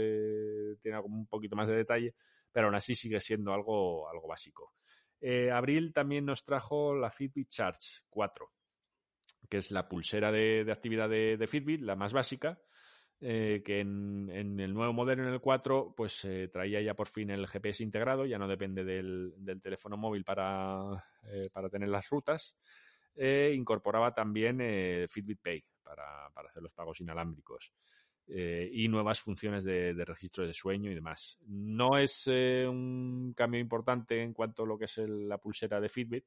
tiene 0.80 1.00
un 1.00 1.28
poquito 1.28 1.56
más 1.56 1.68
de 1.68 1.76
detalle, 1.76 2.16
pero 2.52 2.68
aún 2.68 2.76
así 2.76 2.96
sigue 2.96 3.20
siendo 3.20 3.54
algo, 3.54 4.10
algo 4.10 4.28
básico. 4.28 4.74
Abril 5.54 5.94
también 5.94 6.26
nos 6.26 6.44
trajo 6.44 6.94
la 6.96 7.10
Fitbit 7.10 7.48
Charge 7.48 8.02
4, 8.10 8.52
que 9.50 9.58
es 9.58 9.72
la 9.72 9.88
pulsera 9.88 10.32
de, 10.32 10.66
actividad 10.70 11.10
de, 11.10 11.38
de, 11.38 11.48
Fitbit, 11.48 11.82
la 11.82 11.96
más 11.96 12.12
básica, 12.12 12.60
eh, 13.26 13.62
que 13.64 13.80
en, 13.80 14.30
el 14.60 14.74
nuevo 14.74 14.92
modelo, 14.92 15.24
en 15.24 15.34
el 15.34 15.40
4, 15.40 15.94
pues 15.96 16.26
eh, 16.26 16.50
traía 16.52 16.82
ya 16.82 16.94
por 16.94 17.08
fin 17.08 17.30
el 17.30 17.48
GPS 17.48 17.82
integrado, 17.82 18.26
ya 18.26 18.38
no 18.38 18.50
depende 18.50 18.84
del, 18.84 19.34
teléfono 19.62 19.96
móvil 19.96 20.26
para, 20.26 21.06
eh, 21.32 21.50
para, 21.54 21.70
tener 21.70 21.88
las 21.88 22.10
rutas. 22.10 22.58
Incorporaba 23.18 24.14
también 24.14 24.60
Fitbit 25.08 25.40
Pay 25.42 25.64
para, 25.84 26.28
hacer 26.28 26.64
los 26.64 26.74
pagos 26.74 27.02
inalámbricos. 27.02 27.74
y 28.28 28.88
nuevas 28.88 29.20
funciones 29.20 29.64
de, 29.64 29.94
de, 29.94 30.06
registro 30.06 30.48
de 30.48 30.54
sueño 30.54 30.90
y 30.90 30.96
demás. 30.96 31.38
No 31.46 31.98
es 31.98 32.28
un 32.28 33.34
cambio 33.36 33.60
importante 33.60 34.22
en 34.22 34.34
cuanto 34.34 34.64
a 34.64 34.66
lo 34.66 34.78
que 34.78 34.86
es 34.86 34.98
la 34.98 35.38
pulsera 35.38 35.82
de 35.82 35.90
Fitbit, 35.90 36.26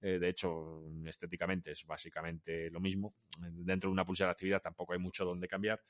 de 0.00 0.28
hecho, 0.28 0.84
estéticamente 1.06 1.72
es 1.72 1.84
básicamente 1.84 2.70
lo 2.70 2.80
mismo. 2.80 3.14
Dentro 3.38 3.90
de 3.90 3.92
una 3.92 4.04
pulsera 4.04 4.28
de 4.28 4.32
actividad 4.32 4.62
tampoco 4.62 4.92
hay 4.92 4.98
mucho 4.98 5.24
donde 5.24 5.48
cambiar. 5.48 5.82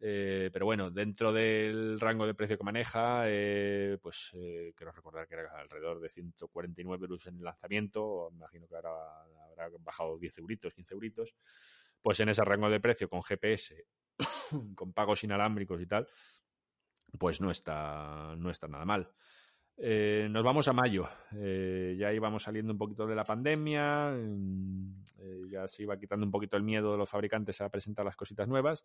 Eh, 0.00 0.50
pero 0.52 0.66
bueno, 0.66 0.90
dentro 0.90 1.32
del 1.32 1.98
rango 1.98 2.26
de 2.26 2.34
precio 2.34 2.58
que 2.58 2.64
maneja, 2.64 3.24
eh, 3.26 3.98
pues 4.02 4.32
eh, 4.34 4.72
quiero 4.76 4.92
recordar 4.92 5.26
que 5.26 5.34
era 5.34 5.58
alrededor 5.58 6.00
de 6.00 6.08
149 6.08 7.04
euros 7.04 7.26
en 7.26 7.36
el 7.36 7.44
lanzamiento, 7.44 8.28
imagino 8.32 8.66
que 8.66 8.76
ahora 8.76 8.90
habrá 9.50 9.68
bajado 9.80 10.18
10 10.18 10.38
euritos, 10.38 10.74
15 10.74 10.94
euritos, 10.94 11.34
pues 12.02 12.20
en 12.20 12.28
ese 12.28 12.44
rango 12.44 12.68
de 12.68 12.80
precio 12.80 13.08
con 13.08 13.22
GPS, 13.22 13.86
con 14.74 14.92
pagos 14.92 15.24
inalámbricos 15.24 15.80
y 15.80 15.86
tal, 15.86 16.06
pues 17.18 17.40
no 17.40 17.50
está, 17.50 18.34
no 18.36 18.50
está 18.50 18.68
nada 18.68 18.84
mal. 18.84 19.10
Eh, 19.76 20.28
nos 20.30 20.44
vamos 20.44 20.68
a 20.68 20.72
mayo. 20.72 21.08
Eh, 21.36 21.96
ya 21.98 22.12
íbamos 22.12 22.44
saliendo 22.44 22.72
un 22.72 22.78
poquito 22.78 23.06
de 23.06 23.16
la 23.16 23.24
pandemia, 23.24 24.12
mm, 24.12 25.02
eh, 25.18 25.40
ya 25.50 25.66
se 25.66 25.82
iba 25.82 25.98
quitando 25.98 26.24
un 26.24 26.30
poquito 26.30 26.56
el 26.56 26.62
miedo 26.62 26.92
de 26.92 26.98
los 26.98 27.10
fabricantes 27.10 27.60
a 27.60 27.68
presentar 27.68 28.04
las 28.04 28.16
cositas 28.16 28.46
nuevas. 28.46 28.84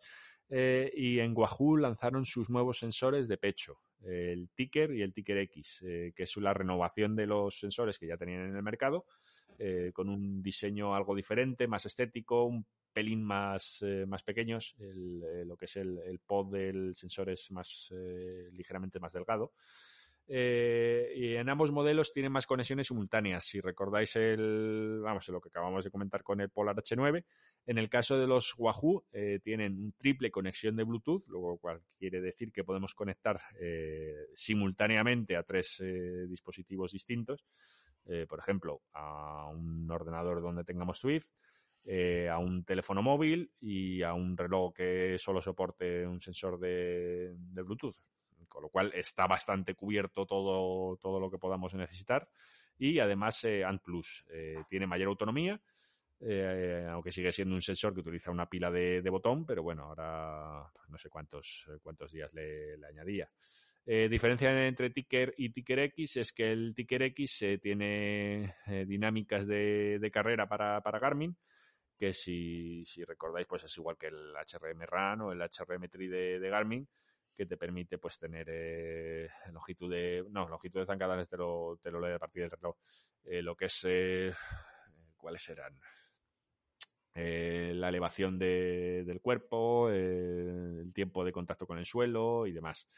y 0.49 1.19
en 1.19 1.33
Wahoo 1.37 1.77
lanzaron 1.77 2.25
sus 2.25 2.49
nuevos 2.49 2.79
sensores 2.79 3.27
de 3.27 3.37
pecho, 3.37 3.81
el 4.03 4.49
Ticker 4.49 4.91
y 4.91 5.03
el 5.03 5.13
Ticker 5.13 5.37
X, 5.37 5.79
que 5.81 6.23
es 6.23 6.37
la 6.37 6.53
renovación 6.53 7.15
de 7.15 7.27
los 7.27 7.59
sensores 7.59 7.99
que 7.99 8.07
ya 8.07 8.17
tenían 8.17 8.49
en 8.49 8.55
el 8.55 8.63
mercado, 8.63 9.05
con 9.93 10.09
un 10.09 10.41
diseño 10.41 10.95
algo 10.95 11.15
diferente, 11.15 11.67
más 11.67 11.85
estético, 11.85 12.45
un 12.45 12.65
pelín 12.91 13.23
más, 13.23 13.83
más 14.07 14.23
pequeños. 14.23 14.75
lo 14.79 15.55
que 15.55 15.65
es 15.65 15.75
el, 15.77 15.99
el, 15.99 16.19
pod 16.19 16.51
del 16.51 16.95
sensor 16.95 17.29
es 17.29 17.51
más 17.51 17.93
ligeramente 18.51 18.99
más 18.99 19.13
delgado. 19.13 19.53
Eh, 20.31 21.11
y 21.15 21.35
en 21.35 21.49
ambos 21.49 21.71
modelos 21.71 22.13
tienen 22.13 22.31
más 22.31 22.45
conexiones 22.45 22.85
simultáneas. 22.85 23.43
Si 23.45 23.59
recordáis 23.59 24.15
el, 24.15 24.99
vamos, 25.01 25.27
lo 25.29 25.41
que 25.41 25.49
acabamos 25.49 25.83
de 25.83 25.89
comentar 25.89 26.21
con 26.21 26.39
el 26.39 26.51
Polar 26.51 26.75
H9, 26.75 27.25
en 27.65 27.77
el 27.79 27.89
caso 27.89 28.15
de 28.15 28.27
los 28.27 28.53
Wahoo 28.55 29.05
eh, 29.11 29.39
tienen 29.43 29.73
un 29.73 29.93
triple 29.93 30.29
conexión 30.29 30.75
de 30.75 30.83
Bluetooth, 30.83 31.25
lo 31.27 31.57
cual 31.57 31.81
quiere 31.97 32.21
decir 32.21 32.51
que 32.51 32.63
podemos 32.63 32.93
conectar 32.93 33.41
eh, 33.59 34.27
simultáneamente 34.35 35.35
a 35.35 35.41
tres 35.41 35.81
dispositivos 36.27 36.91
distintos. 36.91 37.43
por 38.27 38.39
ejemplo, 38.39 38.81
a 38.93 39.47
un 39.49 39.89
ordenador 39.89 40.41
donde 40.41 40.63
tengamos 40.63 40.99
Swift, 40.99 41.29
a 42.31 42.37
un 42.37 42.63
teléfono 42.63 43.01
móvil 43.01 43.51
y 43.59 44.03
a 44.03 44.13
un 44.13 44.37
reloj 44.37 44.73
que 44.73 45.17
solo 45.17 45.41
soporte 45.41 46.05
un 46.07 46.21
sensor 46.21 46.59
de 46.59 47.35
Bluetooth 47.63 47.97
con 48.49 48.63
lo 48.63 48.69
cual 48.69 48.91
está 48.93 49.27
bastante 49.27 49.75
cubierto 49.75 50.25
todo, 50.25 50.97
todo 50.97 51.19
lo 51.19 51.31
que 51.31 51.37
podamos 51.37 51.73
necesitar. 51.73 52.27
Y 52.79 52.99
además 52.99 53.43
eh, 53.43 53.63
Ant 53.63 53.83
Plus 53.83 54.25
eh, 54.31 54.63
tiene 54.69 54.87
mayor 54.87 55.09
autonomía, 55.09 55.61
eh, 56.21 56.87
aunque 56.89 57.11
sigue 57.11 57.31
siendo 57.33 57.53
un 57.53 57.61
sensor 57.61 57.93
que 57.93 57.99
utiliza 57.99 58.31
una 58.31 58.49
pila 58.49 58.71
de, 58.71 59.07
botón, 59.09 59.45
pero 59.45 59.61
bueno, 59.61 59.83
ahora 59.83 60.71
pues 60.73 60.89
no 60.89 60.97
sé 60.97 61.09
cuántos, 61.09 61.69
cuántos 61.83 62.11
días 62.11 62.33
le, 62.33 62.75
añadía. 62.87 63.29
diferencia 63.85 64.67
entre 64.67 64.91
Ticker 64.91 65.33
y 65.37 65.49
Ticker 65.49 65.79
X 65.79 66.17
es 66.17 66.31
que 66.31 66.51
el 66.51 66.73
Ticker 66.73 67.03
X 67.03 67.45
tiene 67.61 68.55
dinámicas 68.87 69.45
de, 69.45 70.09
carrera 70.11 70.47
para, 70.47 70.99
Garmin, 70.99 71.35
que 71.97 72.13
si, 72.13 72.83
recordáis, 73.05 73.47
pues 73.47 73.65
es 73.65 73.77
igual 73.77 73.97
que 73.97 74.07
el 74.07 74.33
HRM 74.35 74.81
RAN 74.83 75.21
o 75.21 75.31
el 75.33 75.41
HRM 75.41 75.89
Tri 75.89 76.07
de 76.07 76.49
Garmin, 76.49 76.87
que 77.39 77.45
te 77.45 77.55
permite 77.55 77.97
pues 77.97 78.19
tener 78.19 78.47
eh, 78.49 79.29
longitud 79.53 79.89
de 79.89 80.25
no 80.29 80.49
longitud 80.49 80.81
de 80.81 80.85
zancadales 80.85 81.29
te 81.29 81.37
lo 81.37 81.79
te 81.81 81.89
lo 81.89 82.01
lee 82.01 82.13
a 82.13 82.19
partir 82.19 82.41
del 82.41 82.51
reloj. 82.51 82.75
Eh, 83.23 83.41
lo 83.41 83.55
que 83.55 83.65
es 83.65 83.85
eh, 83.87 84.33
cuáles 85.15 85.41
serán 85.41 85.79
la 87.13 87.89
elevación 87.89 88.37
del 88.37 89.19
cuerpo 89.21 89.89
el 89.89 90.91
tiempo 90.93 91.23
de 91.23 91.31
contacto 91.31 91.65
con 91.65 91.77
el 91.77 91.85
suelo 91.85 92.45
y 92.45 92.51
demás. 92.51 92.89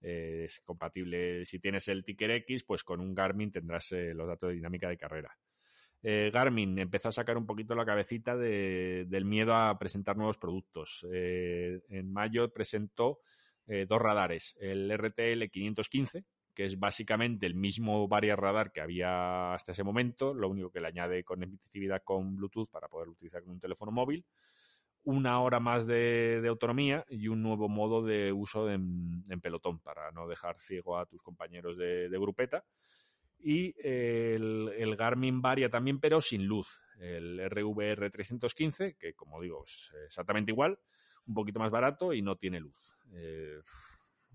Es 0.00 0.60
compatible 0.60 1.46
si 1.46 1.58
tienes 1.60 1.88
el 1.88 2.04
Ticker 2.04 2.30
X 2.30 2.64
pues 2.64 2.84
con 2.84 3.00
un 3.00 3.14
Garmin 3.14 3.50
tendrás 3.50 3.92
los 3.92 4.26
datos 4.26 4.48
de 4.48 4.56
dinámica 4.56 4.88
de 4.88 4.98
carrera. 4.98 5.34
Garmin 6.02 6.78
empezó 6.78 7.08
a 7.08 7.12
sacar 7.12 7.38
un 7.38 7.46
poquito 7.46 7.74
la 7.74 7.86
cabecita 7.86 8.36
del 8.36 9.24
miedo 9.24 9.54
a 9.54 9.78
presentar 9.78 10.14
nuevos 10.14 10.36
productos. 10.36 11.06
en 11.10 12.12
mayo 12.12 12.52
presentó 12.52 13.20
eh, 13.66 13.86
dos 13.88 14.00
radares, 14.00 14.56
el 14.60 14.90
RTL 14.90 15.48
515, 15.50 16.24
que 16.54 16.64
es 16.64 16.78
básicamente 16.78 17.46
el 17.46 17.54
mismo 17.54 18.08
varias 18.08 18.38
radar 18.38 18.72
que 18.72 18.80
había 18.80 19.54
hasta 19.54 19.72
ese 19.72 19.84
momento, 19.84 20.34
lo 20.34 20.48
único 20.48 20.70
que 20.70 20.80
le 20.80 20.88
añade 20.88 21.24
conectividad 21.24 22.02
con 22.02 22.36
Bluetooth 22.36 22.68
para 22.70 22.88
poder 22.88 23.08
utilizar 23.08 23.42
con 23.42 23.52
un 23.52 23.60
teléfono 23.60 23.92
móvil, 23.92 24.24
una 25.04 25.40
hora 25.40 25.60
más 25.60 25.86
de, 25.86 26.42
autonomía 26.46 27.04
y 27.08 27.28
un 27.28 27.42
nuevo 27.42 27.68
modo 27.68 28.02
de 28.02 28.32
uso 28.32 28.70
en, 28.70 29.22
pelotón 29.40 29.80
para 29.80 30.10
no 30.12 30.28
dejar 30.28 30.60
ciego 30.60 30.98
a 30.98 31.06
tus 31.06 31.22
compañeros 31.22 31.76
de, 31.76 32.08
grupeta. 32.18 32.64
Y 33.38 33.74
el, 33.82 34.96
Garmin 34.98 35.40
Varia 35.40 35.70
también, 35.70 35.98
pero 35.98 36.20
sin 36.20 36.44
luz. 36.44 36.78
El 36.98 37.40
RVR 37.48 38.10
315, 38.10 38.96
que 38.96 39.14
como 39.14 39.40
digo 39.40 39.64
es 39.64 39.90
exactamente 40.04 40.52
igual, 40.52 40.78
un 41.30 41.34
poquito 41.34 41.60
más 41.60 41.70
barato 41.70 42.12
y 42.12 42.22
no 42.22 42.36
tiene 42.36 42.60
luz. 42.60 42.98
Eh, 43.12 43.60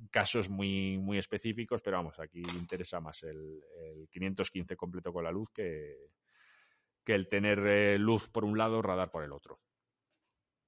casos 0.10 0.50
muy, 0.50 0.98
muy 0.98 1.18
específicos, 1.18 1.82
pero 1.82 1.98
vamos, 1.98 2.20
aquí 2.20 2.42
interesa 2.58 3.00
más 3.02 3.24
el, 3.24 3.62
515 4.10 4.76
completo 4.76 5.12
con 5.12 5.26
la 5.26 5.32
luz 5.32 5.50
que, 5.54 6.10
que 7.04 7.14
el 7.14 7.28
tener 7.28 7.60
eh, 7.68 7.98
luz 8.00 8.30
por 8.30 8.46
un 8.46 8.58
lado, 8.58 8.82
radar 8.82 9.12
por 9.12 9.24
el 9.24 9.34
otro. 9.34 9.60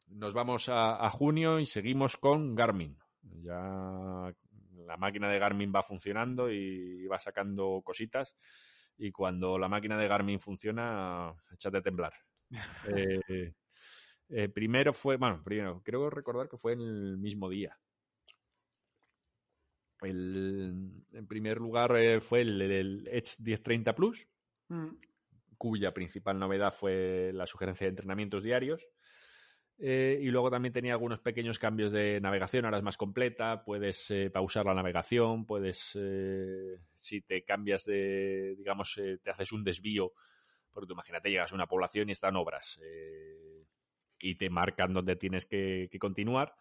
Nos 0.07 0.33
vamos 0.33 0.69
a, 0.69 1.09
junio 1.09 1.59
y 1.59 1.65
seguimos 1.65 2.17
con 2.17 2.55
Garmin. 2.55 2.97
Ya 3.21 4.33
la 4.85 4.97
máquina 4.97 5.29
de 5.29 5.39
Garmin 5.39 5.73
va 5.73 5.83
funcionando 5.83 6.49
y 6.49 7.05
va 7.07 7.19
sacando 7.19 7.81
cositas. 7.83 8.35
Y 8.97 9.11
cuando 9.11 9.57
la 9.57 9.67
máquina 9.67 9.97
de 9.97 10.07
Garmin 10.07 10.39
funciona, 10.39 11.33
échate 11.53 11.77
a 11.77 11.81
temblar. 11.81 12.13
Eh, 13.29 13.53
eh, 14.29 14.49
primero 14.49 14.91
fue, 14.91 15.17
bueno, 15.17 15.41
primero, 15.43 15.81
creo 15.83 16.09
recordar 16.09 16.49
que 16.49 16.57
fue 16.57 16.73
en 16.73 16.81
el 16.81 17.17
mismo 17.17 17.49
día. 17.49 17.77
en 20.01 21.27
primer 21.27 21.57
lugar 21.57 21.95
eh, 21.95 22.19
fue 22.21 22.41
el, 22.41 23.03
Edge 23.09 23.37
1030 23.39 23.95
Plus, 23.95 24.27
mm. 24.67 24.89
cuya 25.57 25.93
principal 25.93 26.37
novedad 26.37 26.73
fue 26.73 27.31
la 27.33 27.47
sugerencia 27.47 27.85
de 27.85 27.91
entrenamientos 27.91 28.43
diarios. 28.43 28.85
Eh, 29.79 30.19
y 30.21 30.25
luego 30.31 30.49
también 30.49 30.73
tenía 30.73 30.93
algunos 30.93 31.19
pequeños 31.19 31.59
cambios 31.59 31.91
de 31.91 32.19
navegación, 32.19 32.65
ahora 32.65 32.77
es 32.77 32.83
más 32.83 32.97
completa, 32.97 33.63
puedes 33.63 34.11
pausar 34.33 34.65
la 34.65 34.73
navegación, 34.73 35.45
puedes, 35.45 35.95
si 36.95 37.21
te 37.21 37.43
cambias 37.43 37.85
de, 37.85 38.55
digamos, 38.57 38.99
te 39.21 39.29
haces 39.29 39.51
un 39.51 39.63
desvío, 39.63 40.13
porque 40.71 40.87
tú 40.87 40.93
imagínate, 40.93 41.29
llegas 41.29 41.51
a 41.51 41.55
una 41.55 41.67
población 41.67 42.09
y 42.09 42.13
están 42.13 42.35
obras 42.37 42.79
y 44.19 44.35
te 44.35 44.49
marcan 44.49 44.93
dónde 44.93 45.15
tienes 45.15 45.45
que, 45.45 45.89
continuar, 45.99 46.55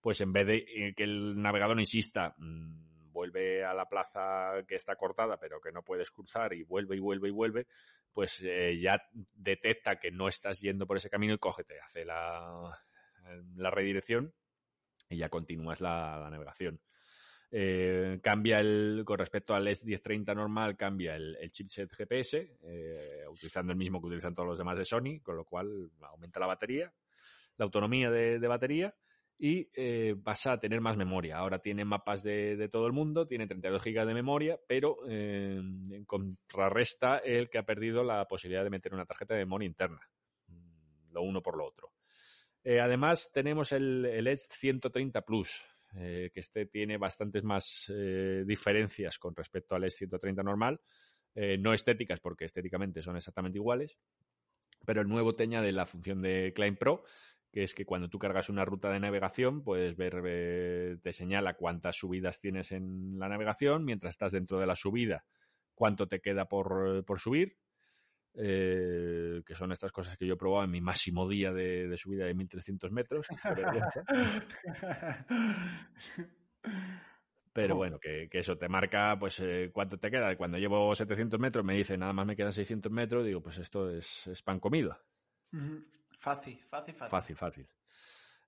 pues 0.00 0.20
en 0.20 0.32
vez 0.32 0.46
de 0.46 0.56
eh, 0.56 0.94
que 0.94 1.04
el 1.04 1.40
navegador 1.40 1.78
insista, 1.78 2.34
mm, 2.38 3.12
vuelve 3.12 3.64
a 3.64 3.74
la 3.74 3.88
plaza 3.88 4.52
que 4.68 4.76
está 4.76 4.94
cortada 4.94 5.36
pero 5.38 5.60
que 5.60 5.72
no 5.72 5.82
puedes 5.82 6.10
cruzar 6.10 6.52
y 6.52 6.62
vuelve 6.62 6.96
y 6.96 7.00
vuelve 7.00 7.28
y 7.28 7.32
vuelve, 7.32 7.66
pues 8.12 8.40
eh, 8.44 8.78
ya 8.80 9.02
detecta 9.34 9.98
que 9.98 10.10
no 10.10 10.28
estás 10.28 10.60
yendo 10.60 10.86
por 10.86 10.96
ese 10.96 11.10
camino 11.10 11.34
y 11.34 11.38
cógete, 11.38 11.80
hace 11.80 12.04
la, 12.04 12.72
la 13.56 13.70
redirección 13.70 14.32
y 15.08 15.18
ya 15.18 15.28
continúas 15.28 15.80
la, 15.80 16.28
navegación. 16.30 16.80
Eh, 17.52 18.20
cambia 18.22 18.60
el, 18.60 19.02
con 19.04 19.18
respecto 19.18 19.54
al 19.54 19.66
S1030 19.66 20.36
normal, 20.36 20.76
cambia 20.76 21.16
el, 21.16 21.50
chipset 21.50 21.92
GPS, 21.92 22.58
utilizando 23.28 23.72
el 23.72 23.78
mismo 23.78 24.00
que 24.00 24.06
utilizan 24.06 24.34
todos 24.34 24.50
los 24.50 24.58
demás 24.58 24.78
de 24.78 24.84
Sony, 24.84 25.20
con 25.20 25.36
lo 25.36 25.44
cual 25.44 25.90
aumenta 26.00 26.38
la 26.38 26.46
batería 26.46 26.92
la 27.56 27.64
autonomía 27.64 28.10
de, 28.10 28.38
batería 28.48 28.94
y 29.38 29.68
eh, 29.74 30.14
vas 30.18 30.46
a 30.46 30.58
tener 30.58 30.80
más 30.80 30.96
memoria. 30.96 31.38
Ahora 31.38 31.60
tiene 31.60 31.84
mapas 31.84 32.22
de, 32.22 32.68
todo 32.70 32.86
el 32.86 32.92
mundo, 32.92 33.26
tiene 33.26 33.46
32 33.46 33.82
GB 33.82 34.06
de 34.06 34.14
memoria, 34.14 34.60
pero 34.66 34.98
eh, 35.08 35.62
contrarresta 36.06 37.18
el 37.18 37.48
que 37.48 37.58
ha 37.58 37.64
perdido 37.64 38.04
la 38.04 38.26
posibilidad 38.26 38.64
de 38.64 38.70
meter 38.70 38.92
una 38.92 39.06
tarjeta 39.06 39.34
de 39.34 39.40
memoria 39.40 39.66
interna. 39.66 40.00
Mm, 40.48 41.12
lo 41.12 41.22
uno 41.22 41.42
por 41.42 41.56
lo 41.56 41.66
otro. 41.66 41.92
Eh, 42.62 42.80
además, 42.80 43.30
tenemos 43.32 43.72
el, 43.72 44.04
el 44.04 44.26
Edge 44.26 44.46
130 44.50 45.22
Plus, 45.22 45.64
que 45.92 46.30
este 46.34 46.66
tiene 46.66 46.98
bastantes 46.98 47.42
más 47.42 47.92
diferencias 48.46 49.18
con 49.18 49.34
respecto 49.34 49.74
al 49.74 49.82
Edge 49.82 49.96
130 49.96 50.42
normal. 50.44 50.80
no 51.34 51.74
estéticas, 51.74 52.20
porque 52.20 52.44
estéticamente 52.44 53.02
son 53.02 53.16
exactamente 53.16 53.58
iguales, 53.58 53.98
pero 54.84 55.00
el 55.00 55.08
nuevo 55.08 55.34
te 55.34 55.44
añade 55.44 55.72
la 55.72 55.86
función 55.86 56.22
de 56.22 56.52
Client 56.54 56.78
Pro, 56.78 57.04
que 57.50 57.62
es 57.64 57.74
que 57.74 57.84
cuando 57.84 58.08
tú 58.08 58.18
cargas 58.18 58.48
una 58.48 58.64
ruta 58.64 58.90
de 58.90 59.00
navegación, 59.00 59.62
puedes 59.62 59.96
ver, 59.96 60.22
eh, 60.24 60.98
te 61.02 61.12
señala 61.12 61.54
cuántas 61.54 61.96
subidas 61.96 62.40
tienes 62.40 62.72
en 62.72 63.18
la 63.18 63.28
navegación, 63.28 63.84
mientras 63.84 64.14
estás 64.14 64.32
dentro 64.32 64.58
de 64.58 64.66
la 64.66 64.76
subida, 64.76 65.24
cuánto 65.74 66.06
te 66.06 66.20
queda 66.20 66.46
por, 66.46 67.04
subir, 67.18 67.56
eh, 68.34 69.42
que 69.44 69.54
son 69.54 69.72
estas 69.72 69.90
cosas 69.90 70.16
que 70.16 70.26
yo 70.26 70.34
he 70.34 70.38
probado 70.38 70.64
en 70.64 70.70
mi 70.70 70.80
máximo 70.80 71.28
día 71.28 71.52
de, 71.52 71.92
subida 71.96 72.26
de 72.26 72.34
1300 72.34 72.92
metros. 72.92 73.26
Pero 77.52 77.74
bueno, 77.74 77.98
que, 77.98 78.28
eso 78.30 78.56
te 78.56 78.68
marca, 78.68 79.18
pues, 79.18 79.40
eh, 79.40 79.70
cuánto 79.72 79.98
te 79.98 80.08
queda. 80.08 80.36
Cuando 80.36 80.56
llevo 80.56 80.94
700 80.94 81.40
metros 81.40 81.64
me 81.64 81.74
dice, 81.74 81.98
nada 81.98 82.12
más 82.12 82.24
me 82.26 82.36
quedan 82.36 82.52
600 82.52 82.92
metros, 82.92 83.26
digo, 83.26 83.42
pues 83.42 83.58
esto 83.58 83.90
es, 83.90 84.30
pan 84.44 84.60
comido. 84.60 84.96
Fácil, 86.20 86.62
fácil, 86.68 86.94
fácil. 86.94 87.34
Fácil. 87.34 87.68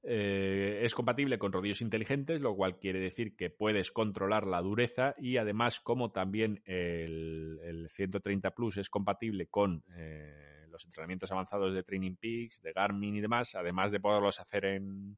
Eh, 0.03 0.81
es 0.83 0.95
compatible 0.95 1.39
con 1.39 1.53
rodillos 1.53 1.81
inteligentes, 1.81 2.43
lo 2.43 2.55
cual 2.55 2.79
quiere 2.79 3.01
decir 3.01 3.35
que 3.35 3.49
puedes 3.49 3.91
controlar 3.91 4.47
la 4.47 4.61
dureza 4.61 5.15
y 5.17 5.39
además 5.39 5.81
como 5.81 6.13
también 6.13 6.61
el, 6.67 7.89
130 7.89 8.51
Plus 8.51 8.77
es 8.77 8.91
compatible 8.91 9.47
con 9.47 9.85
eh, 9.97 10.67
los 10.69 10.85
entrenamientos 10.85 11.33
avanzados 11.33 11.73
de 11.73 11.83
Training 11.83 12.17
Peaks, 12.17 12.61
de 12.61 12.73
Garmin 12.75 13.17
y 13.17 13.23
demás, 13.23 13.55
además 13.55 13.91
de 13.91 14.01
poderlos 14.01 14.39
hacer 14.39 14.67
en, 14.67 15.17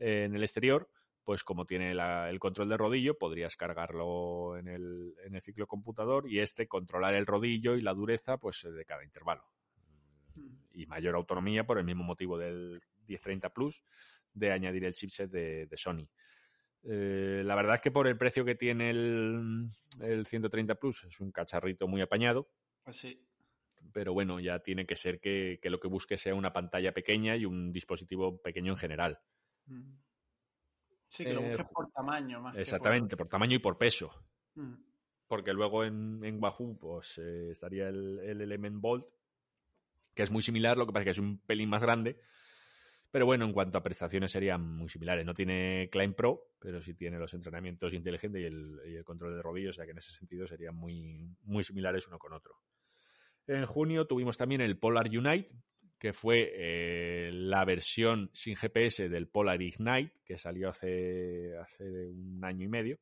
en 0.00 0.34
el 0.34 0.42
exterior, 0.42 0.90
pues 1.22 1.44
como 1.44 1.66
tiene 1.66 1.92
el 1.92 2.40
control 2.40 2.68
de 2.68 2.78
rodillo, 2.78 3.16
podrías 3.16 3.54
cargarlo 3.54 4.56
en 4.56 4.66
el, 4.66 5.14
en 5.24 5.36
el 5.36 5.42
ciclo 5.42 5.68
computador 5.68 6.28
y 6.28 6.40
este 6.40 6.66
controlar 6.66 7.14
el 7.14 7.26
rodillo 7.26 7.76
y 7.76 7.80
la 7.80 7.94
dureza 7.94 8.38
pues 8.38 8.66
de 8.68 8.84
cada 8.84 9.04
intervalo 9.04 9.44
y 10.80 10.86
mayor 10.86 11.14
autonomía 11.14 11.64
por 11.64 11.78
el 11.78 11.84
mismo 11.84 12.04
motivo 12.04 12.38
del 12.38 12.80
1030 13.06 13.52
Plus 13.52 13.84
de 14.32 14.52
añadir 14.52 14.84
el 14.84 14.94
chipset 14.94 15.30
de, 15.30 15.76
Sony. 15.76 16.08
Eh, 16.82 17.42
la 17.44 17.54
verdad 17.54 17.74
es 17.74 17.80
que 17.80 17.90
por 17.90 18.06
el 18.06 18.16
precio 18.16 18.44
que 18.44 18.54
tiene 18.54 18.90
el, 18.90 19.70
130 20.24 20.74
Plus 20.76 21.04
es 21.04 21.20
un 21.20 21.30
cacharrito 21.32 21.86
muy 21.86 22.00
apañado. 22.00 22.48
Pues 22.82 22.96
sí. 22.96 23.26
Pero 23.92 24.12
bueno, 24.12 24.40
ya 24.40 24.60
tiene 24.60 24.86
que 24.86 24.96
ser 24.96 25.20
que, 25.20 25.58
lo 25.64 25.80
que 25.80 25.88
busque 25.88 26.16
sea 26.16 26.34
una 26.34 26.52
pantalla 26.52 26.92
pequeña 26.92 27.36
y 27.36 27.44
un 27.44 27.72
dispositivo 27.72 28.40
pequeño 28.40 28.72
en 28.72 28.78
general. 28.78 29.20
Mm. 29.66 29.92
Sí, 31.06 31.24
que 31.24 31.34
lo 31.34 31.42
busques 31.42 31.66
eh, 31.66 31.70
por 31.72 31.90
tamaño 31.90 32.40
más. 32.40 32.56
Exactamente, 32.56 33.16
por... 33.16 33.28
tamaño 33.28 33.56
y 33.56 33.58
por 33.58 33.76
peso. 33.76 34.10
Mm. 34.54 34.74
Porque 35.26 35.52
luego 35.52 35.84
en, 35.84 36.24
en 36.24 36.42
Wahoo 36.42 36.78
pues, 36.78 37.18
eh, 37.18 37.50
estaría 37.50 37.88
el, 37.88 38.20
el 38.20 38.40
Element 38.40 38.80
Bolt, 38.80 39.06
que 40.14 40.22
es 40.22 40.30
muy 40.30 40.42
similar, 40.42 40.76
lo 40.76 40.86
que 40.86 40.92
pasa 40.92 41.02
es 41.02 41.04
que 41.04 41.10
es 41.10 41.18
un 41.18 41.38
pelín 41.40 41.68
más 41.68 41.82
grande. 41.82 42.20
Pero 43.10 43.26
bueno, 43.26 43.44
en 43.44 43.52
cuanto 43.52 43.78
a 43.78 43.82
prestaciones 43.82 44.30
serían 44.30 44.62
muy 44.62 44.88
similares. 44.88 45.26
No 45.26 45.34
tiene 45.34 45.88
Climb 45.90 46.14
Pro, 46.14 46.52
pero 46.60 46.80
sí 46.80 46.94
tiene 46.94 47.18
los 47.18 47.34
entrenamientos 47.34 47.92
inteligentes 47.92 48.40
y 48.40 48.44
el, 48.44 49.04
control 49.04 49.34
de 49.34 49.42
rodillos, 49.42 49.70
o 49.70 49.78
sea 49.78 49.84
que 49.84 49.90
en 49.90 49.98
ese 49.98 50.12
sentido 50.12 50.46
serían 50.46 50.76
muy, 50.76 51.36
muy 51.42 51.64
similares 51.64 52.06
uno 52.06 52.18
con 52.18 52.32
otro. 52.32 52.54
En 53.48 53.66
junio 53.66 54.06
tuvimos 54.06 54.36
también 54.36 54.60
el 54.60 54.78
Polar 54.78 55.08
Unite, 55.08 55.52
que 55.98 56.12
fue 56.12 56.52
eh, 56.54 57.30
la 57.32 57.64
versión 57.64 58.30
sin 58.32 58.54
GPS 58.54 59.08
del 59.08 59.28
Polar 59.28 59.60
Ignite, 59.60 60.12
que 60.24 60.38
salió 60.38 60.68
hace, 60.68 61.56
hace 61.58 61.84
un 62.10 62.40
año 62.44 62.64
y 62.64 62.68
medio. 62.68 63.00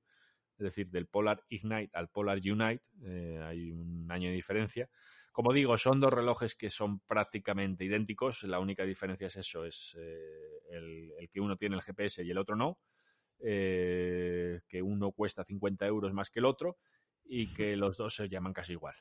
Es 0.58 0.64
decir, 0.64 0.88
del 0.90 1.06
Polar 1.06 1.44
Ignite 1.48 1.90
al 1.92 2.08
Polar 2.08 2.38
Unite, 2.38 2.82
eh, 3.04 3.38
hay 3.40 3.70
un 3.70 4.10
año 4.10 4.30
de 4.30 4.34
diferencia. 4.34 4.88
Como 5.38 5.52
digo, 5.52 5.76
son 5.76 6.00
dos 6.00 6.12
relojes 6.12 6.56
que 6.56 6.68
son 6.68 6.98
prácticamente 6.98 7.84
idénticos. 7.84 8.42
La 8.42 8.58
única 8.58 8.82
diferencia 8.82 9.28
es 9.28 9.36
eso, 9.36 9.64
es 9.64 9.96
eh, 9.96 10.62
el, 10.68 11.30
que 11.30 11.38
uno 11.40 11.56
tiene 11.56 11.76
el 11.76 11.82
GPS 11.82 12.24
y 12.24 12.30
el 12.32 12.38
otro 12.38 12.56
no. 12.56 12.80
Eh, 13.38 14.62
que 14.66 14.82
uno 14.82 15.12
cuesta 15.12 15.44
50 15.44 15.86
euros 15.86 16.12
más 16.12 16.30
que 16.30 16.40
el 16.40 16.44
otro 16.44 16.78
y 17.24 17.54
que 17.54 17.76
los 17.76 17.98
dos 17.98 18.16
se 18.16 18.28
llaman 18.28 18.52
casi 18.52 18.72
igual. 18.72 18.96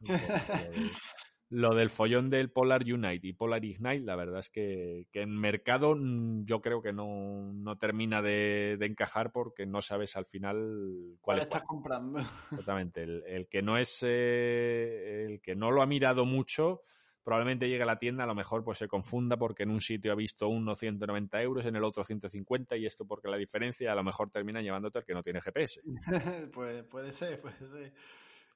Lo 1.48 1.76
del 1.76 1.90
follón 1.90 2.28
del 2.28 2.50
Polar 2.50 2.82
Unite 2.82 3.28
y 3.28 3.32
Polar 3.32 3.64
Ignite, 3.64 4.04
la 4.04 4.16
verdad 4.16 4.40
es 4.40 4.50
que, 4.50 5.06
en 5.12 5.30
mercado 5.38 5.94
mm, 5.94 6.44
yo 6.44 6.60
creo 6.60 6.82
que 6.82 6.92
no, 6.92 7.78
termina 7.78 8.20
de, 8.20 8.76
encajar 8.80 9.30
porque 9.30 9.64
no 9.64 9.80
sabes 9.80 10.16
al 10.16 10.26
final 10.26 11.16
cuál, 11.20 11.38
estás 11.38 11.62
comprando. 11.62 12.18
Exactamente. 12.50 13.04
El, 13.04 13.46
que 13.48 13.62
no 13.62 13.78
es 13.78 14.02
eh, 14.02 15.26
el 15.28 15.40
que 15.40 15.54
no 15.54 15.70
lo 15.70 15.82
ha 15.82 15.86
mirado 15.86 16.24
mucho, 16.24 16.82
probablemente 17.22 17.68
llegue 17.68 17.84
a 17.84 17.86
la 17.86 18.00
tienda, 18.00 18.24
a 18.24 18.26
lo 18.26 18.34
mejor 18.34 18.64
pues 18.64 18.78
se 18.78 18.88
confunda 18.88 19.36
porque 19.36 19.62
en 19.62 19.70
un 19.70 19.80
sitio 19.80 20.10
ha 20.10 20.16
visto 20.16 20.48
uno 20.48 20.74
190 20.74 21.42
euros, 21.42 21.64
en 21.64 21.76
el 21.76 21.84
otro 21.84 22.02
150 22.02 22.76
y 22.76 22.86
esto 22.86 23.06
porque 23.06 23.28
la 23.28 23.36
diferencia 23.36 23.92
a 23.92 23.94
lo 23.94 24.02
mejor 24.02 24.30
termina 24.30 24.60
llevándote 24.62 24.98
al 24.98 25.04
que 25.04 25.14
no 25.14 25.22
tiene 25.22 25.40
GPS. 25.40 25.80
pues 26.52 26.82
puede 26.84 27.12
ser, 27.12 27.40
puede 27.40 27.56
ser. 27.56 27.92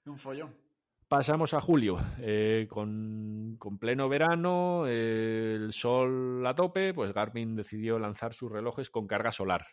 Un 0.07 0.19
follón. 0.19 0.70
Pasamos 1.11 1.55
a 1.55 1.61
julio, 1.61 1.99
eh, 2.21 2.69
con, 2.71 3.59
pleno 3.81 4.09
verano, 4.09 4.87
el 4.87 5.73
sol 5.73 6.47
a 6.47 6.55
tope, 6.55 6.95
pues 6.95 7.13
Garmin 7.13 7.57
decidió 7.57 7.99
lanzar 7.99 8.33
sus 8.33 8.53
relojes 8.53 8.91
con 8.91 9.09
carga 9.09 9.33
solar, 9.33 9.67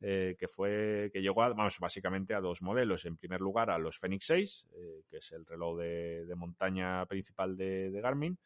eh, 0.00 0.34
que 0.36 0.48
fue 0.48 1.10
que 1.12 1.22
llegó, 1.22 1.36
vamos, 1.36 1.78
básicamente 1.78 2.34
a 2.34 2.40
dos 2.40 2.62
modelos. 2.62 3.04
En 3.04 3.16
primer 3.16 3.40
lugar, 3.40 3.70
a 3.70 3.78
los 3.78 3.96
Fenix 3.96 4.24
6, 4.26 4.66
eh, 4.72 5.02
que 5.08 5.18
es 5.18 5.30
el 5.30 5.46
reloj 5.46 5.78
de, 5.78 6.34
montaña 6.34 7.06
principal 7.06 7.56
de, 7.56 8.00
Garmin, 8.02 8.36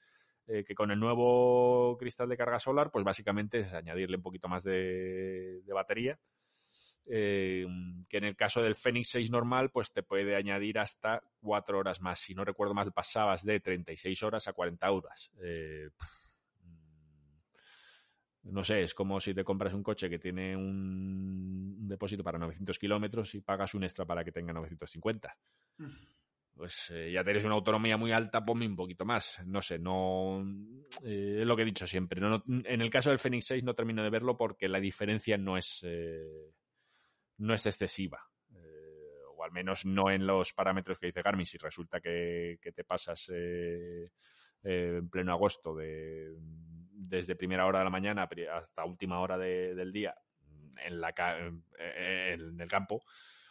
que 0.47 0.75
con 0.75 0.91
el 0.91 1.01
nuevo 1.01 1.97
cristal 1.99 2.29
de 2.29 2.37
carga 2.37 2.59
solar, 2.59 2.91
pues 2.91 3.03
básicamente 3.03 3.61
es 3.61 3.73
añadirle 3.73 4.19
un 4.19 4.23
poquito 4.23 4.47
más 4.47 4.63
de 4.63 5.63
batería 5.73 6.19
eh, 7.13 7.67
que 8.09 8.19
en 8.19 8.25
el 8.25 8.37
caso 8.37 8.63
del 8.63 8.77
Fenix 8.77 9.09
6 9.09 9.33
normal, 9.33 9.71
pues 9.71 9.93
te 9.93 10.05
puede 10.05 10.37
añadir 10.37 10.79
hasta 10.79 11.21
4 11.41 11.79
horas 11.79 12.01
más. 12.01 12.21
Si 12.21 12.37
no 12.37 12.45
recuerdo 12.45 12.73
mal, 12.73 12.93
pasabas 12.93 13.45
de 13.45 13.59
36 13.59 14.23
horas 14.23 14.47
a 14.47 14.53
40 14.53 14.91
horas. 14.93 15.33
Eh, 15.43 15.89
mm, 16.63 18.53
no 18.53 18.63
sé, 18.63 18.83
es 18.83 18.95
como 18.95 19.19
si 19.19 19.35
te 19.35 19.43
compras 19.43 19.75
un 19.75 19.83
coche 19.83 20.09
que 20.09 20.21
tiene 20.21 20.57
un 20.57 21.89
depósito 21.89 22.23
para 22.23 22.39
900 22.39 22.79
kilómetros 22.79 23.35
y 23.35 23.41
pagas 23.41 23.75
un 23.75 23.83
extra 23.83 24.07
para 24.07 24.23
que 24.23 24.31
tenga 24.31 24.53
950. 24.53 25.37
Pues 26.55 26.91
eh, 26.91 27.11
ya 27.11 27.25
tienes 27.25 27.45
una 27.45 27.55
autonomía 27.55 27.97
muy 27.97 28.13
alta, 28.13 28.45
ponme 28.45 28.69
un 28.69 28.77
poquito 28.77 29.05
más. 29.05 29.45
No 29.47 29.61
sé, 29.61 29.81
no. 29.81 30.45
es 31.03 31.47
lo 31.47 31.57
que 31.57 31.63
he 31.63 31.67
dicho 31.67 31.89
siempre. 31.89 32.21
en 32.47 32.81
el 32.81 32.91
caso 32.91 33.11
del 33.11 33.19
Fenix 33.19 33.47
6 33.47 33.65
no 33.65 33.75
termino 33.75 34.05
de 34.05 34.11
verlo 34.11 34.37
porque 34.37 34.69
la 34.69 34.79
diferencia 34.79 35.37
no 35.37 35.57
es 35.57 35.85
no 37.41 37.55
es 37.55 37.67
excesiva. 37.67 38.23
Eh, 38.55 39.23
o 39.37 39.43
al 39.43 39.53
menos 39.53 39.85
no 39.85 40.11
en 40.11 40.27
los 40.27 40.53
parámetros 40.53 40.99
que 40.99 41.07
dice 41.07 41.23
Garmin. 41.23 41.47
Si 41.47 41.59
resulta 41.59 42.01
que, 42.01 42.59
te 42.63 42.85
pasas 42.85 43.31
eh, 43.35 44.13
eh, 44.63 44.95
en 44.99 45.09
pleno 45.09 45.33
agosto 45.33 45.75
de, 45.75 46.35
desde 46.39 47.37
primera 47.37 47.67
hora 47.67 47.81
de 47.81 47.85
la 47.85 47.91
mañana 47.91 48.29
hasta 48.53 48.85
última 48.85 49.21
hora 49.21 49.39
del 49.39 49.93
día 49.93 50.15
en, 50.85 51.01
la, 51.01 51.13
en 51.79 52.61
el 52.61 52.69
campo, 52.69 53.03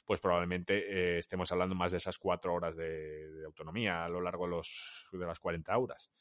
pues 0.06 0.20
probablemente 0.20 1.18
estemos 1.18 1.52
hablando 1.52 1.76
más 1.76 1.92
de 1.92 1.98
esas 1.98 2.18
cuatro 2.18 2.54
horas 2.54 2.76
de, 2.76 3.44
autonomía 3.46 4.06
a 4.06 4.10
lo 4.10 4.22
largo 4.22 4.46
de, 4.46 4.52
los, 4.52 5.08
de 5.12 5.26
las 5.26 5.40
40 5.40 5.78
horas. 5.78 6.12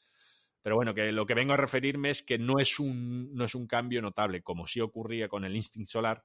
Pero 0.61 0.75
bueno, 0.75 0.93
que 0.93 1.11
lo 1.11 1.25
que 1.25 1.35
vengo 1.35 1.53
a 1.53 1.57
referirme 1.57 2.09
es 2.09 2.21
que 2.21 2.37
no 2.37 2.59
es 2.59 2.79
un, 2.79 3.33
no 3.33 3.45
es 3.45 3.55
un 3.55 3.65
cambio 3.65 4.01
notable, 4.01 4.41
como 4.41 4.67
sí 4.67 4.81
ocurría 4.81 5.29
con 5.29 5.45
el 5.45 5.55
Instinct 5.55 5.89
Solar, 5.89 6.23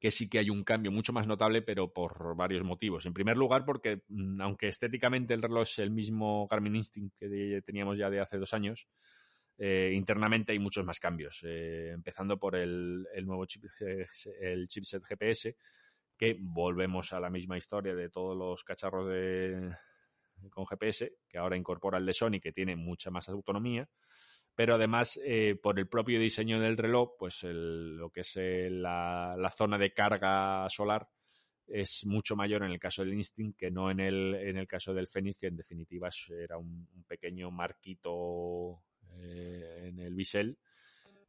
que 0.00 0.10
sí 0.10 0.30
que 0.30 0.38
hay 0.38 0.48
un 0.48 0.64
cambio 0.64 0.90
mucho 0.90 1.12
más 1.12 1.26
notable, 1.26 1.60
pero 1.60 1.92
por 1.92 2.34
varios 2.34 2.64
motivos. 2.64 3.04
En 3.04 3.12
primer 3.12 3.36
lugar, 3.36 3.66
porque 3.66 4.02
mm, 4.08 4.40
aunque 4.40 4.68
estéticamente 4.68 5.34
el 5.34 5.42
reloj 5.42 5.62
es 5.62 5.78
el 5.78 5.90
mismo 5.90 6.48
Garmin 6.50 6.76
Instinct 6.76 7.18
que 7.18 7.62
teníamos 7.64 7.98
ya 7.98 8.08
de 8.08 8.20
hace 8.20 8.38
dos 8.38 8.54
años, 8.54 8.88
eh, 9.58 9.92
internamente 9.94 10.52
hay 10.52 10.58
muchos 10.58 10.86
más 10.86 10.98
cambios, 10.98 11.42
eh, 11.44 11.90
empezando 11.90 12.38
por 12.38 12.56
el, 12.56 13.06
nuevo 13.24 13.44
el 14.40 14.68
chipset 14.68 15.04
GPS, 15.04 15.54
que 16.16 16.34
volvemos 16.40 17.12
a 17.12 17.20
la 17.20 17.28
misma 17.28 17.58
historia 17.58 17.94
de 17.94 18.08
todos 18.08 18.34
los 18.34 18.64
cacharros 18.64 19.06
de, 19.06 19.70
con 20.48 20.64
GPS, 20.64 21.12
que 21.28 21.36
ahora 21.36 21.58
incorpora 21.58 21.98
el 21.98 22.06
de 22.06 22.14
Sony, 22.14 22.40
que 22.40 22.52
tiene 22.52 22.74
mucha 22.74 23.10
más 23.10 23.28
autonomía 23.28 23.86
pero 24.60 24.74
además 24.74 25.18
eh, 25.24 25.54
por 25.54 25.78
el 25.78 25.88
propio 25.88 26.20
diseño 26.20 26.60
del 26.60 26.76
reloj, 26.76 27.12
pues 27.18 27.44
lo 27.44 28.10
que 28.10 28.20
es 28.20 28.36
la, 28.36 29.50
zona 29.56 29.78
de 29.78 29.94
carga 29.94 30.68
solar 30.68 31.08
es 31.66 32.04
mucho 32.04 32.36
mayor 32.36 32.64
en 32.64 32.72
el 32.72 32.78
caso 32.78 33.02
del 33.02 33.14
Instinct 33.14 33.58
que 33.58 33.70
no 33.70 33.90
en 33.90 34.00
el, 34.00 34.34
en 34.34 34.58
el 34.58 34.66
caso 34.66 34.92
del 34.92 35.08
Fenix, 35.08 35.38
que 35.38 35.46
en 35.46 35.56
definitiva 35.56 36.10
era 36.38 36.58
un, 36.58 36.86
pequeño 37.08 37.50
marquito 37.50 38.82
eh, 39.14 39.86
en 39.86 39.98
el 39.98 40.14
bisel 40.14 40.58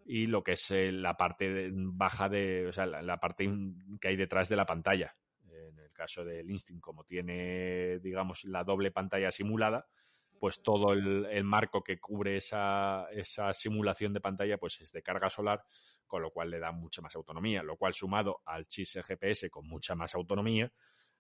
y 0.06 0.28
lo 0.28 0.44
que 0.44 0.52
es 0.52 0.70
eh, 0.72 0.92
la 0.92 1.16
parte 1.16 1.70
baja 1.72 2.28
de, 2.28 2.68
o 2.68 2.74
sea, 2.74 2.86
la, 2.86 3.18
parte 3.18 3.50
que 4.02 4.10
hay 4.10 4.18
detrás 4.18 4.50
de 4.50 4.58
la 4.58 4.66
pantalla. 4.66 5.16
En 5.50 5.80
el 5.80 5.94
caso 5.94 6.26
del 6.26 6.52
Instinct, 6.52 6.82
como 6.82 7.06
tiene, 7.06 8.00
digamos, 8.00 8.44
la 8.44 8.66
doble 8.66 8.92
pantalla 8.92 9.32
simulada, 9.32 9.88
pues 10.42 10.64
todo 10.64 10.94
el, 10.94 11.44
marco 11.44 11.84
que 11.84 12.00
cubre 12.00 12.36
esa, 12.36 13.06
esa, 13.12 13.54
simulación 13.54 14.12
de 14.12 14.22
pantalla 14.22 14.58
pues 14.58 14.82
es 14.82 14.92
de 14.92 15.04
carga 15.04 15.30
solar, 15.30 15.64
con 16.08 16.24
lo 16.24 16.32
cual 16.32 16.50
le 16.50 16.58
da 16.58 16.72
mucha 16.72 17.00
más 17.00 17.16
autonomía, 17.16 17.62
lo 17.62 17.78
cual 17.78 17.94
sumado 17.94 18.42
al 18.46 18.66
chip 18.66 18.88
GPS 19.06 19.52
con 19.52 19.68
mucha 19.68 19.94
más 19.94 20.16
autonomía, 20.16 20.74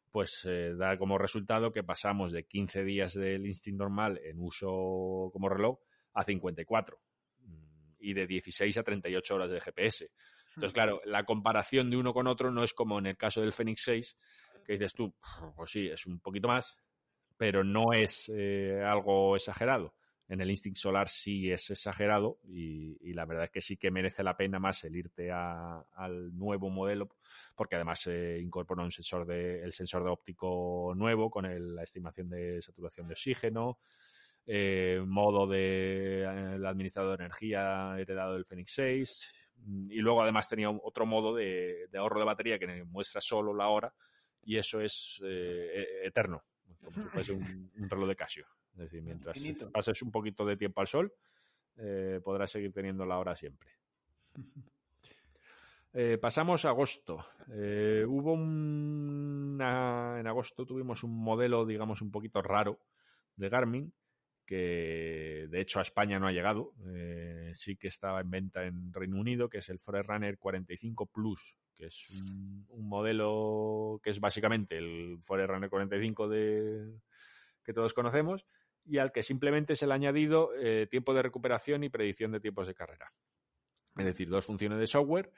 pues 0.10 0.42
eh, 0.46 0.74
da 0.76 0.98
como 0.98 1.20
resultado 1.20 1.72
que 1.72 1.84
pasamos 1.84 2.32
de 2.32 2.48
15 2.48 2.84
días 2.84 3.14
del 3.14 3.46
Instinct 3.46 3.78
normal 3.78 4.20
en 4.24 4.40
uso 4.40 5.30
como 5.32 5.50
reloj 5.50 5.78
a 6.14 6.24
54 6.24 7.00
mm, 7.42 7.94
y 8.00 8.16
de 8.16 8.26
16 8.26 8.76
a 8.76 8.82
38 8.82 9.36
horas 9.36 9.52
de 9.52 9.62
GPS. 9.62 10.10
Entonces, 10.56 10.74
claro, 10.74 11.00
la 11.06 11.26
comparación 11.26 11.92
de 11.92 11.98
uno 11.98 12.12
con 12.12 12.26
otro 12.26 12.50
no 12.50 12.64
es 12.64 12.74
como 12.74 12.98
en 12.98 13.06
el 13.06 13.18
caso 13.18 13.42
del 13.42 13.54
Fenix 13.54 13.84
6, 13.84 14.18
que 14.66 14.74
dices 14.74 14.96
tú, 14.96 15.14
pues 15.56 15.70
sí, 15.70 15.90
es 15.90 16.08
un 16.08 16.20
poquito 16.20 16.48
más, 16.48 16.76
pero 17.42 17.64
no 17.64 17.92
es 17.92 18.32
eh, 18.32 18.84
algo 18.86 19.36
exagerado. 19.36 19.96
En 20.30 20.42
el 20.42 20.52
Instinct 20.52 20.78
Solar 20.78 21.08
sí 21.08 21.52
es 21.52 21.72
exagerado 21.72 22.38
y, 22.44 23.14
la 23.14 23.26
verdad 23.26 23.46
es 23.46 23.50
que 23.50 23.62
sí 23.62 23.78
que 23.78 23.90
merece 23.90 24.22
la 24.22 24.38
pena 24.38 24.60
más 24.60 24.84
el 24.84 24.96
irte 24.96 25.32
al 25.32 26.38
nuevo 26.38 26.70
modelo 26.70 27.10
porque 27.56 27.78
además 27.78 28.02
se 28.02 28.38
incorpora 28.40 28.84
un 28.84 28.92
sensor 28.92 29.26
de, 29.26 29.64
el 29.64 29.74
sensor 29.74 30.04
de 30.04 30.12
óptico 30.12 30.94
nuevo 30.96 31.32
con 31.32 31.48
la 31.76 31.82
estimación 31.82 32.30
de 32.30 32.62
saturación 32.62 33.08
de 33.08 33.14
oxígeno, 33.14 33.80
eh, 34.46 35.02
modo 35.04 35.48
de 35.48 36.22
eh, 36.22 36.60
administrador 36.64 37.18
de 37.18 37.24
energía 37.24 37.96
heredado 37.98 38.36
del 38.36 38.46
Fenix 38.46 38.72
6 38.76 39.34
y 39.90 39.98
luego 39.98 40.22
además 40.22 40.48
tenía 40.48 40.70
otro 40.70 41.08
modo 41.08 41.34
de, 41.34 41.90
ahorro 41.96 42.20
de 42.20 42.26
batería 42.28 42.60
que 42.60 42.84
muestra 42.84 43.20
solo 43.20 43.52
la 43.52 43.70
hora 43.70 43.92
y 44.44 44.58
eso 44.58 44.80
es 44.80 45.20
e-, 45.26 46.06
eterno 46.06 46.44
como 46.84 47.04
si 47.04 47.10
fuese 47.10 47.32
un, 47.34 47.72
reloj 47.90 48.08
de 48.08 48.16
Casio. 48.16 48.46
Es 48.74 48.80
decir, 48.80 49.02
mientras 49.02 49.38
pases 49.72 50.02
un 50.02 50.12
poquito 50.12 50.46
de 50.46 50.58
tiempo 50.58 50.82
al 50.82 50.88
sol, 50.88 51.14
eh, 51.78 52.20
podrás 52.24 52.52
seguir 52.52 52.72
teniendo 52.72 53.06
la 53.06 53.18
hora 53.18 53.36
siempre. 53.36 53.70
Eh, 55.94 56.18
pasamos 56.18 56.64
a 56.64 56.70
agosto. 56.70 57.22
Eh, 57.52 58.06
hubo 58.08 58.32
un. 58.32 59.58
En 59.60 60.26
agosto 60.26 60.66
tuvimos 60.66 61.04
un 61.04 61.14
modelo, 61.14 61.66
digamos, 61.66 62.02
un 62.02 62.10
poquito 62.12 62.42
raro 62.42 62.80
de 63.36 63.50
Garmin, 63.50 63.94
que 64.46 65.48
de 65.50 65.60
hecho 65.60 65.80
a 65.80 65.82
España 65.82 66.18
no 66.18 66.28
ha 66.28 66.32
llegado. 66.32 66.72
sí 67.52 67.76
que 67.76 67.90
estaba 67.90 68.22
en 68.22 68.30
venta 68.30 68.64
en 68.64 68.94
Reino 68.94 69.20
Unido, 69.20 69.50
que 69.50 69.58
es 69.58 69.68
el 69.68 69.80
Forerunner 69.80 70.38
45 70.38 71.08
Plus, 71.08 71.58
que 71.82 71.88
es 71.88 72.08
un, 72.12 72.88
modelo 72.88 74.00
que 74.04 74.12
es 74.12 74.20
básicamente 74.20 74.78
el 74.78 75.18
Forerunner 75.22 75.68
45 75.68 76.30
de, 76.30 76.94
que 77.64 77.74
todos 77.74 77.96
conocemos 77.96 78.46
y 78.86 79.00
al 79.00 79.12
que 79.12 79.24
simplemente 79.24 79.76
se 79.76 79.88
le 79.88 79.94
ha 79.94 79.96
añadido 79.96 80.52
eh, 80.60 80.86
tiempo 80.92 81.16
de 81.16 81.24
recuperación 81.24 81.84
y 81.84 81.90
predicción 81.90 82.32
de 82.32 82.40
tiempos 82.40 82.68
de 82.68 82.76
carrera. 82.76 83.12
Es 83.98 84.06
decir, 84.06 84.30
dos 84.30 84.46
funciones 84.46 84.78
de 84.78 84.86
software 84.86 85.32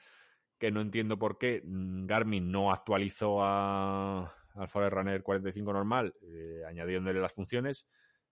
que 0.58 0.70
no 0.70 0.82
entiendo 0.82 1.18
por 1.18 1.38
qué 1.38 1.62
mm, 1.64 2.04
Garmin 2.04 2.52
no 2.52 2.70
actualizó 2.70 3.42
a, 3.42 4.34
al 4.54 4.68
Forerunner 4.68 5.22
45 5.22 5.72
normal 5.72 6.14
eh, 6.20 6.62
añadiéndole 6.68 7.20
las 7.20 7.32
funciones, 7.32 7.86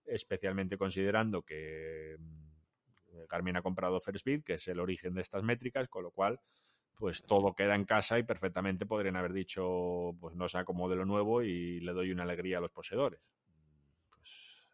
especialmente 0.05 0.77
considerando 0.77 1.41
que 1.41 2.15
mm, 2.19 3.25
Garmin 3.27 3.57
ha 3.57 3.63
comprado 3.63 3.99
Firstbit, 3.99 4.45
que 4.45 4.53
es 4.53 4.67
el 4.67 4.79
origen 4.79 5.15
de 5.15 5.21
estas 5.21 5.41
métricas, 5.41 5.89
con 5.89 6.03
lo 6.03 6.11
cual 6.11 6.39
pues 6.95 7.23
todo 7.23 7.53
queda 7.53 7.75
en 7.75 7.85
casa 7.85 8.19
y 8.19 8.23
perfectamente 8.23 8.85
podrían 8.85 9.15
haber 9.15 9.33
dicho, 9.33 10.15
pues 10.19 10.35
no 10.35 10.47
saco 10.47 10.73
modelo 10.73 11.05
nuevo 11.05 11.41
y 11.41 11.79
le 11.79 11.93
doy 11.93 12.11
una 12.11 12.23
alegría 12.23 12.59
a 12.59 12.61
los 12.61 12.71
poseedores. 12.71 13.19
Pues 14.09 14.67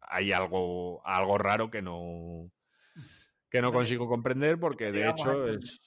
hay 0.00 0.32
algo, 0.32 1.06
algo 1.06 1.38
raro 1.38 1.70
que 1.70 1.82
no, 1.82 2.50
que 3.48 3.60
no 3.60 3.72
consigo 3.72 4.08
comprender 4.08 4.58
porque 4.58 4.92
de 4.92 5.08
hecho 5.08 5.48
es 5.48 5.82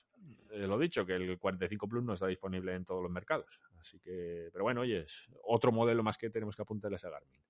eh, 0.53 0.67
lo 0.67 0.77
dicho, 0.77 1.03
que 1.03 1.15
el 1.15 1.39
45 1.39 1.87
Plus 1.87 2.03
no 2.03 2.13
está 2.13 2.27
disponible 2.27 2.75
en 2.75 2.85
todos 2.85 3.01
los 3.01 3.11
mercados. 3.11 3.59
Así 3.79 3.99
que, 3.99 4.49
pero 4.51 4.63
bueno, 4.63 4.81
oye, 4.81 4.99
es 4.99 5.27
otro 5.43 5.71
modelo 5.71 6.03
más 6.03 6.17
que 6.17 6.29
tenemos 6.29 6.55
que 6.55 6.61
apuntarles 6.61 7.03
a 7.05 7.09
Garmin. 7.09 7.41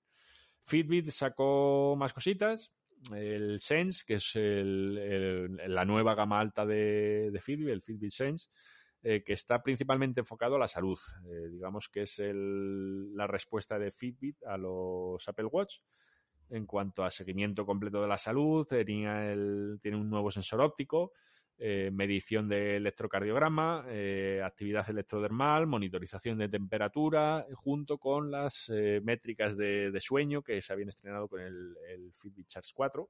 Fitbit 0.63 1.09
sacó 1.09 1.95
más 1.97 2.13
cositas 2.13 2.71
el 3.15 3.59
Sense, 3.59 4.03
que 4.05 4.15
es 4.15 4.33
la 4.35 5.85
nueva 5.85 6.15
gama 6.15 6.39
alta 6.39 6.65
de, 6.65 7.37
Fitbit, 7.41 7.69
el 7.69 7.81
Fitbit 7.81 8.11
Sense, 8.11 8.47
eh, 9.01 9.23
que 9.23 9.33
está 9.33 9.61
principalmente 9.61 10.21
enfocado 10.21 10.55
a 10.55 10.59
la 10.59 10.67
salud. 10.67 10.97
Eh, 11.25 11.49
digamos 11.49 11.89
que 11.89 12.03
es 12.03 12.21
la 12.21 13.27
respuesta 13.27 13.77
de 13.77 13.91
Fitbit 13.91 14.43
a 14.45 14.57
los 14.57 15.27
Apple 15.27 15.45
Watch 15.45 15.79
en 16.49 16.65
cuanto 16.65 17.03
a 17.03 17.09
seguimiento 17.09 17.65
completo 17.65 18.01
de 18.01 18.07
la 18.07 18.17
salud. 18.17 18.65
tiene 18.67 19.97
un 19.97 20.09
nuevo 20.09 20.31
sensor 20.31 20.61
óptico 20.61 21.11
eh, 21.59 21.91
medición 21.93 22.49
de 22.49 22.77
electrocardiograma, 22.77 23.85
eh, 23.87 24.41
actividad 24.43 24.89
electrodermal, 24.89 25.67
monitorización 25.67 26.39
de 26.39 26.49
temperatura, 26.49 27.45
junto 27.53 27.99
con 27.99 28.31
las 28.31 28.69
eh, 28.73 28.99
métricas 29.03 29.55
de, 29.55 29.95
sueño 29.99 30.41
que 30.41 30.59
se 30.61 30.73
habían 30.73 30.89
estrenado 30.89 31.27
con 31.27 31.41
el, 31.41 32.11
Fitbit 32.15 32.47
Charge 32.47 32.71
4. 32.73 33.07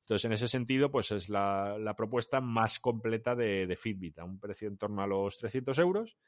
Entonces, 0.00 0.24
en 0.26 0.32
ese 0.32 0.46
sentido, 0.46 0.90
pues 0.90 1.10
es 1.10 1.30
la, 1.30 1.94
propuesta 1.96 2.40
más 2.42 2.78
completa 2.78 3.34
de, 3.34 3.74
Fitbit, 3.76 4.18
a 4.18 4.24
un 4.24 4.38
precio 4.38 4.68
en 4.68 4.76
torno 4.76 5.02
a 5.02 5.06
los 5.06 5.38
300 5.38 5.78
euros. 5.78 6.18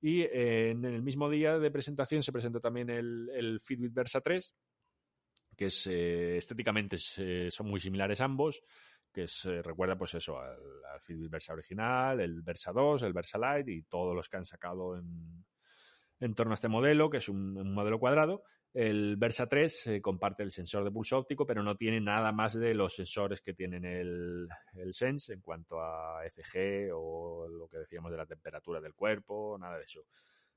Y 0.00 0.22
en 0.22 0.84
el 0.84 1.02
mismo 1.02 1.28
día 1.28 1.58
de 1.58 1.70
presentación 1.72 2.22
se 2.22 2.30
presentó 2.30 2.60
también 2.60 2.88
el, 2.88 3.58
Fitbit 3.60 3.92
Versa 3.92 4.20
3, 4.20 4.54
que 5.56 5.66
es 5.66 5.86
estéticamente 5.88 6.98
son 6.98 7.68
muy 7.68 7.80
similares 7.80 8.20
ambos 8.20 8.62
que 9.14 9.28
se 9.28 9.62
recuerda 9.62 9.96
pues 9.96 10.14
eso 10.14 10.38
al, 10.40 10.58
Fitbit 11.00 11.30
Versa 11.30 11.52
original, 11.52 12.20
el 12.20 12.42
Versa 12.42 12.72
2, 12.72 13.02
el 13.04 13.12
Versa 13.12 13.38
Lite 13.38 13.72
y 13.72 13.82
todos 13.84 14.14
los 14.14 14.28
que 14.28 14.36
han 14.36 14.44
sacado 14.44 14.96
en, 14.96 15.44
en 16.20 16.34
torno 16.34 16.52
a 16.52 16.54
este 16.54 16.68
modelo, 16.68 17.10
que 17.10 17.18
es 17.18 17.28
un, 17.28 17.72
modelo 17.72 17.98
cuadrado. 17.98 18.42
El 18.72 19.16
Versa 19.16 19.46
3 19.46 19.86
eh, 19.86 20.00
comparte 20.02 20.42
el 20.42 20.50
sensor 20.50 20.82
de 20.82 20.90
pulso 20.90 21.16
óptico, 21.16 21.46
pero 21.46 21.62
no 21.62 21.76
tiene 21.76 22.00
nada 22.00 22.32
más 22.32 22.54
de 22.54 22.74
los 22.74 22.94
sensores 22.96 23.40
que 23.40 23.54
tienen 23.54 23.84
el, 23.84 24.48
el 24.74 24.92
Sense 24.92 25.32
en 25.32 25.40
cuanto 25.40 25.80
a 25.80 26.24
ECG 26.26 26.90
o 26.92 27.46
lo 27.48 27.68
que 27.68 27.78
decíamos 27.78 28.10
de 28.10 28.16
la 28.16 28.26
temperatura 28.26 28.80
del 28.80 28.94
cuerpo, 28.94 29.56
nada 29.58 29.78
de 29.78 29.84
eso. 29.84 30.04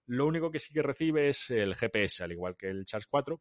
Lo 0.08 0.26
único 0.26 0.50
que 0.50 0.60
sí 0.60 0.74
que 0.74 0.82
recibe 0.82 1.28
es 1.28 1.52
el 1.52 1.76
GPS, 1.76 2.24
al 2.24 2.32
igual 2.32 2.56
que 2.56 2.70
el 2.70 2.86
Charge 2.86 3.08
4, 3.10 3.40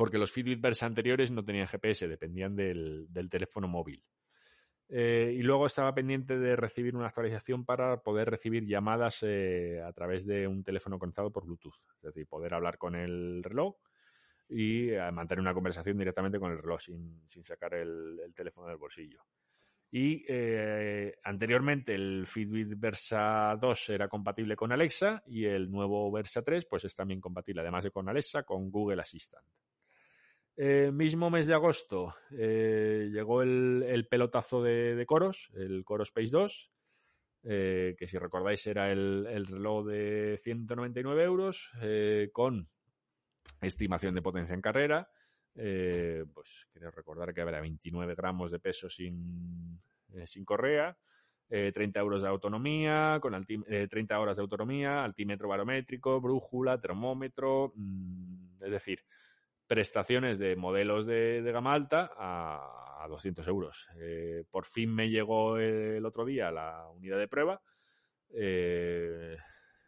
porque 0.00 0.16
los 0.16 0.32
Fitbit 0.32 0.62
Versa 0.62 0.86
anteriores 0.86 1.30
no 1.30 1.44
tenían 1.44 1.66
GPS, 1.66 2.08
dependían 2.08 2.56
del, 2.56 3.06
teléfono 3.30 3.68
móvil. 3.68 4.02
Eh, 4.88 5.34
y 5.36 5.42
luego 5.42 5.66
estaba 5.66 5.94
pendiente 5.94 6.38
de 6.38 6.56
recibir 6.56 6.96
una 6.96 7.08
actualización 7.08 7.66
para 7.66 7.98
poder 7.98 8.30
recibir 8.30 8.64
llamadas 8.64 9.18
eh, 9.24 9.78
a 9.86 9.92
través 9.92 10.24
de 10.24 10.48
un 10.48 10.64
teléfono 10.64 10.98
conectado 10.98 11.30
por 11.30 11.44
Bluetooth. 11.44 11.74
Es 11.96 12.00
decir, 12.00 12.26
poder 12.26 12.54
hablar 12.54 12.78
con 12.78 12.94
el 12.94 13.42
reloj 13.44 13.76
y 14.48 14.88
eh, 14.88 15.12
mantener 15.12 15.42
una 15.42 15.52
conversación 15.52 15.98
directamente 15.98 16.40
con 16.40 16.50
el 16.50 16.62
reloj 16.62 16.80
sin, 16.80 17.20
sacar 17.26 17.74
el, 17.74 18.22
teléfono 18.34 18.68
del 18.68 18.78
bolsillo. 18.78 19.20
Y 19.90 20.24
anteriormente 21.24 21.94
el 21.94 22.26
Fitbit 22.26 22.72
Versa 22.80 23.54
2 23.60 23.90
era 23.90 24.08
compatible 24.08 24.56
con 24.56 24.72
Alexa 24.72 25.22
y 25.26 25.44
el 25.44 25.70
nuevo 25.70 26.10
Versa 26.10 26.40
3 26.40 26.64
pues 26.64 26.86
es 26.86 26.94
también 26.94 27.20
compatible, 27.20 27.60
además 27.60 27.84
de 27.84 27.90
con 27.90 28.08
Alexa, 28.08 28.44
con 28.44 28.70
Google 28.70 29.02
Assistant. 29.02 29.44
Eh, 30.62 30.90
mismo 30.92 31.30
mes 31.30 31.46
de 31.46 31.54
agosto 31.54 32.14
eh, 32.32 33.08
llegó 33.10 33.40
el, 33.40 34.06
pelotazo 34.10 34.62
de, 34.62 35.02
Coros, 35.06 35.50
el 35.54 35.86
Coros 35.86 36.08
Space 36.08 36.32
2, 36.32 36.70
eh, 37.44 37.96
que 37.98 38.06
si 38.06 38.18
recordáis 38.18 38.66
era 38.66 38.92
el, 38.92 39.46
reloj 39.46 39.86
de 39.86 40.38
199 40.42 41.22
euros 41.24 41.72
con 42.34 42.68
estimación 43.62 44.14
de 44.14 44.20
potencia 44.20 44.54
en 44.54 44.60
carrera. 44.60 45.08
pues 45.54 46.68
quiero 46.70 46.90
recordar 46.90 47.32
que 47.32 47.40
habrá 47.40 47.62
29 47.62 48.14
gramos 48.14 48.52
de 48.52 48.58
peso 48.58 48.90
sin, 48.90 49.80
sin 50.26 50.44
correa. 50.44 50.94
30 51.48 51.98
euros 51.98 52.20
de 52.20 52.28
autonomía, 52.28 53.18
con 53.22 53.44
30 53.44 54.20
horas 54.20 54.36
de 54.36 54.42
autonomía, 54.42 55.02
altímetro 55.02 55.48
barométrico, 55.48 56.20
brújula, 56.20 56.78
termómetro, 56.78 57.72
mm, 57.74 58.62
es 58.62 58.70
decir, 58.70 59.02
prestaciones 59.70 60.40
de 60.40 60.56
modelos 60.56 61.06
de, 61.06 61.48
gama 61.52 61.72
alta 61.72 62.10
a, 62.18 63.04
a 63.04 63.06
200 63.06 63.46
euros. 63.46 63.86
Eh, 64.00 64.42
por 64.50 64.64
fin 64.64 64.92
me 64.92 65.08
llegó 65.08 65.58
el 65.58 66.04
otro 66.04 66.24
día 66.24 66.50
la 66.50 66.88
unidad 66.88 67.18
de 67.18 67.28
prueba. 67.28 67.62
Eh, 68.34 69.36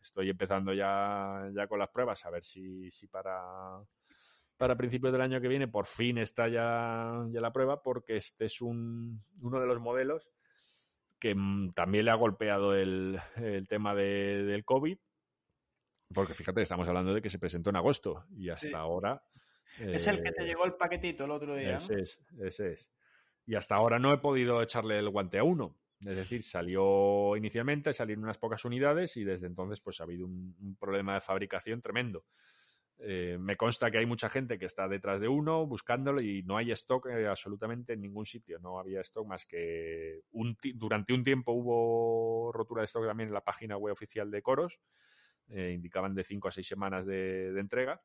estoy 0.01 0.31
empezando 0.31 0.73
ya, 0.73 1.51
ya 1.53 1.67
con 1.67 1.81
las 1.81 1.91
pruebas 1.91 2.25
a 2.25 2.31
ver 2.31 2.45
si, 2.45 2.93
si 2.93 3.09
para, 3.09 3.83
para 4.57 4.77
principios 4.77 5.13
del 5.13 5.23
año 5.23 5.41
que 5.41 5.49
viene 5.49 5.67
por 5.67 5.87
fin 5.87 6.17
está 6.19 6.47
ya, 6.47 7.27
ya 7.33 7.41
la 7.41 7.53
prueba 7.53 7.83
porque 7.83 8.15
este 8.15 8.45
es 8.45 8.63
un, 8.63 9.21
uno 9.41 9.59
de 9.59 9.67
los 9.67 9.81
modelos 9.81 10.31
que 11.19 11.35
mm, 11.35 11.73
también 11.73 12.05
le 12.05 12.13
ha 12.13 12.17
golpeado 12.17 12.77
el, 12.77 13.19
el 13.35 13.67
tema 13.67 13.97
de, 13.97 14.45
del 14.45 14.65
COVID. 14.65 14.97
Porque 16.15 16.35
fíjate, 16.35 16.63
estamos 16.63 16.87
hablando 16.87 17.13
de 17.13 17.21
que 17.21 17.31
se 17.31 17.41
presentó 17.41 17.71
en 17.71 17.77
agosto 17.77 18.27
y 18.31 18.49
hasta 18.49 18.79
ahora 18.79 19.25
es 19.79 20.07
el 20.07 20.23
que 20.23 20.33
te 20.33 20.43
eh, 20.45 20.47
llegó 20.47 20.65
el 20.65 20.75
paquetito 20.75 21.25
el 21.25 21.31
otro 21.31 21.57
día. 21.57 21.79
Ese 21.79 22.01
es, 22.01 22.21
ese 22.41 22.73
es. 22.73 22.91
Y 23.47 23.55
hasta 23.55 23.75
ahora 23.75 23.99
no 23.99 24.13
he 24.13 24.19
podido 24.19 24.63
echarle 24.63 24.99
el 24.99 25.09
guante 25.09 25.39
a 25.39 25.45
uno. 25.45 25.77
Es 26.01 26.17
decir, 26.17 26.43
salió 26.43 27.37
inicialmente, 27.37 27.93
salieron 27.93 28.25
unas 28.25 28.39
pocas 28.39 28.65
unidades 28.65 29.17
y 29.17 29.25
desde 29.25 29.47
entonces 29.47 29.81
pues 29.81 30.01
ha 30.01 30.05
habido 30.05 30.27
un, 30.27 30.77
problema 30.79 31.15
de 31.15 31.21
fabricación 31.21 31.81
tremendo. 31.81 32.25
Eh, 32.99 33.37
me 33.39 33.57
consta 33.57 33.91
que 33.91 33.99
hay 33.99 34.07
mucha 34.07 34.29
gente 34.29 34.59
que 34.59 34.67
está 34.67 34.87
detrás 34.89 35.21
de 35.21 35.29
uno 35.29 35.67
buscándolo 35.67 36.23
y 36.23 36.43
no 36.43 36.57
hay 36.57 36.71
stock 36.73 37.07
eh, 37.07 37.27
absolutamente 37.27 37.93
en 37.93 38.01
ningún 38.01 38.27
sitio. 38.27 38.59
No 38.59 38.79
había 38.79 39.01
stock 39.01 39.27
más 39.27 39.47
que 39.47 40.23
un 40.33 40.57
durante 40.75 41.13
un 41.13 41.23
tiempo 41.23 41.53
hubo 41.53 42.53
rotura 42.53 42.83
de 42.83 42.87
stock 42.87 43.07
también 43.07 43.29
en 43.29 43.35
la 43.35 43.45
página 43.45 43.77
web 43.77 43.93
oficial 43.93 44.31
de 44.31 44.43
Coros. 44.43 44.81
indicaban 45.49 46.15
de 46.15 46.25
5 46.25 46.49
a 46.49 46.51
6 46.51 46.67
semanas 46.67 47.07
de 47.07 47.59
entrega 47.59 48.01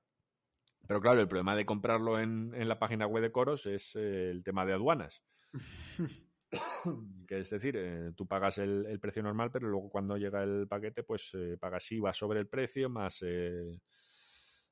pero 0.88 1.02
claro, 1.02 1.22
el 1.22 1.28
problema 1.28 1.56
de 1.56 1.66
comprarlo 1.66 2.20
en, 2.20 2.68
la 2.68 2.80
página 2.80 3.06
web 3.08 3.22
de 3.22 3.32
Coros 3.32 3.66
es 3.66 3.96
eh, 3.96 4.30
el 4.32 4.44
tema 4.44 4.66
de 4.66 4.74
aduanas. 4.74 5.24
que 7.28 7.40
es 7.40 7.50
decir, 7.50 7.76
eh, 7.78 8.14
tú 8.16 8.26
pagas 8.26 8.58
el, 8.58 8.98
precio 9.02 9.22
normal, 9.22 9.52
pero 9.52 9.68
luego 9.68 9.90
cuando 9.90 10.18
llega 10.18 10.44
el 10.44 10.68
paquete, 10.68 11.04
pues 11.04 11.32
eh, 11.34 11.58
pagas 11.60 11.92
IVA 11.92 12.14
sobre 12.14 12.40
el 12.40 12.48
precio 12.48 12.90
más, 12.90 13.24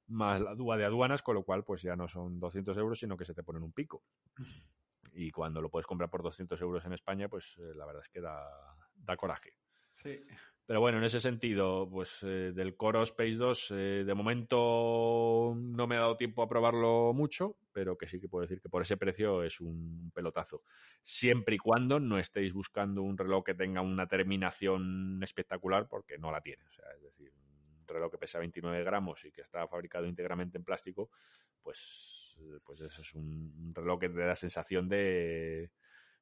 más 0.08 0.42
la 0.42 0.56
dúa 0.56 0.78
de 0.78 0.86
aduanas, 0.86 1.22
con 1.22 1.36
lo 1.36 1.44
cual 1.44 1.66
pues 1.66 1.82
ya 1.82 1.96
no 1.96 2.08
son 2.08 2.40
200 2.40 2.78
euros, 2.78 3.00
sino 3.00 3.18
que 3.18 3.26
se 3.26 3.34
te 3.34 3.44
ponen 3.44 3.64
un 3.64 3.74
pico. 3.74 4.04
Y 5.18 5.32
cuando 5.32 5.62
lo 5.62 5.70
puedes 5.70 5.88
comprar 5.88 6.10
por 6.10 6.24
200 6.24 6.60
euros 6.60 6.86
en 6.86 6.92
España, 6.92 7.30
pues 7.30 7.58
la 7.58 7.86
verdad 7.86 8.02
es 8.04 8.10
que 8.10 8.20
da, 8.20 8.44
da 8.96 9.16
coraje. 9.16 9.54
Sí. 9.94 10.20
Pero 10.66 10.80
bueno, 10.80 10.98
en 10.98 11.04
ese 11.04 11.20
sentido, 11.20 11.88
pues 11.90 12.24
eh, 12.24 12.52
del 12.52 12.76
Coro 12.76 13.04
Space 13.04 13.36
2, 13.36 13.72
eh, 13.72 14.04
de 14.06 14.14
momento 14.16 14.58
no 15.86 15.90
me 15.90 15.98
ha 15.98 16.00
dado 16.00 16.18
tiempo 16.18 16.42
a 16.42 16.50
probarlo 16.50 17.14
mucho, 17.14 17.58
pero 17.72 17.96
que 17.96 18.08
sí 18.08 18.20
que 18.20 18.28
puedo 18.28 18.42
decir 18.42 18.60
que 18.60 18.70
por 18.70 18.82
ese 18.82 18.98
precio 18.98 19.44
es 19.44 19.62
un 19.62 20.12
pelotazo. 20.14 20.64
Siempre 21.02 21.56
y 21.56 21.60
cuando 21.60 22.00
no 22.00 22.18
estéis 22.18 22.54
buscando 22.54 23.04
un 23.04 23.18
reloj 23.18 23.44
que 23.44 23.54
tenga 23.54 23.82
una 23.82 24.08
terminación 24.08 25.20
espectacular, 25.22 25.88
porque 25.88 26.18
no 26.18 26.32
la 26.32 26.42
tiene. 26.42 26.64
O 26.66 26.72
sea, 26.72 26.86
es 26.96 27.04
decir, 27.04 27.32
un 27.82 27.88
reloj 27.88 28.12
que 28.12 28.18
pesa 28.18 28.40
29 28.40 28.84
gramos 28.84 29.24
y 29.26 29.32
que 29.32 29.42
está 29.42 29.68
fabricado 29.68 30.08
íntegramente 30.08 30.58
en 30.58 30.64
plástico, 30.64 31.12
pues, 31.62 32.40
pues 32.64 32.82
eso 32.82 33.02
es 33.02 33.14
un 33.14 33.72
reloj 33.76 34.00
que 34.00 34.10
te 34.10 34.20
da 34.20 34.26
la 34.26 34.36
sensación 34.36 34.90
de, 34.90 35.70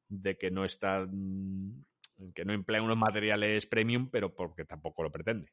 de 0.09 0.37
que 0.37 0.51
no 0.51 0.65
está 0.65 1.07
que 2.35 2.45
no 2.45 2.53
emplea 2.53 2.81
unos 2.81 2.97
materiales 2.97 3.65
premium, 3.65 4.09
pero 4.09 4.35
porque 4.35 4.65
tampoco 4.65 5.03
lo 5.03 5.11
pretende. 5.11 5.51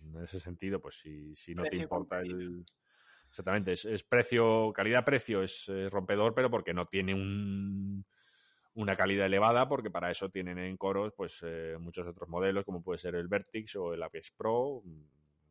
En 0.00 0.22
ese 0.22 0.40
sentido, 0.40 0.80
pues 0.80 1.00
si, 1.00 1.34
si 1.36 1.54
no 1.54 1.64
te 1.64 1.76
importa 1.76 2.20
el... 2.20 2.64
Exactamente, 3.28 3.72
es, 3.72 4.02
precio, 4.04 4.72
calidad-precio, 4.72 5.42
es, 5.42 5.70
rompedor, 5.90 6.34
pero 6.34 6.50
porque 6.50 6.72
no 6.72 6.86
tiene 6.86 7.14
un, 7.14 8.04
una 8.74 8.96
calidad 8.96 9.26
elevada, 9.26 9.68
porque 9.68 9.90
para 9.90 10.10
eso 10.10 10.30
tienen 10.30 10.58
en 10.58 10.76
coros 10.76 11.12
pues 11.16 11.40
eh, 11.42 11.76
muchos 11.78 12.06
otros 12.06 12.28
modelos, 12.28 12.64
como 12.64 12.82
puede 12.82 12.98
ser 12.98 13.14
el 13.14 13.28
Vertix 13.28 13.76
o 13.76 13.92
el 13.92 14.02
Apex 14.02 14.30
Pro, 14.30 14.82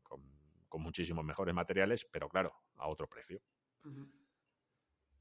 con, 0.04 0.82
muchísimos 0.82 1.26
mejores 1.26 1.56
materiales, 1.56 2.08
pero 2.12 2.30
claro, 2.30 2.54
a 2.76 2.88
otro 2.88 3.08
precio. 3.08 3.42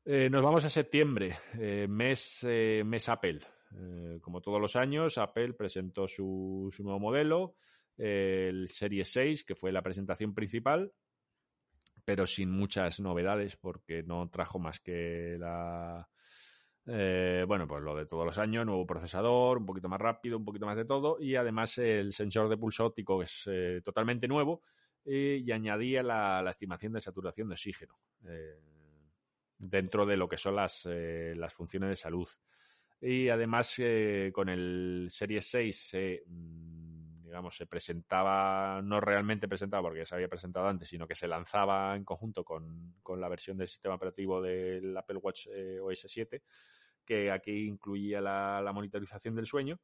Eh, 0.04 0.28
nos 0.28 0.42
vamos 0.42 0.64
a 0.66 0.70
septiembre, 0.70 1.38
eh, 1.58 1.86
mes, 1.88 2.44
mes 2.44 3.08
Apple. 3.08 3.40
Eh, 3.74 4.18
como 4.20 4.40
todos 4.40 4.60
los 4.60 4.76
años, 4.76 5.18
Apple 5.18 5.54
presentó 5.54 6.06
su, 6.06 6.72
nuevo 6.78 7.00
modelo, 7.00 7.56
el 7.96 8.68
Serie 8.68 9.04
6, 9.04 9.44
que 9.44 9.54
fue 9.54 9.72
la 9.72 9.82
presentación 9.82 10.34
principal, 10.34 10.92
pero 12.06 12.24
sin 12.24 12.52
muchas 12.52 13.00
novedades 13.00 13.56
porque 13.56 14.04
no 14.04 14.30
trajo 14.30 14.60
más 14.60 14.78
que 14.78 15.36
la... 15.38 16.08
Eh, 16.86 17.44
bueno, 17.48 17.66
pues 17.66 17.82
lo 17.82 17.96
de 17.96 18.06
todos 18.06 18.24
los 18.24 18.38
años, 18.38 18.64
nuevo 18.64 18.86
procesador, 18.86 19.58
un 19.58 19.66
poquito 19.66 19.88
más 19.88 20.00
rápido, 20.00 20.38
un 20.38 20.44
poquito 20.44 20.66
más 20.66 20.76
de 20.76 20.84
todo, 20.84 21.20
y 21.20 21.34
además 21.34 21.76
el 21.78 22.12
sensor 22.12 22.48
de 22.48 22.56
pulso 22.56 22.86
óptico 22.86 23.20
es 23.20 23.42
eh, 23.50 23.82
totalmente 23.84 24.28
nuevo 24.28 24.62
y 25.04 25.50
añadía 25.50 26.02
la, 26.02 26.48
estimación 26.48 26.92
de 26.92 27.00
saturación 27.00 27.48
de 27.48 27.54
oxígeno 27.54 27.94
dentro 29.56 30.04
de 30.04 30.16
lo 30.16 30.28
que 30.28 30.36
son 30.36 30.56
las, 30.56 30.84
las 30.86 31.52
funciones 31.52 31.90
de 31.90 31.96
salud. 31.96 32.28
Y 33.00 33.28
además 33.28 33.74
eh, 33.78 34.30
con 34.32 34.48
el 34.48 35.06
Series 35.10 35.46
6 35.48 35.88
se, 35.88 36.22
digamos, 37.26 37.56
se 37.56 37.66
presentaba, 37.66 38.80
no 38.82 39.00
realmente 39.00 39.48
presentaba 39.48 39.82
porque 39.82 40.06
se 40.06 40.14
había 40.14 40.28
presentado 40.28 40.68
antes, 40.68 40.88
sino 40.88 41.06
que 41.06 41.16
se 41.16 41.26
lanzaba 41.26 41.96
en 41.96 42.04
conjunto 42.04 42.44
con, 42.44 42.94
la 43.18 43.28
versión 43.28 43.58
del 43.58 43.68
sistema 43.68 43.96
operativo 43.96 44.40
del 44.40 44.96
Apple 44.96 45.18
Watch 45.18 45.48
eh, 45.52 45.80
OS 45.80 46.04
7, 46.06 46.42
que 47.04 47.30
aquí 47.30 47.66
incluía 47.66 48.20
la, 48.20 48.70
monitorización 48.72 49.34
del 49.34 49.46
sueño 49.46 49.78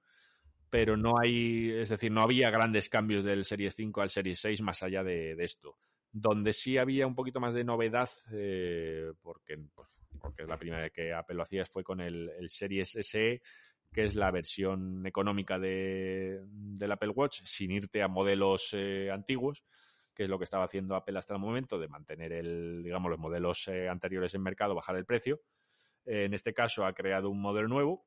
pero 0.70 0.96
no 0.96 1.18
hay, 1.20 1.70
es 1.70 1.90
decir, 1.90 2.10
no 2.10 2.22
había 2.22 2.50
grandes 2.50 2.88
cambios 2.88 3.24
del 3.24 3.44
Series 3.44 3.74
5 3.74 4.00
al 4.00 4.08
Series 4.08 4.40
6 4.40 4.62
más 4.62 4.82
allá 4.82 5.04
de, 5.04 5.32
esto. 5.32 5.76
Donde 6.10 6.54
sí 6.54 6.78
había 6.78 7.06
un 7.06 7.14
poquito 7.14 7.40
más 7.40 7.52
de 7.52 7.62
novedad, 7.62 8.08
eh, 8.32 9.12
porque 9.20 9.58
pues, 9.74 9.88
porque 10.22 10.44
la 10.44 10.56
primera 10.56 10.82
vez 10.82 10.92
que 10.92 11.12
Apple 11.12 11.36
lo 11.36 11.42
hacía 11.42 11.64
fue 11.66 11.82
con 11.82 12.00
el, 12.00 12.30
Series 12.48 12.96
SE, 13.00 13.42
que 13.92 14.04
es 14.04 14.14
la 14.14 14.30
versión 14.30 15.06
económica 15.06 15.58
de, 15.58 16.40
del 16.48 16.92
Apple 16.92 17.10
Watch, 17.10 17.42
sin 17.44 17.70
irte 17.72 18.02
a 18.02 18.08
modelos 18.08 18.70
eh, 18.72 19.10
antiguos, 19.12 19.62
que 20.14 20.24
es 20.24 20.30
lo 20.30 20.38
que 20.38 20.44
estaba 20.44 20.64
haciendo 20.64 20.96
Apple 20.96 21.18
hasta 21.18 21.34
el 21.34 21.40
momento, 21.40 21.78
de 21.78 21.88
mantener 21.88 22.32
el, 22.32 22.82
digamos, 22.82 23.10
los 23.10 23.18
modelos 23.18 23.68
eh, 23.68 23.88
anteriores 23.88 24.34
en 24.34 24.42
mercado, 24.42 24.74
bajar 24.74 24.96
el 24.96 25.04
precio. 25.04 25.40
Eh, 26.06 26.24
en 26.24 26.32
este 26.32 26.54
caso 26.54 26.86
ha 26.86 26.94
creado 26.94 27.28
un 27.28 27.40
modelo 27.40 27.68
nuevo, 27.68 28.06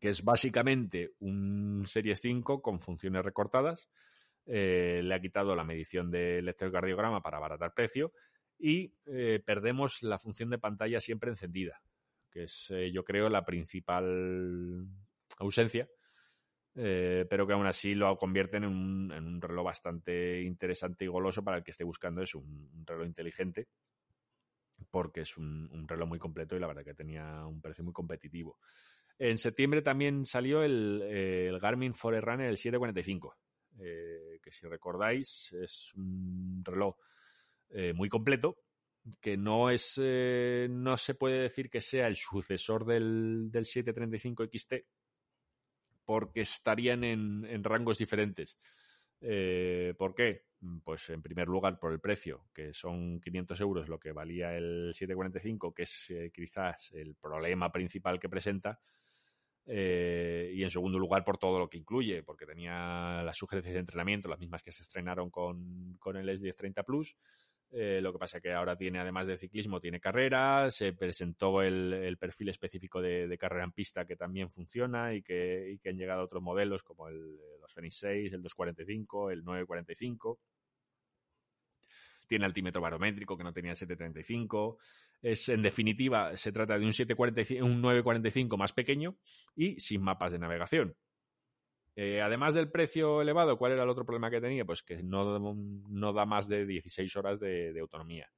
que 0.00 0.08
es 0.08 0.24
básicamente 0.24 1.12
un 1.20 1.84
Series 1.86 2.20
5 2.20 2.60
con 2.60 2.80
funciones 2.80 3.24
recortadas. 3.24 3.88
le 4.46 5.14
ha 5.14 5.20
quitado 5.20 5.54
la 5.54 5.62
medición 5.62 6.10
del 6.10 6.40
electrocardiograma 6.40 7.22
para 7.22 7.36
abaratar 7.36 7.72
precio 7.72 8.12
y 8.58 8.88
perdemos 9.44 10.02
la 10.02 10.18
función 10.18 10.50
de 10.50 10.58
pantalla 10.58 10.98
siempre 10.98 11.30
encendida, 11.30 11.82
que 12.32 12.44
es 12.44 12.70
eh, 12.70 12.90
yo 12.90 13.04
creo 13.04 13.28
la 13.28 13.44
principal 13.44 14.86
ausencia, 15.38 15.88
eh, 16.74 17.26
pero 17.28 17.46
que 17.46 17.52
aún 17.52 17.66
así 17.66 17.94
lo 17.94 18.16
convierten 18.16 18.64
en 18.64 18.70
un, 18.70 19.40
reloj 19.40 19.64
bastante 19.64 20.42
interesante 20.42 21.04
y 21.04 21.08
goloso 21.08 21.44
para 21.44 21.58
el 21.58 21.64
que 21.64 21.72
esté 21.72 21.84
buscando 21.84 22.22
es 22.22 22.34
un, 22.34 22.84
reloj 22.86 23.06
inteligente, 23.06 23.68
porque 24.90 25.20
es 25.20 25.36
un, 25.36 25.86
reloj 25.86 26.08
muy 26.08 26.18
completo 26.18 26.56
y 26.56 26.60
la 26.60 26.66
verdad 26.66 26.84
que 26.84 26.94
tenía 26.94 27.46
un 27.46 27.60
precio 27.60 27.84
muy 27.84 27.92
competitivo. 27.92 28.58
En 29.18 29.38
septiembre 29.38 29.82
también 29.82 30.24
salió 30.24 30.62
el, 30.62 31.02
el 31.02 31.60
Garmin 31.60 31.94
Forerunner 31.94 32.48
el 32.48 32.56
745, 32.56 33.36
que 33.76 34.50
si 34.50 34.66
recordáis 34.66 35.52
es 35.52 35.92
un 35.94 36.62
reloj 36.64 36.96
eh, 37.74 37.94
muy 37.94 38.10
completo, 38.10 38.58
que 39.20 39.36
no 39.36 39.70
es 39.70 39.98
eh, 40.00 40.68
no 40.70 40.96
se 40.96 41.14
puede 41.14 41.40
decir 41.40 41.68
que 41.70 41.80
sea 41.80 42.06
el 42.06 42.16
sucesor 42.16 42.84
del, 42.84 43.50
del 43.50 43.64
735 43.64 44.44
XT 44.46 44.74
porque 46.04 46.40
estarían 46.40 47.04
en, 47.04 47.64
rangos 47.64 47.98
diferentes. 47.98 48.58
Eh, 49.20 49.94
¿Por 49.96 50.14
qué? 50.14 50.46
Pues 50.84 51.08
en 51.10 51.22
primer 51.22 51.48
lugar 51.48 51.78
por 51.78 51.92
el 51.92 52.00
precio, 52.00 52.46
que 52.52 52.72
son 52.72 53.20
500 53.20 53.60
euros 53.60 53.88
lo 53.88 53.98
que 53.98 54.12
valía 54.12 54.56
el 54.56 54.92
745, 54.94 55.72
que 55.72 55.82
es 55.84 56.12
quizás 56.34 56.90
el 56.92 57.14
problema 57.14 57.70
principal 57.70 58.18
que 58.18 58.28
presenta. 58.28 58.80
y 59.64 60.62
en 60.62 60.70
segundo 60.70 60.98
lugar 60.98 61.24
por 61.24 61.38
todo 61.38 61.60
lo 61.60 61.70
que 61.70 61.78
incluye, 61.78 62.24
porque 62.24 62.46
tenía 62.46 63.22
las 63.22 63.36
sugerencias 63.36 63.74
de 63.74 63.80
entrenamiento, 63.80 64.28
las 64.28 64.40
mismas 64.40 64.62
que 64.62 64.72
se 64.72 64.82
estrenaron 64.82 65.30
con, 65.30 65.96
con 65.98 66.16
el 66.16 66.28
S1030 66.28 66.84
Plus. 66.84 67.16
Eh, 67.74 68.00
lo 68.02 68.12
que 68.12 68.18
pasa 68.18 68.36
es 68.36 68.42
que 68.42 68.52
ahora 68.52 68.76
tiene, 68.76 68.98
además 68.98 69.26
de 69.26 69.38
ciclismo, 69.38 69.80
tiene 69.80 69.98
carrera. 69.98 70.70
Se 70.70 70.92
presentó 70.92 71.62
el, 71.62 72.16
perfil 72.18 72.50
específico 72.50 73.00
de, 73.00 73.36
carrera 73.38 73.64
en 73.64 73.72
pista 73.72 74.04
que 74.04 74.14
también 74.14 74.50
funciona 74.50 75.14
y 75.14 75.22
que, 75.22 75.78
han 75.86 75.96
llegado 75.96 76.22
otros 76.22 76.42
modelos 76.42 76.82
como 76.82 77.08
el, 77.08 77.36
los 77.60 77.72
Fenix 77.72 77.96
6, 77.96 78.32
el 78.34 78.42
245, 78.42 79.30
el 79.30 79.42
945. 79.44 80.38
tiene 82.26 82.44
altímetro 82.44 82.80
barométrico 82.80 83.36
que 83.36 83.44
no 83.44 83.52
tenía 83.52 83.70
el 83.70 83.76
735. 83.76 84.78
Es, 85.22 85.48
en 85.48 85.62
definitiva, 85.62 86.36
se 86.36 86.52
trata 86.52 86.78
de 86.78 86.84
un, 86.84 86.92
745, 86.92 87.64
un 87.64 87.80
945 87.80 88.56
más 88.58 88.72
pequeño 88.72 89.16
y 89.56 89.80
sin 89.80 90.02
mapas 90.02 90.32
de 90.32 90.38
navegación. 90.38 90.94
Eh, 91.94 92.22
además 92.22 92.54
del 92.54 92.70
precio 92.70 93.20
elevado, 93.20 93.58
¿cuál 93.58 93.72
era 93.72 93.82
el 93.82 93.88
otro 93.88 94.04
problema 94.04 94.30
que 94.30 94.40
tenía? 94.40 94.64
Pues 94.64 94.82
que 94.82 95.02
no, 95.02 95.38
no 95.38 96.12
da 96.12 96.24
más 96.24 96.48
de 96.48 96.64
16 96.64 97.14
horas 97.16 97.38
de, 97.38 97.78
autonomía. 97.80 98.28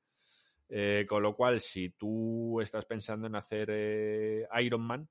Eh, 0.68 1.06
con 1.08 1.22
lo 1.22 1.36
cual, 1.36 1.60
si 1.60 1.90
tú 1.90 2.60
estás 2.60 2.84
pensando 2.84 3.26
en 3.26 3.36
hacer 3.36 3.68
eh, 3.70 4.46
Ironman, 4.60 5.08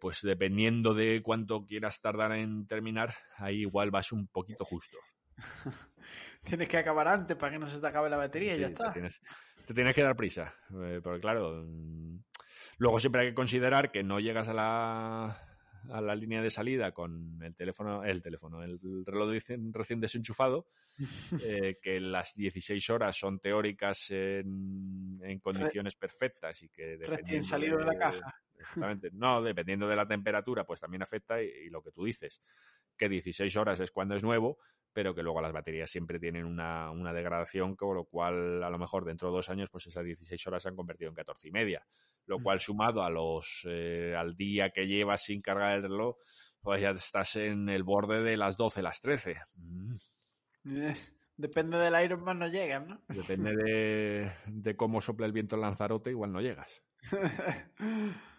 pues 0.00 0.20
dependiendo 0.22 0.92
de 0.94 1.20
cuánto 1.22 1.64
quieras 1.64 2.00
tardar 2.00 2.32
en 2.32 2.66
terminar, 2.66 3.14
ahí 3.36 3.60
igual 3.60 3.90
vas 3.90 4.10
un 4.12 4.26
poquito 4.28 4.64
justo. 4.64 4.98
tienes 6.44 6.68
que 6.68 6.78
acabar 6.78 7.06
antes 7.08 7.36
para 7.36 7.52
que 7.52 7.58
no 7.58 7.66
se 7.66 7.80
te 7.80 7.86
acabe 7.86 8.10
la 8.10 8.16
batería 8.16 8.56
y 8.56 8.60
ya 8.60 8.66
está. 8.68 8.92
Te 8.92 9.74
tienes, 9.74 9.94
que 9.94 10.02
dar 10.02 10.16
prisa. 10.16 10.54
porque 11.02 11.20
claro, 11.20 11.64
mm, 11.64 12.18
luego 12.78 12.98
siempre 12.98 13.22
hay 13.22 13.28
que 13.28 13.34
considerar 13.34 13.92
que 13.92 14.02
no 14.02 14.18
llegas 14.18 14.48
a 14.48 14.54
la 14.54 15.51
a 15.90 16.00
la 16.00 16.14
línea 16.14 16.42
de 16.42 16.50
salida 16.50 16.92
con 16.92 17.40
el 17.42 17.54
teléfono, 17.54 18.04
el 18.04 18.22
teléfono, 18.22 18.62
el 18.62 18.78
reloj 19.06 19.30
recién 19.72 20.00
desenchufado, 20.00 20.66
eh, 21.44 21.78
que 21.80 22.00
las 22.00 22.34
16 22.34 22.90
horas 22.90 23.16
son 23.16 23.40
teóricas 23.40 24.10
en, 24.10 25.40
condiciones 25.40 25.96
perfectas 25.96 26.62
y 26.62 26.68
que 26.68 26.96
recién 26.96 27.42
salido 27.42 27.78
de, 27.78 27.84
la 27.84 27.98
caja. 27.98 28.34
Exactamente. 28.58 29.10
No, 29.12 29.42
dependiendo 29.42 29.88
de 29.88 29.96
la 29.96 30.06
temperatura, 30.06 30.64
pues 30.64 30.80
también 30.80 31.02
afecta 31.02 31.42
y, 31.42 31.68
lo 31.68 31.82
que 31.82 31.90
tú 31.90 32.04
dices, 32.04 32.42
que 32.96 33.08
16 33.08 33.56
horas 33.56 33.80
es 33.80 33.90
cuando 33.90 34.14
es 34.14 34.22
nuevo, 34.22 34.58
pero 34.92 35.14
que 35.14 35.22
luego 35.22 35.40
las 35.40 35.52
baterías 35.52 35.90
siempre 35.90 36.20
tienen 36.20 36.44
una, 36.44 36.90
una, 36.90 37.12
degradación, 37.12 37.74
con 37.74 37.96
lo 37.96 38.04
cual 38.04 38.62
a 38.62 38.70
lo 38.70 38.78
mejor 38.78 39.04
dentro 39.04 39.28
de 39.28 39.34
dos 39.34 39.50
años 39.50 39.70
pues 39.70 39.86
esas 39.86 40.04
16 40.04 40.46
horas 40.46 40.62
se 40.62 40.68
han 40.68 40.76
convertido 40.76 41.08
en 41.08 41.14
14 41.14 41.48
y 41.48 41.50
media, 41.50 41.84
lo 42.26 42.42
cual 42.42 42.60
sumado 42.60 43.02
a 43.02 43.10
los 43.10 43.66
eh, 43.68 44.14
al 44.16 44.36
día 44.36 44.70
que 44.70 44.86
llevas 44.86 45.24
sin 45.24 45.42
cargar 45.42 45.76
el 45.76 45.82
reloj, 45.82 46.16
pues 46.60 46.80
ya 46.80 46.90
estás 46.90 47.36
en 47.36 47.68
el 47.68 47.82
borde 47.82 48.22
de 48.22 48.36
las 48.36 48.56
12, 48.56 48.82
las 48.82 49.00
13. 49.00 49.36
Mm. 49.54 49.96
Eh, 50.64 50.94
depende 51.36 51.78
del 51.78 52.04
Ironman 52.04 52.38
no 52.38 52.48
llegas, 52.48 52.86
¿no? 52.86 53.02
Depende 53.08 53.56
de, 53.56 54.32
de 54.46 54.76
cómo 54.76 55.00
sopla 55.00 55.26
el 55.26 55.32
viento 55.32 55.56
en 55.56 55.62
Lanzarote, 55.62 56.10
igual 56.10 56.32
no 56.32 56.40
llegas. 56.40 56.82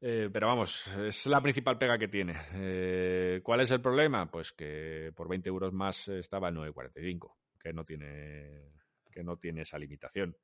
Eh, 0.00 0.30
pero 0.32 0.46
vamos, 0.46 0.86
es 0.98 1.26
la 1.26 1.40
principal 1.40 1.76
pega 1.76 1.98
que 1.98 2.06
tiene. 2.06 2.34
Eh, 2.52 3.40
¿Cuál 3.42 3.62
es 3.62 3.70
el 3.72 3.80
problema? 3.80 4.30
Pues 4.30 4.52
que 4.52 5.12
por 5.14 5.28
20 5.28 5.48
euros 5.48 5.72
más 5.72 6.06
estaba 6.08 6.48
el 6.48 6.54
945, 6.54 7.36
que 7.58 7.72
no 7.72 7.84
tiene, 7.84 8.74
que 9.10 9.24
no 9.24 9.36
tiene 9.36 9.62
esa 9.62 9.78
limitación. 9.78 10.36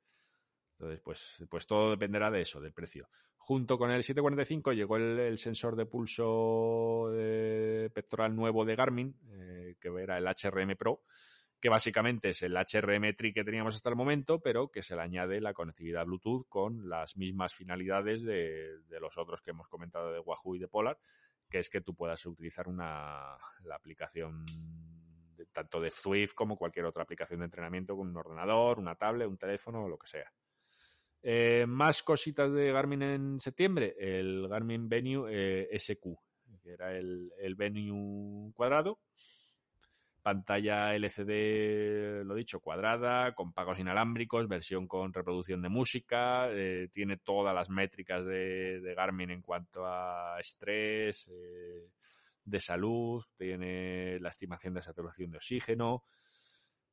Entonces, 0.77 1.01
pues, 1.01 1.45
pues 1.49 1.65
todo 1.65 1.91
dependerá 1.91 2.29
de 2.29 2.41
eso, 2.41 2.59
del 2.59 2.73
precio. 2.73 3.09
Junto 3.37 3.77
con 3.77 3.91
el 3.91 4.01
745 4.03 4.73
llegó 4.73 4.97
el, 4.97 5.37
sensor 5.37 5.75
de 5.75 5.85
pulso 5.85 7.11
pectoral 7.93 8.35
nuevo 8.35 8.65
de 8.65 8.75
Garmin, 8.75 9.15
eh, 9.29 9.75
que 9.79 9.89
era 10.01 10.17
el 10.17 10.25
HRM 10.25 10.75
Pro, 10.75 11.03
que 11.61 11.69
básicamente 11.69 12.29
es 12.29 12.41
el 12.41 12.55
HRM 12.55 13.15
Tri 13.15 13.33
que 13.33 13.43
teníamos 13.43 13.75
hasta 13.75 13.89
el 13.89 13.95
momento, 13.95 14.39
pero 14.41 14.69
que 14.69 14.81
se 14.81 14.95
le 14.95 15.03
añade 15.03 15.39
la 15.41 15.53
conectividad 15.53 16.05
Bluetooth 16.05 16.47
con 16.49 16.89
las 16.89 17.17
mismas 17.17 17.53
finalidades 17.53 18.23
de, 18.23 18.81
los 18.99 19.17
otros 19.17 19.41
que 19.41 19.51
hemos 19.51 19.67
comentado 19.69 20.11
de 20.11 20.19
Wahoo 20.19 20.55
y 20.55 20.59
de 20.59 20.67
Polar, 20.67 20.97
que 21.49 21.59
es 21.59 21.69
que 21.69 21.81
tú 21.81 21.95
puedas 21.95 22.25
utilizar 22.25 22.67
una, 22.67 23.37
la 23.63 23.75
aplicación 23.75 24.43
tanto 25.51 25.79
de 25.79 25.91
Swift 25.91 26.33
como 26.33 26.57
cualquier 26.57 26.85
otra 26.85 27.03
aplicación 27.03 27.39
de 27.39 27.45
entrenamiento 27.45 27.95
con 27.95 28.09
un 28.09 28.17
ordenador, 28.17 28.79
una 28.79 28.95
tablet, 28.95 29.27
un 29.27 29.37
teléfono 29.37 29.85
o 29.85 29.87
lo 29.87 29.97
que 29.97 30.07
sea. 30.07 30.31
Eh, 31.27 31.65
más 31.67 32.03
cositas 32.03 32.53
de 32.53 32.71
Garmin 32.71 33.01
en 33.01 33.41
septiembre, 33.41 33.95
el 33.97 34.47
Garmin 34.47 34.87
Venue 34.87 35.27
eh, 35.31 35.79
SQ, 35.79 36.03
que 36.61 36.71
era 36.71 36.95
el, 36.95 37.31
el 37.39 37.55
Venue 37.55 38.53
cuadrado, 38.53 38.99
pantalla 40.25 40.95
LCD, 40.95 42.25
lo 42.25 42.33
dicho, 42.33 42.59
cuadrada, 42.59 43.33
con 43.33 43.53
pagos 43.53 43.79
inalámbricos, 43.79 44.47
versión 44.47 44.87
con 44.87 45.13
reproducción 45.13 45.63
de 45.63 45.69
música, 45.69 46.47
eh, 46.51 46.89
tiene 46.91 47.17
todas 47.17 47.53
las 47.55 47.69
métricas 47.69 48.23
de, 48.23 48.93
Garmin 48.95 49.31
en 49.31 49.41
cuanto 49.41 49.85
a 49.85 50.39
estrés, 50.39 51.27
eh, 51.27 51.89
de 52.43 52.59
salud, 52.59 53.23
tiene 53.35 54.19
la 54.19 54.29
estimación 54.29 54.75
de 54.75 54.81
saturación 54.81 55.29
de 55.31 55.37
oxígeno, 55.37 56.03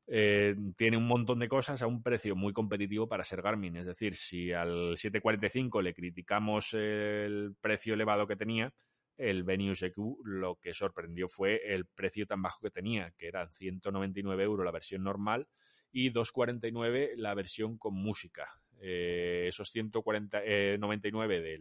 eh, 0.07 0.55
tiene 0.77 0.97
un 0.97 1.07
montón 1.07 1.39
de 1.39 1.49
cosas 1.49 1.83
a 1.83 1.87
un 1.87 2.03
precio 2.03 2.35
muy 2.37 2.53
competitivo 2.53 3.09
para 3.09 3.25
ser 3.25 3.43
Garmin. 3.43 3.77
Es 3.77 3.87
decir, 3.87 4.15
si 4.15 4.53
al 4.53 4.97
745 4.97 5.83
le 5.83 5.95
criticamos 5.95 6.75
el 6.75 7.55
precio 7.61 7.95
elevado 7.95 8.27
que 8.27 8.37
tenía, 8.37 8.73
el 9.17 9.45
Venus 9.45 9.83
EQ 9.83 10.25
lo 10.25 10.57
que 10.57 10.73
sorprendió 10.73 11.29
fue 11.29 11.75
el 11.75 11.87
precio 11.87 12.27
tan 12.27 12.43
bajo 12.43 12.61
que 12.61 12.71
tenía, 12.71 13.13
que 13.17 13.29
eran 13.29 13.53
199 13.53 14.43
euros 14.43 14.65
la 14.65 14.73
versión 14.73 15.03
normal 15.05 15.47
y 15.93 16.11
249 16.11 17.13
la 17.17 17.35
versión 17.35 17.79
con 17.79 17.95
música. 17.95 18.49
Eh, 18.81 19.45
esos 19.49 19.71
199 19.71 21.37
eh, 21.37 21.61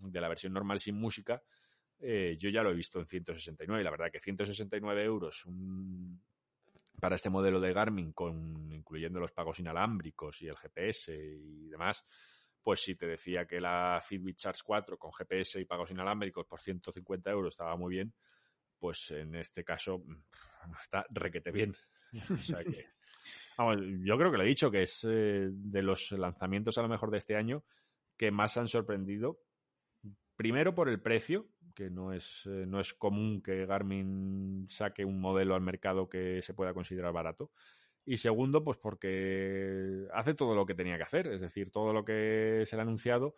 de 0.00 0.20
la 0.20 0.28
versión 0.28 0.52
normal 0.52 0.80
sin 0.80 0.96
música, 0.96 1.42
eh, 1.98 2.36
yo 2.38 2.48
ya 2.48 2.62
lo 2.62 2.70
he 2.70 2.74
visto 2.74 2.98
en 3.00 3.06
169. 3.06 3.84
La 3.84 3.90
verdad 3.90 4.10
que 4.10 4.20
169 4.20 5.04
euros 5.04 5.44
para 7.02 7.16
este 7.16 7.30
modelo 7.30 7.58
de 7.58 7.72
Garmin, 7.72 8.12
con, 8.12 8.70
incluyendo 8.70 9.18
los 9.18 9.32
pagos 9.32 9.58
inalámbricos 9.58 10.40
y 10.40 10.46
el 10.46 10.56
GPS 10.56 11.12
y 11.12 11.68
demás, 11.68 12.04
pues 12.62 12.80
si 12.80 12.94
te 12.94 13.08
decía 13.08 13.44
que 13.44 13.60
la 13.60 14.00
Fitbit 14.00 14.36
Charge 14.36 14.60
4 14.64 14.96
con 14.96 15.12
GPS 15.12 15.60
y 15.60 15.64
pagos 15.64 15.90
inalámbricos 15.90 16.46
por 16.46 16.60
150 16.60 17.28
euros 17.28 17.54
estaba 17.54 17.76
muy 17.76 17.96
bien, 17.96 18.14
pues 18.78 19.10
en 19.10 19.34
este 19.34 19.64
caso 19.64 19.98
mm, 19.98 20.74
está 20.80 21.04
requete 21.10 21.50
bien. 21.50 21.74
yo 22.12 24.16
creo 24.16 24.30
que 24.30 24.38
lo 24.38 24.44
he 24.44 24.46
dicho, 24.46 24.70
que 24.70 24.82
es 24.82 25.02
eh, 25.02 25.48
de 25.50 25.82
los 25.82 26.12
lanzamientos 26.12 26.78
a 26.78 26.82
lo 26.82 26.88
mejor 26.88 27.10
de 27.10 27.18
este 27.18 27.34
año 27.34 27.64
que 28.16 28.30
más 28.30 28.56
han 28.58 28.68
sorprendido. 28.68 29.40
Primero 30.36 30.72
por 30.72 30.88
el 30.88 31.02
precio, 31.02 31.48
que 31.72 31.90
no 31.90 32.12
es, 32.12 32.42
eh, 32.46 32.64
no 32.66 32.80
es 32.80 32.94
común 32.94 33.42
que 33.42 33.66
Garmin 33.66 34.66
saque 34.68 35.04
un 35.04 35.20
modelo 35.20 35.54
al 35.54 35.60
mercado 35.60 36.08
que 36.08 36.42
se 36.42 36.54
pueda 36.54 36.74
considerar 36.74 37.12
barato. 37.12 37.50
Y 38.04 38.16
segundo, 38.16 38.64
pues 38.64 38.78
porque 38.78 40.06
hace 40.12 40.34
todo 40.34 40.54
lo 40.54 40.66
que 40.66 40.74
tenía 40.74 40.96
que 40.96 41.04
hacer, 41.04 41.28
es 41.28 41.40
decir, 41.40 41.70
todo 41.70 41.92
lo 41.92 42.04
que 42.04 42.64
se 42.66 42.76
le 42.76 42.80
ha 42.80 42.82
anunciado, 42.82 43.36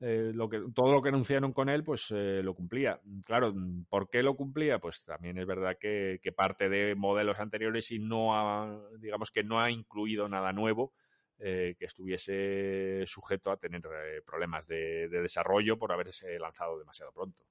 eh, 0.00 0.32
lo 0.34 0.48
que, 0.48 0.62
todo 0.74 0.92
lo 0.92 1.02
que 1.02 1.10
anunciaron 1.10 1.52
con 1.52 1.68
él, 1.68 1.82
pues 1.84 2.10
eh, 2.10 2.40
lo 2.42 2.54
cumplía. 2.54 3.00
Claro, 3.26 3.54
¿por 3.88 4.08
qué 4.08 4.22
lo 4.22 4.34
cumplía? 4.36 4.78
Pues 4.78 5.04
también 5.04 5.38
es 5.38 5.46
verdad 5.46 5.76
que, 5.78 6.18
parte 6.34 6.68
de 6.68 6.94
modelos 6.94 7.40
anteriores 7.40 7.90
y 7.90 7.98
no 7.98 8.36
ha, 8.36 8.80
digamos 8.98 9.30
que 9.30 9.44
no 9.44 9.60
ha 9.60 9.70
incluido 9.70 10.28
nada 10.28 10.52
nuevo 10.52 10.94
que 11.38 11.76
estuviese 11.80 13.02
sujeto 13.04 13.50
a 13.50 13.58
tener 13.58 13.82
problemas 14.24 14.66
de 14.68 15.06
desarrollo 15.08 15.78
por 15.78 15.92
haberse 15.92 16.38
lanzado 16.38 16.78
demasiado 16.78 17.12
pronto. 17.12 17.44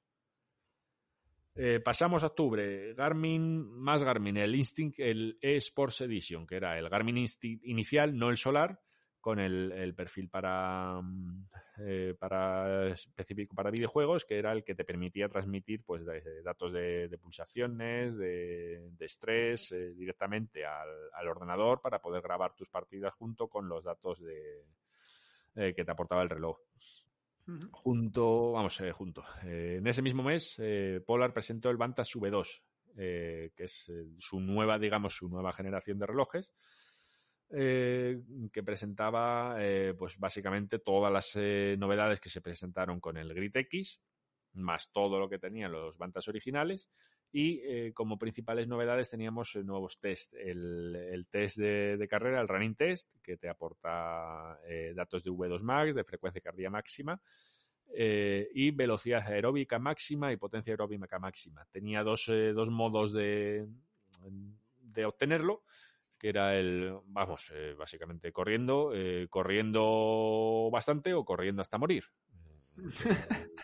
Eh, 1.57 1.80
pasamos 1.80 2.22
a 2.23 2.27
octubre. 2.27 2.94
Garmin, 2.94 3.72
más 3.72 4.03
Garmin, 4.03 4.36
el 4.38 4.56
Instinct, 4.56 4.99
el 4.99 5.38
eSports 5.41 6.02
Edition, 6.02 6.45
que 6.45 6.57
era 6.57 6.77
el 6.77 6.90
Garmin 6.90 7.18
Instinct 7.18 7.64
inicial, 7.65 8.18
no 8.18 8.30
el 8.30 8.36
Solar, 8.36 8.77
con 9.22 9.40
el, 9.40 9.95
perfil 9.95 10.30
para, 10.30 11.02
mm, 11.02 11.48
eh, 11.80 12.15
para 12.19 12.90
específico 12.90 13.56
para 13.56 13.72
videojuegos, 13.72 14.26
que 14.26 14.38
era 14.38 14.52
el 14.52 14.64
que 14.64 14.76
te 14.76 14.84
permitía 14.84 15.30
transmitir 15.30 15.82
pues 15.84 16.03
datos 16.44 16.73
de, 16.73 17.18
pulsaciones, 17.19 18.18
de, 18.18 18.91
estrés 18.99 19.72
eh, 19.72 19.94
directamente 19.95 20.64
al, 20.65 21.27
ordenador 21.27 21.82
para 21.82 21.99
poder 21.99 22.22
grabar 22.22 22.53
tus 22.53 22.69
partidas 22.69 23.14
junto 23.15 23.48
con 23.48 23.68
los 23.68 23.84
datos 23.84 24.22
de, 24.22 25.73
que 25.73 25.86
te 25.86 25.91
aportaba 25.91 26.22
el 26.22 26.30
reloj. 26.30 26.60
Junto, 27.72 28.53
vamos, 28.53 28.80
eh, 28.81 28.91
junto. 28.91 29.23
Eh, 29.43 29.76
en 29.80 29.88
ese 29.88 30.01
mismo 30.01 30.23
mes, 30.23 30.55
eh, 30.59 31.01
Polar 31.05 31.31
presentó 31.31 31.69
el 31.69 31.77
Vantage 31.77 32.17
V2, 32.17 32.61
que 32.95 33.63
es 33.63 33.91
su 34.17 34.39
nueva, 34.39 34.80
digamos, 34.80 35.15
su 35.15 35.30
nueva 35.30 35.51
generación 35.53 35.99
de 35.99 36.07
relojes, 36.07 36.53
que 37.49 38.63
presentaba, 38.65 39.57
pues 39.97 40.17
básicamente 40.17 40.80
todas 40.80 41.11
las 41.11 41.35
novedades 41.77 42.22
que 42.22 42.30
se 42.30 42.41
presentaron 42.41 43.01
con 43.01 43.17
el 43.17 43.34
Grid 43.34 43.55
X, 43.57 44.01
más 44.53 44.91
todo 44.93 45.19
lo 45.19 45.30
que 45.30 45.39
tenían 45.39 45.73
los 45.73 45.97
Vantage 45.97 46.30
originales. 46.30 46.89
Y 47.37 47.91
como 47.91 48.17
principales 48.17 48.65
novedades 48.65 49.09
teníamos 49.09 49.57
nuevos 49.57 49.99
test. 49.99 50.33
El, 50.35 51.27
test 51.29 51.57
de, 51.57 52.07
carrera, 52.09 52.39
el 52.39 52.47
running 52.47 52.75
test, 52.75 53.09
que 53.21 53.35
te 53.35 53.49
aporta 53.49 54.57
datos 54.95 55.25
de 55.25 55.31
V2 55.31 55.61
Max, 55.61 55.95
de 55.95 56.05
frecuencia 56.05 56.41
cardíaca 56.41 56.71
máxima. 56.71 57.21
y 57.93 58.71
velocidad 58.71 59.27
aeróbica 59.27 59.79
máxima 59.79 60.31
y 60.31 60.37
potencia 60.37 60.71
aeróbica 60.71 61.19
máxima. 61.19 61.67
Tenía 61.71 62.03
dos, 62.03 62.31
dos 62.53 62.69
modos 62.69 63.11
de, 63.11 63.67
de 64.79 65.05
obtenerlo 65.05 65.63
que 66.17 66.29
era 66.29 66.57
el, 66.57 66.97
vamos, 67.07 67.51
eh, 67.53 67.75
básicamente 67.77 68.31
corriendo, 68.31 68.91
eh, 68.93 69.27
corriendo 69.29 70.69
bastante 70.71 71.13
o 71.13 71.25
corriendo 71.25 71.61
hasta 71.61 71.77
morir. 71.77 72.05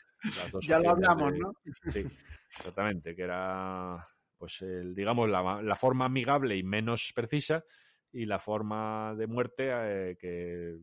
ya 0.62 0.80
lo 0.80 0.92
hablamos, 0.92 1.34
¿no? 1.38 1.54
Sí, 1.92 2.06
exactamente, 2.48 3.16
que 3.16 3.22
era, 3.22 4.08
pues, 4.38 4.62
el, 4.62 4.94
digamos, 4.94 5.30
la, 5.30 5.76
forma 5.76 6.06
amigable 6.06 6.58
y 6.58 6.64
menos 6.64 7.12
precisa 7.14 7.64
y 8.12 8.26
la 8.26 8.40
forma 8.40 9.16
de 9.16 9.28
muerte 9.28 9.70
eh, 9.72 10.18
que, 10.20 10.80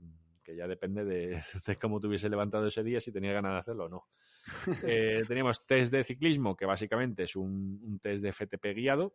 ya 0.57 0.67
depende 0.67 1.05
de, 1.67 1.77
cómo 1.81 2.01
te 2.01 2.07
hubiese 2.07 2.29
levantado 2.29 2.67
ese 2.67 2.83
día, 2.83 3.01
si 3.01 3.13
tenía 3.13 3.33
ganas 3.33 3.53
de 3.53 3.59
hacerlo 3.59 3.85
o 3.85 3.89
no. 3.89 4.09
teníamos 5.29 5.67
test 5.67 5.93
de 5.93 6.05
ciclismo, 6.05 6.57
que 6.57 6.65
básicamente 6.65 7.25
es 7.25 7.37
un, 7.37 7.81
un 7.83 7.99
test 7.99 8.23
de 8.23 8.33
FTP 8.33 8.75
guiado, 8.75 9.15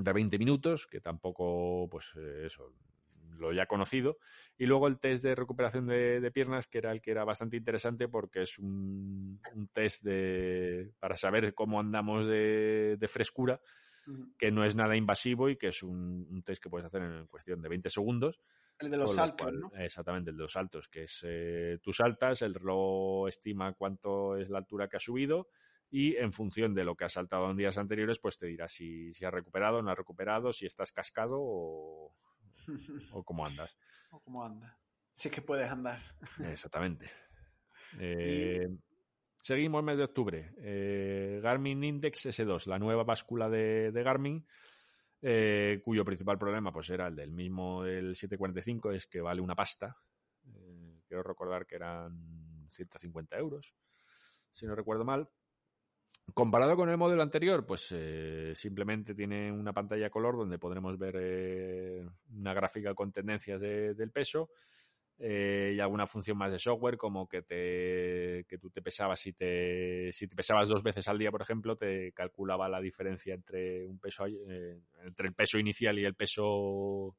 de 0.00 0.12
20 0.12 0.38
minutos, 0.38 0.86
que 0.86 1.00
tampoco, 1.00 1.88
pues 1.90 2.12
eh, 2.16 2.46
eso, 2.46 2.72
lo 3.38 3.52
ya 3.52 3.66
conocido. 3.66 4.18
Y 4.58 4.66
luego 4.66 4.88
el 4.88 4.98
test 4.98 5.24
de 5.24 5.34
recuperación 5.34 5.86
de, 5.86 6.30
piernas, 6.32 6.66
que 6.66 6.78
era 6.78 6.92
el 6.92 7.00
que 7.00 7.10
era 7.10 7.24
bastante 7.24 7.56
interesante 7.56 8.08
porque 8.08 8.42
es 8.42 8.58
un, 8.58 9.40
test 9.72 10.02
de, 10.04 10.92
para 10.98 11.16
saber 11.16 11.54
cómo 11.54 11.80
andamos 11.80 12.26
de, 12.26 12.98
frescura, 13.08 13.60
que 14.38 14.50
no 14.50 14.64
es 14.64 14.74
nada 14.74 14.96
invasivo 14.96 15.48
y 15.48 15.56
que 15.56 15.68
es 15.68 15.82
un, 15.82 16.42
test 16.44 16.62
que 16.62 16.70
puedes 16.70 16.86
hacer 16.86 17.02
en 17.02 17.26
cuestión 17.26 17.60
de 17.62 17.68
20 17.68 17.88
segundos. 17.90 18.40
El 18.78 18.90
de 18.90 18.96
los 18.96 19.14
saltos, 19.14 19.52
¿no? 19.52 19.70
Exactamente, 19.76 20.30
el 20.30 20.36
de 20.36 20.42
los 20.42 20.52
saltos, 20.52 20.88
que 20.88 21.02
es 21.02 21.20
eh, 21.22 21.78
tú 21.82 21.92
saltas, 21.92 22.40
el 22.40 22.54
reloj 22.54 23.28
estima 23.28 23.74
cuánto 23.74 24.36
es 24.36 24.48
la 24.48 24.58
altura 24.58 24.88
que 24.88 24.96
has 24.96 25.02
subido 25.02 25.48
y 25.90 26.16
en 26.16 26.32
función 26.32 26.72
de 26.72 26.84
lo 26.84 26.94
que 26.94 27.04
has 27.04 27.12
saltado 27.12 27.50
en 27.50 27.56
días 27.56 27.76
anteriores, 27.76 28.18
pues 28.20 28.38
te 28.38 28.46
dirá 28.46 28.68
si, 28.68 29.12
si 29.12 29.24
has 29.24 29.32
recuperado, 29.34 29.82
no 29.82 29.90
has 29.90 29.98
recuperado, 29.98 30.52
si 30.52 30.66
estás 30.66 30.92
cascado 30.92 31.36
o, 31.40 32.14
o 33.12 33.24
cómo 33.24 33.46
andas. 33.46 33.76
O 34.10 34.20
cómo 34.20 34.44
andas. 34.44 34.72
Si 35.12 35.28
es 35.28 35.34
que 35.34 35.42
puedes 35.42 35.70
andar. 35.70 36.00
Exactamente. 36.50 37.10
Eh, 37.98 38.68
seguimos 39.40 39.82
mes 39.82 39.96
de 39.96 40.04
octubre. 40.04 40.54
Eh, 40.58 41.40
Garmin 41.42 41.82
Index 41.84 42.26
S2, 42.26 42.66
la 42.66 42.78
nueva 42.78 43.04
báscula 43.04 43.48
de, 43.48 43.90
Garmin, 43.92 44.46
eh, 45.22 45.80
cuyo 45.84 46.04
principal 46.04 46.38
problema 46.38 46.72
pues 46.72 46.90
era 46.90 47.08
el 47.08 47.16
del 47.16 47.32
mismo 47.32 47.84
del 47.84 48.14
745, 48.14 48.92
es 48.92 49.06
que 49.06 49.20
vale 49.20 49.40
una 49.40 49.54
pasta. 49.54 49.96
quiero 51.06 51.22
recordar 51.22 51.66
que 51.66 51.76
eran 51.76 52.68
150 52.70 53.36
euros, 53.36 53.74
si 54.52 54.66
no 54.66 54.74
recuerdo 54.74 55.04
mal. 55.04 55.28
Comparado 56.34 56.76
con 56.76 56.88
el 56.88 56.96
modelo 56.96 57.22
anterior, 57.22 57.66
pues 57.66 57.88
eh, 57.92 58.52
simplemente 58.54 59.14
tiene 59.14 59.50
una 59.50 59.72
pantalla 59.72 60.10
color 60.10 60.36
donde 60.36 60.58
podremos 60.58 60.96
ver 60.98 61.16
eh, 61.18 62.06
una 62.32 62.54
gráfica 62.54 62.94
con 62.94 63.12
tendencias 63.12 63.60
del 63.60 64.10
peso 64.10 64.50
eh, 65.18 65.74
y 65.76 65.80
alguna 65.80 66.06
función 66.06 66.38
más 66.38 66.52
de 66.52 66.58
software 66.58 66.96
como 66.96 67.28
que 67.28 67.42
te 67.42 68.46
tú 68.58 68.70
te 68.70 68.80
pesabas 68.80 69.20
si 69.20 69.32
te 69.32 70.12
si 70.12 70.28
te 70.28 70.36
pesabas 70.36 70.68
dos 70.68 70.82
veces 70.82 71.08
al 71.08 71.18
día, 71.18 71.30
por 71.30 71.42
ejemplo, 71.42 71.76
te 71.76 72.12
calculaba 72.12 72.68
la 72.68 72.80
diferencia 72.80 73.34
entre 73.34 73.86
un 73.86 73.98
peso 73.98 74.26
entre 74.26 75.28
el 75.28 75.34
peso 75.34 75.58
inicial 75.58 75.98
y 75.98 76.04
el 76.04 76.14
peso 76.14 77.16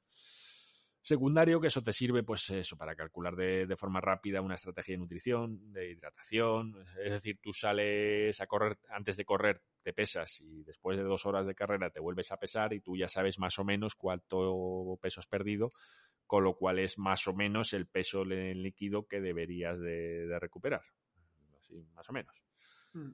secundario, 1.02 1.60
que 1.60 1.68
eso 1.68 1.82
te 1.82 1.94
sirve, 1.94 2.24
pues 2.24 2.50
eso, 2.52 2.78
para 2.78 2.96
calcular 2.96 3.36
de, 3.36 3.66
de, 3.66 3.76
forma 3.76 4.00
rápida 4.00 4.42
una 4.42 4.56
estrategia 4.56 4.94
de 4.94 5.00
nutrición, 5.00 5.72
de 5.74 5.92
hidratación. 5.92 6.76
Es 7.04 7.12
decir, 7.12 7.40
tú 7.42 7.54
sales 7.54 8.40
a 8.40 8.48
correr, 8.48 8.78
antes 8.90 9.18
de 9.18 9.26
correr 9.26 9.62
te 9.82 9.94
pesas 9.94 10.42
y 10.42 10.64
después 10.64 10.98
de 10.98 11.04
dos 11.04 11.26
horas 11.26 11.48
de 11.48 11.56
carrera 11.56 11.90
te 11.90 12.00
vuelves 12.00 12.32
a 12.32 12.38
pesar 12.38 12.74
y 12.74 12.82
tú 12.82 12.96
ya 12.96 13.08
sabes 13.08 13.40
más 13.40 13.58
o 13.58 13.64
menos 13.64 13.96
cuánto 13.96 14.98
peso 15.02 15.20
has 15.20 15.28
perdido, 15.28 15.70
con 16.28 16.44
lo 16.44 16.56
cual 16.56 16.80
es 16.80 16.98
más 16.98 17.28
o 17.28 17.34
menos 17.34 17.74
el 17.74 17.88
peso 17.88 18.24
líquido 18.24 19.08
que 19.08 19.22
deberías 19.22 19.80
de, 19.80 20.38
recuperar. 20.40 20.84
Así, 21.58 21.84
más 21.94 22.10
o 22.10 22.14
menos. 22.14 22.44
Mm. 22.94 23.12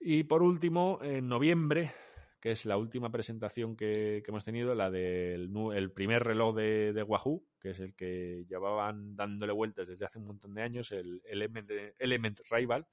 Y 0.00 0.24
por 0.24 0.42
último, 0.42 0.98
en 1.02 1.28
noviembre 1.28 1.94
que 2.42 2.50
es 2.50 2.66
la 2.66 2.76
última 2.76 3.08
presentación 3.12 3.76
que, 3.76 4.20
hemos 4.26 4.44
tenido, 4.44 4.74
la 4.74 4.90
del 4.90 5.48
el 5.76 5.92
primer 5.92 6.24
reloj 6.24 6.56
de, 6.56 7.04
Wahoo, 7.06 7.46
que 7.60 7.70
es 7.70 7.78
el 7.78 7.94
que 7.94 8.44
llevaban 8.48 9.14
dándole 9.14 9.52
vueltas 9.52 9.86
desde 9.86 10.06
hace 10.06 10.18
un 10.18 10.26
montón 10.26 10.52
de 10.52 10.62
años, 10.62 10.90
el 10.90 11.22
Element, 11.24 11.70
Element 12.00 12.40
Rival, 12.50 12.88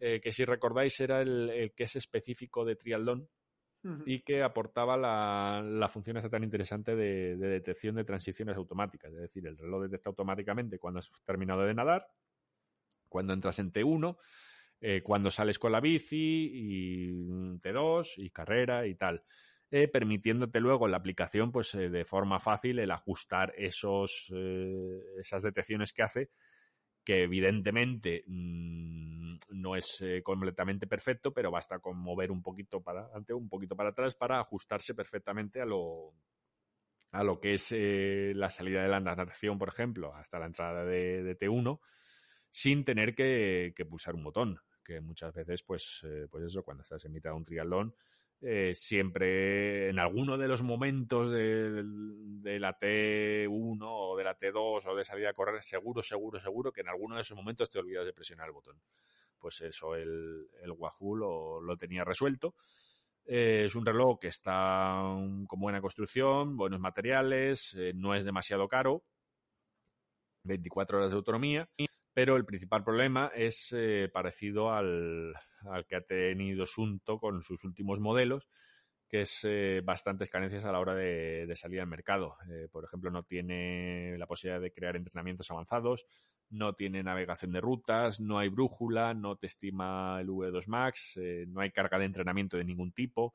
eh, 0.00 0.18
que 0.20 0.32
si 0.32 0.44
recordáis 0.44 0.98
era 0.98 1.22
el, 1.22 1.72
que 1.76 1.84
es 1.84 1.94
específico 1.94 2.64
de 2.64 2.74
triatlón 2.74 3.28
y 4.06 4.22
que 4.22 4.42
aportaba 4.42 4.96
la, 4.96 5.62
la 5.62 5.88
función 5.88 6.16
esta 6.16 6.30
tan 6.30 6.42
interesante 6.42 6.96
de, 6.96 7.36
de, 7.36 7.48
detección 7.48 7.94
de 7.94 8.04
transiciones 8.04 8.56
automáticas. 8.56 9.12
Es 9.12 9.20
decir, 9.20 9.46
el 9.46 9.56
reloj 9.56 9.82
detecta 9.82 10.10
automáticamente 10.10 10.80
cuando 10.80 10.98
has 10.98 11.12
terminado 11.24 11.62
de 11.62 11.74
nadar, 11.74 12.08
cuando 13.08 13.34
entras 13.34 13.60
en 13.60 13.70
T1 13.70 14.16
eh, 14.86 15.00
cuando 15.02 15.30
sales 15.30 15.58
con 15.58 15.72
la 15.72 15.80
bici 15.80 16.50
y 16.52 17.08
T2 17.58 18.18
y 18.18 18.28
carrera 18.28 18.86
y 18.86 18.94
tal. 18.96 19.24
Eh, 19.70 19.88
permitiéndote 19.88 20.60
luego 20.60 20.84
en 20.84 20.90
la 20.90 20.98
aplicación, 20.98 21.50
pues 21.50 21.74
eh, 21.74 21.88
de 21.88 22.04
forma 22.04 22.38
fácil, 22.38 22.78
el 22.78 22.90
ajustar 22.90 23.54
esos, 23.56 24.30
esas 25.18 25.42
detecciones 25.42 25.94
que 25.94 26.02
hace, 26.02 26.30
que 27.02 27.22
evidentemente 27.22 28.24
mm, 28.26 29.36
no 29.52 29.74
es 29.74 30.04
completamente 30.22 30.86
perfecto, 30.86 31.32
pero 31.32 31.50
basta 31.50 31.78
con 31.78 31.96
mover 31.96 32.30
un 32.30 32.42
poquito 32.42 32.82
para 32.82 33.04
adelante, 33.04 33.32
un 33.32 33.48
poquito 33.48 33.74
para 33.74 33.88
atrás 33.88 34.14
para 34.14 34.38
ajustarse 34.38 34.94
perfectamente 34.94 35.62
a 35.62 35.64
lo, 35.64 36.12
a 37.12 37.24
lo 37.24 37.40
que 37.40 37.54
es 37.54 37.74
la 38.36 38.50
salida 38.50 38.82
de 38.82 38.88
la 38.88 39.00
natación, 39.00 39.56
por 39.56 39.70
ejemplo, 39.70 40.14
hasta 40.14 40.38
la 40.38 40.44
entrada 40.44 40.84
de, 40.84 41.38
T1, 41.38 41.80
sin 42.50 42.84
tener 42.84 43.14
que, 43.14 43.72
pulsar 43.88 44.14
un 44.14 44.24
botón 44.24 44.60
que 44.84 45.00
muchas 45.00 45.32
veces, 45.34 45.62
pues, 45.62 46.02
eh, 46.04 46.26
pues 46.30 46.44
eso, 46.44 46.62
cuando 46.62 46.82
estás 46.82 47.04
en 47.04 47.12
mitad 47.12 47.30
de 47.30 47.36
un 47.36 47.44
triatlón, 47.44 47.94
eh, 48.40 48.72
siempre 48.74 49.88
en 49.88 49.98
alguno 49.98 50.36
de 50.36 50.46
los 50.46 50.62
momentos 50.62 51.30
de, 51.32 52.58
la 52.60 52.78
T1 52.78 53.78
o 53.80 54.16
de 54.16 54.24
la 54.24 54.38
T2 54.38 54.86
o 54.86 54.94
de 54.94 55.04
salida 55.04 55.30
a 55.30 55.32
correr, 55.32 55.62
seguro, 55.62 56.02
seguro, 56.02 56.38
seguro 56.38 56.72
que 56.72 56.82
en 56.82 56.88
alguno 56.88 57.14
de 57.14 57.22
esos 57.22 57.36
momentos 57.36 57.70
te 57.70 57.78
olvidas 57.78 58.04
de 58.04 58.12
presionar 58.12 58.46
el 58.46 58.52
botón. 58.52 58.80
Pues 59.38 59.60
eso, 59.62 59.94
el, 59.94 60.48
el 60.62 60.70
Wahoo 60.72 61.16
lo, 61.60 61.76
tenía 61.76 62.04
resuelto. 62.04 62.54
Eh, 63.26 63.64
es 63.64 63.74
un 63.74 63.86
reloj 63.86 64.18
que 64.20 64.28
está 64.28 65.00
con 65.48 65.60
buena 65.60 65.80
construcción, 65.80 66.56
buenos 66.56 66.80
materiales, 66.80 67.74
no 67.94 68.14
es 68.14 68.24
demasiado 68.24 68.68
caro, 68.68 69.02
24 70.44 70.98
horas 70.98 71.10
de 71.12 71.16
autonomía 71.16 71.68
pero 72.14 72.36
el 72.36 72.46
principal 72.46 72.84
problema 72.84 73.32
es 73.34 73.74
eh, 73.76 74.08
parecido 74.10 74.72
al, 74.72 75.34
que 75.88 75.96
ha 75.96 76.00
tenido 76.00 76.64
Sunto 76.64 77.18
con 77.18 77.42
sus 77.42 77.64
últimos 77.64 77.98
modelos, 77.98 78.48
que 79.08 79.22
es 79.22 79.40
eh, 79.42 79.82
bastantes 79.84 80.30
carencias 80.30 80.64
a 80.64 80.70
la 80.70 80.78
hora 80.78 80.94
de, 80.94 81.52
salir 81.56 81.80
al 81.80 81.88
mercado. 81.88 82.36
Eh, 82.48 82.68
por 82.70 82.84
ejemplo, 82.84 83.10
no 83.10 83.24
tiene 83.24 84.16
la 84.16 84.28
posibilidad 84.28 84.60
de 84.60 84.72
crear 84.72 84.94
entrenamientos 84.94 85.50
avanzados, 85.50 86.06
no 86.50 86.74
tiene 86.74 87.02
navegación 87.02 87.50
de 87.50 87.60
rutas, 87.60 88.20
no 88.20 88.38
hay 88.38 88.48
brújula, 88.48 89.12
no 89.12 89.34
te 89.34 89.48
estima 89.48 90.20
el 90.20 90.28
V2 90.28 90.68
Max, 90.68 91.18
no 91.48 91.60
hay 91.60 91.72
carga 91.72 91.98
de 91.98 92.04
entrenamiento 92.04 92.56
de 92.56 92.64
ningún 92.64 92.92
tipo. 92.92 93.34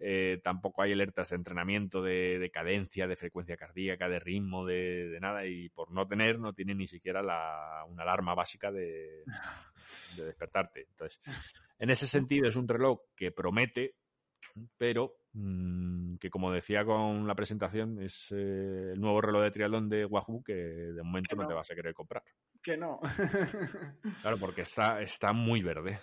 Eh, 0.00 0.40
tampoco 0.44 0.82
hay 0.82 0.92
alertas 0.92 1.30
de 1.30 1.36
entrenamiento 1.36 2.02
de, 2.02 2.50
cadencia, 2.52 3.06
de 3.06 3.16
frecuencia 3.16 3.56
cardíaca, 3.56 4.08
de 4.08 4.20
ritmo, 4.20 4.64
de, 4.64 5.18
nada. 5.20 5.46
Y 5.46 5.68
por 5.70 5.90
no 5.90 6.06
tener, 6.06 6.38
no 6.38 6.52
tiene 6.52 6.74
ni 6.74 6.86
siquiera 6.86 7.22
la, 7.22 7.84
una 7.88 8.04
alarma 8.04 8.34
básica 8.34 8.70
de, 8.70 9.24
despertarte. 10.16 10.86
Entonces, 10.90 11.20
en 11.78 11.90
ese 11.90 12.06
sentido, 12.06 12.46
es 12.46 12.56
un 12.56 12.68
reloj 12.68 13.00
que 13.16 13.32
promete, 13.32 13.96
pero 14.76 15.16
mm, 15.32 16.16
que, 16.16 16.30
como 16.30 16.52
decía 16.52 16.84
con 16.84 17.26
la 17.26 17.34
presentación, 17.34 18.00
es 18.00 18.30
eh, 18.30 18.92
el 18.92 19.00
nuevo 19.00 19.20
reloj 19.20 19.42
de 19.42 19.50
triatlón 19.50 19.88
de 19.88 20.04
Wahoo 20.04 20.42
que 20.44 20.54
de 20.54 21.02
momento 21.02 21.34
no. 21.34 21.46
te 21.46 21.54
vas 21.54 21.70
a 21.70 21.74
querer 21.74 21.92
comprar. 21.92 22.22
Que 22.62 22.76
no. 22.76 23.00
claro, 24.22 24.36
porque 24.38 24.62
está, 24.62 25.00
está 25.00 25.32
muy 25.32 25.62
verde. 25.62 25.98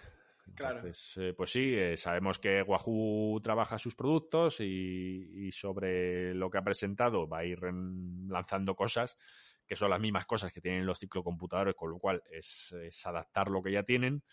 Entonces, 0.47 1.17
eh, 1.17 1.33
pues 1.35 1.51
sí, 1.51 1.73
eh, 1.73 1.97
sabemos 1.97 2.39
que 2.39 2.61
Wahoo 2.61 3.39
trabaja 3.41 3.77
sus 3.77 3.95
productos 3.95 4.59
y, 4.59 5.49
sobre 5.51 6.33
lo 6.33 6.49
que 6.49 6.57
ha 6.57 6.63
presentado 6.63 7.27
va 7.27 7.39
a 7.39 7.45
ir 7.45 7.59
lanzando 7.63 8.75
cosas 8.75 9.17
que 9.65 9.75
son 9.75 9.89
las 9.89 9.99
mismas 9.99 10.25
cosas 10.25 10.51
que 10.51 10.61
tienen 10.61 10.85
los 10.85 10.99
ciclocomputadores, 10.99 11.75
con 11.75 11.89
lo 11.89 11.99
cual 11.99 12.21
es, 12.29 12.73
adaptar 13.05 13.49
lo 13.49 13.61
que 13.61 13.71
ya 13.71 13.83
tienen, 13.83 14.23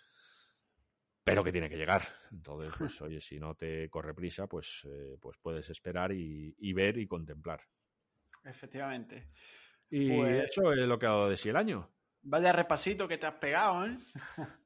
pero 1.25 1.43
que 1.43 1.53
tiene 1.53 1.71
que 1.71 1.77
llegar. 1.77 2.03
Entonces, 2.31 2.75
pues 2.77 3.01
oye, 3.03 3.21
si 3.21 3.39
no 3.39 3.55
te 3.55 3.89
corre 3.89 4.15
prisa, 4.15 4.47
pues, 4.47 4.83
eh, 4.85 5.17
pues 5.21 5.39
puedes 5.39 5.69
esperar 5.71 6.13
y, 6.13 6.73
ver 6.73 6.99
y 6.99 7.07
contemplar. 7.07 7.63
Efectivamente. 8.45 9.31
Y 9.89 10.17
pues 10.17 10.51
eso 10.51 10.73
es 10.73 10.87
lo 10.87 10.99
que 10.99 11.07
ha 11.07 11.11
dado 11.11 11.29
de 11.29 11.37
sí 11.37 11.49
el 11.49 11.57
año. 11.57 11.91
Vaya 12.23 12.53
repasito 12.53 13.09
que 13.09 13.19
te 13.19 13.27
has 13.27 13.35
pegado, 13.35 13.87
¿eh? 13.87 13.99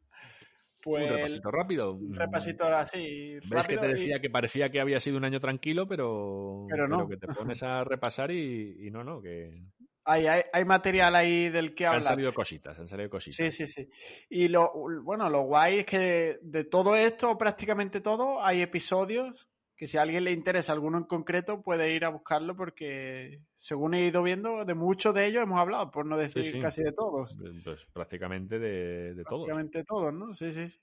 Pues, 0.87 1.11
un 1.11 1.17
repasito 1.17 1.51
rápido. 1.51 1.95
Un 1.95 2.15
repasito 2.15 2.65
así. 2.67 3.41
Ves 3.51 3.67
que 3.67 3.77
te 3.77 3.89
decía 3.89 4.21
que 4.21 4.31
parecía 4.31 4.71
que 4.71 4.81
había 4.81 5.01
sido 5.01 5.17
un 5.17 5.25
año 5.25 5.41
tranquilo, 5.41 5.89
pero, 5.89 6.65
pero, 6.71 6.87
no. 6.87 7.09
que 7.09 7.17
te 7.17 7.27
pones 7.27 7.61
a 7.65 7.83
repasar 7.83 8.31
y, 8.31 8.89
no, 8.93 9.03
no, 9.03 9.21
que... 9.21 9.65
Hay, 10.05 10.27
hay, 10.27 10.65
material 10.65 11.17
ahí 11.17 11.49
del 11.49 11.75
que 11.75 11.87
hablar. 11.87 12.03
Han 12.03 12.05
salido 12.05 12.33
cositas, 12.33 12.79
han 12.79 12.87
salido 12.87 13.11
cositas. 13.11 13.35
Sí, 13.35 13.51
sí, 13.51 13.67
sí. 13.67 13.89
Y 14.31 14.47
lo, 14.47 14.73
bueno, 15.03 15.29
lo 15.29 15.43
guay 15.43 15.79
es 15.81 15.87
que 15.87 16.39
de 16.41 16.63
todo 16.63 16.95
esto, 16.95 17.37
prácticamente 17.37 18.01
todo, 18.01 18.45
hay 18.45 18.63
episodios 18.63 19.49
que 19.77 19.87
si 19.87 19.99
a 19.99 20.03
alguien 20.03 20.25
le 20.25 20.33
interesa 20.33 20.73
alguno 20.73 20.97
en 20.97 21.05
concreto 21.05 21.63
puede 21.63 21.93
ir 21.93 22.07
a 22.07 22.09
buscarlo 22.09 22.57
porque 22.57 23.43
según 23.55 23.95
he 23.95 24.07
ido 24.07 24.23
viendo 24.23 24.65
de 24.65 24.75
muchos 24.75 25.13
de 25.13 25.27
ellos 25.27 25.43
hemos 25.43 25.61
hablado, 25.61 25.91
por 25.91 26.07
no 26.07 26.17
decir 26.17 26.59
casi 26.61 26.83
de 26.83 26.93
todos. 26.93 27.39
Pues 27.63 27.87
prácticamente 27.93 28.59
de, 28.59 29.15
de 29.15 29.25
todos. 29.25 29.45
Prácticamente 29.45 29.85
todos, 29.85 30.15
¿no? 30.15 30.33
Sí, 30.33 30.51
sí, 30.51 30.69
sí. 30.69 30.81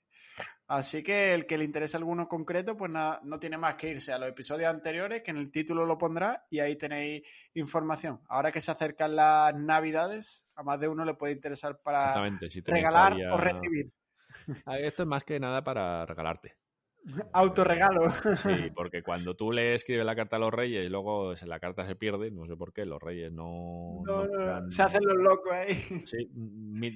Así 0.68 1.02
que 1.02 1.34
el 1.34 1.44
que 1.44 1.58
le 1.58 1.64
interese 1.64 1.96
alguno 1.96 2.22
en 2.22 2.28
concreto, 2.28 2.76
pues 2.76 2.90
nada, 2.90 3.20
no 3.24 3.38
tiene 3.38 3.58
más 3.58 3.74
que 3.74 3.90
irse 3.90 4.12
a 4.12 4.18
los 4.18 4.28
episodios 4.28 4.70
anteriores, 4.70 5.22
que 5.22 5.32
en 5.32 5.38
el 5.38 5.50
título 5.50 5.84
lo 5.84 5.98
pondrá 5.98 6.46
y 6.48 6.60
ahí 6.60 6.76
tenéis 6.76 7.22
información. 7.54 8.20
Ahora 8.28 8.52
que 8.52 8.60
se 8.60 8.70
acercan 8.70 9.16
las 9.16 9.54
navidades, 9.56 10.46
a 10.54 10.62
más 10.62 10.78
de 10.78 10.88
uno 10.88 11.04
le 11.04 11.14
puede 11.14 11.32
interesar 11.32 11.80
para 11.82 12.14
regalar 12.64 13.14
o 13.32 13.36
recibir. 13.38 13.92
Esto 14.78 15.02
es 15.02 15.08
más 15.08 15.24
que 15.24 15.38
nada 15.38 15.62
para 15.62 16.06
regalarte. 16.06 16.56
Autorregalo. 17.32 18.10
Sí, 18.10 18.70
porque 18.74 19.02
cuando 19.02 19.34
tú 19.34 19.52
le 19.52 19.74
escribes 19.74 20.04
la 20.04 20.16
carta 20.16 20.36
a 20.36 20.38
los 20.38 20.52
reyes 20.52 20.86
y 20.86 20.88
luego 20.88 21.34
la 21.44 21.60
carta 21.60 21.86
se 21.86 21.96
pierde, 21.96 22.30
no 22.30 22.46
sé 22.46 22.56
por 22.56 22.72
qué, 22.72 22.84
los 22.86 23.02
reyes 23.02 23.32
no... 23.32 24.02
Se 24.68 24.82
hacen 24.82 25.04
los 25.04 25.16
locos 25.16 25.52
ahí. 25.52 25.74
Sí, 26.06 26.28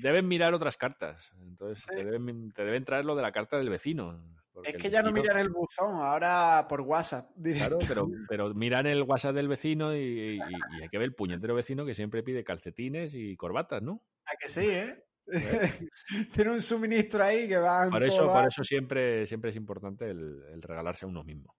deben 0.01 0.29
mirar 0.29 0.55
otras 0.55 0.77
cartas. 0.77 1.33
Entonces 1.41 1.85
te, 1.87 2.05
deben, 2.05 2.85
traer 2.85 3.05
lo 3.05 3.17
de 3.17 3.23
la 3.23 3.33
carta 3.33 3.59
del 3.59 3.71
vecino. 3.71 4.23
Es 4.65 4.77
que 4.77 4.91
ya 4.91 5.03
no 5.03 5.13
miran 5.13 5.39
el 5.39 5.51
buzón, 5.51 6.03
ahora 6.03 6.67
por 6.69 6.81
WhatsApp. 6.81 7.31
Claro, 7.41 7.79
pero, 7.87 8.09
pero 8.29 8.55
miran 8.55 8.87
el 8.87 9.03
WhatsApp 9.03 9.35
del 9.35 9.49
vecino 9.49 9.95
y, 9.95 10.37
y, 10.37 10.41
hay 10.83 10.89
que 10.91 10.99
ver 10.99 11.07
el 11.07 11.15
puñetero 11.15 11.55
vecino 11.55 11.87
que 11.87 11.95
siempre 11.95 12.25
pide 12.25 12.43
calcetines 12.43 13.15
y 13.15 13.37
corbatas, 13.37 13.83
¿no? 13.83 14.03
A 14.27 14.37
que 14.37 14.49
sí, 14.49 14.69
¿eh? 14.69 15.08
Tiene 16.35 16.51
un 16.51 16.63
suministro 16.63 17.25
ahí 17.25 17.49
que 17.49 17.59
va. 17.59 17.89
Por 17.91 18.03
eso, 18.03 18.27
por 18.27 18.47
eso 18.47 18.65
siempre, 18.65 19.27
siempre 19.27 19.51
es 19.51 19.57
importante 19.57 20.11
el, 20.11 20.63
regalarse 20.63 21.05
a 21.05 21.09
uno 21.09 21.23
mismo. 21.23 21.55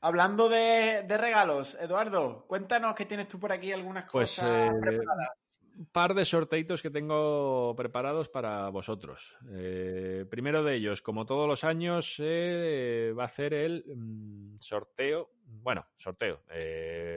Hablando 0.00 0.48
de, 0.48 1.04
regalos, 1.08 1.76
Eduardo, 1.80 2.46
cuéntanos 2.46 2.94
qué 2.94 3.06
tienes 3.06 3.28
tú 3.28 3.38
por 3.38 3.52
aquí, 3.52 3.72
algunas 3.72 4.10
pues, 4.10 4.36
cosas 4.36 4.68
eh, 4.68 4.78
preparadas. 4.80 5.30
Un 5.76 5.86
par 5.86 6.12
de 6.14 6.24
sorteitos 6.24 6.82
que 6.82 6.90
tengo 6.90 7.74
preparados 7.76 8.28
para 8.28 8.68
vosotros. 8.68 9.36
Eh, 9.52 10.24
primero 10.28 10.64
de 10.64 10.74
ellos, 10.74 11.02
como 11.02 11.24
todos 11.24 11.46
los 11.46 11.62
años, 11.62 12.16
eh, 12.18 13.12
va 13.16 13.22
a 13.22 13.26
hacer 13.26 13.54
el 13.54 13.84
mm, 13.86 14.56
sorteo. 14.60 15.30
Bueno, 15.44 15.86
sorteo. 15.94 16.42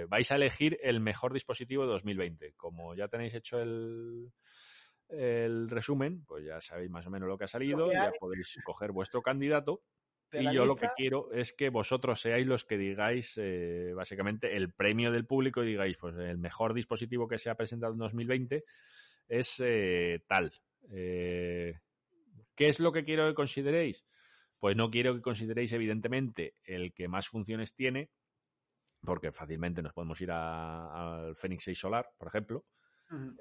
vais 0.07 0.31
a 0.31 0.35
elegir 0.35 0.77
el 0.83 0.99
mejor 0.99 1.33
dispositivo 1.33 1.83
de 1.83 1.89
2020. 1.89 2.53
Como 2.53 2.93
ya 2.93 3.07
tenéis 3.07 3.33
hecho 3.33 3.59
el, 3.59 4.31
el 5.11 5.69
resumen, 5.69 6.23
pues 6.25 6.45
ya 6.45 6.61
sabéis 6.61 6.89
más 6.89 7.05
o 7.05 7.09
menos 7.09 7.27
lo 7.27 7.37
que 7.37 7.45
ha 7.45 7.47
salido, 7.47 7.91
ya 7.91 8.11
podéis 8.19 8.57
coger 8.63 8.91
vuestro 8.91 9.21
candidato. 9.21 9.81
Y 10.33 10.53
yo 10.53 10.65
lo 10.65 10.77
que 10.77 10.87
quiero 10.95 11.29
es 11.33 11.51
que 11.51 11.69
vosotros 11.69 12.21
seáis 12.21 12.47
los 12.47 12.63
que 12.63 12.77
digáis 12.77 13.37
eh, 13.37 13.91
básicamente 13.93 14.55
el 14.55 14.71
premio 14.71 15.11
del 15.11 15.25
público 15.25 15.61
y 15.61 15.67
digáis, 15.67 15.97
pues 15.97 16.15
el 16.15 16.37
mejor 16.37 16.73
dispositivo 16.73 17.27
que 17.27 17.37
se 17.37 17.49
ha 17.49 17.55
presentado 17.55 17.91
en 17.91 17.99
2020 17.99 18.63
es 19.27 19.61
eh, 19.63 20.23
tal. 20.27 20.53
Eh, 20.89 21.79
¿Qué 22.55 22.69
es 22.69 22.79
lo 22.79 22.93
que 22.93 23.03
quiero 23.03 23.27
que 23.27 23.33
consideréis? 23.33 24.05
Pues 24.57 24.77
no 24.77 24.89
quiero 24.89 25.13
que 25.13 25.21
consideréis 25.21 25.73
evidentemente 25.73 26.55
el 26.63 26.93
que 26.93 27.09
más 27.09 27.27
funciones 27.27 27.75
tiene, 27.75 28.09
porque 29.03 29.33
fácilmente 29.33 29.81
nos 29.81 29.93
podemos 29.93 30.21
ir 30.21 30.31
al 30.31 31.35
Fenix 31.35 31.63
6 31.65 31.77
Solar, 31.77 32.09
por 32.17 32.29
ejemplo, 32.29 32.65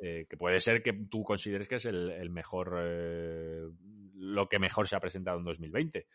eh, 0.03 0.27
que 0.29 0.37
puede 0.37 0.61
ser 0.61 0.83
que 0.83 0.93
tú 0.93 1.23
consideres 1.23 1.69
que 1.69 1.77
es 1.77 1.87
el, 1.87 2.31
mejor, 2.31 2.77
eh, 2.83 3.63
lo 4.15 4.49
que 4.49 4.59
mejor 4.59 4.89
se 4.89 4.97
ha 4.97 5.01
presentado 5.01 5.39
en 5.39 5.45
2020. 5.45 6.07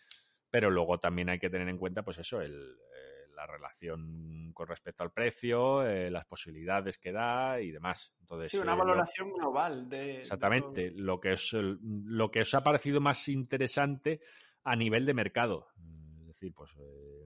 Pero 0.49 0.69
luego 0.69 0.98
también 0.99 1.30
hay 1.30 1.40
que 1.40 1.49
tener 1.49 1.68
en 1.68 1.77
cuenta, 1.77 2.03
pues 2.03 2.19
eso, 2.19 2.41
el, 2.41 2.53
eh, 2.53 3.27
la 3.36 3.45
relación 3.45 4.52
con 4.53 4.68
respecto 4.68 5.03
al 5.03 5.11
precio, 5.11 5.84
las 5.84 6.26
posibilidades 6.26 6.98
que 6.98 7.11
da 7.11 7.60
y 7.60 7.72
demás. 7.72 8.14
Entonces, 8.22 8.52
sí, 8.52 8.57
una 8.57 8.76
valoración 8.76 9.34
global 9.34 9.90
de. 9.90 10.19
Exactamente. 10.19 10.91
lo, 10.91 11.19
que 11.19 11.34
es, 11.34 11.52
lo 11.53 12.32
que 12.32 12.41
os 12.41 12.53
ha 12.53 12.64
parecido 12.64 13.02
más 13.02 13.27
interesante 13.27 14.22
a 14.64 14.76
nivel 14.76 15.06
de 15.06 15.14
mercado. 15.14 15.68
Es 16.22 16.27
decir, 16.27 16.53
pues 16.53 16.73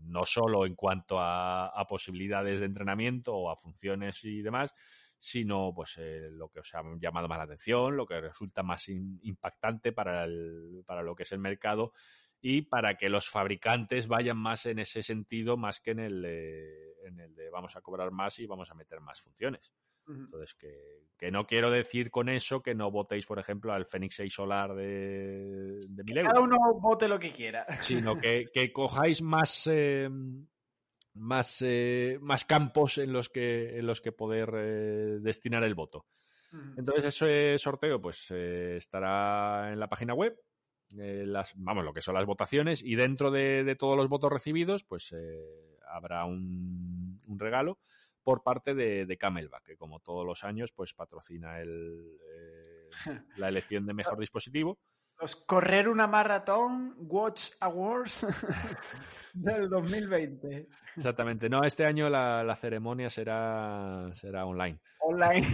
no 0.04 0.26
solo 0.26 0.66
en 0.66 0.76
cuanto 0.76 1.20
a, 1.20 1.68
a 1.68 1.86
posibilidades 1.86 2.60
de 2.60 2.66
entrenamiento 2.66 3.34
o 3.36 3.52
a 3.52 3.56
funciones 3.56 4.24
y 4.24 4.42
demás, 4.42 4.74
sino 5.20 5.74
pues 5.76 5.98
eh, 5.98 6.30
lo 6.32 6.50
que 6.50 6.62
os 6.62 6.74
ha 6.74 6.82
llamado 6.98 7.28
más 7.28 7.38
la 7.38 7.44
atención, 7.44 7.98
lo 7.98 8.08
que 8.08 8.20
resulta 8.22 8.64
más 8.64 8.88
impactante 8.88 9.92
para, 9.92 10.24
el, 10.24 10.84
para 10.86 11.04
lo 11.04 11.14
que 11.14 11.24
es 11.24 11.32
el 11.34 11.40
mercado 11.40 11.92
y 12.42 12.62
para 12.62 12.96
que 12.96 13.10
los 13.10 13.30
fabricantes 13.30 14.08
vayan 14.08 14.38
más 14.38 14.66
en 14.66 14.80
ese 14.80 15.04
sentido 15.04 15.58
más 15.58 15.82
que 15.82 15.92
en 15.92 16.00
el, 16.00 16.22
de, 16.22 16.94
en 17.06 17.20
el 17.20 17.36
de 17.36 17.50
vamos 17.50 17.76
a 17.76 17.82
cobrar 17.82 18.12
más 18.12 18.40
y 18.40 18.48
vamos 18.48 18.72
a 18.72 18.76
meter 18.76 19.02
más 19.02 19.22
funciones. 19.22 19.74
Entonces, 20.08 20.56
que, 20.56 21.04
que, 21.20 21.30
no 21.30 21.46
quiero 21.46 21.70
decir 21.70 22.10
con 22.10 22.30
eso 22.30 22.64
que 22.64 22.74
no 22.74 22.90
votéis, 22.90 23.28
por 23.28 23.38
ejemplo, 23.38 23.74
al 23.74 23.86
Fenix 23.86 24.16
6 24.16 24.34
Solar 24.34 24.74
de, 24.74 25.78
de 25.88 26.22
Cada 26.24 26.42
uno 26.42 26.58
vote 26.82 27.08
lo 27.08 27.20
que 27.20 27.30
quiera. 27.30 27.68
Sino 27.80 28.16
que, 28.16 28.46
que 28.52 28.74
cojáis 28.74 29.22
más, 29.22 29.68
eh, 29.68 30.10
más, 31.20 31.62
eh, 31.62 32.18
más 32.22 32.46
campos 32.46 32.98
en 32.98 33.12
los 33.12 33.30
que, 33.30 33.78
en 33.78 33.86
los 33.86 34.02
que 34.02 34.12
poder 34.12 34.52
eh, 34.56 35.20
destinar 35.22 35.64
el 35.64 35.76
voto. 35.76 36.06
Entonces, 36.78 37.06
ese 37.06 37.56
sorteo 37.60 38.02
pues 38.02 38.32
eh, 38.32 38.78
estará 38.78 39.72
en 39.72 39.80
la 39.80 39.88
página 39.88 40.16
web. 40.16 40.36
las, 40.90 41.54
vamos, 41.56 41.86
lo 41.86 41.94
que 41.94 42.02
son 42.02 42.16
las 42.16 42.26
votaciones 42.26 42.84
y 42.84 42.96
dentro 42.96 43.30
de, 43.30 43.76
todos 43.78 43.96
los 43.96 44.10
votos 44.10 44.32
recibidos, 44.32 44.84
pues 44.84 45.14
habrá 45.88 46.26
un, 46.26 47.22
un, 47.28 47.40
regalo 47.40 47.78
por 48.24 48.42
parte 48.42 48.74
de, 48.74 49.06
de, 49.06 49.18
Camelback, 49.18 49.64
que 49.64 49.78
como 49.78 50.00
todos 50.00 50.26
los 50.26 50.44
años, 50.44 50.72
pues 50.72 50.96
patrocina 50.96 51.60
el, 51.60 52.18
la 53.38 53.50
elección 53.50 53.86
de 53.86 53.94
mejor 53.94 54.20
dispositivo. 54.20 54.80
Los 55.20 55.36
Correr 55.36 55.90
una 55.90 56.08
Maratón 56.08 56.96
Watch 56.98 57.52
Awards 57.60 58.26
del 59.34 59.70
2020. 59.70 60.70
Exactamente. 60.96 61.50
No, 61.50 61.64
este 61.64 61.86
año 61.86 62.10
la, 62.10 62.56
ceremonia 62.56 63.10
será, 63.10 64.10
será 64.14 64.46
online. 64.46 64.80
Online. 65.02 65.46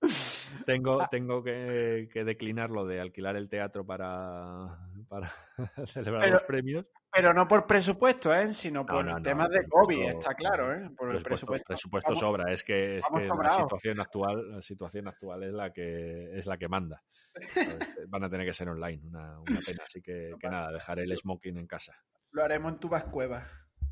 tengo 0.66 1.00
ah. 1.00 1.08
tengo 1.08 1.42
que, 1.42 2.08
declinar 2.12 2.70
lo 2.70 2.84
de 2.84 3.00
alquilar 3.00 3.36
el 3.36 3.48
teatro 3.48 3.86
para, 3.86 4.76
para 5.08 5.30
celebrar 5.86 6.28
los 6.28 6.42
premios. 6.42 6.84
Pero 7.16 7.32
no 7.32 7.48
por 7.48 7.66
presupuesto, 7.66 8.34
¿eh? 8.34 8.52
sino 8.52 8.84
por 8.84 9.22
temas 9.22 9.48
de 9.48 9.66
COVID, 9.66 10.08
está 10.10 10.34
claro, 10.34 10.74
¿eh? 10.74 10.90
Por 10.94 11.16
el 11.16 11.22
presupuesto. 11.22 11.68
presupuesto 11.68 12.14
sobra, 12.14 12.52
es 12.52 12.62
que, 12.62 12.98
es 12.98 13.06
que 13.06 13.26
la 13.26 13.50
situación 13.50 14.00
actual, 14.00 14.50
la 14.56 14.60
situación 14.60 15.08
actual 15.08 15.42
es 15.44 15.52
la 15.52 15.72
que 15.72 16.36
es 16.36 16.44
la 16.44 16.58
que 16.58 16.68
manda. 16.68 17.02
Van 18.08 18.24
a 18.24 18.28
tener 18.28 18.46
que 18.46 18.52
ser 18.52 18.68
online, 18.68 19.00
una, 19.08 19.40
pena, 19.44 19.84
así 19.84 20.02
que, 20.02 20.34
que 20.38 20.48
nada, 20.50 20.70
dejaré 20.70 21.04
el 21.04 21.16
smoking 21.16 21.56
en 21.56 21.66
casa. 21.66 21.96
Lo 22.32 22.44
haremos 22.44 22.72
en 22.72 22.80
tu 22.80 22.90
cueva. 23.10 23.46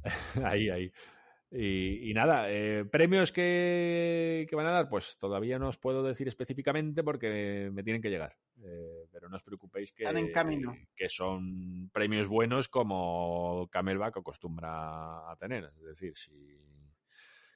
ahí, 0.44 0.68
ahí. 0.68 0.92
Y, 1.56 2.12
nada, 2.14 2.50
eh, 2.50 2.84
premios 2.84 3.30
que, 3.30 4.48
van 4.52 4.66
a 4.66 4.72
dar, 4.72 4.88
pues 4.88 5.16
todavía 5.18 5.56
no 5.56 5.68
os 5.68 5.78
puedo 5.78 6.02
decir 6.02 6.26
específicamente 6.26 7.04
porque 7.04 7.70
me 7.72 7.84
tienen 7.84 8.02
que 8.02 8.10
llegar. 8.10 8.36
Eh, 8.66 9.06
pero 9.12 9.28
no 9.28 9.36
os 9.36 9.42
preocupéis 9.42 9.92
que, 9.92 10.04
que 10.96 11.08
son 11.08 11.90
premios 11.92 12.28
buenos 12.28 12.68
como 12.68 13.68
Camelback 13.70 14.16
acostumbra 14.16 15.30
a 15.30 15.36
tener. 15.38 15.70
Es 15.76 15.84
decir, 15.84 16.16
si, 16.16 16.58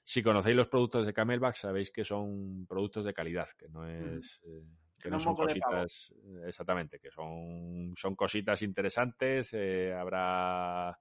si 0.05 0.23
conocéis 0.23 0.57
los 0.57 0.69
productos 0.69 1.07
de 1.07 1.15
Camelback, 1.15 1.55
sabéis 1.55 1.91
que 1.91 2.05
son 2.05 2.67
productos 2.67 3.05
de 3.05 3.15
calidad, 3.15 3.49
que 3.57 3.69
no 3.69 3.89
es. 3.89 4.41
Eh, 4.45 4.65
que 5.01 5.11
no, 5.11 5.21
son 5.21 5.37
cositas, 5.37 6.13
exactamente, 6.45 6.99
que 6.99 7.13
son, 7.13 7.93
son 7.95 8.17
cositas 8.17 8.63
interesantes, 8.63 9.55
habrá 9.97 10.99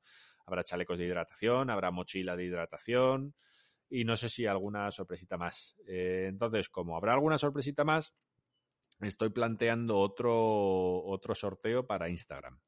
Habrá 0.47 0.63
chalecos 0.63 0.97
de 0.97 1.05
hidratación, 1.05 1.69
habrá 1.69 1.91
mochila 1.91 2.38
de 2.38 2.45
hidratación 2.45 3.35
y 3.89 4.05
no 4.05 4.15
sé 4.15 4.29
si 4.29 4.45
alguna 4.45 4.89
sorpresita 4.91 5.38
más. 5.38 5.75
Eh, 5.85 6.27
entonces, 6.29 6.69
como 6.69 6.95
habrá 6.95 7.13
alguna 7.13 7.38
sorpresita 7.38 7.84
más, 7.84 8.13
estoy 9.02 9.30
planteando 9.30 9.98
otro, 9.98 11.03
otro 11.06 11.36
sorteo 11.36 11.86
para 11.86 12.10
Instagram. 12.10 12.60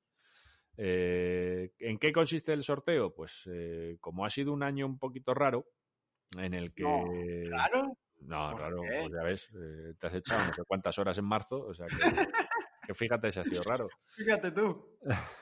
Eh, 0.78 1.72
¿En 1.80 1.98
qué 1.98 2.12
consiste 2.12 2.54
el 2.54 2.64
sorteo? 2.64 3.14
Pues 3.14 3.50
eh, 3.52 3.98
como 4.00 4.26
ha 4.26 4.30
sido 4.30 4.54
un 4.54 4.64
año 4.64 4.86
un 4.86 5.00
poquito 5.00 5.34
raro, 5.34 5.66
en 6.38 6.54
el 6.54 6.74
que... 6.74 6.84
No, 6.84 7.06
¿Raro? 7.50 7.98
No, 8.22 8.58
raro, 8.58 8.82
pues 8.82 9.10
ya 9.12 9.24
ves, 9.24 9.50
te 9.98 10.08
has 10.08 10.14
echado 10.14 10.46
no 10.46 10.54
sé 10.54 10.62
cuántas 10.68 10.98
horas 11.00 11.18
en 11.18 11.26
marzo, 11.26 11.62
o 11.62 11.74
sea 11.74 11.86
que... 11.88 11.96
que 12.86 12.94
fíjate 12.94 13.32
si 13.32 13.40
ha 13.40 13.44
sido 13.44 13.62
raro. 13.64 13.88
Fíjate 14.16 14.52
tú. 14.52 14.98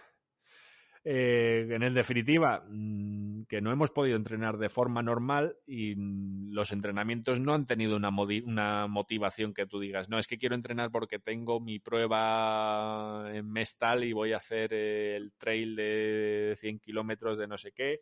Eh, 1.09 1.65
en 1.69 1.83
el 1.83 1.93
definitiva, 1.93 2.65
mm, 2.67 3.43
que 3.43 3.61
no 3.61 3.71
hemos 3.71 3.91
podido 3.91 4.17
entrenar 4.17 4.57
de 4.57 4.67
forma 4.67 5.01
normal 5.01 5.55
y 5.65 5.95
mm, 5.95 6.51
los 6.51 6.73
entrenamientos 6.73 7.39
no 7.39 7.53
han 7.53 7.65
tenido 7.65 7.95
una, 7.95 8.09
una 8.09 8.87
motivación 8.87 9.53
que 9.53 9.65
tú 9.65 9.79
digas, 9.79 10.09
no, 10.09 10.19
es 10.19 10.27
que 10.27 10.37
quiero 10.37 10.53
entrenar 10.53 10.91
porque 10.91 11.17
tengo 11.17 11.61
mi 11.61 11.79
prueba 11.79 13.31
en 13.33 13.49
mes 13.49 13.77
tal 13.77 14.03
y 14.03 14.11
voy 14.11 14.33
a 14.33 14.37
hacer 14.37 14.73
el 14.73 15.31
trail 15.37 15.77
de 15.77 16.57
100 16.59 16.79
kilómetros 16.79 17.37
de 17.37 17.47
no 17.47 17.57
sé 17.57 17.71
qué. 17.71 17.99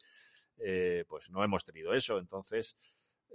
Eh, 0.57 1.05
pues 1.07 1.29
no 1.29 1.43
hemos 1.43 1.63
tenido 1.63 1.93
eso. 1.93 2.17
Entonces, 2.17 2.75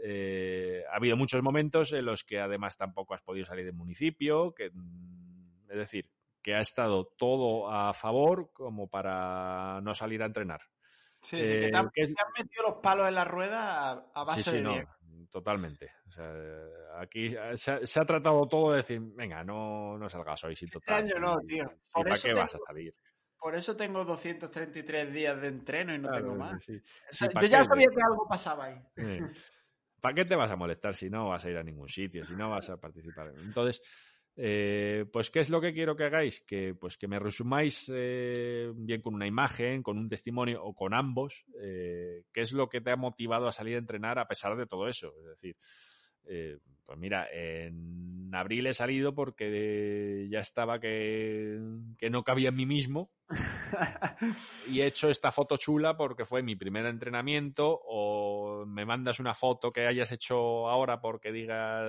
eh, 0.02 0.82
ha 0.90 0.96
habido 0.96 1.16
muchos 1.16 1.44
momentos 1.44 1.92
en 1.92 2.06
los 2.06 2.24
que 2.24 2.40
además 2.40 2.76
tampoco 2.76 3.14
has 3.14 3.22
podido 3.22 3.46
salir 3.46 3.66
del 3.66 3.74
municipio, 3.74 4.52
mm, 4.72 5.70
es 5.70 5.76
decir, 5.76 6.10
que 6.42 6.54
ha 6.54 6.60
estado 6.60 7.06
todo 7.16 7.70
a 7.70 7.92
favor 7.92 8.50
como 8.52 8.88
para 8.88 9.80
no 9.82 9.94
salir 9.94 10.22
a 10.22 10.26
entrenar. 10.26 10.60
Sí, 11.22 11.44
sí, 11.44 11.52
que 11.52 11.68
te 11.68 11.76
han, 11.76 11.90
metido 12.38 12.62
los 12.66 12.74
palos 12.76 13.06
en 13.06 13.14
la 13.14 13.24
rueda 13.24 14.10
a, 14.14 14.24
base 14.24 14.42
sí, 14.42 14.50
sí, 14.50 14.62
no, 14.62 14.74
totalmente. 15.30 15.92
O 16.08 16.10
sea, 16.10 16.32
aquí 16.98 17.34
se 17.54 18.00
ha, 18.00 18.04
tratado 18.04 18.46
todo 18.48 18.70
de 18.70 18.78
decir, 18.78 19.00
venga, 19.00 19.44
no, 19.44 19.98
no 19.98 20.08
salgas 20.08 20.42
hoy, 20.44 20.56
sin 20.56 20.68
este 20.68 20.80
total. 20.80 21.04
Este 21.04 21.16
año 21.16 21.26
no, 21.26 21.38
tío. 21.46 21.70
¿Para 21.92 22.16
qué 22.16 22.32
vas 22.32 22.54
a 22.54 22.58
salir? 22.66 22.94
Por 23.38 23.54
eso 23.54 23.76
tengo 23.76 24.04
233 24.04 25.12
días 25.12 25.40
de 25.40 25.48
entreno 25.48 25.94
y 25.94 25.98
no 25.98 26.10
tengo 26.10 26.34
más. 26.34 26.62
yo 26.66 27.46
ya 27.46 27.62
sabía 27.62 27.86
que 27.88 28.02
algo 28.02 28.26
pasaba 28.28 28.66
ahí. 28.66 28.82
¿Para 30.00 30.14
qué 30.14 30.24
te 30.24 30.36
vas 30.36 30.50
a 30.50 30.56
molestar 30.56 30.94
si 30.94 31.10
no 31.10 31.28
vas 31.28 31.44
a 31.44 31.50
ir 31.50 31.56
a 31.58 31.62
ningún 31.62 31.88
sitio, 31.88 32.24
si 32.24 32.34
no 32.34 32.50
vas 32.50 32.70
a 32.70 32.78
participar? 32.78 33.32
Entonces, 33.44 33.82
eh, 34.42 35.04
pues, 35.12 35.28
¿qué 35.28 35.40
es 35.40 35.50
lo 35.50 35.60
que 35.60 35.74
quiero 35.74 35.94
que 35.94 36.04
hagáis? 36.04 36.40
Que, 36.40 36.74
pues, 36.74 36.96
que 36.96 37.06
me 37.06 37.18
resumáis 37.18 37.92
eh, 37.94 38.72
bien 38.74 39.02
con 39.02 39.14
una 39.14 39.26
imagen, 39.26 39.82
con 39.82 39.98
un 39.98 40.08
testimonio 40.08 40.64
o 40.64 40.72
con 40.72 40.94
ambos, 40.94 41.44
eh, 41.62 42.22
qué 42.32 42.40
es 42.40 42.54
lo 42.54 42.66
que 42.70 42.80
te 42.80 42.90
ha 42.90 42.96
motivado 42.96 43.48
a 43.48 43.52
salir 43.52 43.74
a 43.74 43.80
entrenar 43.80 44.18
a 44.18 44.26
pesar 44.26 44.56
de 44.56 44.64
todo 44.64 44.88
eso. 44.88 45.12
Es 45.20 45.26
decir, 45.26 45.56
pues 46.24 46.98
mira, 46.98 47.28
en 47.32 48.30
abril 48.34 48.66
he 48.66 48.74
salido 48.74 49.14
porque 49.14 50.28
ya 50.30 50.40
estaba 50.40 50.80
que, 50.80 51.58
que 51.98 52.10
no 52.10 52.24
cabía 52.24 52.50
en 52.50 52.56
mí 52.56 52.66
mismo 52.66 53.12
y 54.70 54.80
he 54.80 54.86
hecho 54.86 55.08
esta 55.08 55.32
foto 55.32 55.56
chula 55.56 55.96
porque 55.96 56.24
fue 56.24 56.42
mi 56.42 56.56
primer 56.56 56.86
entrenamiento 56.86 57.80
o 57.84 58.64
me 58.66 58.84
mandas 58.84 59.20
una 59.20 59.34
foto 59.34 59.72
que 59.72 59.86
hayas 59.86 60.12
hecho 60.12 60.68
ahora 60.68 61.00
porque 61.00 61.32
digas, 61.32 61.84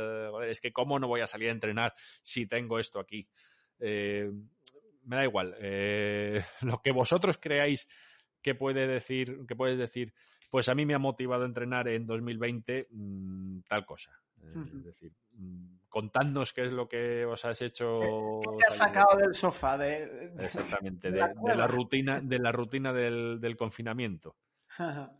es 0.47 0.59
que 0.59 0.71
cómo 0.71 0.99
no 0.99 1.07
voy 1.07 1.21
a 1.21 1.27
salir 1.27 1.49
a 1.49 1.53
entrenar 1.53 1.93
si 2.21 2.45
tengo 2.45 2.79
esto 2.79 2.99
aquí. 2.99 3.27
Eh, 3.79 4.31
me 5.03 5.15
da 5.15 5.23
igual. 5.23 5.55
Eh, 5.59 6.43
lo 6.61 6.81
que 6.81 6.91
vosotros 6.91 7.37
creáis 7.37 7.87
que 8.41 8.55
puede 8.55 8.87
decir, 8.87 9.45
que 9.47 9.55
puedes 9.55 9.77
decir, 9.77 10.13
pues 10.51 10.67
a 10.67 10.75
mí 10.75 10.85
me 10.85 10.93
ha 10.93 10.99
motivado 10.99 11.43
a 11.43 11.45
entrenar 11.47 11.87
en 11.87 12.05
2020 12.05 12.89
mm, 12.91 13.61
tal 13.67 13.85
cosa. 13.85 14.11
Eh, 14.43 14.53
es 14.65 14.83
decir, 14.83 15.13
mm, 15.33 15.87
contadnos 15.87 16.51
qué 16.51 16.65
es 16.65 16.73
lo 16.73 16.89
que 16.89 17.25
os 17.25 17.45
has 17.45 17.61
hecho. 17.61 18.01
¿Qué 18.43 18.57
te 18.57 18.67
has 18.67 18.75
sacado 18.75 19.17
del 19.17 19.33
sofá? 19.33 19.77
De, 19.77 20.33
Exactamente, 20.37 21.09
de, 21.09 21.19
la 21.55 21.67
rutina, 21.67 22.19
de 22.19 22.37
la 22.37 22.51
rutina 22.51 22.91
del, 22.91 23.55
confinamiento. 23.57 24.35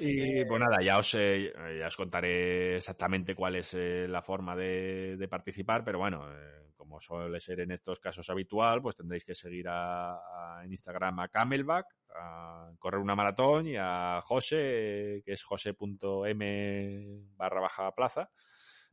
y 0.00 0.44
pues 0.44 0.60
nada, 0.60 0.82
ya 0.84 0.98
os, 0.98 1.14
eh, 1.14 1.52
ya 1.78 1.86
os 1.86 1.96
contaré 1.96 2.76
exactamente 2.76 3.36
cuál 3.36 3.54
es 3.54 3.74
eh, 3.74 4.08
la 4.08 4.22
forma 4.22 4.56
de, 4.56 5.24
participar, 5.30 5.84
pero 5.84 6.00
bueno, 6.00 6.26
como 6.86 7.00
suele 7.00 7.40
ser 7.40 7.60
en 7.60 7.72
estos 7.72 7.98
casos 7.98 8.30
habitual, 8.30 8.80
pues 8.80 8.94
tendréis 8.94 9.24
que 9.24 9.34
seguir 9.34 9.66
a, 9.68 10.60
en 10.62 10.70
Instagram 10.70 11.18
a 11.18 11.28
Camelback, 11.28 11.86
a 12.14 12.70
correr 12.78 13.00
una 13.00 13.16
maratón 13.16 13.66
y 13.66 13.74
a 13.76 14.20
José, 14.22 15.20
que 15.24 15.32
es 15.32 15.42
jose.m 15.42 15.74
barra 17.36 17.60
baja 17.60 17.92
plaza. 17.92 18.30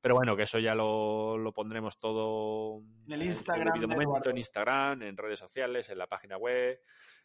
Pero 0.01 0.15
bueno, 0.15 0.35
que 0.35 0.43
eso 0.43 0.59
ya 0.59 0.73
lo, 0.73 1.51
pondremos 1.55 1.97
todo 1.99 2.81
en 3.05 3.13
el 3.13 3.23
Instagram. 3.23 3.81
En, 3.81 3.89
momento, 3.89 4.31
en 4.31 4.37
Instagram, 4.37 5.03
en 5.03 5.15
redes 5.15 5.39
sociales, 5.39 5.87
en 5.89 5.97
la 5.99 6.07
página 6.07 6.37
web. 6.37 6.81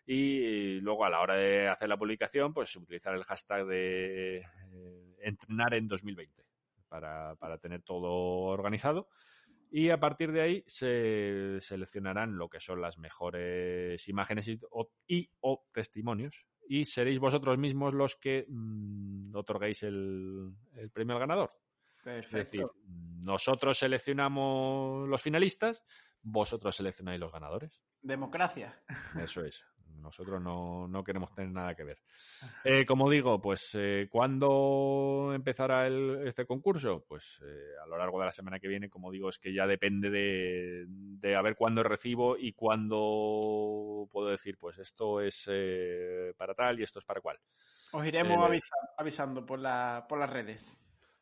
Y 0.06 0.80
luego 0.80 1.04
a 1.04 1.10
la 1.10 1.20
hora 1.20 1.34
de 1.34 1.66
hacer 1.68 1.88
la 1.88 1.96
publicación, 1.96 2.54
pues 2.54 2.76
utilizar 2.76 3.14
el 3.14 3.24
hashtag 3.24 3.66
de 3.66 4.36
eh, 4.38 5.16
entrenar 5.22 5.74
en 5.74 5.88
2020 5.88 6.44
para, 6.88 7.34
para 7.36 7.58
tener 7.58 7.82
todo 7.82 8.10
organizado. 8.12 9.08
Y 9.70 9.90
a 9.90 10.00
partir 10.00 10.32
de 10.32 10.40
ahí 10.40 10.64
se 10.66 11.60
seleccionarán 11.60 12.36
lo 12.36 12.48
que 12.48 12.60
son 12.60 12.80
las 12.80 12.98
mejores 12.98 14.08
imágenes 14.08 14.48
y 15.06 15.30
o, 15.40 15.66
testimonios. 15.72 16.46
Y 16.66 16.84
seréis 16.84 17.18
vosotros 17.18 17.58
mismos 17.58 17.94
los 17.94 18.16
que 18.16 18.46
mm, 18.48 19.34
otorguéis 19.34 19.82
el, 19.82 20.54
premio 20.92 21.14
al 21.14 21.20
ganador. 21.20 21.50
Perfecto. 22.02 22.38
Es 22.38 22.50
decir, 22.50 22.66
nosotros 23.20 23.78
seleccionamos 23.78 25.08
los 25.08 25.20
finalistas, 25.20 25.82
vosotros 26.22 26.76
seleccionáis 26.76 27.20
los 27.20 27.32
ganadores. 27.32 27.82
Democracia. 28.00 28.82
Eso 29.20 29.44
es. 29.44 29.64
Nosotros 30.00 30.40
no, 30.40 31.02
queremos 31.04 31.32
tener 31.34 31.50
nada 31.50 31.74
que 31.74 31.84
ver. 31.84 31.98
Eh, 32.64 32.84
como 32.84 33.10
digo, 33.10 33.40
pues 33.40 33.70
eh, 33.74 34.08
¿cuándo 34.10 35.32
empezará 35.34 35.86
el, 35.86 36.26
este 36.26 36.46
concurso? 36.46 37.04
Pues 37.06 37.40
eh, 37.44 37.74
a 37.82 37.86
lo 37.86 37.98
largo 37.98 38.18
de 38.18 38.26
la 38.26 38.32
semana 38.32 38.58
que 38.58 38.68
viene, 38.68 38.88
como 38.88 39.10
digo, 39.10 39.28
es 39.28 39.38
que 39.38 39.52
ya 39.52 39.66
depende 39.66 40.10
de, 40.10 40.84
de 40.88 41.36
a 41.36 41.42
ver 41.42 41.56
cuándo 41.56 41.82
recibo 41.82 42.36
y 42.36 42.52
cuándo 42.52 44.08
puedo 44.10 44.28
decir, 44.28 44.56
pues 44.58 44.78
esto 44.78 45.20
es 45.20 45.50
para 46.36 46.54
tal 46.54 46.80
y 46.80 46.82
esto 46.82 46.98
es 46.98 47.04
para 47.04 47.20
cual. 47.20 47.38
Os 47.92 48.06
iremos 48.06 48.50
avisando 48.96 49.46
por, 49.46 49.58
la, 49.58 50.06
por 50.08 50.18
las 50.18 50.30
redes. 50.30 50.76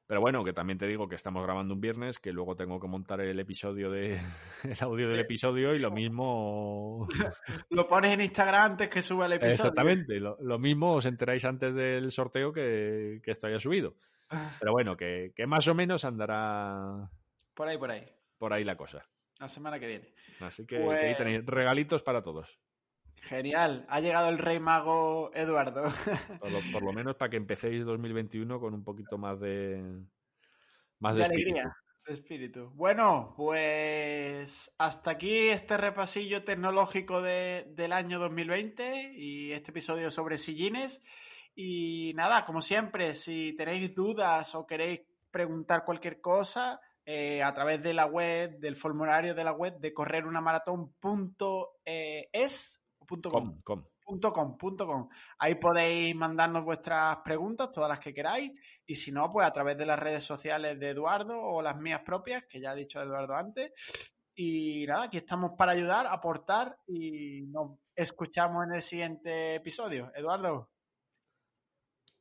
Pero 0.07 0.21
bueno, 0.21 0.45
que 0.45 0.53
también 0.53 0.79
te 0.79 0.87
digo 0.87 1.09
que 1.09 1.17
estamos 1.17 1.43
grabando 1.43 1.75
un 1.75 1.81
viernes, 1.81 2.21
que 2.21 2.33
luego 2.33 2.55
tengo 2.55 2.79
que 2.79 2.87
montar 2.87 3.21
el 3.21 3.41
episodio 3.41 3.91
de 3.91 4.13
el 4.63 4.77
audio 4.81 5.09
del 5.09 5.21
episodio 5.21 5.75
y 5.75 5.81
lo 5.81 5.91
mismo 5.93 7.09
lo 7.71 7.89
pones 7.89 8.13
en 8.13 8.21
Instagram 8.21 8.73
antes 8.73 8.89
que 8.89 9.03
suba 9.03 9.27
el 9.27 9.33
episodio. 9.33 9.55
Exactamente, 9.55 10.21
lo, 10.21 10.59
mismo 10.59 10.95
os 10.95 11.07
enteráis 11.07 11.45
antes 11.45 11.75
del 11.75 12.11
sorteo 12.11 12.53
que, 12.53 13.21
que 13.23 13.31
esto 13.31 13.49
haya 13.49 13.59
subido. 13.59 13.97
Pero 14.59 14.73
bueno, 14.73 14.97
que, 14.97 15.33
más 15.47 15.69
o 15.69 15.75
menos 15.75 16.05
andará 16.05 17.09
por 17.55 17.69
ahí, 17.69 17.79
por 17.79 17.91
ahí. 17.91 18.05
Por 18.39 18.53
ahí 18.53 18.65
la 18.65 18.77
cosa. 18.77 19.01
La 19.39 19.49
semana 19.49 19.79
que 19.79 19.87
viene. 19.87 20.15
Así 20.41 20.67
que, 20.67 20.77
ahí 20.79 20.85
pues 20.85 21.17
tenéis 21.17 21.47
regalitos 21.47 22.03
para 22.03 22.23
todos. 22.23 22.59
Genial, 23.27 23.85
ha 23.89 24.01
llegado 24.01 24.29
el 24.29 24.39
rey 24.39 24.61
mago 24.61 25.33
Eduardo. 25.35 25.83
Por 26.73 26.83
lo, 26.83 26.93
menos 26.93 27.17
para 27.17 27.31
que 27.31 27.37
empecéis 27.37 27.85
2021 27.85 28.61
con 28.61 28.73
un 28.73 28.85
poquito 28.85 29.19
más 29.19 29.41
de 29.41 29.83
más 31.01 31.17
de, 31.17 31.25
alegría, 31.25 31.77
de 32.07 32.13
espíritu. 32.13 32.71
Bueno, 32.75 33.35
pues 33.37 34.73
hasta 34.79 35.11
aquí 35.11 35.49
este 35.49 35.77
repasillo 35.77 36.45
tecnológico 36.45 37.21
del 37.21 37.93
año 37.93 38.21
2020 38.21 39.15
y 39.17 39.51
este 39.53 39.73
episodio 39.73 40.13
sobre 40.13 40.39
sillines. 40.39 41.03
Y 41.57 42.13
nada, 42.15 42.45
como 42.45 42.63
siempre, 42.63 43.15
si 43.15 43.57
tenéis 43.57 43.97
dudas 43.97 44.55
o 44.55 44.65
queréis 44.67 45.01
preguntar 45.33 45.85
cualquier 45.85 46.21
cosa, 46.21 46.81
eh, 47.05 47.43
a 47.43 47.53
través 47.53 47.83
de 47.83 47.93
la 47.93 48.07
web, 48.07 48.61
del 48.61 48.77
formulario 48.77 49.35
de 49.35 49.43
la 49.43 49.53
web 49.53 49.81
de 49.81 49.93
correrunamaratón.es 49.93 52.81
Com, 53.31 53.61
com. 53.63 53.85
Ahí 55.39 55.57
podéis 55.57 56.15
mandarnos 56.15 56.65
vuestras 56.65 57.17
preguntas, 57.25 57.71
todas 57.73 57.89
las 57.89 58.01
que 58.01 58.15
queráis. 58.15 58.53
Y 58.87 58.95
si 58.95 59.11
no, 59.11 59.33
pues 59.33 59.47
a 59.47 59.53
través 59.53 59.77
de 59.77 59.87
las 59.87 59.99
redes 59.99 60.23
sociales 60.23 60.79
de 60.79 60.91
Eduardo 60.91 61.39
o 61.39 61.61
las 61.61 61.77
mías 61.77 62.03
propias, 62.05 62.45
que 62.49 62.61
ya 62.61 62.71
ha 62.71 62.75
dicho 62.75 63.01
Eduardo 63.01 63.35
antes. 63.35 63.73
Y 64.35 64.87
nada, 64.87 65.05
aquí 65.05 65.17
estamos 65.17 65.53
para 65.57 65.73
ayudar, 65.73 66.07
aportar 66.07 66.79
y 66.87 67.43
nos 67.47 67.79
escuchamos 67.95 68.67
en 68.67 68.75
el 68.75 68.83
siguiente 68.83 69.55
episodio. 69.57 70.13
Eduardo. 70.15 70.71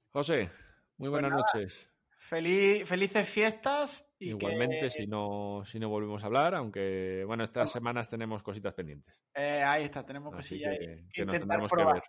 José, 0.10 0.50
muy 0.98 1.10
buenas 1.10 1.34
pues 1.34 1.44
noches. 1.54 1.90
Feliz, 2.18 2.88
felices 2.88 3.30
fiestas. 3.30 4.05
Igualmente, 4.20 4.90
si, 4.90 5.08
no, 5.08 5.64
si 5.66 5.80
no 5.80 5.90
volvemos 5.90 6.24
a 6.24 6.28
hablar, 6.28 6.56
aunque 6.56 7.24
bueno, 7.26 7.44
estas 7.44 7.72
semanas 7.72 8.10
tenemos 8.10 8.44
cositas 8.44 8.74
pendientes. 8.74 9.22
Eh, 9.34 9.62
ahí 9.64 9.84
está, 9.84 10.06
tenemos 10.06 10.34
cosillas 10.34 10.78
que, 10.80 11.22
intentar 11.22 11.68
probar. 11.68 12.04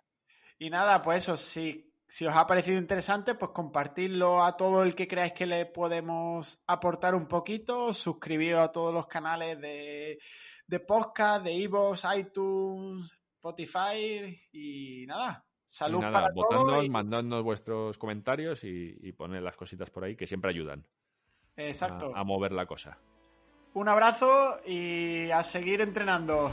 Y 0.57 0.69
nada, 0.69 1.01
pues 1.01 1.19
eso, 1.19 1.35
si, 1.35 1.93
si 2.07 2.25
os 2.25 2.35
ha 2.35 2.47
parecido 2.47 2.77
interesante, 2.77 3.35
pues 3.35 3.51
compartidlo 3.51 4.43
a 4.43 4.55
todo 4.55 4.83
el 4.83 4.95
que 4.95 5.07
creáis 5.07 5.33
que 5.33 5.45
le 5.45 5.65
podemos 5.65 6.59
aportar 6.65 7.13
un 7.13 7.27
poquito, 7.27 7.93
suscribíos 7.93 8.59
a 8.59 8.71
todos 8.71 8.93
los 8.93 9.07
canales 9.07 9.59
de, 9.59 10.17
de 10.65 10.79
podcast, 10.79 11.43
de 11.43 11.61
Evox, 11.61 12.05
iTunes, 12.15 13.11
Spotify 13.35 14.47
y 14.51 15.05
nada, 15.05 15.45
Salud 15.67 15.99
nada, 15.99 16.29
votando, 16.33 16.81
mandando 16.89 17.43
vuestros 17.43 17.97
comentarios 17.97 18.63
y, 18.63 18.97
y 19.01 19.11
poner 19.11 19.43
las 19.43 19.57
cositas 19.57 19.89
por 19.89 20.05
ahí 20.05 20.15
que 20.15 20.25
siempre 20.25 20.49
ayudan. 20.49 20.87
Exacto. 21.57 22.11
A, 22.15 22.23
mover 22.23 22.51
la 22.51 22.65
cosa. 22.65 22.97
un 23.73 23.89
abrazo 23.89 24.59
y 24.65 25.29
a 25.31 25.43
seguir 25.43 25.81
entrenando. 25.81 26.51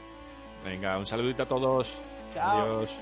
Venga, 0.64 0.98
un 0.98 1.06
saludito 1.06 1.42
a 1.42 1.46
todos. 1.46 1.92
Chao. 2.32 2.60
Adiós. 2.60 2.94